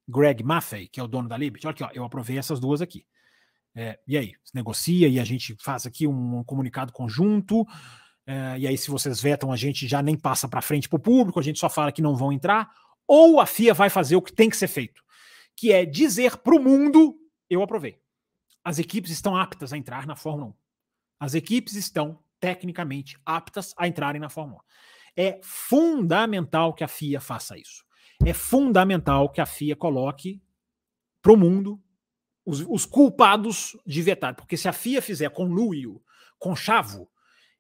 Greg 0.09 0.43
Maffei, 0.43 0.89
que 0.89 0.99
é 0.99 1.03
o 1.03 1.09
dono 1.09 1.29
da 1.29 1.37
Liberty, 1.37 1.67
olha 1.67 1.75
aqui, 1.75 1.85
ó, 1.85 1.91
eu 1.93 2.05
aprovei 2.05 2.39
essas 2.39 2.59
duas 2.59 2.81
aqui. 2.81 3.07
É, 3.75 3.99
e 4.07 4.17
aí, 4.17 4.33
negocia 4.55 5.09
e 5.09 5.21
a 5.21 5.25
gente 5.25 5.57
faz 5.61 5.87
aqui 5.87 6.07
um, 6.07 6.39
um 6.39 6.45
comunicado 6.45 6.93
conjunto. 6.93 7.67
É, 8.27 8.59
e 8.59 8.67
aí, 8.67 8.79
se 8.79 8.91
vocês 8.91 9.21
vetam, 9.21 9.53
a 9.53 9.57
gente 9.57 9.87
já 9.87 10.03
nem 10.03 10.17
passa 10.17 10.49
para 10.49 10.63
frente 10.63 10.89
para 10.89 10.97
o 10.97 11.01
público, 11.01 11.39
a 11.39 11.43
gente 11.43 11.59
só 11.59 11.69
fala 11.69 11.93
que 11.93 12.01
não 12.01 12.17
vão 12.17 12.33
entrar 12.33 12.71
ou 13.15 13.41
a 13.41 13.45
FIA 13.45 13.75
vai 13.75 13.91
fazer 13.91 14.17
o 14.17 14.23
que 14.23 14.33
tem 14.33 14.49
que 14.49 14.57
ser 14.57 14.69
feito, 14.69 15.05
que 15.55 15.71
é 15.71 15.85
dizer 15.85 16.39
para 16.39 16.57
o 16.57 16.59
mundo: 16.59 17.15
eu 17.51 17.63
aprovei. 17.63 18.01
As 18.65 18.79
equipes 18.79 19.11
estão 19.11 19.37
aptas 19.37 19.71
a 19.71 19.77
entrar 19.77 20.07
na 20.07 20.17
Fórmula 20.17 20.49
1. 20.49 20.55
As 21.21 21.35
equipes 21.35 21.75
estão 21.75 22.19
tecnicamente 22.41 23.19
aptas 23.27 23.75
a 23.77 23.87
entrarem 23.87 24.19
na 24.19 24.31
Fórmula 24.31 24.63
1. 24.63 25.23
É 25.25 25.41
fundamental 25.43 26.73
que 26.73 26.83
a 26.83 26.89
FIA 26.89 27.21
faça 27.21 27.59
isso. 27.59 27.85
É 28.25 28.33
fundamental 28.33 29.29
que 29.29 29.43
a 29.43 29.47
FIA 29.47 29.77
coloque 29.77 30.43
para 31.21 31.33
o 31.33 31.37
mundo 31.37 31.79
os, 32.47 32.65
os, 32.67 32.87
culpados 32.87 33.77
de 33.87 34.01
vetar. 34.01 34.35
Porque 34.35 34.57
se 34.57 34.69
a 34.69 34.73
FIA 34.73 35.03
fizer 35.03 35.29
conluio, 35.29 36.03
com 36.39 36.57
chavo, 36.57 37.11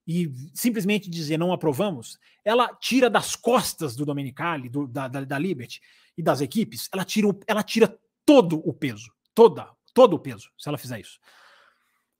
e 0.06 0.32
simplesmente 0.54 1.08
dizer 1.08 1.38
não 1.38 1.52
aprovamos, 1.52 2.18
ela 2.44 2.74
tira 2.74 3.08
das 3.08 3.36
costas 3.36 3.94
do 3.94 4.04
Domenicali, 4.04 4.68
do, 4.68 4.86
da, 4.86 5.08
da, 5.08 5.24
da, 5.24 5.38
Liberty 5.38 5.80
e 6.16 6.22
das 6.22 6.40
equipes, 6.40 6.88
ela 6.92 7.04
tira, 7.04 7.28
ela 7.46 7.62
tira 7.62 7.98
todo 8.24 8.60
o 8.68 8.72
peso, 8.72 9.10
toda, 9.34 9.70
todo 9.94 10.14
o 10.14 10.18
peso, 10.18 10.50
se 10.58 10.68
ela 10.68 10.78
fizer 10.78 11.00
isso. 11.00 11.18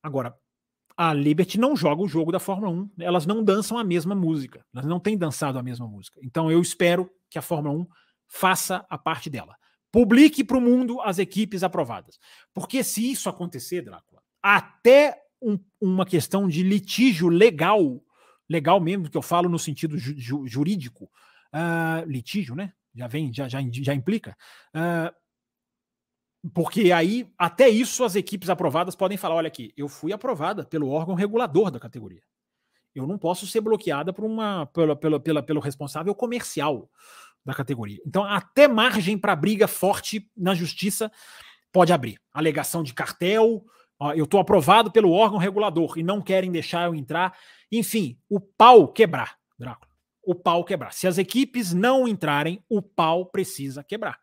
Agora, 0.03 0.37
a 0.97 1.12
Liberty 1.12 1.59
não 1.59 1.74
joga 1.74 2.03
o 2.03 2.09
jogo 2.09 2.30
da 2.30 2.39
Fórmula 2.39 2.70
1, 2.70 2.91
elas 3.01 3.26
não 3.26 3.43
dançam 3.43 3.78
a 3.78 3.85
mesma 3.85 4.14
música, 4.14 4.64
elas 4.72 4.87
não 4.87 5.01
têm 5.01 5.16
dançado 5.16 5.59
a 5.59 5.62
mesma 5.62 5.87
música. 5.87 6.20
Então 6.22 6.51
eu 6.51 6.61
espero 6.61 7.11
que 7.30 7.39
a 7.39 7.43
Fórmula 7.43 7.74
1 7.80 7.87
faça 8.28 8.85
a 8.89 8.99
parte 8.99 9.28
dela. 9.28 9.57
Publique 9.91 10.43
para 10.43 10.57
o 10.57 10.61
mundo 10.61 11.01
as 11.03 11.18
equipes 11.18 11.62
aprovadas. 11.62 12.18
Porque 12.55 12.83
se 12.83 13.11
isso 13.11 13.28
acontecer, 13.28 13.83
Drácula, 13.83 14.22
até 14.43 15.22
um, 15.43 15.59
uma 15.80 16.07
questão 16.07 16.49
de 16.49 16.62
litígio 16.62 17.28
legal, 17.28 18.03
legal 18.49 18.80
mesmo, 18.80 19.11
que 19.11 19.16
eu 19.16 19.22
falo 19.22 19.49
no 19.49 19.59
sentido 19.59 19.99
ju, 19.99 20.14
ju, 20.16 20.47
jurídico, 20.47 21.05
uh, 21.55 22.05
litígio, 22.07 22.55
né? 22.55 22.72
Já 22.95 23.07
vem, 23.07 23.32
já, 23.32 23.49
já, 23.49 23.59
já 23.70 23.95
implica. 23.95 24.36
Uh, 24.74 25.12
porque 26.53 26.90
aí, 26.93 27.30
até 27.38 27.68
isso, 27.68 28.05
as 28.05 28.16
equipes 28.16 28.51
aprovadas 28.51 28.97
podem 28.97 29.16
falar: 29.16 29.36
olha 29.36 29.49
aqui, 29.49 29.72
eu 29.76 29.88
fui 29.88 30.12
aprovada 30.12 30.64
pelo 30.64 30.88
órgão 30.88 31.14
regulador 31.14 31.70
da 31.70 31.78
categoria. 31.78 32.22
Eu 32.95 33.07
não 33.07 33.16
posso 33.16 33.47
ser 33.47 33.61
bloqueada 33.61 34.12
por 34.12 34.24
uma, 34.24 34.66
pela, 34.66 34.95
pela, 34.95 35.18
pela, 35.18 35.43
pelo 35.43 35.61
responsável 35.61 36.14
comercial 36.14 36.90
da 37.45 37.55
categoria. 37.55 37.99
Então, 38.07 38.24
até 38.24 38.68
margem 38.68 39.16
para 39.16 39.34
briga 39.34 39.66
forte 39.66 40.30
na 40.36 40.55
justiça 40.55 41.11
pode 41.72 41.93
abrir. 41.93 42.20
Alegação 42.32 42.82
de 42.82 42.93
cartel, 42.93 43.64
eu 44.16 44.24
estou 44.24 44.40
aprovado 44.40 44.90
pelo 44.90 45.12
órgão 45.12 45.38
regulador 45.38 45.98
e 45.98 46.03
não 46.03 46.20
querem 46.20 46.50
deixar 46.50 46.86
eu 46.86 46.94
entrar. 46.94 47.36
Enfim, 47.70 48.18
o 48.28 48.40
pau 48.40 48.88
quebrar, 48.88 49.36
Drácula. 49.59 49.90
O 50.24 50.34
pau 50.34 50.64
quebrar. 50.64 50.92
Se 50.92 51.07
as 51.07 51.18
equipes 51.18 51.72
não 51.72 52.07
entrarem, 52.07 52.64
o 52.68 52.80
pau 52.80 53.26
precisa 53.26 53.82
quebrar. 53.82 54.20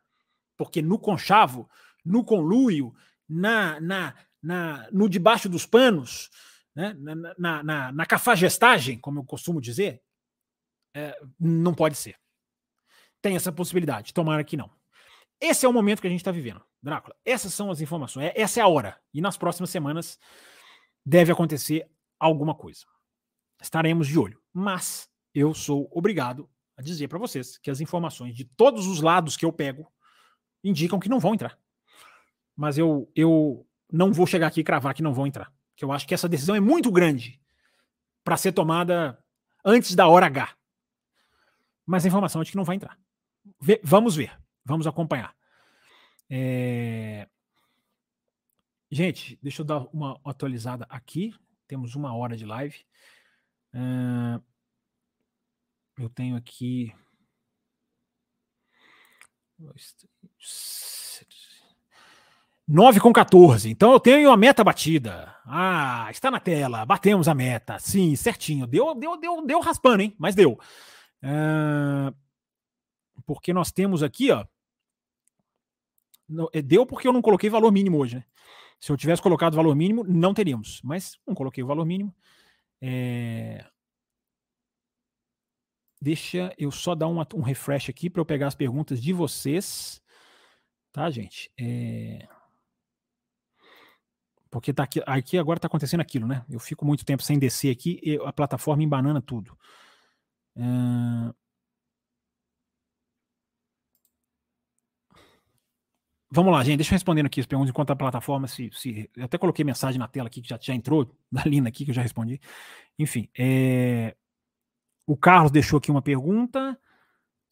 Porque 0.58 0.82
no 0.82 0.98
conchavo 0.98 1.70
no 2.04 2.24
conluio, 2.24 2.94
na, 3.28 3.80
na, 3.80 4.16
na, 4.42 4.90
no 4.92 5.08
debaixo 5.08 5.48
dos 5.48 5.66
panos, 5.66 6.30
né? 6.76 6.94
na, 6.94 7.16
na, 7.16 7.64
na, 7.64 7.92
na 7.92 8.06
como 9.02 9.20
eu 9.20 9.24
costumo 9.24 9.62
dizer, 9.62 10.02
é, 10.96 11.18
não 11.40 11.74
pode 11.74 11.96
ser. 11.96 12.16
Tem 13.22 13.36
essa 13.36 13.52
possibilidade, 13.52 14.14
tomara 14.14 14.44
que 14.44 14.58
não. 14.58 14.72
Esse 15.40 15.66
é 15.66 15.70
o 15.70 15.74
momento 15.74 16.02
que 16.02 16.08
a 16.08 16.10
gente 16.10 16.20
está 16.20 16.32
vivendo, 16.32 16.62
Drácula. 16.82 17.16
Essas 17.24 17.54
são 17.54 17.72
as 17.72 17.82
informações, 17.82 18.26
é, 18.26 18.42
essa 18.42 18.60
é 18.60 18.64
a 18.64 18.68
hora. 18.68 19.00
E 19.14 19.22
nas 19.22 19.38
próximas 19.38 19.70
semanas 19.70 20.20
deve 21.06 21.32
acontecer 21.32 21.90
alguma 22.20 22.54
coisa. 22.54 22.86
Estaremos 23.62 24.08
de 24.08 24.20
olho. 24.20 24.40
Mas 24.54 25.10
eu 25.34 25.54
sou 25.54 25.88
obrigado 25.92 26.50
a 26.76 26.82
dizer 26.82 27.08
para 27.08 27.18
vocês 27.18 27.58
que 27.58 27.72
as 27.72 27.80
informações 27.80 28.36
de 28.36 28.44
todos 28.44 28.88
os 28.88 29.02
lados 29.02 29.38
que 29.38 29.46
eu 29.46 29.54
pego 29.54 29.92
indicam 30.64 31.00
que 31.00 31.10
não 31.10 31.20
vão 31.20 31.34
entrar 31.34 31.58
mas 32.60 32.78
eu, 32.78 33.10
eu 33.16 33.66
não 33.90 34.12
vou 34.12 34.28
chegar 34.28 34.48
aqui 34.48 34.60
e 34.60 34.64
cravar 34.66 34.94
que 34.94 35.02
não 35.02 35.14
vão 35.14 35.26
entrar. 35.26 35.50
Que 35.78 35.86
eu 35.86 35.94
acho 35.94 36.06
que 36.06 36.14
essa 36.14 36.28
decisão 36.28 36.54
é 36.54 36.60
muito 36.60 36.92
grande 36.92 37.40
para 38.22 38.36
ser 38.36 38.52
tomada 38.52 39.18
antes 39.64 39.96
da 39.96 40.10
hora 40.10 40.26
H. 40.26 40.50
Mas 41.86 42.04
a 42.04 42.10
informação 42.10 42.42
é 42.42 42.44
de 42.44 42.52
que 42.52 42.58
não 42.58 42.66
vai 42.66 42.76
entrar. 42.76 43.00
Vamos 43.82 44.18
ver, 44.18 44.38
vamos 44.64 44.88
acompanhar. 44.88 45.36
É... 46.30 47.28
Gente, 48.92 49.38
deixa 49.42 49.62
eu 49.62 49.66
dar 49.66 49.86
uma 49.94 50.20
atualizada 50.24 50.86
aqui. 50.90 51.34
Temos 51.68 51.96
uma 51.96 52.16
hora 52.16 52.36
de 52.36 52.46
live. 52.46 52.84
Eu 55.98 56.10
tenho 56.10 56.36
aqui. 56.36 56.94
9 62.68 63.00
com 63.00 63.12
14. 63.12 63.70
Então 63.70 63.92
eu 63.92 64.00
tenho 64.00 64.32
a 64.32 64.38
meta 64.38 64.64
batida. 64.64 65.36
Ah, 65.46 66.08
está 66.10 66.32
na 66.32 66.40
tela. 66.40 66.86
Batemos 66.86 67.28
a 67.28 67.36
meta. 67.36 67.78
Sim, 67.80 68.16
certinho. 68.16 68.66
Deu, 68.66 68.96
deu, 68.96 69.18
deu, 69.20 69.46
deu 69.46 69.60
raspando, 69.60 70.04
hein? 70.04 70.16
Mas 70.18 70.36
deu. 70.36 70.60
Uh, 71.24 72.16
porque 73.30 73.54
nós 73.54 73.72
temos 73.72 74.02
aqui, 74.02 74.32
ó. 74.32 74.44
É, 76.52 76.64
deu 76.64 76.84
porque 76.84 77.08
eu 77.08 77.14
não 77.14 77.22
coloquei 77.22 77.48
valor 77.48 77.72
mínimo 77.72 78.00
hoje, 78.00 78.16
né? 78.16 78.26
Se 78.80 78.92
eu 78.92 78.98
tivesse 78.98 79.22
colocado 79.22 79.56
valor 79.56 79.76
mínimo, 79.76 80.04
não 80.04 80.34
teríamos. 80.34 80.82
Mas 80.84 81.16
não 81.28 81.36
coloquei 81.36 81.64
o 81.64 81.68
valor 81.68 81.86
mínimo. 81.86 82.12
É... 82.82 83.64
Deixa 86.02 86.52
eu 86.58 86.72
só 86.72 86.96
dar 86.96 87.08
um, 87.08 87.42
refresh 87.42 87.90
aqui 87.90 88.10
para 88.10 88.20
eu 88.20 88.26
pegar 88.26 88.48
as 88.48 88.56
perguntas 88.56 89.00
de 89.00 89.14
vocês. 89.14 90.02
Tá, 90.92 91.08
gente? 91.12 91.52
É... 91.56 92.28
Porque 94.50 94.74
tá 94.74 94.82
aqui, 94.86 95.04
aqui 95.06 95.38
agora 95.38 95.60
está 95.60 95.68
acontecendo 95.68 96.02
aquilo, 96.02 96.26
né? 96.26 96.44
Eu 96.50 96.60
fico 96.60 96.84
muito 96.84 97.06
tempo 97.06 97.22
sem 97.22 97.38
descer 97.38 97.72
aqui 97.72 98.00
e 98.02 98.16
a 98.26 98.34
plataforma 98.34 98.82
embanana 98.82 99.22
tudo. 99.22 99.56
Uh... 100.56 101.39
Vamos 106.32 106.54
lá, 106.54 106.64
gente. 106.64 106.78
Deixa 106.78 106.92
eu 106.92 106.96
respondendo 106.96 107.26
aqui 107.26 107.40
as 107.40 107.46
perguntas 107.46 107.70
enquanto 107.70 107.92
a 107.92 107.96
plataforma 107.96 108.48
se, 108.48 108.70
se. 108.74 109.10
Eu 109.16 109.26
até 109.26 109.38
coloquei 109.38 109.66
mensagem 109.66 110.00
na 110.00 110.08
tela 110.08 110.28
aqui 110.28 110.42
que 110.42 110.50
já, 110.50 110.58
já 110.62 110.74
entrou, 110.74 111.12
da 111.32 111.44
Lina 111.44 111.70
aqui, 111.70 111.86
que 111.86 111.92
eu 111.92 111.96
já 111.96 112.02
respondi. 112.02 112.40
Enfim, 112.98 113.30
é... 113.38 114.16
o 115.08 115.18
Carlos 115.18 115.52
deixou 115.52 115.78
aqui 115.78 115.90
uma 115.90 116.02
pergunta. 116.02 116.78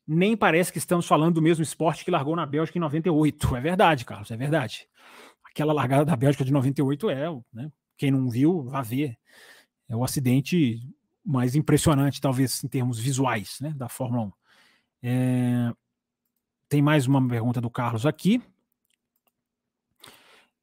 Nem 0.10 0.38
parece 0.38 0.72
que 0.72 0.78
estamos 0.78 1.06
falando 1.06 1.36
do 1.36 1.42
mesmo 1.42 1.62
esporte 1.62 2.06
que 2.06 2.12
largou 2.12 2.36
na 2.36 2.46
Bélgica 2.46 2.78
em 2.78 2.82
98. 2.82 3.56
É 3.58 3.62
verdade, 3.62 4.06
Carlos, 4.06 4.32
é 4.32 4.38
verdade 4.38 4.88
aquela 5.58 5.74
largada 5.74 6.06
da 6.06 6.16
Bélgica 6.16 6.46
de 6.46 6.54
98 6.54 7.10
é, 7.10 7.26
né, 7.52 7.72
quem 7.98 8.12
não 8.12 8.30
viu, 8.30 8.64
vá 8.64 8.84
ver. 8.84 9.18
É 9.90 9.96
o 9.96 10.04
acidente 10.04 10.80
mais 11.26 11.56
impressionante, 11.56 12.22
talvez, 12.22 12.64
em 12.64 12.68
termos 12.68 13.00
visuais, 13.00 13.58
né, 13.60 13.74
da 13.76 13.90
Fórmula 13.90 14.28
1. 14.28 14.32
É, 15.04 15.74
tem 16.70 16.82
mais 16.82 17.08
uma 17.08 17.26
pergunta 17.28 17.60
do 17.60 17.72
Carlos 17.72 18.06
aqui. 18.06 18.42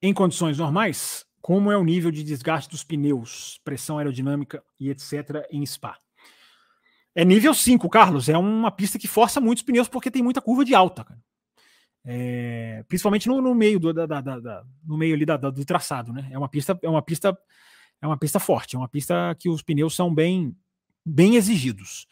Em 0.04 0.12
condições 0.12 0.58
normais, 0.58 1.24
como 1.40 1.72
é 1.72 1.78
o 1.78 1.82
nível 1.82 2.10
de 2.10 2.22
desgaste 2.22 2.68
dos 2.68 2.84
pneus, 2.84 3.58
pressão 3.64 3.96
aerodinâmica 3.96 4.62
e 4.78 4.90
etc. 4.90 5.46
em 5.50 5.64
Spa? 5.64 5.96
É 7.14 7.24
nível 7.24 7.54
5, 7.54 7.88
Carlos. 7.88 8.28
É 8.28 8.36
uma 8.36 8.70
pista 8.70 8.98
que 8.98 9.08
força 9.08 9.40
muitos 9.40 9.64
pneus 9.64 9.88
porque 9.88 10.10
tem 10.10 10.22
muita 10.22 10.42
curva 10.42 10.62
de 10.62 10.74
alta. 10.74 11.04
Cara. 11.04 11.18
É, 12.04 12.84
principalmente 12.86 13.26
no, 13.28 13.40
no, 13.40 13.54
meio 13.54 13.80
do, 13.80 13.94
da, 13.94 14.04
da, 14.04 14.20
da, 14.20 14.64
no 14.86 14.98
meio 14.98 15.14
ali 15.14 15.24
do 15.24 15.64
traçado, 15.64 16.12
né? 16.12 16.28
É 16.30 16.36
uma 16.36 16.50
pista, 16.50 16.78
é 16.82 16.88
uma 16.90 17.00
pista, 17.00 17.38
é 18.02 18.06
uma 18.06 18.18
pista 18.18 18.38
forte, 18.38 18.76
é 18.76 18.78
uma 18.78 18.88
pista 18.88 19.34
que 19.38 19.48
os 19.48 19.62
pneus 19.62 19.96
são 19.96 20.14
bem, 20.14 20.54
bem 21.02 21.36
exigidos. 21.36 22.06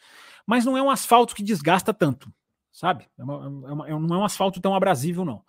Mas 0.47 0.65
não 0.65 0.79
é 0.79 0.83
um 0.83 0.89
asfalto 0.89 1.35
que 1.35 1.43
desgasta 1.43 1.93
tanto, 1.93 2.33
sabe? 2.73 3.07
É 3.19 3.23
uma, 3.23 3.35
é 3.45 3.73
uma, 3.73 3.89
é 3.89 3.91
não 3.91 4.17
é 4.17 4.19
um 4.21 4.25
asfalto 4.25 4.63
tão 4.63 4.75
abrasível, 4.75 5.27
não. 5.27 5.45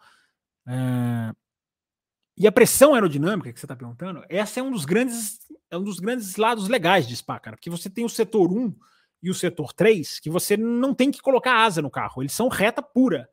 E 2.35 2.47
a 2.47 2.51
pressão 2.51 2.93
aerodinâmica 2.93 3.53
que 3.53 3.59
você 3.59 3.65
está 3.65 3.75
perguntando, 3.75 4.23
essa 4.27 4.59
é 4.59 4.63
um 4.63 4.71
dos 4.71 4.85
grandes, 4.85 5.39
é 5.69 5.77
um 5.77 5.83
dos 5.83 5.99
grandes 5.99 6.35
lados 6.35 6.67
legais 6.67 7.07
de 7.07 7.15
Spa, 7.15 7.39
cara, 7.39 7.55
porque 7.55 7.69
você 7.69 7.89
tem 7.89 8.03
o 8.03 8.09
setor 8.09 8.51
1 8.51 8.75
e 9.21 9.29
o 9.29 9.33
setor 9.33 9.71
3, 9.71 10.19
que 10.19 10.29
você 10.29 10.57
não 10.57 10.93
tem 10.93 11.11
que 11.11 11.21
colocar 11.21 11.63
asa 11.63 11.81
no 11.81 11.91
carro, 11.91 12.23
eles 12.23 12.33
são 12.33 12.47
reta 12.47 12.81
pura. 12.81 13.29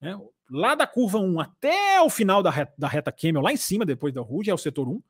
Né? 0.00 0.18
Lá 0.50 0.74
da 0.74 0.86
curva 0.86 1.18
1 1.18 1.40
até 1.40 2.00
o 2.00 2.08
final 2.08 2.42
da 2.42 2.50
reta, 2.50 2.72
da 2.78 2.88
reta 2.88 3.12
Camel, 3.12 3.42
lá 3.42 3.52
em 3.52 3.56
cima, 3.56 3.84
depois 3.84 4.12
da 4.12 4.22
Rude, 4.22 4.50
é 4.50 4.54
o 4.54 4.58
setor 4.58 4.88
1. 4.88 5.02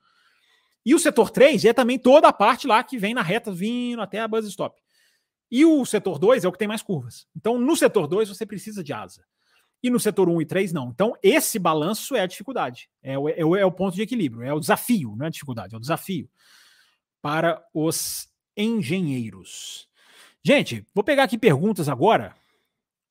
E 0.85 0.95
o 0.95 0.99
setor 0.99 1.31
3 1.31 1.65
é 1.65 1.73
também 1.73 1.99
toda 1.99 2.29
a 2.29 2.33
parte 2.33 2.67
lá 2.67 2.83
que 2.83 2.99
vem 2.99 3.15
na 3.15 3.23
reta 3.23 3.51
vindo 3.51 4.03
até 4.03 4.21
a 4.21 4.29
buzz 4.29 4.47
stop. 4.47 4.79
E 5.51 5.65
o 5.65 5.85
setor 5.87 6.19
2 6.19 6.45
é 6.45 6.49
o 6.49 6.53
que 6.53 6.59
tem 6.59 6.69
mais 6.69 6.83
curvas. 6.83 7.27
Então, 7.35 7.59
no 7.59 7.77
setor 7.77 8.07
2, 8.07 8.29
você 8.29 8.45
precisa 8.45 8.83
de 8.83 8.93
asa. 8.93 9.25
E 9.85 9.91
no 9.91 10.01
setor 10.01 10.31
1 10.31 10.41
e 10.41 10.47
3, 10.47 10.73
não. 10.73 10.89
Então, 10.89 11.13
esse 11.23 11.59
balanço 11.59 12.17
é 12.17 12.23
a 12.23 12.27
dificuldade. 12.27 12.89
É 13.03 13.19
o, 13.19 13.29
é 13.29 13.45
o, 13.45 13.55
é 13.55 13.67
o 13.67 13.71
ponto 13.71 13.95
de 13.95 14.01
equilíbrio. 14.01 14.43
É 14.43 14.51
o 14.51 14.59
desafio, 14.59 15.15
não 15.15 15.27
é 15.27 15.29
a 15.29 15.31
dificuldade, 15.31 15.75
é 15.75 15.77
o 15.77 15.81
desafio 15.81 16.27
para 17.21 17.63
os 17.75 18.27
engenheiros. 18.57 19.87
Gente, 20.43 20.87
vou 20.95 21.05
pegar 21.05 21.25
aqui 21.25 21.37
perguntas 21.37 21.87
agora. 21.87 22.35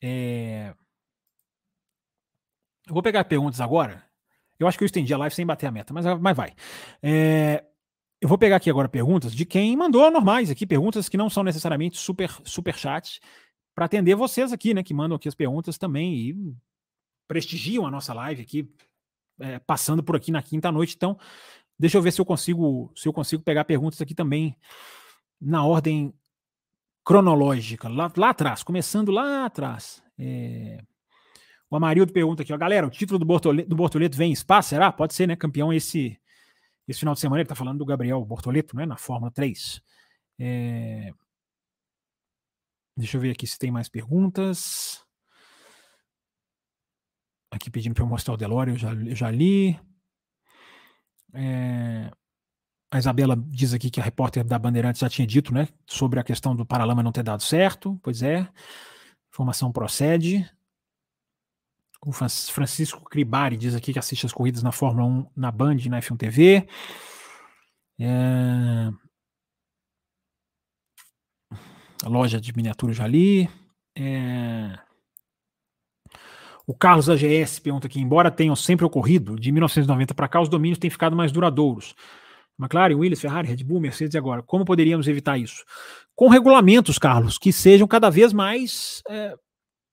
É... 0.02 0.74
Eu 2.88 2.94
vou 2.96 3.04
pegar 3.04 3.24
perguntas 3.26 3.62
agora. 3.62 4.04
Eu 4.60 4.68
acho 4.68 4.76
que 4.76 4.84
eu 4.84 4.88
estendi 4.88 5.14
a 5.14 5.18
live 5.20 5.36
sem 5.36 5.46
bater 5.46 5.68
a 5.68 5.72
meta, 5.72 5.94
mas, 5.94 6.06
mas 6.20 6.36
vai. 6.36 6.56
É, 7.04 7.64
eu 8.20 8.28
vou 8.28 8.38
pegar 8.38 8.56
aqui 8.56 8.72
agora 8.72 8.90
perguntas 8.90 9.32
de 9.32 9.46
quem 9.46 9.78
mandou 9.78 10.10
normais 10.10 10.50
aqui, 10.50 10.66
perguntas 10.66 11.08
que 11.08 11.18
não 11.18 11.30
são 11.30 11.44
necessariamente 11.44 12.00
super, 12.00 12.32
super 12.44 12.76
chats, 12.76 13.20
para 13.74 13.86
atender 13.86 14.16
vocês 14.16 14.54
aqui, 14.54 14.74
né, 14.74 14.84
que 14.84 14.94
mandam 14.94 15.16
aqui 15.16 15.28
as 15.28 15.36
perguntas 15.36 15.78
também 15.78 16.14
e 16.16 16.56
prestigiam 17.28 17.86
a 17.86 17.92
nossa 17.92 18.14
live 18.14 18.42
aqui, 18.42 18.70
é, 19.40 19.60
passando 19.60 20.04
por 20.04 20.16
aqui 20.16 20.32
na 20.32 20.42
quinta 20.42 20.72
noite. 20.72 20.96
Então, 20.96 21.18
deixa 21.78 21.98
eu 21.98 22.02
ver 22.02 22.12
se 22.12 22.22
eu 22.22 22.26
consigo, 22.26 22.92
se 22.96 23.08
eu 23.08 23.14
consigo 23.14 23.42
pegar 23.42 23.66
perguntas 23.66 24.02
aqui 24.02 24.14
também 24.14 24.56
na 25.42 25.66
ordem 25.66 26.14
cronológica, 27.04 27.90
lá, 27.90 28.12
lá 28.16 28.30
atrás, 28.30 28.64
começando 28.64 29.12
lá 29.12 29.46
atrás. 29.46 30.02
É, 30.18 30.82
o 31.70 31.76
Amarildo 31.76 32.14
pergunta 32.14 32.44
aqui, 32.44 32.54
ó, 32.54 32.58
galera, 32.58 32.86
o 32.86 32.90
título 32.92 33.18
do 33.18 33.26
Bortoleto, 33.26 33.68
do 33.68 33.76
Bortoleto 33.76 34.16
vem 34.16 34.30
em 34.30 34.34
espaço, 34.34 34.70
será? 34.70 34.92
Pode 34.92 35.14
ser, 35.14 35.28
né? 35.28 35.36
Campeão 35.36 35.74
esse 35.74 36.20
esse 36.88 37.00
final 37.00 37.14
de 37.14 37.20
semana 37.20 37.40
ele 37.40 37.46
está 37.46 37.56
falando 37.56 37.80
do 37.80 37.86
Gabriel 37.86 38.24
Bortoleto, 38.26 38.76
né, 38.76 38.86
na 38.86 38.98
Fórmula 38.98 39.32
3. 39.32 39.82
É... 40.40 41.14
Deixa 43.04 43.18
eu 43.18 43.22
ver 43.22 43.32
aqui 43.32 43.46
se 43.46 43.60
tem 43.60 43.70
mais 43.70 43.90
perguntas. 43.90 45.04
Aqui 47.52 47.70
pedindo 47.70 47.94
para 47.94 48.02
eu 48.02 48.08
mostrar 48.08 48.34
o 48.34 48.38
Delore, 48.38 48.72
eu 48.72 48.78
já, 48.78 48.94
eu 48.94 49.14
já 49.14 49.30
li. 49.30 49.78
É... 51.34 52.10
A 52.90 52.98
Isabela 52.98 53.36
diz 53.36 53.74
aqui 53.74 53.92
que 53.92 54.00
a 54.00 54.04
repórter 54.04 54.46
da 54.46 54.58
Bandeirantes 54.58 55.02
já 55.02 55.10
tinha 55.10 55.28
dito, 55.28 55.54
né, 55.54 55.68
sobre 55.86 56.18
a 56.18 56.24
questão 56.24 56.56
do 56.56 56.66
Paralama 56.66 57.04
não 57.04 57.12
ter 57.12 57.24
dado 57.24 57.44
certo. 57.44 58.00
Pois 58.02 58.24
é, 58.24 58.48
informação 59.30 59.70
procede. 59.70 60.50
O 62.06 62.14
Francisco 62.14 63.04
Cribari 63.04 63.58
diz 63.58 63.76
aqui 63.76 63.92
que 63.92 64.00
assiste 64.00 64.26
as 64.26 64.32
corridas 64.32 64.64
na 64.64 64.72
Fórmula 64.72 65.06
1 65.06 65.32
na 65.36 65.52
Band 65.52 65.76
e 65.76 65.90
na 65.90 66.00
F1 66.00 66.18
TV. 66.18 66.70
É... 68.00 68.94
A 71.52 71.93
loja 72.10 72.40
de 72.40 72.54
miniatura 72.56 72.94
já 72.94 73.08
li. 73.08 73.50
É... 73.98 74.78
O 76.66 76.74
Carlos 76.74 77.10
AGS 77.10 77.60
pergunta 77.60 77.88
aqui: 77.88 78.00
embora 78.00 78.32
tenham 78.32 78.56
sempre 78.56 78.86
ocorrido, 78.86 79.36
de 79.38 79.52
1990 79.52 80.14
para 80.14 80.28
cá, 80.28 80.42
os 80.42 80.50
domínios 80.50 80.80
têm 80.80 80.90
ficado 80.90 81.16
mais 81.16 81.32
duradouros. 81.32 81.96
McLaren, 82.60 82.96
Williams, 82.96 83.20
Ferrari, 83.20 83.48
Red 83.48 83.64
Bull, 83.64 83.80
Mercedes 83.80 84.14
e 84.14 84.18
agora. 84.18 84.44
Como 84.44 84.64
poderíamos 84.64 85.08
evitar 85.08 85.38
isso? 85.38 85.64
Com 86.16 86.30
regulamentos, 86.30 86.98
Carlos, 87.00 87.38
que 87.38 87.52
sejam 87.52 87.88
cada 87.88 88.10
vez 88.10 88.32
mais 88.32 89.02
é, 89.10 89.36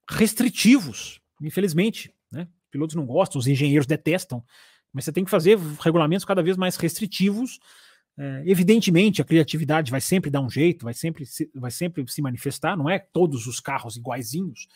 restritivos, 0.09 1.21
infelizmente. 1.41 2.13
Né? 2.31 2.43
Os 2.43 2.71
pilotos 2.71 2.95
não 2.95 3.07
gostam, 3.07 3.39
os 3.39 3.47
engenheiros 3.47 3.87
detestam, 3.87 4.45
mas 4.93 5.05
você 5.05 5.13
tem 5.13 5.25
que 5.25 5.31
fazer 5.31 5.59
regulamentos 5.81 6.25
cada 6.25 6.43
vez 6.43 6.57
mais 6.57 6.77
restritivos. 6.77 7.59
É, 8.19 8.43
evidentemente, 8.47 9.23
a 9.23 9.25
criatividade 9.25 9.91
vai 9.91 10.01
sempre 10.01 10.31
dar 10.31 10.41
um 10.41 10.51
jeito, 10.51 10.85
vai 10.85 10.95
sempre, 10.95 11.25
se, 11.25 11.51
vai 11.55 11.71
sempre 11.71 12.07
se 12.11 12.21
manifestar, 12.21 12.77
não 12.77 12.89
é 12.89 12.99
todos 12.99 13.47
os 13.47 13.61
carros 13.61 13.97
iguaizinhos, 13.97 14.69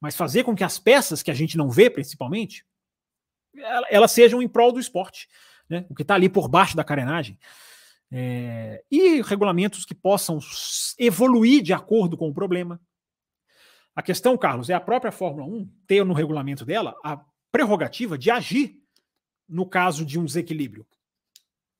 mas 0.00 0.16
fazer 0.16 0.44
com 0.44 0.54
que 0.54 0.64
as 0.64 0.78
peças 0.78 1.22
que 1.22 1.30
a 1.30 1.34
gente 1.34 1.56
não 1.56 1.70
vê, 1.70 1.88
principalmente, 1.88 2.66
elas 3.88 4.12
sejam 4.12 4.42
em 4.42 4.48
prol 4.48 4.72
do 4.72 4.80
esporte 4.80 5.28
né? 5.72 5.86
o 5.88 5.94
que 5.94 6.02
está 6.02 6.14
ali 6.14 6.28
por 6.28 6.48
baixo 6.48 6.76
da 6.76 6.84
carenagem, 6.84 7.38
é, 8.10 8.84
e 8.90 9.22
regulamentos 9.22 9.86
que 9.86 9.94
possam 9.94 10.38
evoluir 10.98 11.62
de 11.62 11.72
acordo 11.72 12.16
com 12.16 12.28
o 12.28 12.34
problema. 12.34 12.80
A 13.96 14.02
questão, 14.02 14.36
Carlos, 14.36 14.68
é 14.68 14.74
a 14.74 14.80
própria 14.80 15.10
Fórmula 15.10 15.46
1 15.46 15.68
ter 15.86 16.04
no 16.04 16.12
regulamento 16.12 16.64
dela 16.64 16.94
a 17.02 17.18
prerrogativa 17.50 18.18
de 18.18 18.30
agir 18.30 18.76
no 19.48 19.66
caso 19.66 20.04
de 20.04 20.18
um 20.18 20.24
desequilíbrio. 20.24 20.86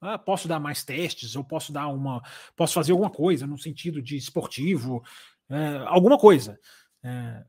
Ah, 0.03 0.19
posso 0.19 0.49
dar 0.49 0.59
mais 0.59 0.83
testes, 0.83 1.37
ou 1.37 1.45
posso 1.45 1.73
dar 1.73 1.87
uma. 1.87 2.21
Posso 2.57 2.75
fazer 2.75 2.91
alguma 2.91 3.09
coisa 3.09 3.47
no 3.47 3.57
sentido 3.57 4.03
de 4.03 4.17
esportivo, 4.17 5.01
é, 5.49 5.85
alguma 5.87 6.19
coisa. 6.19 6.59
É, 7.05 7.45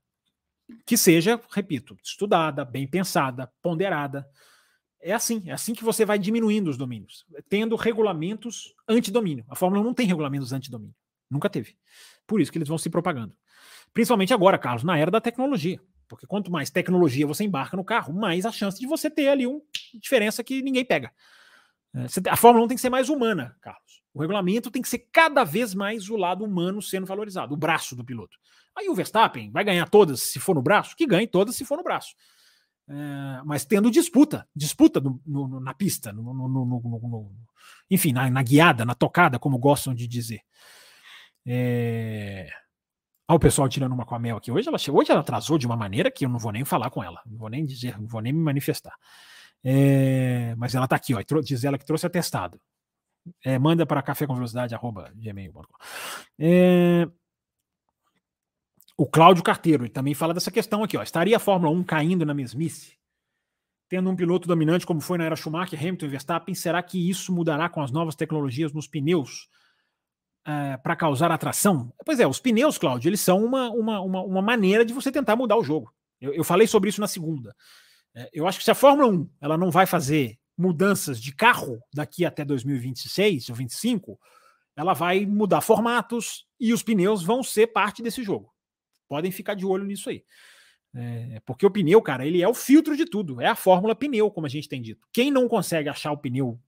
que 0.86 0.96
seja, 0.96 1.42
repito, 1.50 1.98
estudada, 2.04 2.64
bem 2.64 2.88
pensada, 2.88 3.52
ponderada. 3.60 4.30
É 5.02 5.14
assim, 5.14 5.42
é 5.48 5.52
assim 5.52 5.74
que 5.74 5.84
você 5.84 6.06
vai 6.06 6.20
diminuindo 6.20 6.70
os 6.70 6.78
domínios, 6.78 7.26
tendo 7.50 7.76
regulamentos 7.76 8.76
antidomínio. 8.88 9.44
A 9.50 9.56
Fórmula 9.56 9.82
1 9.82 9.86
não 9.86 9.94
tem 9.94 10.06
regulamentos 10.06 10.54
antidomínio, 10.54 10.96
nunca 11.30 11.50
teve. 11.50 11.76
Por 12.28 12.40
isso 12.40 12.52
que 12.52 12.60
eles 12.60 12.70
vão 12.70 12.78
se 12.78 12.90
propagando. 12.90 13.36
Principalmente 13.94 14.34
agora, 14.34 14.60
Carlos, 14.60 14.84
na 14.84 14.98
era 14.98 15.10
da 15.10 15.20
tecnologia. 15.20 15.82
Porque 16.08 16.28
quanto 16.28 16.52
mais 16.52 16.70
tecnologia 16.70 17.26
você 17.26 17.44
embarca 17.44 17.76
no 17.76 17.84
carro, 17.84 18.14
mais 18.14 18.46
a 18.46 18.52
chance 18.52 18.80
de 18.80 18.86
você 18.86 19.10
ter 19.10 19.30
ali 19.30 19.48
uma 19.48 19.60
diferença 19.96 20.44
que 20.44 20.62
ninguém 20.62 20.86
pega. 20.86 21.12
É, 21.96 22.30
a 22.30 22.36
Fórmula 22.36 22.66
1 22.66 22.68
tem 22.70 22.76
que 22.76 22.82
ser 22.82 22.90
mais 22.90 23.10
humana, 23.10 23.56
Carlos. 23.62 24.02
O 24.14 24.22
regulamento 24.22 24.72
tem 24.72 24.82
que 24.82 24.90
ser 24.90 25.08
cada 25.12 25.44
vez 25.44 25.74
mais 25.74 26.10
o 26.10 26.16
lado 26.16 26.44
humano 26.44 26.82
sendo 26.82 27.06
valorizado, 27.06 27.54
o 27.54 27.58
braço 27.58 27.96
do 27.96 28.04
piloto. 28.04 28.38
Aí 28.76 28.90
o 28.90 28.96
Verstappen 28.96 29.52
vai 29.52 29.64
ganhar 29.64 29.88
todas 29.90 30.22
se 30.22 30.40
for 30.40 30.56
no 30.56 30.62
braço? 30.62 30.96
Que 30.96 31.06
ganhe 31.06 31.28
todas 31.28 31.56
se 31.56 31.66
for 31.66 31.78
no 31.78 31.84
braço. 31.84 32.16
É, 32.88 33.42
mas 33.46 33.66
tendo 33.66 33.90
disputa, 33.90 34.48
disputa 34.56 35.00
no, 35.00 35.22
no, 35.26 35.60
na 35.60 35.74
pista, 35.74 36.12
no, 36.12 37.32
enfim, 37.90 38.12
na, 38.12 38.30
na, 38.30 38.44
guiada, 38.44 38.84
na 38.84 38.94
tocada, 38.94 39.40
como 39.40 39.58
gostam 39.58 39.94
de 39.94 40.08
dizer. 40.08 40.42
É... 41.46 42.50
Olha 43.28 43.38
o 43.38 43.40
pessoal 43.40 43.70
tirando 43.70 43.94
uma 43.94 44.06
com 44.06 44.16
a 44.16 44.20
Mel 44.20 44.38
aqui. 44.38 44.52
Hoje 44.52 44.68
ela 44.68 44.78
hoje 44.78 45.12
ela 45.12 45.22
atrasou 45.22 45.58
de 45.58 45.66
uma 45.66 45.78
maneira 45.78 46.12
que 46.12 46.26
eu 46.26 46.30
não 46.30 46.38
vou 46.38 46.52
nem 46.52 46.66
falar 46.66 46.90
com 46.90 47.04
ela, 47.04 47.22
não 47.26 47.38
vou 47.38 47.50
nem 47.50 47.66
dizer, 47.66 47.98
não 48.00 48.08
vou 48.08 48.22
nem 48.22 48.34
me 48.34 48.40
manifestar. 48.40 48.94
É... 49.64 50.56
Mas 50.58 50.76
ela 50.76 50.86
está 50.86 50.96
aqui, 50.96 51.14
ó, 51.14 51.22
diz 51.42 51.64
ela 51.64 51.78
que 51.78 51.86
trouxe 51.86 52.06
atestado. 52.06 52.60
É, 53.44 53.58
manda 53.58 53.86
para 53.86 54.02
café 54.02 54.28
com 54.28 54.36
velocidade, 54.36 54.76
arroba 54.76 55.12
gmail.com. 55.16 55.64
É, 56.38 57.08
o 58.98 59.08
Cláudio 59.08 59.44
Carteiro 59.44 59.90
também 59.90 60.14
fala 60.14 60.34
dessa 60.34 60.52
questão 60.52 60.84
aqui. 60.84 60.98
Ó. 60.98 61.04
Estaria 61.04 61.36
a 61.38 61.40
Fórmula 61.40 61.72
1 61.74 61.84
caindo 61.84 62.26
na 62.26 62.34
mesmice? 62.34 62.98
Tendo 63.90 64.10
um 64.10 64.16
piloto 64.16 64.48
dominante 64.48 64.86
como 64.86 65.02
foi 65.02 65.18
na 65.18 65.26
era 65.26 65.36
Schumacher, 65.36 65.80
Hamilton 65.80 66.06
e 66.06 66.10
Verstappen, 66.10 66.56
será 66.56 66.82
que 66.82 67.10
isso 67.10 67.34
mudará 67.34 67.70
com 67.70 67.82
as 67.82 67.92
novas 67.92 68.16
tecnologias 68.16 68.72
nos 68.72 68.88
pneus 68.88 69.50
uh, 70.48 70.82
para 70.82 70.96
causar 70.96 71.32
atração? 71.32 71.94
Pois 72.06 72.20
é, 72.20 72.28
os 72.28 72.40
pneus, 72.40 72.78
Cláudio, 72.78 73.10
eles 73.10 73.22
são 73.22 73.44
uma, 73.44 73.70
uma, 73.70 74.00
uma, 74.00 74.22
uma, 74.22 74.42
maneira 74.42 74.86
de 74.86 74.94
você 74.94 75.12
tentar 75.12 75.36
mudar 75.36 75.58
o 75.58 75.64
jogo. 75.64 75.94
Eu, 76.20 76.34
eu 76.34 76.44
falei 76.44 76.66
sobre 76.66 76.90
isso 76.90 77.02
na 77.02 77.08
segunda. 77.08 77.56
É, 78.16 78.30
eu 78.34 78.48
acho 78.48 78.60
que 78.60 78.66
se 78.66 78.72
a 78.72 78.76
Fórmula 78.76 79.08
1 79.10 79.30
ela 79.42 79.58
não 79.58 79.72
vai 79.72 79.86
fazer 79.86 80.38
mudanças 80.58 81.20
de 81.20 81.34
carro 81.34 81.82
daqui 81.94 82.26
até 82.26 82.46
2026 82.46 83.50
ou 83.50 83.56
2025, 83.56 84.20
ela 84.76 84.94
vai 84.94 85.26
mudar 85.26 85.62
formatos 85.62 86.48
e 86.60 86.74
os 86.74 86.84
pneus 86.84 87.24
vão 87.24 87.44
ser 87.44 87.68
parte 87.68 88.02
desse 88.02 88.24
jogo. 88.24 88.54
Podem 89.08 89.32
ficar 89.32 89.54
de 89.56 89.66
olho 89.66 89.84
nisso 89.84 90.10
aí. 90.10 90.24
É, 90.96 91.42
porque 91.46 91.66
o 91.66 91.72
pneu, 91.72 92.02
cara, 92.02 92.26
ele 92.26 92.42
é 92.42 92.48
o 92.48 92.54
filtro 92.54 92.96
de 92.96 93.06
tudo. 93.06 93.42
É 93.42 93.48
a 93.48 93.56
fórmula 93.56 93.96
pneu, 93.96 94.30
como 94.30 94.46
a 94.46 94.50
gente 94.50 94.70
tem 94.70 94.82
dito. 94.82 95.08
Quem 95.12 95.32
não 95.32 95.48
consegue 95.48 95.90
achar 95.90 96.12
o 96.12 96.18
pneu, 96.18 96.60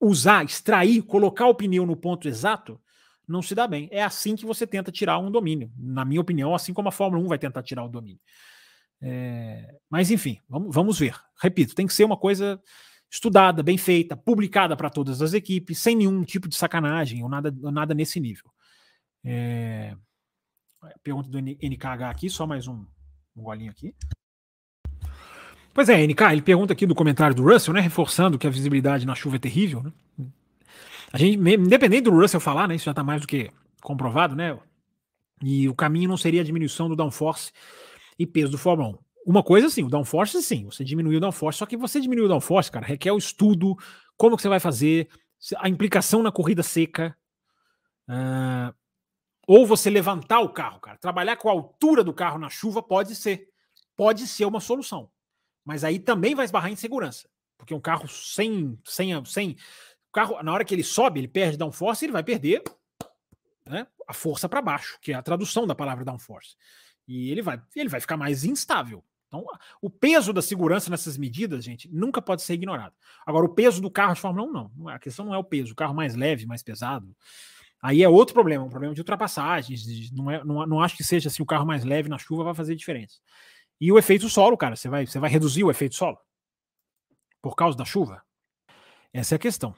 usar, 0.00 0.44
extrair, 0.44 1.02
colocar 1.02 1.46
o 1.46 1.54
pneu 1.54 1.86
no 1.86 1.96
ponto 1.96 2.28
exato, 2.28 2.80
não 3.26 3.40
se 3.40 3.54
dá 3.54 3.66
bem. 3.66 3.88
É 3.90 4.02
assim 4.02 4.36
que 4.36 4.44
você 4.44 4.66
tenta 4.66 4.92
tirar 4.92 5.18
um 5.18 5.30
domínio. 5.30 5.70
Na 5.76 6.04
minha 6.04 6.20
opinião, 6.20 6.54
assim 6.54 6.72
como 6.72 6.88
a 6.88 6.92
Fórmula 6.92 7.22
1 7.24 7.28
vai 7.28 7.38
tentar 7.38 7.62
tirar 7.62 7.84
o 7.84 7.88
domínio. 7.88 8.20
É, 9.00 9.76
mas 9.90 10.10
enfim, 10.10 10.38
vamos, 10.48 10.74
vamos 10.74 10.98
ver. 10.98 11.16
Repito, 11.40 11.74
tem 11.74 11.86
que 11.86 11.94
ser 11.94 12.04
uma 12.04 12.16
coisa 12.16 12.60
estudada, 13.10 13.62
bem 13.62 13.78
feita, 13.78 14.16
publicada 14.16 14.76
para 14.76 14.90
todas 14.90 15.22
as 15.22 15.32
equipes, 15.32 15.78
sem 15.78 15.96
nenhum 15.96 16.24
tipo 16.24 16.48
de 16.48 16.56
sacanagem 16.56 17.22
ou 17.22 17.28
nada, 17.28 17.54
nada 17.70 17.94
nesse 17.94 18.18
nível. 18.18 18.50
É, 19.24 19.96
Pergunta 21.02 21.28
do 21.28 21.38
NKH 21.38 22.10
aqui, 22.10 22.30
só 22.30 22.46
mais 22.46 22.68
um, 22.68 22.84
um 23.36 23.42
golinho 23.42 23.70
aqui. 23.70 23.94
Pois 25.72 25.88
é, 25.88 26.06
NK, 26.06 26.22
ele 26.32 26.42
pergunta 26.42 26.72
aqui 26.72 26.86
do 26.86 26.94
comentário 26.94 27.34
do 27.34 27.42
Russell, 27.42 27.74
né? 27.74 27.80
Reforçando 27.80 28.38
que 28.38 28.46
a 28.46 28.50
visibilidade 28.50 29.06
na 29.06 29.14
chuva 29.14 29.36
é 29.36 29.38
terrível, 29.38 29.82
né? 29.82 29.92
A 31.12 31.18
gente, 31.18 31.38
independente 31.38 32.04
do 32.04 32.10
Russell 32.10 32.40
falar, 32.40 32.66
né? 32.66 32.74
Isso 32.74 32.86
já 32.86 32.92
está 32.92 33.04
mais 33.04 33.20
do 33.20 33.26
que 33.26 33.50
comprovado, 33.82 34.34
né? 34.34 34.58
E 35.42 35.68
o 35.68 35.74
caminho 35.74 36.08
não 36.08 36.16
seria 36.16 36.40
a 36.40 36.44
diminuição 36.44 36.88
do 36.88 36.96
downforce 36.96 37.52
e 38.18 38.26
peso 38.26 38.52
do 38.52 38.58
Fórmula 38.58 38.90
1. 38.90 38.98
Uma 39.26 39.42
coisa 39.42 39.68
sim, 39.68 39.82
o 39.82 39.88
downforce 39.88 40.40
sim, 40.42 40.64
você 40.64 40.84
diminuiu 40.84 41.18
o 41.18 41.20
downforce, 41.20 41.58
só 41.58 41.66
que 41.66 41.76
você 41.76 42.00
diminuiu 42.00 42.26
o 42.26 42.28
downforce, 42.28 42.70
cara, 42.70 42.86
requer 42.86 43.12
o 43.12 43.18
estudo, 43.18 43.76
como 44.16 44.36
que 44.36 44.42
você 44.42 44.48
vai 44.48 44.60
fazer, 44.60 45.08
a 45.58 45.68
implicação 45.68 46.22
na 46.22 46.32
corrida 46.32 46.62
seca. 46.62 47.16
Uh, 48.08 48.72
ou 49.46 49.66
você 49.66 49.88
levantar 49.90 50.40
o 50.40 50.48
carro, 50.48 50.80
cara. 50.80 50.98
Trabalhar 50.98 51.36
com 51.36 51.48
a 51.48 51.52
altura 51.52 52.02
do 52.02 52.12
carro 52.12 52.38
na 52.38 52.48
chuva 52.48 52.82
pode 52.82 53.14
ser. 53.14 53.48
Pode 53.96 54.26
ser 54.26 54.44
uma 54.44 54.60
solução. 54.60 55.10
Mas 55.64 55.84
aí 55.84 55.98
também 55.98 56.34
vai 56.34 56.44
esbarrar 56.44 56.70
em 56.70 56.76
segurança. 56.76 57.28
Porque 57.56 57.74
um 57.74 57.80
carro 57.80 58.08
sem. 58.08 58.78
sem, 58.84 59.24
sem 59.24 59.56
carro, 60.12 60.42
na 60.42 60.52
hora 60.52 60.64
que 60.64 60.74
ele 60.74 60.82
sobe, 60.82 61.20
ele 61.20 61.28
perde 61.28 61.56
downforce, 61.56 62.04
ele 62.04 62.12
vai 62.12 62.22
perder 62.22 62.62
né, 63.66 63.86
a 64.08 64.12
força 64.12 64.48
para 64.48 64.62
baixo, 64.62 64.98
que 65.00 65.12
é 65.12 65.14
a 65.14 65.22
tradução 65.22 65.66
da 65.66 65.74
palavra 65.74 66.04
downforce. 66.04 66.56
E 67.06 67.30
ele 67.30 67.42
vai, 67.42 67.60
ele 67.74 67.88
vai 67.88 68.00
ficar 68.00 68.16
mais 68.16 68.44
instável. 68.44 69.04
Então, 69.28 69.44
o 69.82 69.90
peso 69.90 70.32
da 70.32 70.40
segurança 70.40 70.88
nessas 70.88 71.16
medidas, 71.16 71.64
gente, 71.64 71.88
nunca 71.92 72.22
pode 72.22 72.42
ser 72.42 72.54
ignorado. 72.54 72.94
Agora, 73.26 73.44
o 73.44 73.48
peso 73.48 73.82
do 73.82 73.90
carro 73.90 74.14
de 74.14 74.20
Fórmula 74.20 74.48
1, 74.48 74.52
não. 74.52 74.88
A 74.88 74.98
questão 74.98 75.24
não 75.24 75.34
é 75.34 75.38
o 75.38 75.44
peso. 75.44 75.72
O 75.72 75.76
carro 75.76 75.94
mais 75.94 76.14
leve, 76.14 76.46
mais 76.46 76.62
pesado, 76.62 77.14
Aí 77.82 78.02
é 78.02 78.08
outro 78.08 78.34
problema, 78.34 78.64
um 78.64 78.68
problema 78.68 78.94
de 78.94 79.00
ultrapassagens. 79.00 80.10
Não, 80.10 80.30
é, 80.30 80.42
não, 80.42 80.66
não 80.66 80.80
acho 80.80 80.96
que 80.96 81.04
seja 81.04 81.28
assim 81.28 81.42
o 81.42 81.46
carro 81.46 81.66
mais 81.66 81.84
leve 81.84 82.08
na 82.08 82.18
chuva 82.18 82.42
vai 82.42 82.54
fazer 82.54 82.74
diferença. 82.74 83.20
E 83.80 83.92
o 83.92 83.98
efeito 83.98 84.28
solo, 84.28 84.56
cara, 84.56 84.74
você 84.74 84.88
vai, 84.88 85.06
você 85.06 85.18
vai 85.18 85.30
reduzir 85.30 85.62
o 85.62 85.70
efeito 85.70 85.94
solo 85.94 86.18
por 87.42 87.54
causa 87.54 87.76
da 87.76 87.84
chuva? 87.84 88.22
Essa 89.12 89.34
é 89.34 89.36
a 89.36 89.38
questão. 89.38 89.74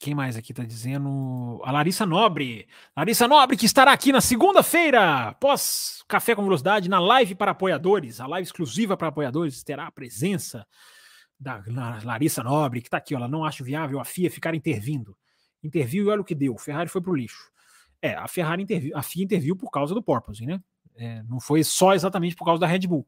Quem 0.00 0.14
mais 0.14 0.34
aqui 0.34 0.52
está 0.52 0.64
dizendo? 0.64 1.60
A 1.62 1.70
Larissa 1.70 2.06
Nobre. 2.06 2.66
Larissa 2.96 3.28
Nobre, 3.28 3.54
que 3.54 3.66
estará 3.66 3.92
aqui 3.92 4.10
na 4.10 4.22
segunda-feira, 4.22 5.34
pós 5.34 6.02
Café 6.08 6.34
com 6.34 6.42
Velocidade, 6.42 6.88
na 6.88 6.98
live 6.98 7.34
para 7.34 7.50
apoiadores, 7.50 8.18
a 8.18 8.26
live 8.26 8.46
exclusiva 8.46 8.96
para 8.96 9.08
apoiadores, 9.08 9.62
terá 9.62 9.86
a 9.86 9.92
presença 9.92 10.66
da 11.38 11.62
Larissa 12.02 12.42
Nobre, 12.42 12.80
que 12.80 12.88
está 12.88 12.96
aqui, 12.96 13.14
ó, 13.14 13.18
ela 13.18 13.28
não 13.28 13.44
acha 13.44 13.62
viável 13.62 14.00
a 14.00 14.04
FIA 14.06 14.30
ficar 14.30 14.54
intervindo. 14.54 15.14
Interviu 15.62 16.06
e 16.06 16.08
olha 16.08 16.22
o 16.22 16.24
que 16.24 16.34
deu. 16.34 16.56
Ferrari 16.56 16.88
foi 16.88 17.02
para 17.02 17.10
o 17.10 17.14
lixo. 17.14 17.50
É, 18.00 18.14
a 18.14 18.26
Ferrari 18.26 18.62
interviu, 18.62 18.96
a 18.96 19.02
FIA 19.02 19.24
interviu 19.24 19.54
por 19.54 19.70
causa 19.70 19.92
do 19.92 20.02
porpoise, 20.02 20.46
né? 20.46 20.62
É, 20.96 21.22
não 21.24 21.38
foi 21.38 21.62
só 21.62 21.92
exatamente 21.92 22.34
por 22.34 22.46
causa 22.46 22.58
da 22.58 22.66
Red 22.66 22.86
Bull. 22.86 23.06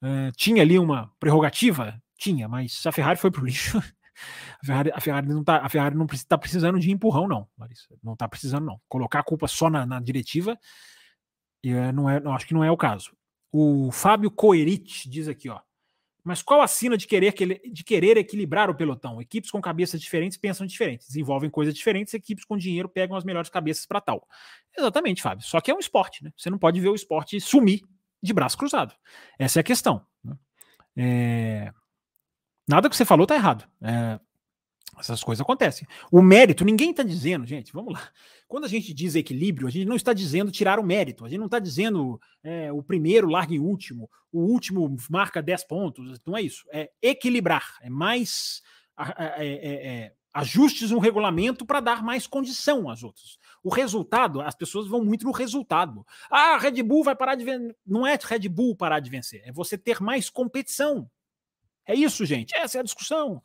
É, 0.00 0.30
tinha 0.36 0.62
ali 0.62 0.78
uma 0.78 1.12
prerrogativa? 1.18 2.00
Tinha, 2.16 2.48
mas 2.48 2.86
a 2.86 2.92
Ferrari 2.92 3.18
foi 3.18 3.32
para 3.32 3.42
o 3.42 3.44
lixo. 3.44 3.82
A 4.62 4.66
Ferrari, 4.66 4.92
a 4.92 5.00
Ferrari 5.00 5.26
não 5.26 5.40
está 5.40 5.66
está 6.12 6.38
precisando 6.38 6.78
de 6.78 6.90
empurrão, 6.90 7.26
não, 7.26 7.48
Larissa. 7.58 7.86
Não 8.02 8.12
está 8.12 8.28
precisando, 8.28 8.66
não. 8.66 8.80
Colocar 8.88 9.20
a 9.20 9.24
culpa 9.24 9.48
só 9.48 9.70
na, 9.70 9.86
na 9.86 10.00
diretiva, 10.00 10.58
é, 11.64 11.92
não 11.92 12.08
é, 12.08 12.20
não, 12.20 12.34
acho 12.34 12.46
que 12.46 12.54
não 12.54 12.64
é 12.64 12.70
o 12.70 12.76
caso. 12.76 13.12
O 13.52 13.90
Fábio 13.90 14.30
Coerit 14.30 15.08
diz 15.08 15.28
aqui, 15.28 15.48
ó. 15.48 15.60
Mas 16.22 16.42
qual 16.42 16.60
a 16.60 16.68
sina 16.68 16.96
de 16.96 17.06
querer, 17.06 17.32
de 17.72 17.82
querer 17.82 18.16
equilibrar 18.16 18.68
o 18.68 18.74
pelotão? 18.74 19.20
Equipes 19.20 19.50
com 19.50 19.60
cabeças 19.60 20.00
diferentes 20.00 20.36
pensam 20.36 20.66
diferentes, 20.66 21.06
desenvolvem 21.06 21.48
coisas 21.48 21.74
diferentes, 21.74 22.12
equipes 22.12 22.44
com 22.44 22.56
dinheiro 22.56 22.88
pegam 22.88 23.16
as 23.16 23.24
melhores 23.24 23.48
cabeças 23.48 23.86
para 23.86 24.00
tal. 24.00 24.26
Exatamente, 24.76 25.22
Fábio. 25.22 25.44
Só 25.44 25.60
que 25.60 25.70
é 25.70 25.74
um 25.74 25.78
esporte, 25.78 26.22
né? 26.22 26.30
Você 26.36 26.50
não 26.50 26.58
pode 26.58 26.78
ver 26.80 26.88
o 26.88 26.94
esporte 26.94 27.40
sumir 27.40 27.80
de 28.22 28.32
braço 28.32 28.58
cruzado. 28.58 28.94
Essa 29.38 29.60
é 29.60 29.62
a 29.62 29.64
questão. 29.64 30.04
Né? 30.22 30.36
É... 30.96 31.72
Nada 32.70 32.88
que 32.88 32.96
você 32.96 33.04
falou 33.04 33.26
tá 33.26 33.34
errado. 33.34 33.68
É... 33.82 34.20
Essas 34.98 35.24
coisas 35.24 35.40
acontecem. 35.40 35.88
O 36.12 36.20
mérito, 36.20 36.64
ninguém 36.64 36.90
está 36.90 37.02
dizendo, 37.02 37.46
gente, 37.46 37.72
vamos 37.72 37.94
lá. 37.94 38.08
Quando 38.46 38.64
a 38.64 38.68
gente 38.68 38.92
diz 38.92 39.14
equilíbrio, 39.14 39.66
a 39.66 39.70
gente 39.70 39.86
não 39.86 39.96
está 39.96 40.12
dizendo 40.12 40.50
tirar 40.50 40.78
o 40.78 40.84
mérito, 40.84 41.24
a 41.24 41.28
gente 41.28 41.38
não 41.38 41.46
está 41.46 41.58
dizendo 41.58 42.20
é, 42.44 42.70
o 42.70 42.82
primeiro 42.82 43.28
larga 43.28 43.54
em 43.54 43.58
último, 43.58 44.10
o 44.30 44.40
último 44.40 44.94
marca 45.08 45.42
10 45.42 45.64
pontos, 45.64 46.20
não 46.26 46.36
é 46.36 46.42
isso. 46.42 46.66
É 46.70 46.90
equilibrar, 47.00 47.78
é 47.80 47.88
mais 47.88 48.62
é, 48.98 49.46
é, 49.46 49.88
é, 49.88 50.12
ajustes 50.34 50.90
no 50.90 50.98
regulamento 50.98 51.64
para 51.64 51.80
dar 51.80 52.02
mais 52.02 52.26
condição 52.26 52.90
às 52.90 53.02
outras. 53.02 53.38
O 53.62 53.70
resultado, 53.70 54.42
as 54.42 54.54
pessoas 54.54 54.86
vão 54.86 55.02
muito 55.02 55.24
no 55.24 55.32
resultado. 55.32 56.06
Ah, 56.30 56.58
Red 56.58 56.82
Bull 56.82 57.04
vai 57.04 57.16
parar 57.16 57.36
de 57.36 57.44
vencer. 57.44 57.74
Não 57.86 58.06
é 58.06 58.18
Red 58.22 58.48
Bull 58.48 58.76
parar 58.76 59.00
de 59.00 59.08
vencer, 59.08 59.42
é 59.44 59.52
você 59.52 59.78
ter 59.78 60.00
mais 60.02 60.28
competição. 60.28 61.10
É 61.90 61.94
isso, 61.94 62.24
gente. 62.24 62.54
Essa 62.54 62.78
é 62.78 62.80
a 62.80 62.84
discussão. 62.84 63.42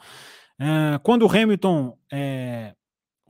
Uh, 0.59 0.99
quando 1.01 1.23
o 1.23 1.29
Hamilton, 1.29 1.97
é, 2.11 2.75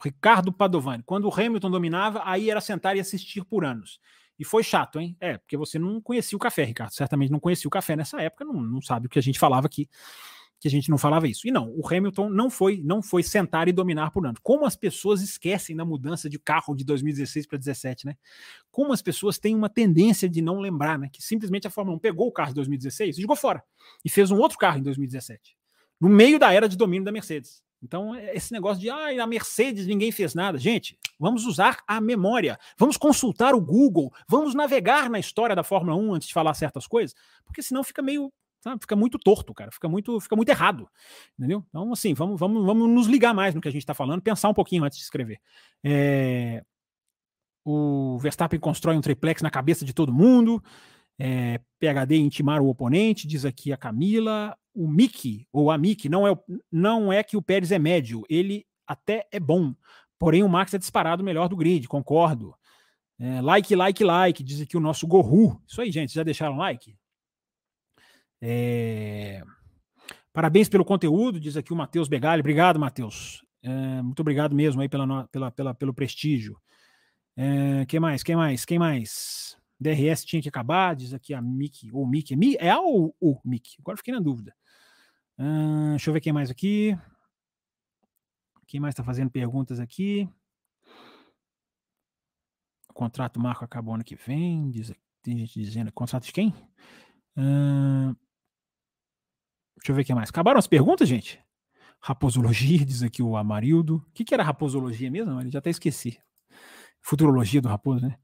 Ricardo 0.04 0.52
Padovani, 0.52 1.04
quando 1.06 1.26
o 1.26 1.34
Hamilton 1.34 1.72
dominava, 1.72 2.22
aí 2.26 2.50
era 2.50 2.60
sentar 2.60 2.98
e 2.98 3.00
assistir 3.00 3.46
por 3.46 3.64
anos. 3.64 4.00
E 4.38 4.44
foi 4.44 4.62
chato, 4.62 5.00
hein? 5.00 5.16
É, 5.22 5.38
porque 5.38 5.56
você 5.56 5.80
não 5.80 6.02
conhecia 6.02 6.36
o 6.36 6.40
café, 6.40 6.66
Ricardo. 6.66 6.92
Certamente 6.92 7.32
não 7.32 7.40
conhecia 7.40 7.66
o 7.68 7.72
café 7.72 7.96
nessa 7.96 8.22
época, 8.22 8.44
não, 8.44 8.54
não 8.62 8.82
sabe 8.82 9.08
o 9.08 9.10
que 9.10 9.18
a 9.18 9.22
gente 9.22 9.40
falava 9.40 9.66
aqui, 9.68 9.90
que 10.60 10.68
a 10.68 10.72
gente 10.72 10.90
não 10.90 10.98
falava 10.98 11.28
isso. 11.28 11.48
E 11.48 11.52
não, 11.52 11.70
o 11.76 11.88
Hamilton 11.88 12.30
não 12.30 12.50
foi, 12.50 12.82
não 12.84 13.02
foi 13.02 13.24
sentar 13.24 13.68
e 13.68 13.72
dominar 13.72 14.12
por 14.12 14.26
anos. 14.26 14.40
Como 14.42 14.66
as 14.66 14.76
pessoas 14.76 15.22
esquecem 15.22 15.76
da 15.76 15.86
mudança 15.86 16.30
de 16.30 16.40
carro 16.40 16.76
de 16.76 16.84
2016 16.84 17.46
para 17.46 17.58
2017, 17.58 18.06
né? 18.06 18.18
Como 18.72 18.94
as 18.94 19.02
pessoas 19.02 19.38
têm 19.38 19.56
uma 19.56 19.70
tendência 19.70 20.30
de 20.30 20.42
não 20.42 20.60
lembrar, 20.60 20.98
né? 20.98 21.10
Que 21.12 21.22
simplesmente 21.22 21.68
a 21.68 21.70
Fórmula 21.70 21.98
1 21.98 22.00
pegou 22.00 22.28
o 22.28 22.32
carro 22.32 22.50
de 22.50 22.56
2016 22.56 23.18
e 23.18 23.22
jogou 23.22 23.36
fora. 23.36 23.64
E 24.04 24.10
fez 24.10 24.32
um 24.32 24.38
outro 24.38 24.58
carro 24.58 24.80
em 24.80 24.84
2017 24.84 25.56
no 26.00 26.10
meio 26.10 26.38
da 26.38 26.54
era 26.54 26.68
de 26.68 26.78
domínio 26.78 27.06
da 27.06 27.12
Mercedes. 27.12 27.64
Então, 27.82 28.16
é 28.16 28.36
esse 28.36 28.52
negócio 28.52 28.82
de 28.82 28.90
ah, 28.90 29.14
na 29.14 29.28
Mercedes 29.28 29.86
ninguém 29.86 30.12
fez 30.12 30.34
nada. 30.34 30.58
Gente, 30.58 30.98
vamos 31.20 31.46
usar 31.46 31.84
a 31.88 32.02
memória, 32.02 32.58
vamos 32.78 32.98
consultar 32.98 33.54
o 33.54 33.62
Google, 33.62 34.12
vamos 34.28 34.56
navegar 34.56 35.10
na 35.10 35.20
história 35.20 35.56
da 35.56 35.64
Fórmula 35.64 35.96
1 35.96 36.14
antes 36.16 36.28
de 36.28 36.34
falar 36.34 36.54
certas 36.54 36.88
coisas, 36.88 37.16
porque 37.44 37.62
senão 37.62 37.84
fica 37.84 38.02
meio. 38.02 38.32
Sabe, 38.66 38.82
fica 38.82 38.96
muito 38.96 39.20
torto, 39.20 39.54
cara. 39.54 39.72
Fica 39.72 39.88
muito, 39.88 40.20
fica 40.20 40.36
muito 40.36 40.50
errado. 40.50 40.90
Entendeu? 41.38 41.64
Então, 41.70 41.94
assim, 41.94 42.14
vamos, 42.14 42.40
vamos, 42.40 42.66
vamos 42.66 42.90
nos 42.90 43.08
ligar 43.08 43.34
mais 43.34 43.54
no 43.54 43.62
que 43.62 43.68
a 43.68 43.72
gente 43.72 43.84
está 43.84 43.94
falando, 43.94 44.22
pensar 44.22 44.50
um 44.50 44.54
pouquinho 44.54 44.84
antes 44.84 44.98
de 44.98 45.04
escrever. 45.04 45.40
É, 45.84 46.64
o 47.64 48.18
Verstappen 48.20 48.60
constrói 48.60 48.98
um 48.98 49.02
triplex 49.02 49.42
na 49.42 49.52
cabeça 49.52 49.86
de 49.86 49.94
todo 49.94 50.14
mundo. 50.14 50.64
É, 51.18 51.60
PHD 51.80 52.18
intimar 52.18 52.62
o 52.62 52.68
oponente, 52.68 53.28
diz 53.28 53.46
aqui 53.46 53.72
a 53.72 53.78
Camila 53.78 54.58
o 54.76 54.90
Mickey, 54.90 55.48
ou 55.54 55.72
a 55.72 55.78
Mickey, 55.78 56.10
não 56.10 56.28
é, 56.28 56.38
não 56.70 57.12
é 57.12 57.24
que 57.24 57.38
o 57.38 57.42
Pérez 57.42 57.72
é 57.72 57.80
médio, 57.80 58.24
ele 58.30 58.66
até 58.86 59.26
é 59.32 59.40
bom. 59.40 59.74
Porém, 60.20 60.44
o 60.44 60.50
Max 60.50 60.74
é 60.74 60.78
disparado 60.78 61.24
melhor 61.24 61.48
do 61.48 61.56
grid, 61.56 61.88
concordo. 61.88 62.54
É, 63.18 63.42
like, 63.42 63.74
like, 63.74 64.04
like, 64.04 64.44
diz 64.44 64.62
aqui 64.62 64.76
o 64.76 64.82
nosso 64.82 65.08
Gorru. 65.08 65.62
Isso 65.66 65.82
aí, 65.82 65.90
gente, 65.92 66.14
já 66.14 66.24
deixaram 66.24 66.58
like? 66.58 66.96
É... 68.42 69.42
Parabéns 70.34 70.68
pelo 70.68 70.84
conteúdo, 70.84 71.40
diz 71.40 71.56
aqui 71.56 71.72
o 71.72 71.76
Matheus 71.76 72.08
Begali. 72.08 72.42
Obrigado, 72.42 72.80
Matheus. 72.80 73.44
É, 73.64 74.02
muito 74.02 74.20
obrigado 74.20 74.54
mesmo 74.54 74.82
aí 74.82 74.90
pela, 74.90 75.28
pela, 75.28 75.52
pela, 75.52 75.74
pelo 75.74 75.94
prestígio. 75.94 76.60
É, 77.36 77.86
quem 77.86 78.00
mais? 78.00 78.22
Quem 78.22 78.36
mais? 78.36 78.66
Quem 78.66 78.78
mais? 78.78 79.58
DRS 79.80 80.24
tinha 80.24 80.42
que 80.42 80.50
acabar, 80.50 80.96
diz 80.96 81.14
aqui 81.14 81.34
a 81.34 81.42
Mickey, 81.42 81.92
ou 81.92 82.08
Mickey. 82.08 82.36
É 82.60 82.70
a 82.70 82.80
ou 82.80 83.16
o 83.20 83.40
Mickey? 83.44 83.76
Agora 83.80 83.98
fiquei 83.98 84.14
na 84.14 84.20
dúvida. 84.20 84.56
Uh, 85.38 85.92
deixa 85.92 86.10
eu 86.10 86.14
ver 86.14 86.22
quem 86.22 86.32
mais 86.32 86.50
aqui. 86.50 86.98
Quem 88.68 88.80
mais 88.80 88.94
está 88.94 89.04
fazendo 89.04 89.30
perguntas 89.30 89.80
aqui? 89.80 90.30
O 92.90 92.94
contrato 92.94 93.40
Marco 93.40 93.66
acabou 93.66 93.96
ano 93.96 94.04
que 94.04 94.16
vem. 94.16 94.70
Diz, 94.70 94.94
tem 95.22 95.38
gente 95.38 95.60
dizendo. 95.60 95.92
Contrato 95.92 96.26
de 96.26 96.32
quem? 96.32 96.50
Uh, 97.38 98.16
deixa 99.86 99.92
eu 99.92 99.96
ver 99.96 100.04
quem 100.04 100.16
mais. 100.16 100.30
Acabaram 100.30 100.58
as 100.58 100.66
perguntas, 100.66 101.08
gente? 101.08 101.40
Raposologia, 102.02 102.84
diz 102.84 103.04
aqui 103.04 103.22
o 103.22 103.38
Amarildo. 103.38 103.98
O 103.98 104.12
que, 104.14 104.26
que 104.26 104.34
era 104.34 104.42
raposologia 104.42 105.12
mesmo? 105.12 105.40
Ele 105.40 105.52
já 105.52 105.60
até 105.60 105.70
esqueci. 105.70 106.20
Futurologia 107.02 107.62
do 107.62 107.68
raposo, 107.68 108.08
né? 108.08 108.18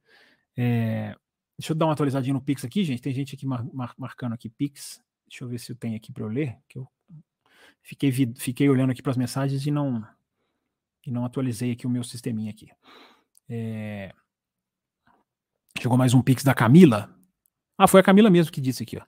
É, 0.58 1.16
deixa 1.58 1.74
eu 1.74 1.76
dar 1.76 1.86
uma 1.86 1.94
atualizadinha 1.94 2.34
no 2.34 2.42
Pix 2.42 2.66
aqui, 2.66 2.84
gente. 2.84 3.02
Tem 3.02 3.14
gente 3.14 3.36
aqui 3.36 3.46
mar, 3.46 3.64
mar, 3.72 3.94
marcando 3.96 4.34
aqui 4.34 4.50
Pix. 4.50 5.00
Deixa 5.28 5.44
eu 5.44 5.48
ver 5.48 5.60
se 5.60 5.72
eu 5.72 5.76
tenho 5.76 5.96
aqui 5.96 6.12
para 6.12 6.24
eu 6.24 6.30
ler, 6.30 6.58
que 6.68 6.80
eu 6.80 6.88
Fiquei, 7.84 8.12
fiquei 8.12 8.70
olhando 8.70 8.92
aqui 8.92 9.02
para 9.02 9.12
as 9.12 9.18
mensagens 9.18 9.66
e 9.66 9.72
não, 9.72 10.06
e 11.06 11.12
não 11.12 11.26
atualizei 11.26 11.72
aqui 11.72 11.88
o 11.88 11.90
meu 11.90 12.04
sisteminha 12.04 12.52
aqui. 12.52 12.70
É... 13.50 14.14
Chegou 15.80 15.98
mais 15.98 16.14
um 16.14 16.22
pix 16.22 16.44
da 16.44 16.54
Camila. 16.54 17.10
Ah, 17.78 17.88
foi 17.88 18.00
a 18.00 18.04
Camila 18.04 18.30
mesmo 18.30 18.52
que 18.52 18.62
disse 18.62 18.84
aqui. 18.84 18.98
Ó. 18.98 19.06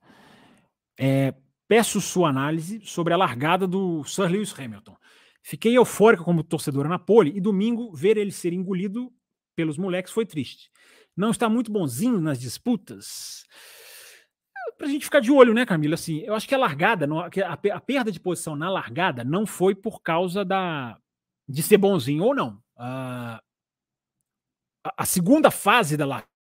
É, 1.00 1.36
peço 1.74 2.00
sua 2.00 2.30
análise 2.30 2.82
sobre 2.86 3.16
a 3.16 3.18
largada 3.18 3.66
do 3.66 4.04
Sir 4.04 4.30
Lewis 4.30 4.54
Hamilton. 4.56 4.96
Fiquei 5.42 5.76
eufórica 5.76 6.24
como 6.24 6.44
torcedora 6.44 6.88
na 6.88 7.00
pole 7.00 7.36
e 7.36 7.42
domingo 7.42 7.92
ver 7.96 8.16
ele 8.16 8.32
ser 8.32 8.54
engolido 8.54 9.12
pelos 9.56 9.76
moleques 9.76 10.14
foi 10.14 10.24
triste. 10.24 10.70
Não 11.18 11.32
está 11.32 11.50
muito 11.50 11.72
bonzinho 11.72 12.22
nas 12.22 12.40
disputas 12.40 13.44
para 14.78 14.86
a 14.86 14.90
gente 14.92 15.06
ficar 15.06 15.20
de 15.20 15.32
olho, 15.32 15.52
né, 15.52 15.66
Camila? 15.66 15.96
Assim, 15.96 16.20
eu 16.20 16.36
acho 16.36 16.48
que 16.48 16.54
a 16.54 16.60
largada, 16.60 17.08
a, 17.74 17.82
perda 17.82 18.12
de 18.12 18.20
posição 18.20 18.56
na 18.56 18.70
largada 18.70 19.24
não 19.24 19.44
foi 19.44 19.74
por 19.74 20.00
causa 20.04 20.46
da 20.46 20.96
de 21.50 21.64
ser 21.64 21.78
bonzinho 21.78 22.24
ou 22.24 22.36
não. 22.36 22.62
a, 22.78 23.42
a 24.96 25.06
segunda 25.06 25.50
fase 25.50 25.98
da 25.98 26.06
largada, 26.06 26.33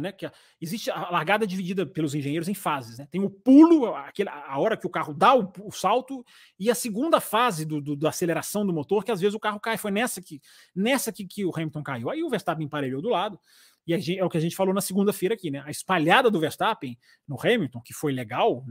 né? 0.00 0.12
Que 0.12 0.30
existe 0.60 0.90
a 0.90 1.10
largada 1.10 1.46
dividida 1.46 1.86
pelos 1.86 2.14
engenheiros 2.14 2.48
em 2.48 2.54
fases, 2.54 2.98
né? 2.98 3.08
Tem 3.10 3.22
o 3.22 3.30
pulo, 3.30 3.94
aquele, 3.94 4.28
a 4.28 4.58
hora 4.58 4.76
que 4.76 4.86
o 4.86 4.90
carro 4.90 5.14
dá 5.14 5.34
o, 5.34 5.52
o 5.64 5.72
salto, 5.72 6.24
e 6.58 6.70
a 6.70 6.74
segunda 6.74 7.20
fase 7.20 7.64
do, 7.64 7.80
do, 7.80 7.96
da 7.96 8.08
aceleração 8.08 8.66
do 8.66 8.72
motor, 8.72 9.04
que 9.04 9.12
às 9.12 9.20
vezes 9.20 9.34
o 9.34 9.40
carro 9.40 9.60
cai. 9.60 9.76
Foi 9.76 9.90
nessa 9.90 10.20
que, 10.20 10.40
nessa 10.74 11.12
que, 11.12 11.26
que 11.26 11.44
o 11.44 11.52
Hamilton 11.54 11.82
caiu. 11.82 12.10
Aí 12.10 12.22
o 12.22 12.28
Verstappen 12.28 12.66
emparelhou 12.66 13.00
do 13.00 13.08
lado. 13.08 13.38
E 13.86 13.98
gente, 13.98 14.18
é 14.18 14.24
o 14.24 14.28
que 14.28 14.38
a 14.38 14.40
gente 14.40 14.54
falou 14.56 14.74
na 14.74 14.80
segunda-feira 14.80 15.34
aqui, 15.34 15.50
né? 15.50 15.62
A 15.64 15.70
espalhada 15.70 16.30
do 16.30 16.38
Verstappen 16.38 16.98
no 17.26 17.36
Hamilton, 17.40 17.80
que 17.80 17.94
foi 17.94 18.12
legal 18.12 18.64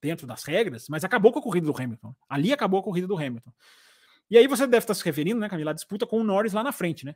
dentro 0.00 0.26
das 0.26 0.44
regras, 0.44 0.88
mas 0.88 1.04
acabou 1.04 1.32
com 1.32 1.38
a 1.38 1.42
corrida 1.42 1.66
do 1.66 1.76
Hamilton. 1.76 2.14
Ali 2.28 2.52
acabou 2.52 2.80
a 2.80 2.82
corrida 2.82 3.06
do 3.06 3.16
Hamilton. 3.16 3.52
E 4.30 4.36
aí 4.36 4.46
você 4.46 4.66
deve 4.66 4.84
estar 4.84 4.94
se 4.94 5.04
referindo, 5.04 5.40
né, 5.40 5.48
Camila, 5.48 5.70
a 5.70 5.74
disputa 5.74 6.06
com 6.06 6.20
o 6.20 6.24
Norris 6.24 6.52
lá 6.52 6.62
na 6.62 6.72
frente, 6.72 7.04
né? 7.04 7.14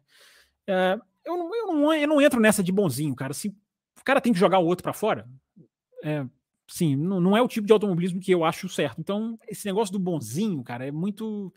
É, 0.67 0.99
eu, 1.25 1.37
não, 1.37 1.55
eu, 1.55 1.67
não, 1.67 1.95
eu 1.95 2.09
não 2.09 2.21
entro 2.21 2.41
nessa 2.41 2.63
de 2.63 2.73
bonzinho, 2.73 3.15
cara. 3.15 3.33
Se 3.33 3.49
o 3.49 4.05
cara 4.05 4.21
tem 4.21 4.33
que 4.33 4.39
jogar 4.39 4.59
o 4.59 4.67
outro 4.67 4.83
para 4.83 4.93
fora, 4.93 5.29
é, 6.03 6.27
sim, 6.69 6.97
não, 6.97 7.21
não 7.21 7.37
é 7.37 7.43
o 7.43 7.49
tipo 7.49 7.67
de 7.67 7.73
automobilismo 7.73 8.21
que 8.21 8.33
eu 8.33 8.45
acho 8.45 8.69
certo. 8.69 9.01
Então, 9.01 9.39
esse 9.49 9.67
negócio 9.67 9.93
do 9.93 9.99
bonzinho, 9.99 10.63
cara, 10.63 10.87
é 10.87 10.91
muito 10.91 11.53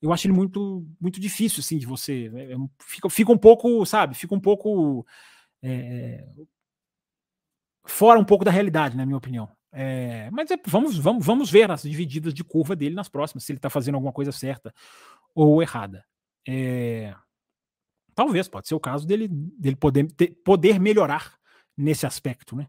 eu 0.00 0.12
acho 0.12 0.26
ele 0.26 0.34
muito 0.34 0.86
muito 1.00 1.20
difícil 1.20 1.60
assim 1.60 1.78
de 1.78 1.86
você 1.86 2.30
é, 2.34 2.52
é 2.52 2.56
fica, 2.80 3.10
fica 3.10 3.32
um 3.32 3.38
pouco 3.38 3.84
sabe 3.84 4.14
fica 4.14 4.34
um 4.34 4.40
pouco 4.40 5.04
é, 5.62 6.24
fora 7.84 8.18
um 8.18 8.24
pouco 8.24 8.44
da 8.44 8.50
realidade 8.50 8.96
na 8.96 9.04
minha 9.04 9.16
opinião 9.16 9.48
é, 9.72 10.30
mas 10.30 10.50
é, 10.50 10.56
vamos 10.66 10.96
vamos 10.96 11.26
vamos 11.26 11.50
ver 11.50 11.70
as 11.70 11.82
divididas 11.82 12.32
de 12.32 12.44
curva 12.44 12.76
dele 12.76 12.94
nas 12.94 13.08
próximas 13.08 13.44
se 13.44 13.52
ele 13.52 13.58
está 13.58 13.68
fazendo 13.68 13.96
alguma 13.96 14.12
coisa 14.12 14.30
certa 14.30 14.72
ou 15.34 15.60
errada 15.60 16.04
é, 16.46 17.12
talvez 18.18 18.48
pode 18.48 18.66
ser 18.66 18.74
o 18.74 18.80
caso 18.80 19.06
dele 19.06 19.28
dele 19.28 19.76
poder 19.76 20.10
ter, 20.12 20.28
poder 20.44 20.80
melhorar 20.80 21.38
nesse 21.76 22.06
aspecto 22.06 22.56
né 22.56 22.68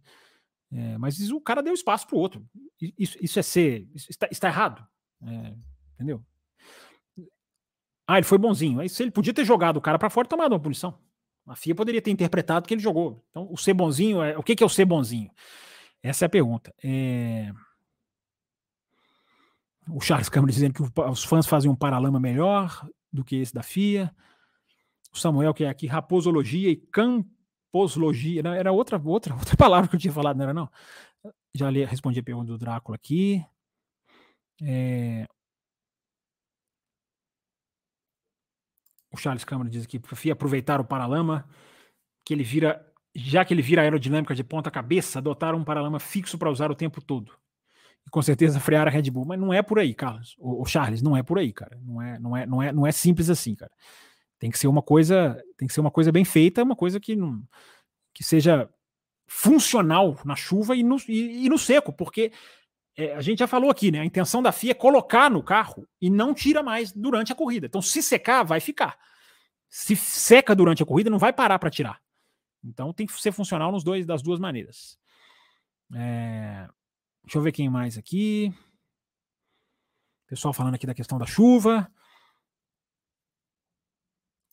é, 0.72 0.98
mas 0.98 1.32
o 1.32 1.42
cara 1.42 1.64
deu 1.64 1.74
espaço 1.74 2.06
para 2.08 2.16
o 2.16 2.20
outro 2.20 2.46
isso, 2.80 3.18
isso 3.20 3.40
é 3.40 3.42
ser 3.42 3.88
isso 3.94 4.08
está, 4.10 4.28
está 4.32 4.48
errado 4.48 4.86
É, 5.22 5.54
entendeu? 5.96 6.24
Ah, 8.10 8.18
ele 8.18 8.26
foi 8.26 8.40
bonzinho. 8.40 8.80
Aí 8.80 8.90
se 8.90 9.04
ele 9.04 9.12
podia 9.12 9.32
ter 9.32 9.46
jogado 9.46 9.78
o 9.78 9.82
cara 9.82 10.00
para 10.00 10.10
fora, 10.10 10.28
tomado 10.28 10.54
uma 10.54 10.60
punição. 10.60 10.98
A 11.46 11.56
FIA 11.56 11.76
poderia 11.76 12.02
ter 12.02 12.10
interpretado 12.10 12.68
que 12.68 12.74
ele 12.74 12.82
jogou. 12.82 13.24
Então, 13.30 13.48
o 13.52 13.56
ser 13.56 13.76
bonzinho, 13.76 14.24
é, 14.24 14.36
o 14.36 14.42
que, 14.42 14.56
que 14.56 14.64
é 14.64 14.66
o 14.66 14.70
ser 14.70 14.86
bonzinho? 14.86 15.30
Essa 16.02 16.26
é 16.26 16.28
a 16.28 16.30
pergunta. 16.30 16.74
É... 16.84 17.54
O 19.88 20.02
Charles 20.02 20.28
Câmara 20.28 20.52
dizendo 20.52 20.74
que 20.74 20.82
os 20.82 21.24
fãs 21.24 21.46
fazem 21.46 21.70
um 21.70 21.76
paralama 21.76 22.20
melhor 22.20 22.84
do 23.14 23.24
que 23.24 23.36
esse 23.36 23.54
da 23.54 23.62
FIA. 23.62 24.12
O 25.14 25.18
Samuel, 25.18 25.54
que 25.54 25.64
é 25.64 25.70
aqui, 25.70 25.88
raposologia 25.88 26.70
e 26.70 26.76
camposologia. 26.76 28.44
Não, 28.44 28.54
era 28.54 28.72
outra, 28.72 29.02
outra, 29.04 29.34
outra 29.36 29.56
palavra 29.58 29.90
que 29.90 29.96
eu 29.96 30.00
tinha 30.00 30.14
falado, 30.14 30.38
não 30.38 30.44
era 30.44 30.54
não? 30.54 30.70
Já 31.56 31.70
li, 31.70 31.84
respondi 31.86 32.20
a 32.20 32.24
pergunta 32.24 32.48
do 32.48 32.58
Drácula 32.58 32.96
aqui. 32.96 33.44
É... 34.62 35.26
O 39.12 39.18
Charles 39.18 39.44
Câmara 39.44 39.70
diz 39.70 39.84
aqui, 39.84 40.00
FIA 40.16 40.34
aproveitar 40.34 40.80
o 40.80 40.86
paralama, 40.86 41.48
que 42.24 42.34
ele 42.34 42.44
vira, 42.44 42.86
já 43.16 43.44
que 43.44 43.54
ele 43.54 43.62
vira 43.62 43.82
aerodinâmica 43.82 44.36
de 44.36 44.44
ponta 44.44 44.70
cabeça, 44.70 45.18
adotar 45.20 45.56
um 45.56 45.64
paralama 45.64 46.00
fixo 46.00 46.38
para 46.38 46.52
usar 46.52 46.70
o 46.72 46.76
tempo 46.76 47.02
todo 47.02 47.40
e 48.06 48.10
com 48.10 48.22
certeza 48.22 48.60
frear 48.60 48.88
a 48.88 48.92
Red 48.92 49.10
Bull. 49.10 49.26
Mas 49.26 49.40
não 49.40 49.54
é 49.54 49.62
por 49.62 49.80
aí, 49.80 49.94
Carlos. 49.94 50.36
O, 50.40 50.66
Charles, 50.66 51.02
não 51.02 51.16
é 51.16 51.24
por 51.24 51.40
aí, 51.40 51.52
cara. 51.52 51.78
Não 51.82 52.02
é, 52.02 52.20
não 52.20 52.38
é, 52.38 52.46
não 52.46 52.64
é, 52.64 52.72
não 52.72 52.88
é 52.88 52.92
simples 52.92 53.30
assim, 53.30 53.56
cara. 53.56 53.72
Tem 54.40 54.50
que 54.50 54.58
ser 54.58 54.68
uma 54.68 54.82
coisa, 54.82 55.42
tem 55.58 55.68
que 55.68 55.74
ser 55.74 55.82
uma 55.82 55.92
coisa 55.92 56.12
bem 56.12 56.26
feita, 56.26 56.64
uma 56.64 56.76
coisa 56.76 57.00
que 57.00 57.16
não, 57.16 57.44
que 58.14 58.24
seja 58.24 58.70
funcional 59.28 60.18
na 60.26 60.36
chuva 60.36 60.76
e 60.76 60.82
no, 60.84 60.98
e, 61.08 61.46
e 61.46 61.50
no 61.50 61.60
seco, 61.60 61.94
porque 61.94 62.32
é, 62.98 63.14
a 63.14 63.22
gente 63.22 63.40
já 63.40 63.48
falou 63.48 63.70
aqui, 63.70 63.92
né? 63.92 64.00
A 64.00 64.06
intenção 64.06 64.42
da 64.42 64.52
FIA 64.52 64.72
é 64.72 64.74
colocar 64.74 65.30
no 65.30 65.44
carro 65.44 65.88
e 66.02 66.10
não 66.10 66.34
tira 66.34 66.64
mais 66.64 66.92
durante 66.92 67.32
a 67.32 67.36
corrida. 67.36 67.68
Então, 67.68 67.82
se 67.82 68.02
secar, 68.02 68.44
vai 68.44 68.60
ficar. 68.60 68.98
Se 69.70 69.96
seca 69.96 70.56
durante 70.56 70.82
a 70.82 70.86
corrida, 70.86 71.10
não 71.10 71.20
vai 71.20 71.32
parar 71.32 71.60
para 71.60 71.70
tirar. 71.70 72.02
Então, 72.64 72.92
tem 72.92 73.06
que 73.06 73.14
ser 73.22 73.32
funcional 73.32 73.72
nos 73.72 73.84
dois, 73.84 74.06
das 74.06 74.22
duas 74.22 74.40
maneiras. 74.40 74.98
É, 75.94 76.68
Deixa 77.30 77.38
eu 77.38 77.44
ver 77.44 77.52
quem 77.52 77.70
mais 77.70 77.96
aqui. 77.96 78.52
Pessoal 80.26 80.52
falando 80.52 80.74
aqui 80.74 80.88
da 80.88 80.96
questão 80.96 81.20
da 81.20 81.28
chuva. 81.28 81.88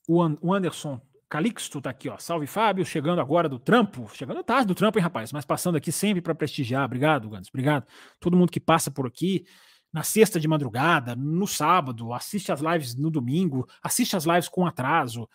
O, 0.06 0.52
Anderson 0.52 1.00
Calixto 1.28 1.80
tá 1.80 1.90
aqui, 1.90 2.08
ó. 2.08 2.16
Salve, 2.18 2.46
Fábio. 2.46 2.84
Chegando 2.84 3.20
agora 3.20 3.48
do 3.48 3.58
trampo. 3.58 4.08
Chegando 4.14 4.42
tarde 4.44 4.68
do 4.68 4.74
trampo, 4.74 4.98
hein, 4.98 5.02
rapaz? 5.02 5.32
Mas 5.32 5.44
passando 5.44 5.76
aqui 5.76 5.90
sempre 5.90 6.20
para 6.20 6.34
prestigiar. 6.34 6.84
Obrigado, 6.84 7.28
Gans. 7.28 7.48
Obrigado. 7.48 7.86
Todo 8.20 8.36
mundo 8.36 8.52
que 8.52 8.60
passa 8.60 8.90
por 8.90 9.06
aqui. 9.06 9.44
Na 9.92 10.02
sexta 10.02 10.38
de 10.38 10.46
madrugada, 10.46 11.16
no 11.16 11.46
sábado, 11.46 12.12
assiste 12.12 12.52
as 12.52 12.60
lives 12.60 12.94
no 12.94 13.10
domingo, 13.10 13.66
assiste 13.82 14.14
as 14.14 14.24
lives 14.24 14.48
com 14.48 14.66
atraso. 14.66 15.28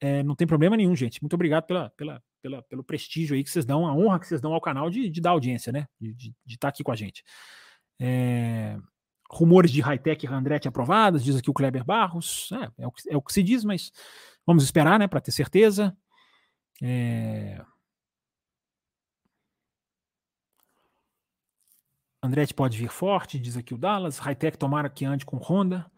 É, 0.00 0.22
não 0.22 0.34
tem 0.34 0.46
problema 0.46 0.76
nenhum, 0.76 0.94
gente. 0.94 1.22
Muito 1.22 1.34
obrigado 1.34 1.64
pela, 1.64 1.90
pela, 1.90 2.22
pela, 2.42 2.62
pelo 2.62 2.84
prestígio 2.84 3.34
aí 3.34 3.42
que 3.42 3.50
vocês 3.50 3.64
dão, 3.64 3.86
a 3.86 3.94
honra 3.94 4.20
que 4.20 4.26
vocês 4.26 4.40
dão 4.40 4.52
ao 4.52 4.60
canal 4.60 4.90
de, 4.90 5.08
de 5.08 5.20
dar 5.20 5.30
audiência, 5.30 5.72
né? 5.72 5.86
De 5.98 6.34
estar 6.46 6.58
tá 6.60 6.68
aqui 6.68 6.84
com 6.84 6.92
a 6.92 6.96
gente. 6.96 7.24
É, 7.98 8.76
rumores 9.30 9.70
de 9.70 9.80
high-tech 9.80 10.26
Randretti 10.26 10.68
aprovadas, 10.68 11.24
diz 11.24 11.36
aqui 11.36 11.50
o 11.50 11.54
Kleber 11.54 11.84
Barros. 11.84 12.50
É, 12.52 12.82
é, 12.82 12.86
o, 12.86 12.92
é 13.10 13.16
o 13.16 13.22
que 13.22 13.32
se 13.32 13.42
diz, 13.42 13.64
mas 13.64 13.92
vamos 14.46 14.64
esperar, 14.64 14.98
né? 14.98 15.06
Para 15.06 15.20
ter 15.20 15.32
certeza. 15.32 15.96
É... 16.82 17.64
Andretti 22.22 22.54
pode 22.54 22.78
vir 22.78 22.88
forte, 22.88 23.38
diz 23.38 23.56
aqui 23.56 23.74
o 23.74 23.78
Dallas. 23.78 24.18
High-tech 24.18 24.56
tomara 24.56 24.88
que 24.88 25.04
ande 25.04 25.26
com 25.26 25.36
Honda, 25.36 25.90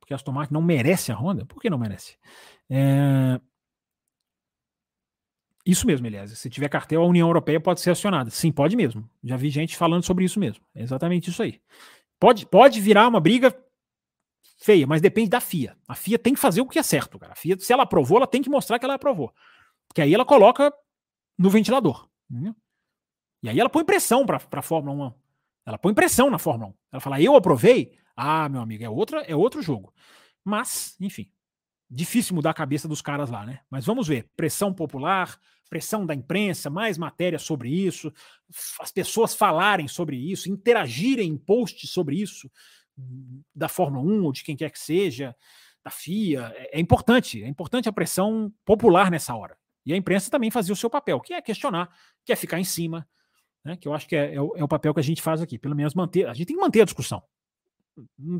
porque 0.00 0.12
a 0.12 0.16
Aston 0.16 0.32
Martin 0.32 0.54
não 0.54 0.62
merece 0.62 1.12
a 1.12 1.16
Honda. 1.16 1.46
Por 1.46 1.60
que 1.60 1.70
não 1.70 1.78
merece? 1.78 2.16
É... 2.68 3.40
Isso 5.64 5.84
mesmo, 5.84 6.06
aliás. 6.06 6.36
Se 6.38 6.48
tiver 6.48 6.68
cartel, 6.68 7.02
a 7.02 7.06
União 7.06 7.26
Europeia 7.28 7.60
pode 7.60 7.80
ser 7.80 7.90
acionada. 7.90 8.30
Sim, 8.30 8.52
pode 8.52 8.76
mesmo. 8.76 9.08
Já 9.22 9.36
vi 9.36 9.50
gente 9.50 9.76
falando 9.76 10.04
sobre 10.04 10.24
isso 10.24 10.38
mesmo. 10.38 10.64
É 10.72 10.82
exatamente 10.82 11.28
isso 11.28 11.42
aí. 11.42 11.60
Pode, 12.18 12.46
pode 12.46 12.80
virar 12.80 13.08
uma 13.08 13.20
briga 13.20 13.54
feia, 14.58 14.86
mas 14.86 15.00
depende 15.00 15.30
da 15.30 15.40
FIA. 15.40 15.76
A 15.86 15.94
FIA 15.94 16.18
tem 16.18 16.34
que 16.34 16.40
fazer 16.40 16.60
o 16.60 16.66
que 16.66 16.78
é 16.78 16.82
certo, 16.82 17.18
cara. 17.18 17.32
A 17.32 17.36
FIA, 17.36 17.58
se 17.58 17.72
ela 17.72 17.82
aprovou, 17.82 18.18
ela 18.18 18.26
tem 18.26 18.42
que 18.42 18.50
mostrar 18.50 18.78
que 18.78 18.84
ela 18.84 18.94
aprovou. 18.94 19.32
Porque 19.88 20.00
aí 20.00 20.14
ela 20.14 20.24
coloca 20.24 20.72
no 21.38 21.50
ventilador. 21.50 22.08
E 23.42 23.48
aí 23.48 23.60
ela 23.60 23.68
põe 23.68 23.84
pressão 23.84 24.24
para 24.24 24.40
a 24.50 24.62
Fórmula 24.62 25.08
1. 25.08 25.14
Ela 25.66 25.78
põe 25.78 25.94
pressão 25.94 26.30
na 26.30 26.38
Fórmula 26.38 26.70
1. 26.70 26.74
Ela 26.92 27.00
fala, 27.00 27.20
eu 27.20 27.36
aprovei? 27.36 27.98
Ah, 28.16 28.48
meu 28.48 28.60
amigo, 28.60 28.82
é, 28.82 28.88
outra, 28.88 29.20
é 29.22 29.36
outro 29.36 29.60
jogo. 29.60 29.92
Mas, 30.42 30.96
enfim, 31.00 31.30
difícil 31.90 32.34
mudar 32.34 32.50
a 32.50 32.54
cabeça 32.54 32.88
dos 32.88 33.02
caras 33.02 33.30
lá, 33.30 33.44
né? 33.44 33.60
Mas 33.70 33.84
vamos 33.84 34.08
ver. 34.08 34.30
Pressão 34.36 34.72
popular, 34.72 35.38
pressão 35.68 36.06
da 36.06 36.14
imprensa, 36.14 36.70
mais 36.70 36.96
matéria 36.96 37.38
sobre 37.38 37.68
isso, 37.68 38.12
as 38.80 38.90
pessoas 38.90 39.34
falarem 39.34 39.88
sobre 39.88 40.16
isso, 40.16 40.50
interagirem 40.50 41.28
em 41.28 41.36
posts 41.36 41.90
sobre 41.90 42.16
isso, 42.16 42.50
da 43.54 43.68
Fórmula 43.68 44.04
1 44.04 44.24
ou 44.24 44.32
de 44.32 44.42
quem 44.42 44.56
quer 44.56 44.70
que 44.70 44.78
seja, 44.78 45.34
da 45.84 45.90
FIA. 45.90 46.52
É, 46.56 46.78
é 46.78 46.80
importante, 46.80 47.42
é 47.42 47.48
importante 47.48 47.88
a 47.88 47.92
pressão 47.92 48.52
popular 48.64 49.10
nessa 49.10 49.34
hora. 49.34 49.56
E 49.84 49.92
a 49.92 49.96
imprensa 49.96 50.30
também 50.30 50.50
fazia 50.50 50.72
o 50.72 50.76
seu 50.76 50.90
papel, 50.90 51.20
que 51.20 51.32
é 51.32 51.40
questionar, 51.40 51.88
que 52.24 52.32
é 52.32 52.36
ficar 52.36 52.58
em 52.58 52.64
cima, 52.64 53.08
né? 53.64 53.76
Que 53.76 53.86
eu 53.86 53.94
acho 53.94 54.06
que 54.08 54.16
é, 54.16 54.34
é, 54.34 54.40
o, 54.40 54.56
é 54.56 54.64
o 54.64 54.68
papel 54.68 54.92
que 54.92 55.00
a 55.00 55.02
gente 55.02 55.22
faz 55.22 55.40
aqui, 55.40 55.58
pelo 55.58 55.76
menos 55.76 55.94
manter. 55.94 56.26
A 56.26 56.34
gente 56.34 56.46
tem 56.46 56.56
que 56.56 56.62
manter 56.62 56.82
a 56.82 56.84
discussão. 56.84 57.22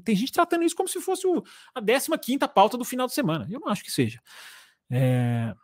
Tem 0.04 0.14
gente 0.14 0.32
tratando 0.32 0.64
isso 0.64 0.76
como 0.76 0.88
se 0.88 1.00
fosse 1.00 1.26
o, 1.26 1.42
a 1.74 1.80
15 2.18 2.38
pauta 2.54 2.76
do 2.76 2.84
final 2.84 3.06
de 3.06 3.14
semana. 3.14 3.46
Eu 3.50 3.60
não 3.60 3.68
acho 3.68 3.82
que 3.82 3.90
seja. 3.90 4.20
É... 4.90 5.54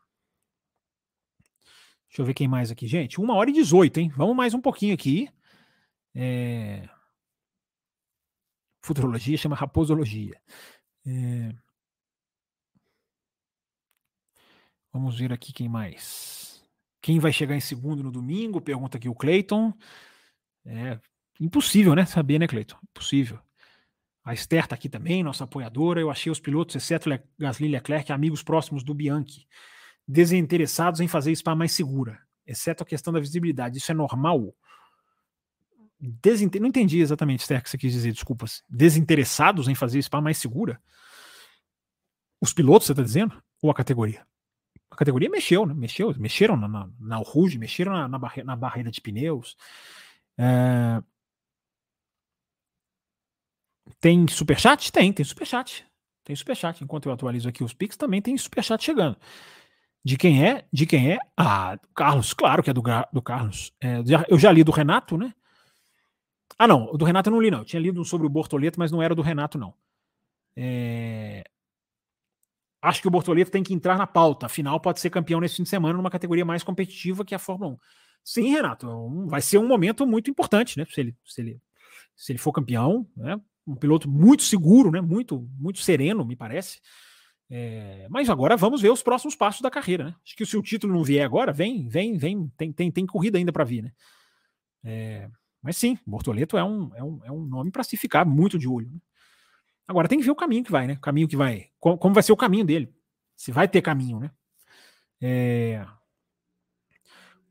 Deixa 2.13 2.21
eu 2.21 2.27
ver 2.27 2.35
quem 2.35 2.47
mais 2.47 2.71
aqui, 2.71 2.87
gente. 2.87 3.19
Uma 3.19 3.35
hora 3.35 3.49
e 3.49 3.55
18, 3.55 3.99
hein? 3.99 4.13
Vamos 4.15 4.37
mais 4.37 4.53
um 4.53 4.61
pouquinho 4.61 4.93
aqui. 4.93 5.31
É... 6.15 6.87
Futurologia 8.85 9.39
chama 9.39 9.57
raposologia. 9.57 10.39
É... 11.07 11.55
Vamos 14.93 15.19
ver 15.19 15.33
aqui 15.33 15.55
quem 15.55 15.71
mais. 15.71 16.63
Quem 17.01 17.19
vai 17.19 17.33
chegar 17.33 17.57
em 17.57 17.61
segundo 17.61 18.03
no 18.03 18.13
domingo? 18.13 18.61
Pergunta 18.61 18.99
aqui 18.99 19.09
o 19.09 19.15
Cleiton. 19.15 19.73
É 20.67 21.01
impossível, 21.41 21.95
né? 21.95 22.05
Saber, 22.05 22.39
né, 22.39 22.47
Cleiton? 22.47 22.77
Impossível. 22.91 23.41
A 24.23 24.35
Esther 24.35 24.65
está 24.65 24.75
aqui 24.75 24.91
também, 24.91 25.23
nossa 25.23 25.45
apoiadora. 25.45 25.99
Eu 25.99 26.11
achei 26.11 26.31
os 26.31 26.39
pilotos, 26.39 26.77
exceto 26.77 27.09
Gasly 27.39 27.69
e 27.69 27.71
Leclerc, 27.71 28.13
amigos 28.13 28.43
próximos 28.43 28.85
do 28.85 28.93
Bianchi, 28.93 29.49
desinteressados 30.13 31.01
em 31.01 31.09
fazer 31.09 31.35
Spa 31.35 31.55
mais 31.55 31.73
segura, 31.73 32.21
exceto 32.47 32.83
a 32.83 32.87
questão 32.87 33.13
da 33.13 33.21
visibilidade. 33.21 33.79
Isso 33.79 33.91
é 33.91 33.95
normal? 33.95 34.55
Desinter... 35.99 36.61
Não 36.61 36.69
entendi 36.69 37.01
exatamente, 37.01 37.41
Esther, 37.41 37.61
o 37.61 37.63
que 37.63 37.71
você 37.71 37.79
quis 37.79 37.93
dizer, 37.93 38.13
desculpas. 38.13 38.63
Desinteressados 38.69 39.69
em 39.69 39.75
fazer 39.75 40.03
Spa 40.03 40.21
mais 40.21 40.37
segura? 40.37 40.81
Os 42.41 42.53
pilotos, 42.53 42.87
você 42.87 42.93
está 42.93 43.03
dizendo? 43.03 43.43
Ou 43.63 43.71
a 43.71 43.75
categoria? 43.75 44.27
A 44.91 44.97
categoria 44.97 45.31
mexeu, 45.31 45.65
né? 45.65 45.73
Mexeu, 45.73 46.15
mexeram 46.19 46.57
na, 46.57 46.69
na, 46.69 46.91
na 47.01 47.23
mexeram 47.59 47.93
na, 47.93 48.09
na, 48.09 48.19
barre, 48.19 48.43
na 48.43 48.55
barreira 48.55 48.91
de 48.91 49.01
pneus. 49.01 49.57
É, 50.37 51.03
tem 54.01 54.27
superchat? 54.29 54.93
Tem, 54.93 55.13
tem 55.13 55.25
superchat. 55.25 55.87
Tem 56.25 56.37
superchat. 56.37 56.85
Enquanto 56.85 57.07
eu 57.07 57.13
atualizo 57.13 57.49
aqui 57.49 57.65
os 57.65 57.73
Pix, 57.73 57.97
também 57.97 58.21
tem 58.21 58.37
superchat 58.37 58.85
chegando. 58.85 59.17
De 60.05 60.17
quem 60.17 60.45
é? 60.45 60.65
De 60.73 60.85
quem 60.85 61.13
é? 61.13 61.19
Ah, 61.37 61.77
do 61.77 61.89
Carlos, 61.95 62.35
claro 62.35 62.63
que 62.63 62.71
é 62.71 62.73
do, 62.73 62.83
do 63.13 63.23
Carlos. 63.23 63.73
É, 63.81 64.03
eu 64.29 64.39
já 64.39 64.51
li 64.51 64.65
do 64.65 64.73
Renato, 64.73 65.17
né? 65.17 65.33
Ah, 66.59 66.67
não, 66.67 66.97
do 66.97 67.05
Renato 67.05 67.29
eu 67.29 67.33
não 67.33 67.41
li, 67.41 67.51
não. 67.51 67.61
Eu 67.61 67.65
tinha 67.65 67.81
lido 67.81 68.05
sobre 68.05 68.27
o 68.27 68.31
Bortoleto, 68.31 68.79
mas 68.79 68.91
não 68.91 69.03
era 69.03 69.15
do 69.15 69.23
Renato, 69.23 69.59
não. 69.59 69.75
É... 70.57 71.45
Acho 72.81 73.01
que 73.01 73.09
o 73.09 73.11
Bortoleto 73.11 73.51
tem 73.51 73.63
que 73.63 73.73
entrar 73.73 73.97
na 73.97 74.07
pauta. 74.07 74.47
Afinal, 74.47 74.81
pode 74.81 75.01
ser 75.01 75.11
campeão 75.11 75.41
nesse 75.41 75.57
fim 75.57 75.63
de 75.63 75.69
semana 75.69 75.97
numa 75.97 76.11
categoria 76.11 76.45
mais 76.45 76.63
competitiva 76.65 77.25
que 77.25 77.35
a 77.35 77.39
Fórmula 77.39 77.73
1. 77.73 77.79
Sim, 78.25 78.51
Renato, 78.51 78.89
é 78.89 79.29
vai 79.29 79.41
ser 79.41 79.59
um 79.59 79.67
momento 79.67 80.07
muito 80.07 80.31
importante, 80.31 80.79
né? 80.79 80.87
Se 80.89 81.01
ele, 81.01 81.17
se 81.25 81.41
ele, 81.41 81.61
se 82.17 82.33
ele 82.33 82.39
for 82.39 82.53
campeão, 82.53 83.07
né? 83.17 83.41
um 83.67 83.77
piloto 83.77 84.09
muito 84.09 84.43
seguro, 84.43 84.91
né? 84.91 85.01
Muito, 85.01 85.49
muito 85.59 85.81
sereno, 85.81 86.25
me 86.25 86.37
parece. 86.37 86.81
É, 87.55 88.07
mas 88.09 88.31
agora 88.31 88.57
vamos 88.57 88.81
ver 88.81 88.91
os 88.91 89.03
próximos 89.03 89.37
passos 89.37 89.61
da 89.61 89.71
carreira, 89.71 90.05
né? 90.05 90.15
Acho 90.25 90.35
que 90.35 90.47
se 90.47 90.57
o 90.57 90.63
título 90.63 90.95
não 90.95 91.05
vier 91.05 91.23
agora, 91.23 91.53
vem, 91.53 91.87
vem, 91.87 92.17
vem, 92.17 92.49
tem, 92.57 92.73
tem, 92.73 92.91
tem 92.91 93.05
corrida 93.05 93.37
ainda 93.37 93.53
para 93.53 93.63
vir, 93.63 93.83
né? 93.83 93.93
É, 94.83 95.29
mas 95.61 95.77
sim, 95.77 95.99
Bortoleto 96.07 96.57
é 96.57 96.65
um, 96.65 96.91
é 96.97 97.05
um, 97.05 97.21
é 97.27 97.31
um 97.31 97.45
nome 97.45 97.71
para 97.71 97.85
se 97.85 97.95
ficar 97.95 98.25
muito 98.25 98.59
de 98.59 98.67
olho. 98.67 98.91
Né? 98.91 98.99
Agora 99.87 100.09
tem 100.09 100.19
que 100.19 100.25
ver 100.25 100.31
o 100.31 100.35
caminho 100.35 100.65
que 100.65 100.73
vai, 100.73 100.87
né? 100.87 100.95
O 100.95 101.01
caminho 101.01 101.29
que 101.29 101.37
vai. 101.37 101.69
Como, 101.79 101.99
como 101.99 102.15
vai 102.15 102.23
ser 102.23 102.33
o 102.33 102.37
caminho 102.39 102.65
dele? 102.65 102.91
Se 103.37 103.53
vai 103.53 103.69
ter 103.69 103.83
caminho, 103.83 104.19
né? 104.19 104.31
É, 105.21 105.87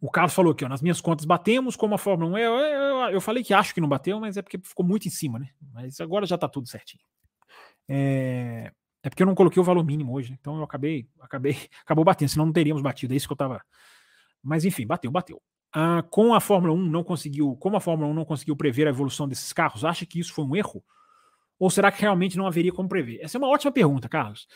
O 0.02 0.10
Carlos 0.10 0.34
falou 0.34 0.52
aqui, 0.52 0.66
ó, 0.66 0.68
nas 0.68 0.82
minhas 0.82 1.00
contas 1.00 1.26
batemos 1.26 1.76
como 1.76 1.94
a 1.94 2.00
Fórmula 2.00 2.32
1. 2.32 2.38
Eu, 2.40 2.54
eu, 2.54 2.98
eu, 3.12 3.22
falei 3.22 3.44
que 3.44 3.54
acho 3.54 3.72
que 3.72 3.80
não 3.80 3.88
bateu, 3.88 4.20
mas 4.20 4.36
é 4.36 4.42
porque 4.42 4.58
ficou 4.58 4.84
muito 4.84 5.08
em 5.08 5.12
cima, 5.12 5.38
né? 5.38 5.50
Mas 5.72 6.02
agora 6.02 6.26
já 6.26 6.40
tá 6.40 6.50
tudo 6.50 6.68
certinho. 6.68 7.04
É, 7.88 8.74
é 9.04 9.10
porque 9.10 9.24
eu 9.24 9.28
não 9.28 9.36
coloquei 9.36 9.60
o 9.60 9.64
valor 9.64 9.84
mínimo 9.84 10.14
hoje, 10.14 10.38
então 10.40 10.58
eu 10.58 10.64
acabei, 10.64 11.08
acabei, 11.20 11.58
acabou 11.84 12.06
batendo, 12.06 12.30
senão 12.30 12.46
não 12.46 12.54
teríamos 12.54 12.82
batido. 12.82 13.14
É 13.14 13.18
isso 13.18 13.28
que 13.28 13.34
eu 13.34 13.38
tava. 13.38 13.62
Mas 14.44 14.66
enfim, 14.66 14.86
bateu, 14.86 15.12
bateu. 15.12 15.42
Ah, 15.74 16.04
com 16.10 16.34
a 16.34 16.40
Fórmula 16.40 16.74
1 16.74 16.78
não 16.78 17.04
conseguiu, 17.04 17.56
como 17.56 17.78
a 17.78 17.80
Fórmula 17.80 18.10
1 18.12 18.14
não 18.14 18.26
conseguiu 18.26 18.56
prever 18.56 18.88
a 18.88 18.90
evolução 18.90 19.28
desses 19.28 19.54
carros, 19.54 19.86
acha 19.86 20.06
que 20.06 20.20
isso 20.20 20.34
foi 20.34 20.44
um 20.44 20.56
erro? 20.56 20.84
Ou 21.58 21.70
será 21.70 21.92
que 21.92 22.02
realmente 22.02 22.38
não 22.38 22.48
haveria 22.48 22.74
como 22.74 22.90
prever? 22.90 23.20
Essa 23.22 23.38
é 23.38 23.40
uma 23.40 23.48
ótima 23.48 23.72
pergunta, 23.72 24.10
Carlos. 24.10 24.48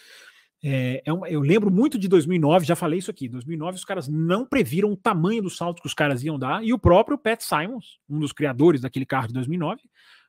É, 0.63 1.03
é 1.05 1.13
uma, 1.13 1.30
eu 1.30 1.39
lembro 1.39 1.69
muito 1.69 1.97
de 1.99 2.07
2009, 2.07 2.65
já 2.65 2.76
falei 2.76 2.99
isso 2.99 3.11
aqui. 3.11 3.30
2009 3.30 3.77
os 3.77 3.85
caras 3.85 4.07
não 4.07 4.45
previram 4.45 4.91
o 4.91 4.97
tamanho 4.97 5.41
do 5.43 5.49
salto 5.49 5.81
que 5.81 5.88
os 5.88 5.93
caras 5.93 6.23
iam 6.23 6.39
dar 6.39 6.63
e 6.63 6.73
o 6.73 6.80
próprio 6.80 7.17
Pat 7.17 7.41
Simons, 7.41 7.99
um 8.09 8.19
dos 8.19 8.34
criadores 8.34 8.81
daquele 8.81 9.05
carro 9.05 9.27
de 9.27 9.34
2009, 9.34 9.81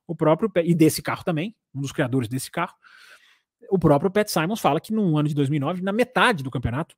o 0.07 0.15
próprio 0.15 0.51
e 0.63 0.75
desse 0.75 1.03
carro 1.03 1.25
também, 1.25 1.57
um 1.75 1.81
dos 1.81 1.93
criadores 1.93 2.29
desse 2.29 2.51
carro, 2.51 2.75
o 3.71 3.79
próprio 3.79 4.11
Pat 4.11 4.29
Simons 4.29 4.61
fala 4.61 4.81
que 4.81 4.93
no 4.93 5.17
ano 5.19 5.29
de 5.29 5.35
2009, 5.35 5.83
na 5.83 5.93
metade 5.93 6.43
do 6.43 6.51
campeonato, 6.51 6.97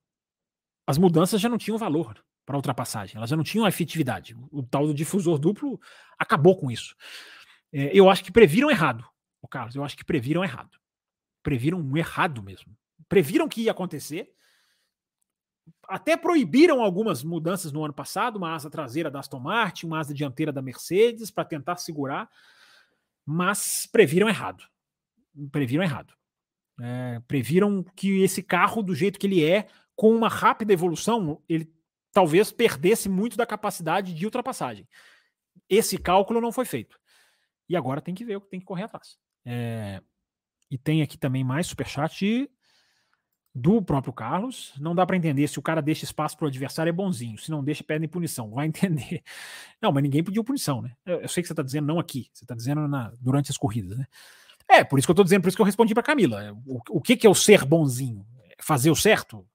as 0.86 0.98
mudanças 0.98 1.40
já 1.40 1.48
não 1.48 1.58
tinham 1.58 1.78
valor 1.78 2.22
para 2.46 2.56
ultrapassagem, 2.56 3.16
elas 3.16 3.30
já 3.30 3.36
não 3.36 3.44
tinham 3.44 3.66
efetividade. 3.66 4.34
O 4.50 4.62
tal 4.62 4.86
do 4.86 4.94
difusor 4.94 5.38
duplo 5.38 5.78
acabou 6.18 6.56
com 6.56 6.70
isso. 6.70 6.96
É, 7.72 7.90
eu 7.92 8.08
acho 8.08 8.24
que 8.24 8.32
previram 8.32 8.70
errado, 8.70 9.04
o 9.42 9.48
Carlos, 9.48 9.74
eu 9.74 9.84
acho 9.84 9.96
que 9.96 10.04
previram 10.04 10.42
errado. 10.42 10.78
Previram 11.42 11.96
errado 11.96 12.42
mesmo 12.42 12.76
previram 13.08 13.48
que 13.48 13.62
ia 13.62 13.72
acontecer. 13.72 14.30
Até 15.88 16.16
proibiram 16.16 16.82
algumas 16.82 17.24
mudanças 17.24 17.72
no 17.72 17.84
ano 17.84 17.94
passado, 17.94 18.36
uma 18.36 18.54
asa 18.54 18.70
traseira 18.70 19.10
da 19.10 19.20
Aston 19.20 19.40
Martin, 19.40 19.86
uma 19.86 19.98
asa 19.98 20.14
dianteira 20.14 20.52
da 20.52 20.62
Mercedes, 20.62 21.30
para 21.30 21.44
tentar 21.44 21.76
segurar, 21.76 22.28
mas 23.24 23.86
previram 23.90 24.28
errado. 24.28 24.64
Previram 25.50 25.82
errado. 25.82 26.14
É, 26.80 27.20
previram 27.26 27.84
que 27.96 28.22
esse 28.22 28.42
carro, 28.42 28.82
do 28.82 28.94
jeito 28.94 29.18
que 29.18 29.26
ele 29.26 29.44
é, 29.44 29.66
com 29.96 30.14
uma 30.14 30.28
rápida 30.28 30.72
evolução, 30.72 31.42
ele 31.48 31.72
talvez 32.12 32.52
perdesse 32.52 33.08
muito 33.08 33.36
da 33.36 33.46
capacidade 33.46 34.14
de 34.14 34.24
ultrapassagem. 34.24 34.86
Esse 35.68 35.98
cálculo 35.98 36.40
não 36.40 36.52
foi 36.52 36.64
feito. 36.64 36.98
E 37.68 37.76
agora 37.76 38.00
tem 38.00 38.14
que 38.14 38.24
ver, 38.24 38.40
tem 38.42 38.60
que 38.60 38.66
correr 38.66 38.84
atrás. 38.84 39.18
É, 39.44 40.00
e 40.70 40.78
tem 40.78 41.02
aqui 41.02 41.18
também 41.18 41.42
mais 41.42 41.66
superchat 41.66 42.48
do 43.54 43.82
próprio 43.82 44.12
Carlos. 44.12 44.72
Não 44.78 44.94
dá 44.94 45.04
para 45.04 45.16
entender 45.16 45.46
se 45.48 45.58
o 45.58 45.62
cara 45.62 45.82
deixa 45.82 46.04
espaço 46.04 46.36
para 46.36 46.44
o 46.44 46.48
adversário 46.48 46.90
é 46.90 46.92
bonzinho. 46.92 47.38
Se 47.38 47.50
não 47.50 47.62
deixa, 47.62 47.82
pedem 47.82 48.08
punição. 48.08 48.50
Vai 48.50 48.66
entender. 48.68 49.22
Não, 49.80 49.92
mas 49.92 50.02
ninguém 50.02 50.22
pediu 50.22 50.44
punição, 50.44 50.80
né? 50.80 50.94
Eu, 51.04 51.20
eu 51.22 51.28
sei 51.28 51.42
que 51.42 51.48
você 51.48 51.52
está 51.52 51.62
dizendo 51.62 51.86
não 51.86 51.98
aqui. 51.98 52.28
Você 52.32 52.44
está 52.44 52.54
dizendo 52.54 52.86
na, 52.86 53.12
durante 53.20 53.50
as 53.50 53.56
corridas, 53.56 53.98
né? 53.98 54.06
É, 54.68 54.84
por 54.84 54.98
isso 54.98 55.06
que 55.06 55.10
eu 55.10 55.14
estou 55.14 55.24
dizendo, 55.24 55.42
por 55.42 55.48
isso 55.48 55.56
que 55.56 55.62
eu 55.62 55.66
respondi 55.66 55.94
para 55.94 56.02
Camila. 56.02 56.54
O, 56.66 56.80
o 56.90 57.00
que, 57.00 57.16
que 57.16 57.26
é 57.26 57.30
o 57.30 57.34
ser 57.34 57.64
bonzinho? 57.64 58.26
Fazer 58.60 58.90
o 58.90 58.96
certo? 58.96 59.48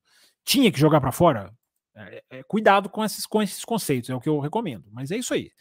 Tinha 0.43 0.71
que 0.71 0.79
jogar 0.79 0.99
para 0.99 1.11
fora? 1.11 1.53
É, 1.95 2.23
é, 2.29 2.43
cuidado 2.43 2.89
com 2.89 3.03
esses, 3.03 3.25
com 3.25 3.41
esses 3.41 3.63
conceitos, 3.63 4.09
é 4.09 4.15
o 4.15 4.19
que 4.19 4.27
eu 4.27 4.39
recomendo. 4.39 4.89
Mas 4.91 5.11
é 5.11 5.17
isso 5.17 5.33
aí. 5.33 5.51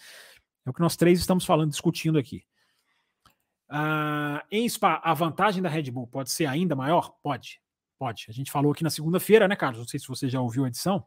É 0.64 0.70
o 0.70 0.72
que 0.72 0.80
nós 0.80 0.96
três 0.96 1.18
estamos 1.18 1.44
falando, 1.44 1.70
discutindo 1.70 2.18
aqui. 2.18 2.44
Ah, 3.68 4.44
em 4.50 4.68
Spa, 4.68 5.00
a 5.02 5.14
vantagem 5.14 5.62
da 5.62 5.68
Red 5.68 5.90
Bull 5.90 6.06
pode 6.06 6.30
ser 6.30 6.46
ainda 6.46 6.74
maior? 6.74 7.14
Pode. 7.22 7.60
Pode. 7.98 8.26
A 8.28 8.32
gente 8.32 8.50
falou 8.50 8.72
aqui 8.72 8.82
na 8.82 8.90
segunda-feira, 8.90 9.46
né, 9.46 9.56
Carlos? 9.56 9.78
Não 9.78 9.86
sei 9.86 10.00
se 10.00 10.08
você 10.08 10.28
já 10.28 10.40
ouviu 10.40 10.64
a 10.64 10.68
edição. 10.68 11.06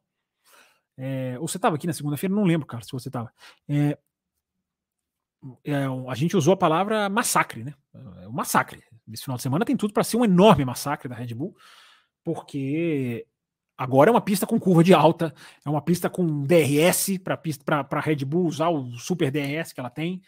É, 0.97 1.35
ou 1.39 1.47
você 1.47 1.57
estava 1.57 1.75
aqui 1.75 1.87
na 1.87 1.93
segunda-feira? 1.93 2.33
Não 2.33 2.43
lembro, 2.43 2.65
Carlos, 2.65 2.87
se 2.87 2.93
você 2.93 3.09
estava. 3.09 3.31
É, 3.67 3.97
é, 5.63 5.85
a 6.07 6.15
gente 6.15 6.35
usou 6.35 6.53
a 6.53 6.57
palavra 6.57 7.09
massacre, 7.09 7.63
né? 7.63 7.73
É 8.21 8.27
um 8.27 8.31
massacre. 8.31 8.83
Esse 9.11 9.23
final 9.23 9.37
de 9.37 9.43
semana 9.43 9.65
tem 9.65 9.77
tudo 9.77 9.93
para 9.93 10.03
ser 10.03 10.17
um 10.17 10.25
enorme 10.25 10.65
massacre 10.65 11.07
da 11.07 11.15
Red 11.15 11.33
Bull, 11.33 11.55
porque 12.23 13.25
agora 13.77 14.09
é 14.09 14.11
uma 14.11 14.21
pista 14.21 14.47
com 14.47 14.59
curva 14.59 14.83
de 14.83 14.93
alta, 14.93 15.33
é 15.63 15.69
uma 15.69 15.81
pista 15.81 16.09
com 16.09 16.43
DRS 16.43 17.17
para 17.23 17.87
a 17.91 17.99
Red 17.99 18.25
Bull 18.25 18.45
usar 18.47 18.69
o 18.69 18.97
super 18.97 19.29
DRS 19.31 19.73
que 19.73 19.79
ela 19.79 19.89
tem. 19.89 20.21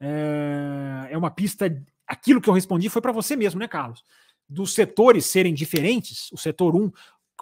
É, 0.00 1.08
é 1.10 1.18
uma 1.18 1.30
pista. 1.30 1.66
Aquilo 2.06 2.40
que 2.40 2.48
eu 2.48 2.54
respondi 2.54 2.88
foi 2.88 3.02
para 3.02 3.12
você 3.12 3.36
mesmo, 3.36 3.60
né, 3.60 3.68
Carlos? 3.68 4.04
dos 4.48 4.74
setores 4.74 5.26
serem 5.26 5.52
diferentes, 5.52 6.30
o 6.32 6.38
setor 6.38 6.76
1, 6.76 6.90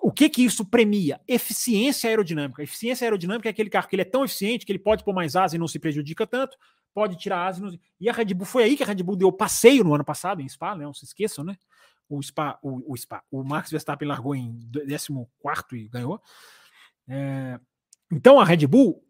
o 0.02 0.10
que 0.10 0.28
que 0.28 0.44
isso 0.44 0.64
premia? 0.64 1.20
Eficiência 1.28 2.08
aerodinâmica. 2.08 2.62
eficiência 2.62 3.04
aerodinâmica 3.04 3.48
é 3.48 3.50
aquele 3.50 3.70
carro 3.70 3.88
que 3.88 3.94
ele 3.94 4.02
é 4.02 4.06
tão 4.06 4.24
eficiente 4.24 4.66
que 4.66 4.72
ele 4.72 4.78
pode 4.78 5.04
pôr 5.04 5.14
mais 5.14 5.36
asa 5.36 5.54
e 5.54 5.58
não 5.58 5.68
se 5.68 5.78
prejudica 5.78 6.26
tanto, 6.26 6.56
pode 6.94 7.16
tirar 7.16 7.54
e, 7.56 7.60
não... 7.60 7.78
e 8.00 8.08
a 8.08 8.12
Red 8.12 8.32
Bull 8.32 8.46
foi 8.46 8.62
aí 8.62 8.76
que 8.76 8.82
a 8.82 8.86
Red 8.86 9.02
Bull 9.02 9.16
deu 9.16 9.32
passeio 9.32 9.82
no 9.82 9.94
ano 9.94 10.04
passado 10.04 10.40
em 10.40 10.48
Spa, 10.48 10.74
né? 10.76 10.84
Não 10.84 10.94
se 10.94 11.04
esqueçam, 11.04 11.44
né? 11.44 11.58
O 12.08 12.22
Spa, 12.22 12.58
o, 12.62 12.92
o 12.92 12.96
Spa, 12.96 13.22
o 13.30 13.42
Max 13.42 13.70
Verstappen 13.70 14.06
largou 14.06 14.34
em 14.34 14.60
14 15.42 15.84
e 15.84 15.88
ganhou. 15.88 16.22
É... 17.08 17.58
Então 18.10 18.38
a 18.38 18.44
Red 18.44 18.66
Bull, 18.66 19.04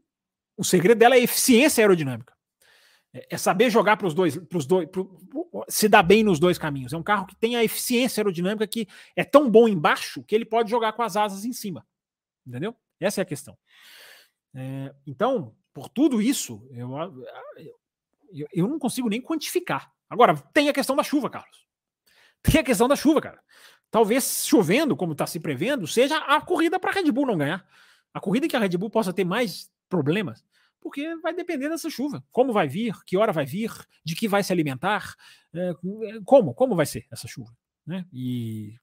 o 0.56 0.64
segredo 0.64 0.98
dela 0.98 1.16
é 1.16 1.20
eficiência 1.20 1.82
aerodinâmica. 1.82 2.34
É, 3.12 3.26
é 3.30 3.36
saber 3.36 3.70
jogar 3.70 3.96
para 3.96 4.06
os 4.06 4.14
dois, 4.14 4.36
pros 4.36 4.66
dois 4.66 4.88
pro, 4.88 5.20
se 5.68 5.88
dar 5.88 6.02
bem 6.02 6.24
nos 6.24 6.40
dois 6.40 6.58
caminhos. 6.58 6.92
É 6.92 6.96
um 6.96 7.02
carro 7.02 7.26
que 7.26 7.36
tem 7.36 7.56
a 7.56 7.64
eficiência 7.64 8.20
aerodinâmica 8.20 8.66
que 8.66 8.88
é 9.14 9.22
tão 9.22 9.50
bom 9.50 9.68
embaixo 9.68 10.22
que 10.24 10.34
ele 10.34 10.44
pode 10.44 10.70
jogar 10.70 10.92
com 10.94 11.02
as 11.02 11.16
asas 11.16 11.44
em 11.44 11.52
cima. 11.52 11.86
Entendeu? 12.46 12.76
Essa 12.98 13.20
é 13.20 13.22
a 13.22 13.26
questão. 13.26 13.56
É, 14.54 14.94
então, 15.06 15.54
por 15.74 15.88
tudo 15.88 16.22
isso, 16.22 16.66
eu, 16.70 16.90
eu, 18.32 18.48
eu 18.52 18.68
não 18.68 18.78
consigo 18.78 19.08
nem 19.08 19.20
quantificar. 19.20 19.92
Agora, 20.08 20.36
tem 20.54 20.68
a 20.68 20.72
questão 20.72 20.96
da 20.96 21.02
chuva, 21.02 21.28
Carlos. 21.28 21.66
Tem 22.42 22.60
a 22.60 22.64
questão 22.64 22.88
da 22.88 22.96
chuva, 22.96 23.20
cara. 23.20 23.42
Talvez 23.90 24.46
chovendo, 24.46 24.96
como 24.96 25.12
está 25.12 25.26
se 25.26 25.40
prevendo, 25.40 25.86
seja 25.86 26.16
a 26.16 26.40
corrida 26.40 26.78
para 26.78 26.90
a 26.90 26.94
Red 26.94 27.10
Bull 27.10 27.26
não 27.26 27.36
ganhar. 27.36 27.66
A 28.12 28.20
corrida 28.20 28.48
que 28.48 28.56
a 28.56 28.60
Red 28.60 28.76
Bull 28.76 28.90
possa 28.90 29.12
ter 29.12 29.24
mais 29.24 29.70
problemas 29.88 30.44
porque 30.84 31.16
vai 31.16 31.32
depender 31.32 31.70
dessa 31.70 31.88
chuva. 31.88 32.22
Como 32.30 32.52
vai 32.52 32.68
vir, 32.68 32.94
que 33.06 33.16
hora 33.16 33.32
vai 33.32 33.46
vir, 33.46 33.72
de 34.04 34.14
que 34.14 34.28
vai 34.28 34.42
se 34.42 34.52
alimentar, 34.52 35.14
é, 35.54 35.72
como, 36.26 36.52
como 36.52 36.76
vai 36.76 36.84
ser 36.84 37.06
essa 37.10 37.26
chuva. 37.26 37.50
Né? 37.86 38.04
E 38.12 38.74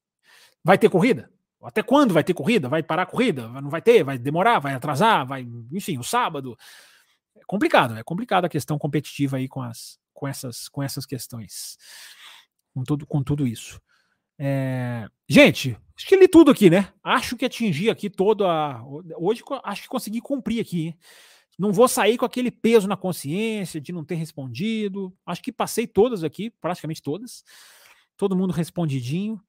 vai 0.63 0.79
ter 0.79 0.89
corrida? 0.89 1.31
Até 1.63 1.83
quando 1.83 2.13
vai 2.13 2.23
ter 2.23 2.33
corrida? 2.33 2.67
Vai 2.67 2.81
parar 2.81 3.03
a 3.03 3.05
corrida? 3.05 3.47
Não 3.61 3.69
vai 3.69 3.81
ter? 3.81 4.03
Vai 4.03 4.17
demorar? 4.17 4.59
Vai 4.59 4.73
atrasar? 4.73 5.25
Vai, 5.25 5.47
enfim, 5.71 5.97
o 5.97 6.03
sábado. 6.03 6.57
É 7.35 7.41
complicado, 7.45 7.97
é 7.97 8.03
complicado 8.03 8.45
a 8.45 8.49
questão 8.49 8.77
competitiva 8.77 9.37
aí 9.37 9.47
com, 9.47 9.61
as, 9.61 9.99
com, 10.13 10.27
essas, 10.27 10.67
com 10.67 10.81
essas 10.81 11.05
questões. 11.05 11.77
Com 12.73 12.83
tudo, 12.83 13.05
com 13.05 13.23
tudo 13.23 13.45
isso. 13.45 13.79
É... 14.39 15.07
Gente, 15.29 15.77
acho 15.95 16.07
que 16.07 16.15
li 16.15 16.27
tudo 16.27 16.49
aqui, 16.49 16.69
né? 16.69 16.91
Acho 17.03 17.37
que 17.37 17.45
atingi 17.45 17.89
aqui 17.89 18.09
toda 18.09 18.45
a. 18.47 18.83
Hoje 19.17 19.43
acho 19.63 19.83
que 19.83 19.87
consegui 19.87 20.19
cumprir 20.19 20.59
aqui. 20.59 20.87
Hein? 20.87 20.97
Não 21.59 21.71
vou 21.71 21.87
sair 21.87 22.17
com 22.17 22.25
aquele 22.25 22.49
peso 22.49 22.87
na 22.87 22.97
consciência 22.97 23.79
de 23.79 23.91
não 23.91 24.03
ter 24.03 24.15
respondido. 24.15 25.13
Acho 25.23 25.43
que 25.43 25.51
passei 25.51 25.85
todas 25.85 26.23
aqui, 26.23 26.49
praticamente 26.49 27.03
todas. 27.03 27.43
Todo 28.17 28.35
mundo 28.35 28.51
respondidinho. 28.51 29.39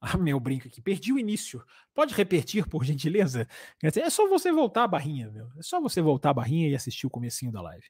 Ah, 0.00 0.16
meu 0.16 0.38
brinco 0.38 0.68
aqui, 0.68 0.80
perdi 0.80 1.12
o 1.12 1.18
início. 1.18 1.64
Pode 1.92 2.14
repetir, 2.14 2.66
por 2.68 2.84
gentileza? 2.84 3.48
É 3.82 4.10
só 4.10 4.28
você 4.28 4.52
voltar 4.52 4.84
a 4.84 4.88
barrinha, 4.88 5.30
meu. 5.30 5.50
É 5.58 5.62
só 5.62 5.80
você 5.80 6.00
voltar 6.00 6.30
a 6.30 6.34
barrinha 6.34 6.68
e 6.68 6.74
assistir 6.74 7.06
o 7.06 7.10
comecinho 7.10 7.50
da 7.50 7.60
live. 7.62 7.84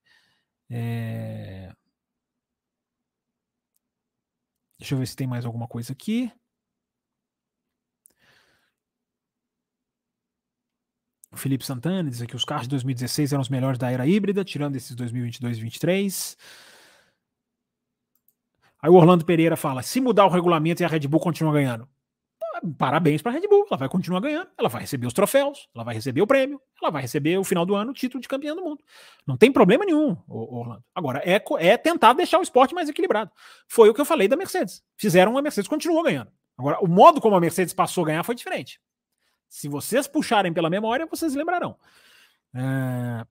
É... 0.71 1.73
Deixa 4.79 4.95
eu 4.95 4.99
ver 4.99 5.07
se 5.07 5.17
tem 5.17 5.27
mais 5.27 5.45
alguma 5.45 5.67
coisa 5.69 5.93
aqui. 5.93 6.33
O 11.31 11.37
Felipe 11.37 11.65
Santana 11.65 12.09
diz 12.11 12.23
aqui: 12.23 12.35
os 12.37 12.45
carros 12.45 12.65
de 12.65 12.71
2016 12.71 13.33
eram 13.33 13.43
os 13.43 13.49
melhores 13.49 13.79
da 13.79 13.91
era 13.91 14.07
híbrida, 14.07 14.45
tirando 14.45 14.77
esses 14.77 14.95
2022 14.97 15.59
e 15.59 15.61
2023. 15.61 16.37
Aí 18.81 18.91
o 18.91 18.95
Orlando 18.95 19.25
Pereira 19.25 19.57
fala: 19.57 19.83
se 19.83 20.01
mudar 20.01 20.27
o 20.27 20.31
regulamento 20.31 20.83
e 20.83 20.85
a 20.85 20.89
Red 20.89 21.01
Bull 21.01 21.21
continua 21.21 21.53
ganhando, 21.53 21.89
parabéns 22.77 23.23
para 23.23 23.33
a 23.33 23.35
Red 23.35 23.47
Bull, 23.49 23.67
ela 23.69 23.77
vai 23.77 23.89
continuar 23.89 24.21
ganhando, 24.21 24.49
ela 24.57 24.69
vai 24.69 24.83
receber 24.83 25.07
os 25.07 25.13
troféus, 25.13 25.69
ela 25.75 25.85
vai 25.85 25.95
receber 25.95 26.23
o 26.23 26.27
prêmio, 26.27 26.61
ela 26.81 26.91
vai 26.91 27.03
receber 27.03 27.39
o 27.39 27.45
final 27.45 27.65
do 27.65 27.75
ano 27.75 27.91
o 27.91 27.95
título 27.95 28.21
de 28.21 28.29
campeão 28.29 28.57
do 28.57 28.63
mundo. 28.63 28.83
Não 29.27 29.37
tem 29.37 29.53
problema 29.53 29.85
nenhum, 29.85 30.17
Orlando. 30.29 30.85
Agora, 30.95 31.23
é, 31.25 31.43
é 31.59 31.77
tentar 31.77 32.13
deixar 32.13 32.39
o 32.39 32.43
esporte 32.43 32.75
mais 32.75 32.89
equilibrado. 32.89 33.31
Foi 33.69 33.89
o 33.89 33.95
que 33.95 34.01
eu 34.01 34.05
falei 34.05 34.29
da 34.29 34.37
Mercedes. 34.37 34.83
Fizeram, 34.97 35.37
a 35.37 35.43
Mercedes 35.43 35.69
continuou 35.69 36.03
ganhando. 36.03 36.31
Agora, 36.57 36.79
o 36.81 36.89
modo 36.89 37.21
como 37.21 37.37
a 37.37 37.41
Mercedes 37.41 37.73
passou 37.73 38.05
a 38.05 38.09
ganhar 38.09 38.23
foi 38.25 38.35
diferente. 38.35 38.81
Se 39.49 39.69
vocês 39.69 40.07
puxarem 40.07 40.53
pela 40.53 40.69
memória, 40.69 41.07
vocês 41.07 41.35
lembrarão. 41.35 41.77
É... 42.55 43.27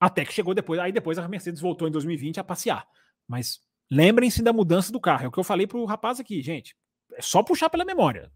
Até 0.00 0.24
que 0.24 0.32
chegou 0.32 0.54
depois. 0.54 0.78
Aí 0.80 0.92
depois 0.92 1.18
a 1.18 1.28
Mercedes 1.28 1.60
voltou 1.60 1.88
em 1.88 1.90
2020 1.90 2.40
a 2.40 2.44
passear. 2.44 2.86
Mas 3.26 3.60
lembrem-se 3.90 4.42
da 4.42 4.52
mudança 4.52 4.92
do 4.92 5.00
carro. 5.00 5.24
É 5.24 5.28
o 5.28 5.32
que 5.32 5.38
eu 5.38 5.44
falei 5.44 5.66
para 5.66 5.78
o 5.78 5.84
rapaz 5.84 6.20
aqui, 6.20 6.40
gente. 6.42 6.76
É 7.14 7.22
só 7.22 7.42
puxar 7.42 7.70
pela 7.70 7.84
memória. 7.84 8.30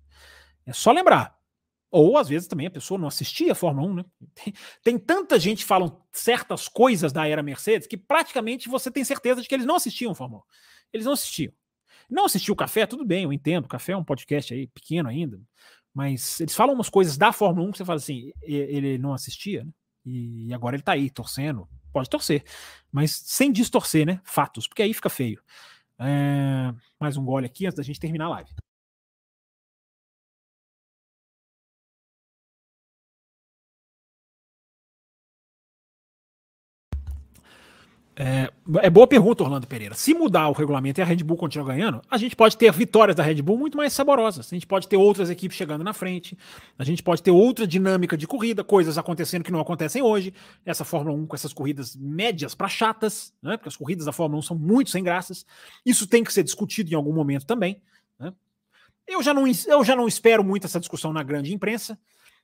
É 0.67 0.73
só 0.73 0.93
lembrar. 0.93 1.39
Ou 1.91 2.17
às 2.17 2.29
vezes 2.29 2.47
também 2.47 2.69
a 2.69 2.71
pessoa 2.71 2.99
não 2.99 3.09
assistia 3.09 3.53
a 3.53 3.55
Fórmula 3.55 3.89
1, 3.89 3.95
né? 3.95 4.05
Tem, 4.35 4.55
tem, 4.83 4.99
tanta 4.99 5.41
gente 5.41 5.65
falando 5.65 6.01
certas 6.13 6.69
coisas 6.69 7.13
da 7.13 7.27
era 7.27 7.43
Mercedes 7.43 7.89
que 7.89 7.97
praticamente 7.97 8.69
você 8.69 8.91
tem 8.91 9.05
certeza 9.05 9.43
de 9.43 9.49
que 9.49 9.55
eles 9.55 9.67
não 9.67 9.75
assistiam 9.75 10.13
a 10.13 10.15
Fórmula 10.15 10.43
1. 10.43 10.45
Eles 10.93 11.07
não 11.07 11.13
assistiam. 11.13 11.53
Não 12.09 12.25
assistiu 12.25 12.55
o 12.55 12.57
café, 12.57 12.87
tudo 12.87 13.05
bem, 13.05 13.25
eu 13.25 13.33
entendo. 13.33 13.65
O 13.65 13.69
café 13.69 13.93
é 13.93 13.97
um 13.97 14.05
podcast 14.05 14.55
aí 14.55 14.69
pequeno 14.69 15.09
ainda, 15.09 15.41
mas 15.93 16.41
eles 16.41 16.55
falam 16.55 16.75
umas 16.75 16.89
coisas 16.89 17.17
da 17.17 17.33
Fórmula 17.33 17.69
1 17.69 17.73
que 17.73 17.79
você 17.79 17.85
fala 17.85 17.99
assim, 17.99 18.33
ele 18.43 18.99
não 18.99 19.13
assistia, 19.13 19.65
né? 19.65 19.73
E 20.05 20.53
agora 20.55 20.77
ele 20.77 20.83
tá 20.83 20.93
aí 20.93 21.11
torcendo. 21.11 21.69
Pode 21.93 22.09
torcer, 22.09 22.45
mas 22.91 23.11
sem 23.11 23.51
distorcer, 23.51 24.07
né? 24.07 24.21
Fatos, 24.25 24.69
porque 24.69 24.83
aí 24.83 24.95
fica 24.95 25.11
feio. 25.11 25.43
É... 26.01 26.73
Mais 26.99 27.17
um 27.17 27.25
gole 27.25 27.47
aqui 27.47 27.67
antes 27.67 27.77
da 27.77 27.83
gente 27.83 28.01
terminar 28.01 28.27
a 28.27 28.31
live. 28.31 28.51
É, 38.23 38.53
é, 38.83 38.91
boa 38.91 39.07
pergunta, 39.07 39.43
Orlando 39.43 39.67
Pereira. 39.67 39.95
Se 39.95 40.13
mudar 40.13 40.47
o 40.51 40.53
regulamento 40.53 41.01
e 41.01 41.03
a 41.03 41.07
Red 41.07 41.25
Bull 41.25 41.39
continuar 41.39 41.69
ganhando, 41.69 42.03
a 42.11 42.19
gente 42.19 42.37
pode 42.37 42.55
ter 42.55 42.71
vitórias 42.71 43.17
da 43.17 43.23
Red 43.23 43.41
Bull 43.41 43.57
muito 43.57 43.79
mais 43.79 43.95
saborosas. 43.95 44.53
A 44.53 44.55
gente 44.55 44.67
pode 44.67 44.87
ter 44.87 44.99
outras 44.99 45.31
equipes 45.31 45.57
chegando 45.57 45.83
na 45.83 45.95
frente, 45.95 46.37
a 46.79 46.85
gente 46.85 47.03
pode 47.03 47.23
ter 47.23 47.31
outra 47.31 47.67
dinâmica 47.67 48.19
de 48.19 48.27
corrida, 48.27 48.63
coisas 48.63 48.99
acontecendo 48.99 49.43
que 49.43 49.51
não 49.51 49.59
acontecem 49.59 50.03
hoje. 50.03 50.35
Essa 50.67 50.85
Fórmula 50.85 51.17
1 51.17 51.29
com 51.29 51.35
essas 51.35 51.55
corridas 51.55 51.97
médias 51.97 52.55
para 52.55 52.69
chatas, 52.69 53.33
né? 53.43 53.57
porque 53.57 53.71
as 53.71 53.77
corridas 53.77 54.05
da 54.05 54.13
Fórmula 54.13 54.39
1 54.41 54.43
são 54.43 54.59
muito 54.59 54.91
sem 54.91 55.03
graças. 55.03 55.47
Isso 55.85 56.07
tem 56.07 56.23
que 56.23 56.31
ser 56.31 56.43
discutido 56.43 56.93
em 56.93 56.95
algum 56.95 57.15
momento 57.15 57.47
também. 57.47 57.81
Né? 58.19 58.35
Eu, 59.09 59.23
já 59.23 59.33
não, 59.33 59.47
eu 59.47 59.83
já 59.83 59.97
não 59.97 60.07
espero 60.07 60.45
muito 60.45 60.67
essa 60.67 60.79
discussão 60.79 61.11
na 61.11 61.23
grande 61.23 61.55
imprensa, 61.55 61.99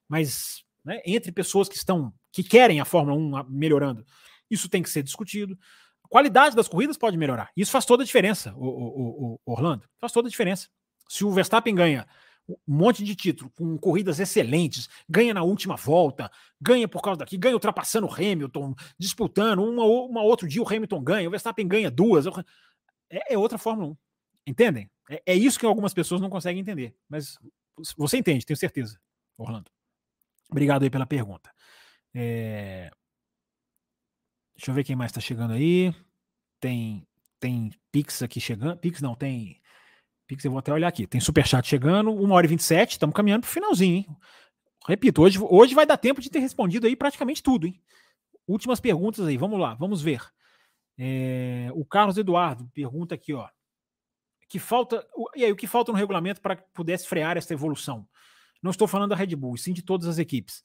mas 0.09 0.65
né, 0.83 1.03
entre 1.05 1.31
pessoas 1.31 1.69
que 1.69 1.77
estão 1.77 2.15
que 2.33 2.43
querem 2.43 2.81
a 2.81 2.87
Fórmula 2.87 3.43
1 3.43 3.51
melhorando 3.51 4.07
isso 4.51 4.69
tem 4.69 4.83
que 4.83 4.91
ser 4.91 5.03
discutido. 5.03 5.59
A 6.05 6.09
qualidade 6.09 6.55
das 6.55 6.69
corridas 6.69 6.97
pode 6.97 7.17
melhorar. 7.17 7.51
Isso 7.57 7.71
faz 7.71 7.85
toda 7.85 8.03
a 8.03 8.07
diferença, 8.07 8.55
o, 8.57 8.67
o, 8.67 9.41
o 9.45 9.53
Orlando. 9.53 9.89
Faz 9.99 10.13
toda 10.13 10.29
a 10.29 10.31
diferença. 10.31 10.69
Se 11.09 11.25
o 11.25 11.33
Verstappen 11.33 11.75
ganha 11.75 12.07
um 12.49 12.57
monte 12.67 13.03
de 13.03 13.15
título, 13.17 13.51
com 13.57 13.77
corridas 13.77 14.21
excelentes, 14.21 14.89
ganha 15.09 15.35
na 15.35 15.43
última 15.43 15.77
volta, 15.77 16.31
ganha 16.61 16.87
por 16.87 17.03
causa 17.03 17.19
daqui, 17.19 17.37
ganha 17.37 17.55
ultrapassando 17.55 18.07
o 18.07 18.13
Hamilton, 18.13 18.75
disputando, 18.99 19.65
uma, 19.65 19.85
uma 19.85 20.23
outro 20.23 20.47
dia 20.47 20.63
o 20.63 20.69
Hamilton 20.69 21.03
ganha, 21.03 21.29
o 21.29 21.31
Verstappen 21.31 21.67
ganha 21.67 21.91
duas. 21.91 22.27
É, 23.11 23.35
é 23.35 23.39
outra 23.39 23.59
Fórmula 23.59 23.89
1. 23.89 23.97
Entendem? 24.47 24.89
É, 25.11 25.23
é, 25.27 25.35
isso 25.35 25.59
que 25.59 25.67
algumas 25.67 25.93
pessoas 25.93 26.21
não 26.21 26.31
conseguem 26.31 26.61
entender. 26.61 26.95
Mas 27.09 27.37
você 27.97 28.17
entende, 28.17 28.47
tenho 28.47 28.57
certeza, 28.57 28.99
Orlando. 29.37 29.71
Obrigado 30.49 30.85
aí 30.85 30.91
pela 30.91 31.07
pergunta. 31.07 31.51
É, 32.15 32.91
Deixa 34.57 34.71
eu 34.71 34.75
ver 34.75 34.85
quem 34.85 34.97
mais 34.97 35.11
está 35.11 35.21
chegando 35.21 35.53
aí. 35.53 35.95
Tem 36.61 37.07
tem 37.39 37.71
Pix 37.93 38.23
aqui 38.23 38.41
chegando. 38.41 38.79
Pix 38.79 39.01
não, 39.01 39.15
tem. 39.15 39.61
Pix 40.27 40.45
eu 40.45 40.51
vou 40.51 40.59
até 40.59 40.73
olhar 40.73 40.89
aqui. 40.89 41.07
Tem 41.07 41.21
Superchat 41.21 41.67
chegando, 41.69 42.11
1 42.11 42.31
hora 42.31 42.47
e 42.47 42.49
27. 42.49 42.93
Estamos 42.93 43.15
caminhando 43.15 43.43
para 43.43 43.51
o 43.51 43.53
finalzinho, 43.53 43.97
hein? 43.97 44.07
Repito, 44.89 45.23
hoje, 45.23 45.39
hoje 45.41 45.75
vai 45.75 45.85
dar 45.85 45.97
tempo 45.97 46.21
de 46.21 46.31
ter 46.31 46.39
respondido 46.39 46.87
aí 46.87 46.97
praticamente 46.97 47.43
tudo, 47.43 47.67
hein? 47.67 47.81
Últimas 48.47 48.81
perguntas 48.81 49.27
aí, 49.27 49.37
vamos 49.37 49.59
lá, 49.59 49.75
vamos 49.75 50.01
ver. 50.01 50.23
É, 50.99 51.69
o 51.75 51.85
Carlos 51.85 52.17
Eduardo 52.17 52.69
pergunta 52.73 53.15
aqui, 53.15 53.33
ó. 53.33 53.49
Que 54.49 54.59
falta. 54.59 55.05
E 55.35 55.45
aí, 55.45 55.53
o 55.53 55.57
que 55.57 55.67
falta 55.67 55.91
no 55.91 55.99
regulamento 55.99 56.41
para 56.41 56.57
que 56.57 56.65
pudesse 56.73 57.07
frear 57.07 57.37
essa 57.37 57.53
evolução? 57.53 58.09
Não 58.63 58.71
estou 58.71 58.89
falando 58.89 59.11
da 59.11 59.17
Red 59.17 59.35
Bull, 59.37 59.57
sim 59.57 59.73
de 59.73 59.83
todas 59.83 60.07
as 60.07 60.19
equipes. 60.19 60.63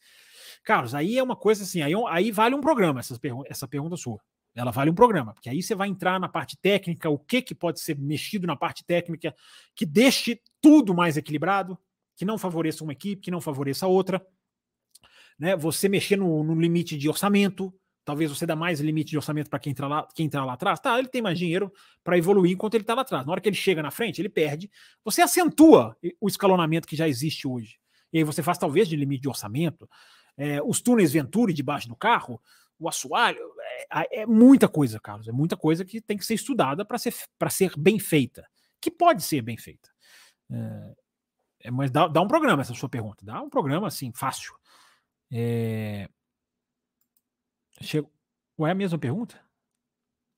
Carlos, 0.64 0.96
aí 0.96 1.18
é 1.18 1.24
uma 1.24 1.36
coisa 1.36 1.64
assim, 1.64 1.82
aí, 1.82 1.94
é 1.94 1.98
aí 2.08 2.32
vale 2.32 2.56
um 2.56 2.62
programa 2.62 3.00
essa, 3.00 3.18
pergu 3.20 3.44
essa 3.48 3.68
pergunta 3.68 3.98
sua. 3.98 4.20
Ela 4.54 4.72
vale 4.72 4.92
um 4.92 4.96
programa, 4.96 5.34
porque 5.34 5.50
aí 5.50 5.64
você 5.64 5.74
vai 5.74 5.88
entrar 5.88 6.20
na 6.20 6.28
parte 6.28 6.58
técnica, 6.58 7.10
o 7.10 7.18
que, 7.18 7.42
que 7.42 7.56
pode 7.56 7.80
ser 7.80 7.98
mexido 7.98 8.46
na 8.46 8.56
parte 8.56 8.84
técnica, 8.84 9.34
que 9.74 9.86
deixe 9.86 10.42
tudo 10.60 10.94
mais 10.94 11.16
equilibrado, 11.16 11.78
que 12.18 12.26
não 12.26 12.38
favoreça 12.38 12.84
uma 12.84 12.92
equipe, 12.92 13.22
que 13.22 13.32
não 13.32 13.40
favoreça 13.40 13.86
a 13.86 13.90
outra. 13.90 14.26
Né? 15.40 15.56
Você 15.56 15.88
mexer 15.88 16.18
no, 16.18 16.44
no 16.44 16.60
limite 16.60 16.98
de 16.98 17.08
orçamento, 17.08 17.74
talvez 18.04 18.30
você 18.30 18.46
dá 18.46 18.56
mais 18.56 18.82
limite 18.82 19.12
de 19.12 19.18
orçamento 19.18 19.50
para 19.50 19.60
quem 19.60 19.72
entrar 19.72 19.88
lá, 19.88 20.08
quem 20.14 20.26
entrar 20.26 20.44
lá 20.44 20.54
atrás. 20.54 20.80
Tá, 20.80 21.00
ele 21.00 21.08
tem 21.08 21.22
mais 21.22 21.40
dinheiro 21.40 21.72
para 22.04 22.18
evoluir 22.18 22.52
enquanto 22.52 22.76
ele 22.76 22.84
está 22.84 22.94
lá 22.94 23.04
atrás. 23.04 23.26
Na 23.26 23.32
hora 23.32 23.42
que 23.42 23.48
ele 23.48 23.56
chega 23.56 23.82
na 23.82 23.90
frente, 23.90 24.22
ele 24.22 24.30
perde. 24.30 24.70
Você 25.04 25.22
acentua 25.22 25.96
o 26.20 26.28
escalonamento 26.28 26.88
que 26.88 26.96
já 26.96 27.08
existe 27.08 27.48
hoje. 27.48 27.80
E 28.12 28.18
aí 28.18 28.24
você 28.24 28.44
faz 28.44 28.58
talvez 28.58 28.88
de 28.90 28.96
limite 28.96 29.22
de 29.22 29.30
orçamento, 29.30 29.90
é, 30.42 30.60
os 30.64 30.82
túneis 30.82 31.14
Venturi 31.14 31.54
debaixo 31.54 31.88
do 31.88 31.96
carro, 31.96 32.42
o 32.80 32.90
assoalho, 32.90 33.40
é, 33.92 34.22
é, 34.22 34.26
muita 34.26 34.68
coisa, 34.68 35.00
Carlos, 35.00 35.28
é 35.28 35.32
muita 35.32 35.56
coisa 35.56 35.86
que 35.86 36.02
tem 36.02 36.18
que 36.18 36.26
ser 36.26 36.34
estudada 36.34 36.84
para 36.84 36.98
ser, 36.98 37.14
ser 37.52 37.78
bem 37.78 38.00
feita, 38.00 38.50
que 38.82 38.90
pode 38.90 39.22
ser 39.22 39.44
bem 39.44 39.56
feita. 39.56 39.88
É, 40.52 40.96
é, 41.66 41.72
mas 41.72 41.92
dá, 41.92 42.08
dá, 42.08 42.20
um 42.22 42.28
programa 42.28 42.64
essa 42.64 42.74
sua 42.74 42.90
pergunta, 42.90 43.24
dá 43.24 43.40
um 43.40 43.52
programa 43.52 43.86
assim, 43.86 44.12
fácil. 44.16 44.56
É, 45.32 46.10
chego, 47.80 48.12
é 48.62 48.72
a 48.72 48.76
mesma 48.76 48.98
pergunta? 48.98 49.40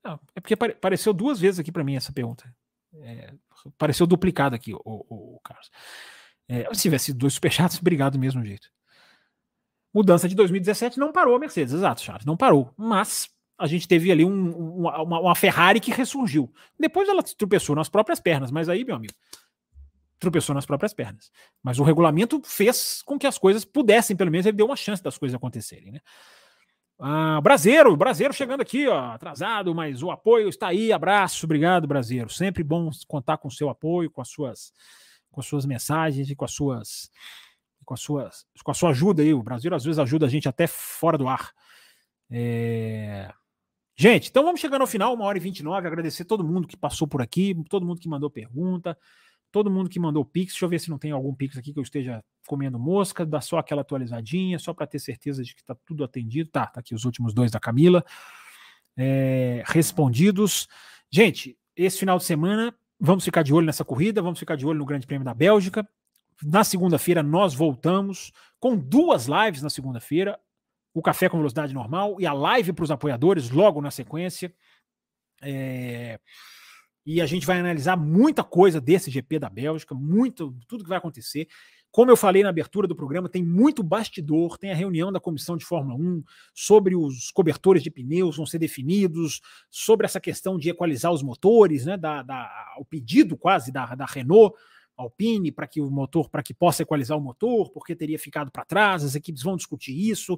Não, 0.04 0.20
é 0.36 0.42
porque 0.42 0.54
apareceu 0.54 1.14
duas 1.14 1.40
vezes 1.40 1.62
aqui 1.62 1.72
para 1.72 1.84
mim 1.84 1.96
essa 1.96 2.12
pergunta. 2.12 2.54
É, 2.96 3.34
apareceu 3.68 4.06
duplicado 4.06 4.54
aqui, 4.54 4.74
o, 4.74 4.82
o, 4.84 5.36
o 5.38 5.40
Carlos. 5.40 5.72
É, 6.50 6.74
se 6.74 6.82
tivesse 6.82 7.14
dois 7.14 7.36
superchats, 7.36 7.80
obrigado 7.80 8.14
do 8.14 8.20
mesmo 8.20 8.44
jeito. 8.44 8.70
Mudança 9.94 10.28
de 10.28 10.36
2017 10.36 10.98
não 10.98 11.12
parou 11.12 11.36
a 11.36 11.40
Mercedes, 11.40 11.74
exato, 11.74 12.02
Charles, 12.02 12.26
não 12.26 12.36
parou. 12.36 12.74
Mas 12.76 13.30
a 13.58 13.68
gente 13.68 13.88
teve 13.88 14.12
ali 14.12 14.26
um, 14.26 14.80
uma, 14.80 15.20
uma, 15.20 15.36
Ferrari 15.36 15.80
que 15.80 15.92
ressurgiu. 15.92 16.52
Depois 16.80 17.08
ela 17.08 17.22
tropeçou 17.22 17.76
nas 17.76 17.90
próprias 17.90 18.20
pernas, 18.20 18.50
mas 18.50 18.68
aí, 18.68 18.84
meu 18.84 18.96
amigo, 18.96 19.14
tropeçou 20.20 20.56
nas 20.56 20.66
próprias 20.66 20.94
pernas. 20.94 21.32
Mas 21.62 21.80
o 21.80 21.84
regulamento 21.84 22.42
fez 22.44 23.04
com 23.06 23.20
que 23.20 23.28
as 23.28 23.38
coisas 23.38 23.64
pudessem, 23.64 24.16
pelo 24.16 24.32
menos, 24.32 24.46
ele 24.46 24.58
deu 24.58 24.66
uma 24.66 24.76
chance 24.76 25.04
das 25.04 25.18
coisas 25.18 25.36
acontecerem, 25.36 25.92
né? 25.92 26.00
Ah, 27.00 27.42
Brasileiro, 27.42 27.96
Brasileiro 27.98 28.34
chegando 28.34 28.62
aqui, 28.62 28.88
ó, 28.88 29.12
atrasado, 29.12 29.74
mas 29.76 30.02
o 30.02 30.10
apoio 30.10 30.48
está 30.48 30.68
aí. 30.68 30.92
Abraço, 30.92 31.46
obrigado, 31.46 31.88
Brasileiro. 31.88 32.30
Sempre 32.30 32.64
bom 32.64 32.90
contar 33.08 33.38
com 33.38 33.48
o 33.48 33.52
seu 33.52 33.70
apoio, 33.70 34.10
com 34.10 34.22
as 34.22 34.30
suas, 34.30 34.74
com 35.32 35.42
as 35.42 35.46
suas 35.46 35.66
mensagens 35.66 36.30
e 36.30 36.36
com 36.36 36.46
as 36.46 36.52
suas 36.52 37.12
com 37.84 37.94
a, 37.94 37.98
sua, 37.98 38.30
com 38.64 38.72
a 38.72 38.74
sua 38.74 38.90
ajuda 38.92 39.22
aí. 39.22 39.34
O 39.34 39.44
Brasil 39.44 39.74
às 39.74 39.84
vezes 39.84 40.00
ajuda 40.00 40.26
a 40.26 40.30
gente 40.30 40.48
até 40.48 40.68
fora 40.68 41.18
do 41.18 41.28
ar. 41.28 41.52
É... 42.30 43.32
Gente, 43.96 44.30
então 44.30 44.44
vamos 44.44 44.60
chegando 44.60 44.82
ao 44.82 44.88
final, 44.88 45.14
uma 45.14 45.26
hora 45.26 45.38
e 45.38 45.42
29. 45.42 45.88
Agradecer 45.88 46.26
todo 46.26 46.44
mundo 46.44 46.68
que 46.68 46.76
passou 46.76 47.08
por 47.08 47.22
aqui, 47.22 47.56
todo 47.70 47.86
mundo 47.86 48.02
que 48.02 48.10
mandou 48.10 48.30
pergunta, 48.30 48.98
todo 49.52 49.70
mundo 49.70 49.90
que 49.90 50.00
mandou 50.00 50.26
pix. 50.26 50.54
Deixa 50.54 50.66
eu 50.66 50.70
ver 50.70 50.80
se 50.80 50.90
não 50.90 50.98
tem 50.98 51.12
algum 51.12 51.34
pix 51.34 51.58
aqui 51.58 51.72
que 51.72 51.80
eu 51.80 51.84
esteja 51.84 52.24
comendo 52.48 52.80
mosca. 52.80 53.26
Dá 53.26 53.40
só 53.40 53.60
aquela 53.60 53.82
atualizadinha, 53.82 54.58
só 54.58 54.74
para 54.74 54.88
ter 54.88 55.00
certeza 55.00 55.44
de 55.44 55.54
que 55.54 55.62
está 55.62 55.76
tudo 55.86 56.04
atendido. 56.04 56.50
Tá, 56.50 56.66
tá 56.66 56.80
aqui 56.80 56.96
os 56.96 57.06
últimos 57.06 57.34
dois 57.34 57.52
da 57.52 57.60
Camila. 57.60 58.04
É... 58.98 59.64
respondidos. 59.68 60.68
Gente, 61.12 61.58
esse 61.76 62.00
final 62.00 62.18
de 62.18 62.24
semana 62.24 62.76
vamos 63.00 63.26
ficar 63.26 63.44
de 63.44 63.54
olho 63.54 63.66
nessa 63.66 63.84
corrida, 63.84 64.22
vamos 64.22 64.40
ficar 64.40 64.56
de 64.56 64.66
olho 64.66 64.80
no 64.80 64.86
Grande 64.86 65.06
Prêmio 65.06 65.26
da 65.26 65.34
Bélgica. 65.34 65.88
Na 66.46 66.64
segunda-feira 66.64 67.24
nós 67.24 67.54
voltamos 67.54 68.32
com 68.60 68.78
duas 68.78 69.28
lives 69.28 69.62
na 69.62 69.70
segunda-feira, 69.70 70.40
o 70.94 71.02
café 71.02 71.28
com 71.28 71.38
velocidade 71.38 71.74
normal 71.74 72.18
e 72.20 72.26
a 72.26 72.34
live 72.34 72.74
para 72.74 72.84
os 72.84 72.92
apoiadores 72.92 73.50
logo 73.50 73.82
na 73.82 73.92
sequência. 73.92 74.54
É... 75.42 76.20
E 77.06 77.20
a 77.20 77.26
gente 77.26 77.46
vai 77.46 77.60
analisar 77.60 77.98
muita 77.98 78.44
coisa 78.44 78.80
desse 78.80 79.12
GP 79.12 79.40
da 79.40 79.50
Bélgica, 79.50 79.94
muito, 79.94 80.56
tudo 80.68 80.84
que 80.84 80.90
vai 80.90 80.98
acontecer. 80.98 81.48
Como 81.92 82.10
eu 82.10 82.18
falei 82.18 82.42
na 82.42 82.50
abertura 82.50 82.88
do 82.88 82.96
programa, 82.96 83.30
tem 83.30 83.44
muito 83.44 83.84
bastidor, 83.84 84.58
tem 84.58 84.72
a 84.72 84.76
reunião 84.76 85.12
da 85.12 85.20
comissão 85.20 85.58
de 85.58 85.66
Fórmula 85.66 85.96
1 85.96 86.24
sobre 86.54 86.96
os 86.96 87.30
cobertores 87.30 87.84
de 87.84 87.92
pneus 87.92 88.38
vão 88.38 88.46
ser 88.46 88.58
definidos, 88.58 89.42
sobre 89.70 90.06
essa 90.06 90.20
questão 90.20 90.58
de 90.58 90.70
equalizar 90.70 91.12
os 91.12 91.22
motores, 91.22 91.86
né, 91.86 91.98
da, 91.98 92.24
da, 92.24 92.76
o 92.80 92.86
pedido 92.86 93.38
quase 93.38 93.72
da, 93.72 93.94
da 93.94 94.06
Renault 94.06 94.56
Alpine 94.96 95.52
para 95.52 95.68
que 95.68 95.82
o 95.82 95.90
motor, 95.90 96.30
para 96.30 96.44
que 96.44 96.54
possa 96.54 96.84
equalizar 96.84 97.18
o 97.18 97.22
motor, 97.22 97.70
porque 97.72 97.96
teria 97.96 98.20
ficado 98.20 98.52
para 98.52 98.66
trás, 98.66 99.04
as 99.04 99.16
equipes 99.16 99.44
vão 99.44 99.56
discutir 99.56 99.94
isso. 99.94 100.38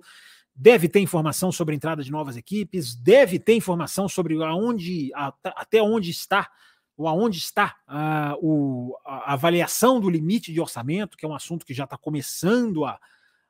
Deve 0.56 0.88
ter 0.88 0.99
informação 0.99 1.52
sobre 1.52 1.73
a 1.73 1.76
entrada 1.76 2.03
de 2.03 2.11
novas 2.11 2.38
equipes, 2.38 2.95
deve 2.95 3.38
ter 3.40 3.56
informação 3.56 4.07
sobre 4.07 4.41
aonde, 4.41 5.11
até 5.44 5.82
onde 5.82 6.11
está 6.11 6.49
ou 6.98 7.07
aonde 7.07 7.38
está 7.38 7.76
uh, 7.90 8.38
o, 8.41 8.98
a 9.06 9.34
avaliação 9.34 9.99
do 9.99 10.10
limite 10.10 10.53
de 10.53 10.61
orçamento, 10.61 11.18
que 11.18 11.26
é 11.26 11.30
um 11.30 11.36
assunto 11.36 11.65
que 11.65 11.73
já 11.73 11.84
está 11.84 11.98
começando 11.98 12.86
a, 12.86 12.99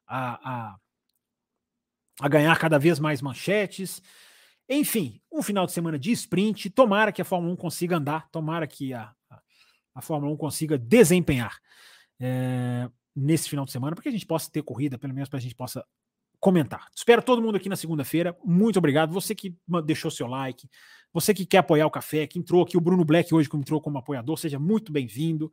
a, 0.08 0.52
a, 0.52 0.76
a, 2.22 2.28
ganhar 2.28 2.58
cada 2.58 2.80
vez 2.80 3.00
mais 3.00 3.22
manchetes. 3.22 4.02
Enfim, 4.68 5.22
um 5.32 5.44
final 5.44 5.68
de 5.68 5.74
semana 5.74 6.00
de 6.00 6.12
sprint. 6.12 6.72
Tomara 6.72 7.12
que 7.12 7.22
a 7.22 7.26
Fórmula 7.26 7.54
1 7.54 7.56
consiga 7.56 7.98
andar, 7.98 8.28
tomara 8.32 8.66
que 8.66 8.94
a, 8.94 9.14
a 9.96 10.02
Fórmula 10.02 10.34
1 10.34 10.38
consiga 10.38 10.78
desempenhar. 10.78 11.58
É, 12.20 12.90
nesse 13.16 13.50
final 13.50 13.66
de 13.66 13.72
semana, 13.72 13.96
para 13.96 14.04
que 14.04 14.10
a 14.10 14.12
gente 14.12 14.26
possa 14.26 14.52
ter 14.52 14.62
corrida, 14.62 14.98
pelo 14.98 15.14
menos 15.14 15.30
para 15.30 15.40
a 15.40 15.42
gente 15.42 15.56
possa 15.56 15.86
comentar. 16.38 16.88
Espero 16.94 17.22
todo 17.22 17.42
mundo 17.42 17.56
aqui 17.56 17.70
na 17.70 17.78
segunda-feira. 17.78 18.38
Muito 18.44 18.78
obrigado. 18.78 19.14
Você 19.14 19.34
que 19.34 19.56
deixou 19.86 20.12
seu 20.12 20.28
like, 20.28 20.70
você 21.14 21.34
que 21.34 21.46
quer 21.46 21.60
apoiar 21.60 21.88
o 21.88 21.92
café, 21.92 22.28
que 22.28 22.38
entrou 22.38 22.62
aqui, 22.62 22.76
o 22.78 22.82
Bruno 22.82 23.06
Black 23.06 23.34
hoje 23.34 23.50
que 23.50 23.56
entrou 23.56 23.82
como 23.82 23.98
apoiador, 23.98 24.38
seja 24.38 24.60
muito 24.60 24.92
bem-vindo. 24.92 25.52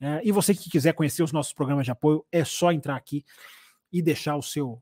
É, 0.00 0.20
e 0.24 0.30
você 0.30 0.54
que 0.54 0.70
quiser 0.70 0.94
conhecer 0.94 1.22
os 1.22 1.32
nossos 1.32 1.52
programas 1.52 1.84
de 1.84 1.90
apoio, 1.90 2.24
é 2.30 2.44
só 2.44 2.70
entrar 2.70 2.96
aqui 2.96 3.24
e 3.92 4.00
deixar 4.00 4.36
o 4.36 4.42
seu, 4.42 4.80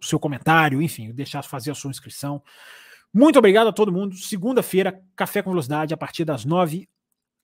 o 0.00 0.04
seu 0.04 0.20
comentário, 0.20 0.82
enfim, 0.82 1.12
deixar 1.12 1.42
fazer 1.42 1.70
a 1.70 1.74
sua 1.74 1.90
inscrição. 1.90 2.42
Muito 3.12 3.38
obrigado 3.38 3.68
a 3.68 3.72
todo 3.72 3.90
mundo. 3.90 4.14
Segunda-feira, 4.16 5.02
Café 5.16 5.42
com 5.42 5.50
Velocidade, 5.50 5.94
a 5.94 5.96
partir 5.96 6.24
das 6.24 6.44
nove 6.44 6.88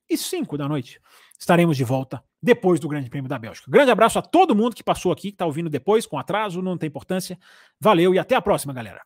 e 0.09 0.17
cinco 0.17 0.57
da 0.57 0.67
noite. 0.67 0.99
Estaremos 1.39 1.77
de 1.77 1.83
volta 1.83 2.23
depois 2.41 2.79
do 2.79 2.87
Grande 2.87 3.09
Prêmio 3.09 3.29
da 3.29 3.37
Bélgica. 3.37 3.69
Grande 3.69 3.91
abraço 3.91 4.17
a 4.17 4.21
todo 4.21 4.55
mundo 4.55 4.75
que 4.75 4.83
passou 4.83 5.11
aqui, 5.11 5.29
que 5.29 5.35
está 5.35 5.45
ouvindo 5.45 5.69
depois, 5.69 6.05
com 6.05 6.17
atraso, 6.17 6.61
não 6.61 6.77
tem 6.77 6.87
importância. 6.87 7.37
Valeu 7.79 8.13
e 8.13 8.19
até 8.19 8.35
a 8.35 8.41
próxima, 8.41 8.73
galera. 8.73 9.01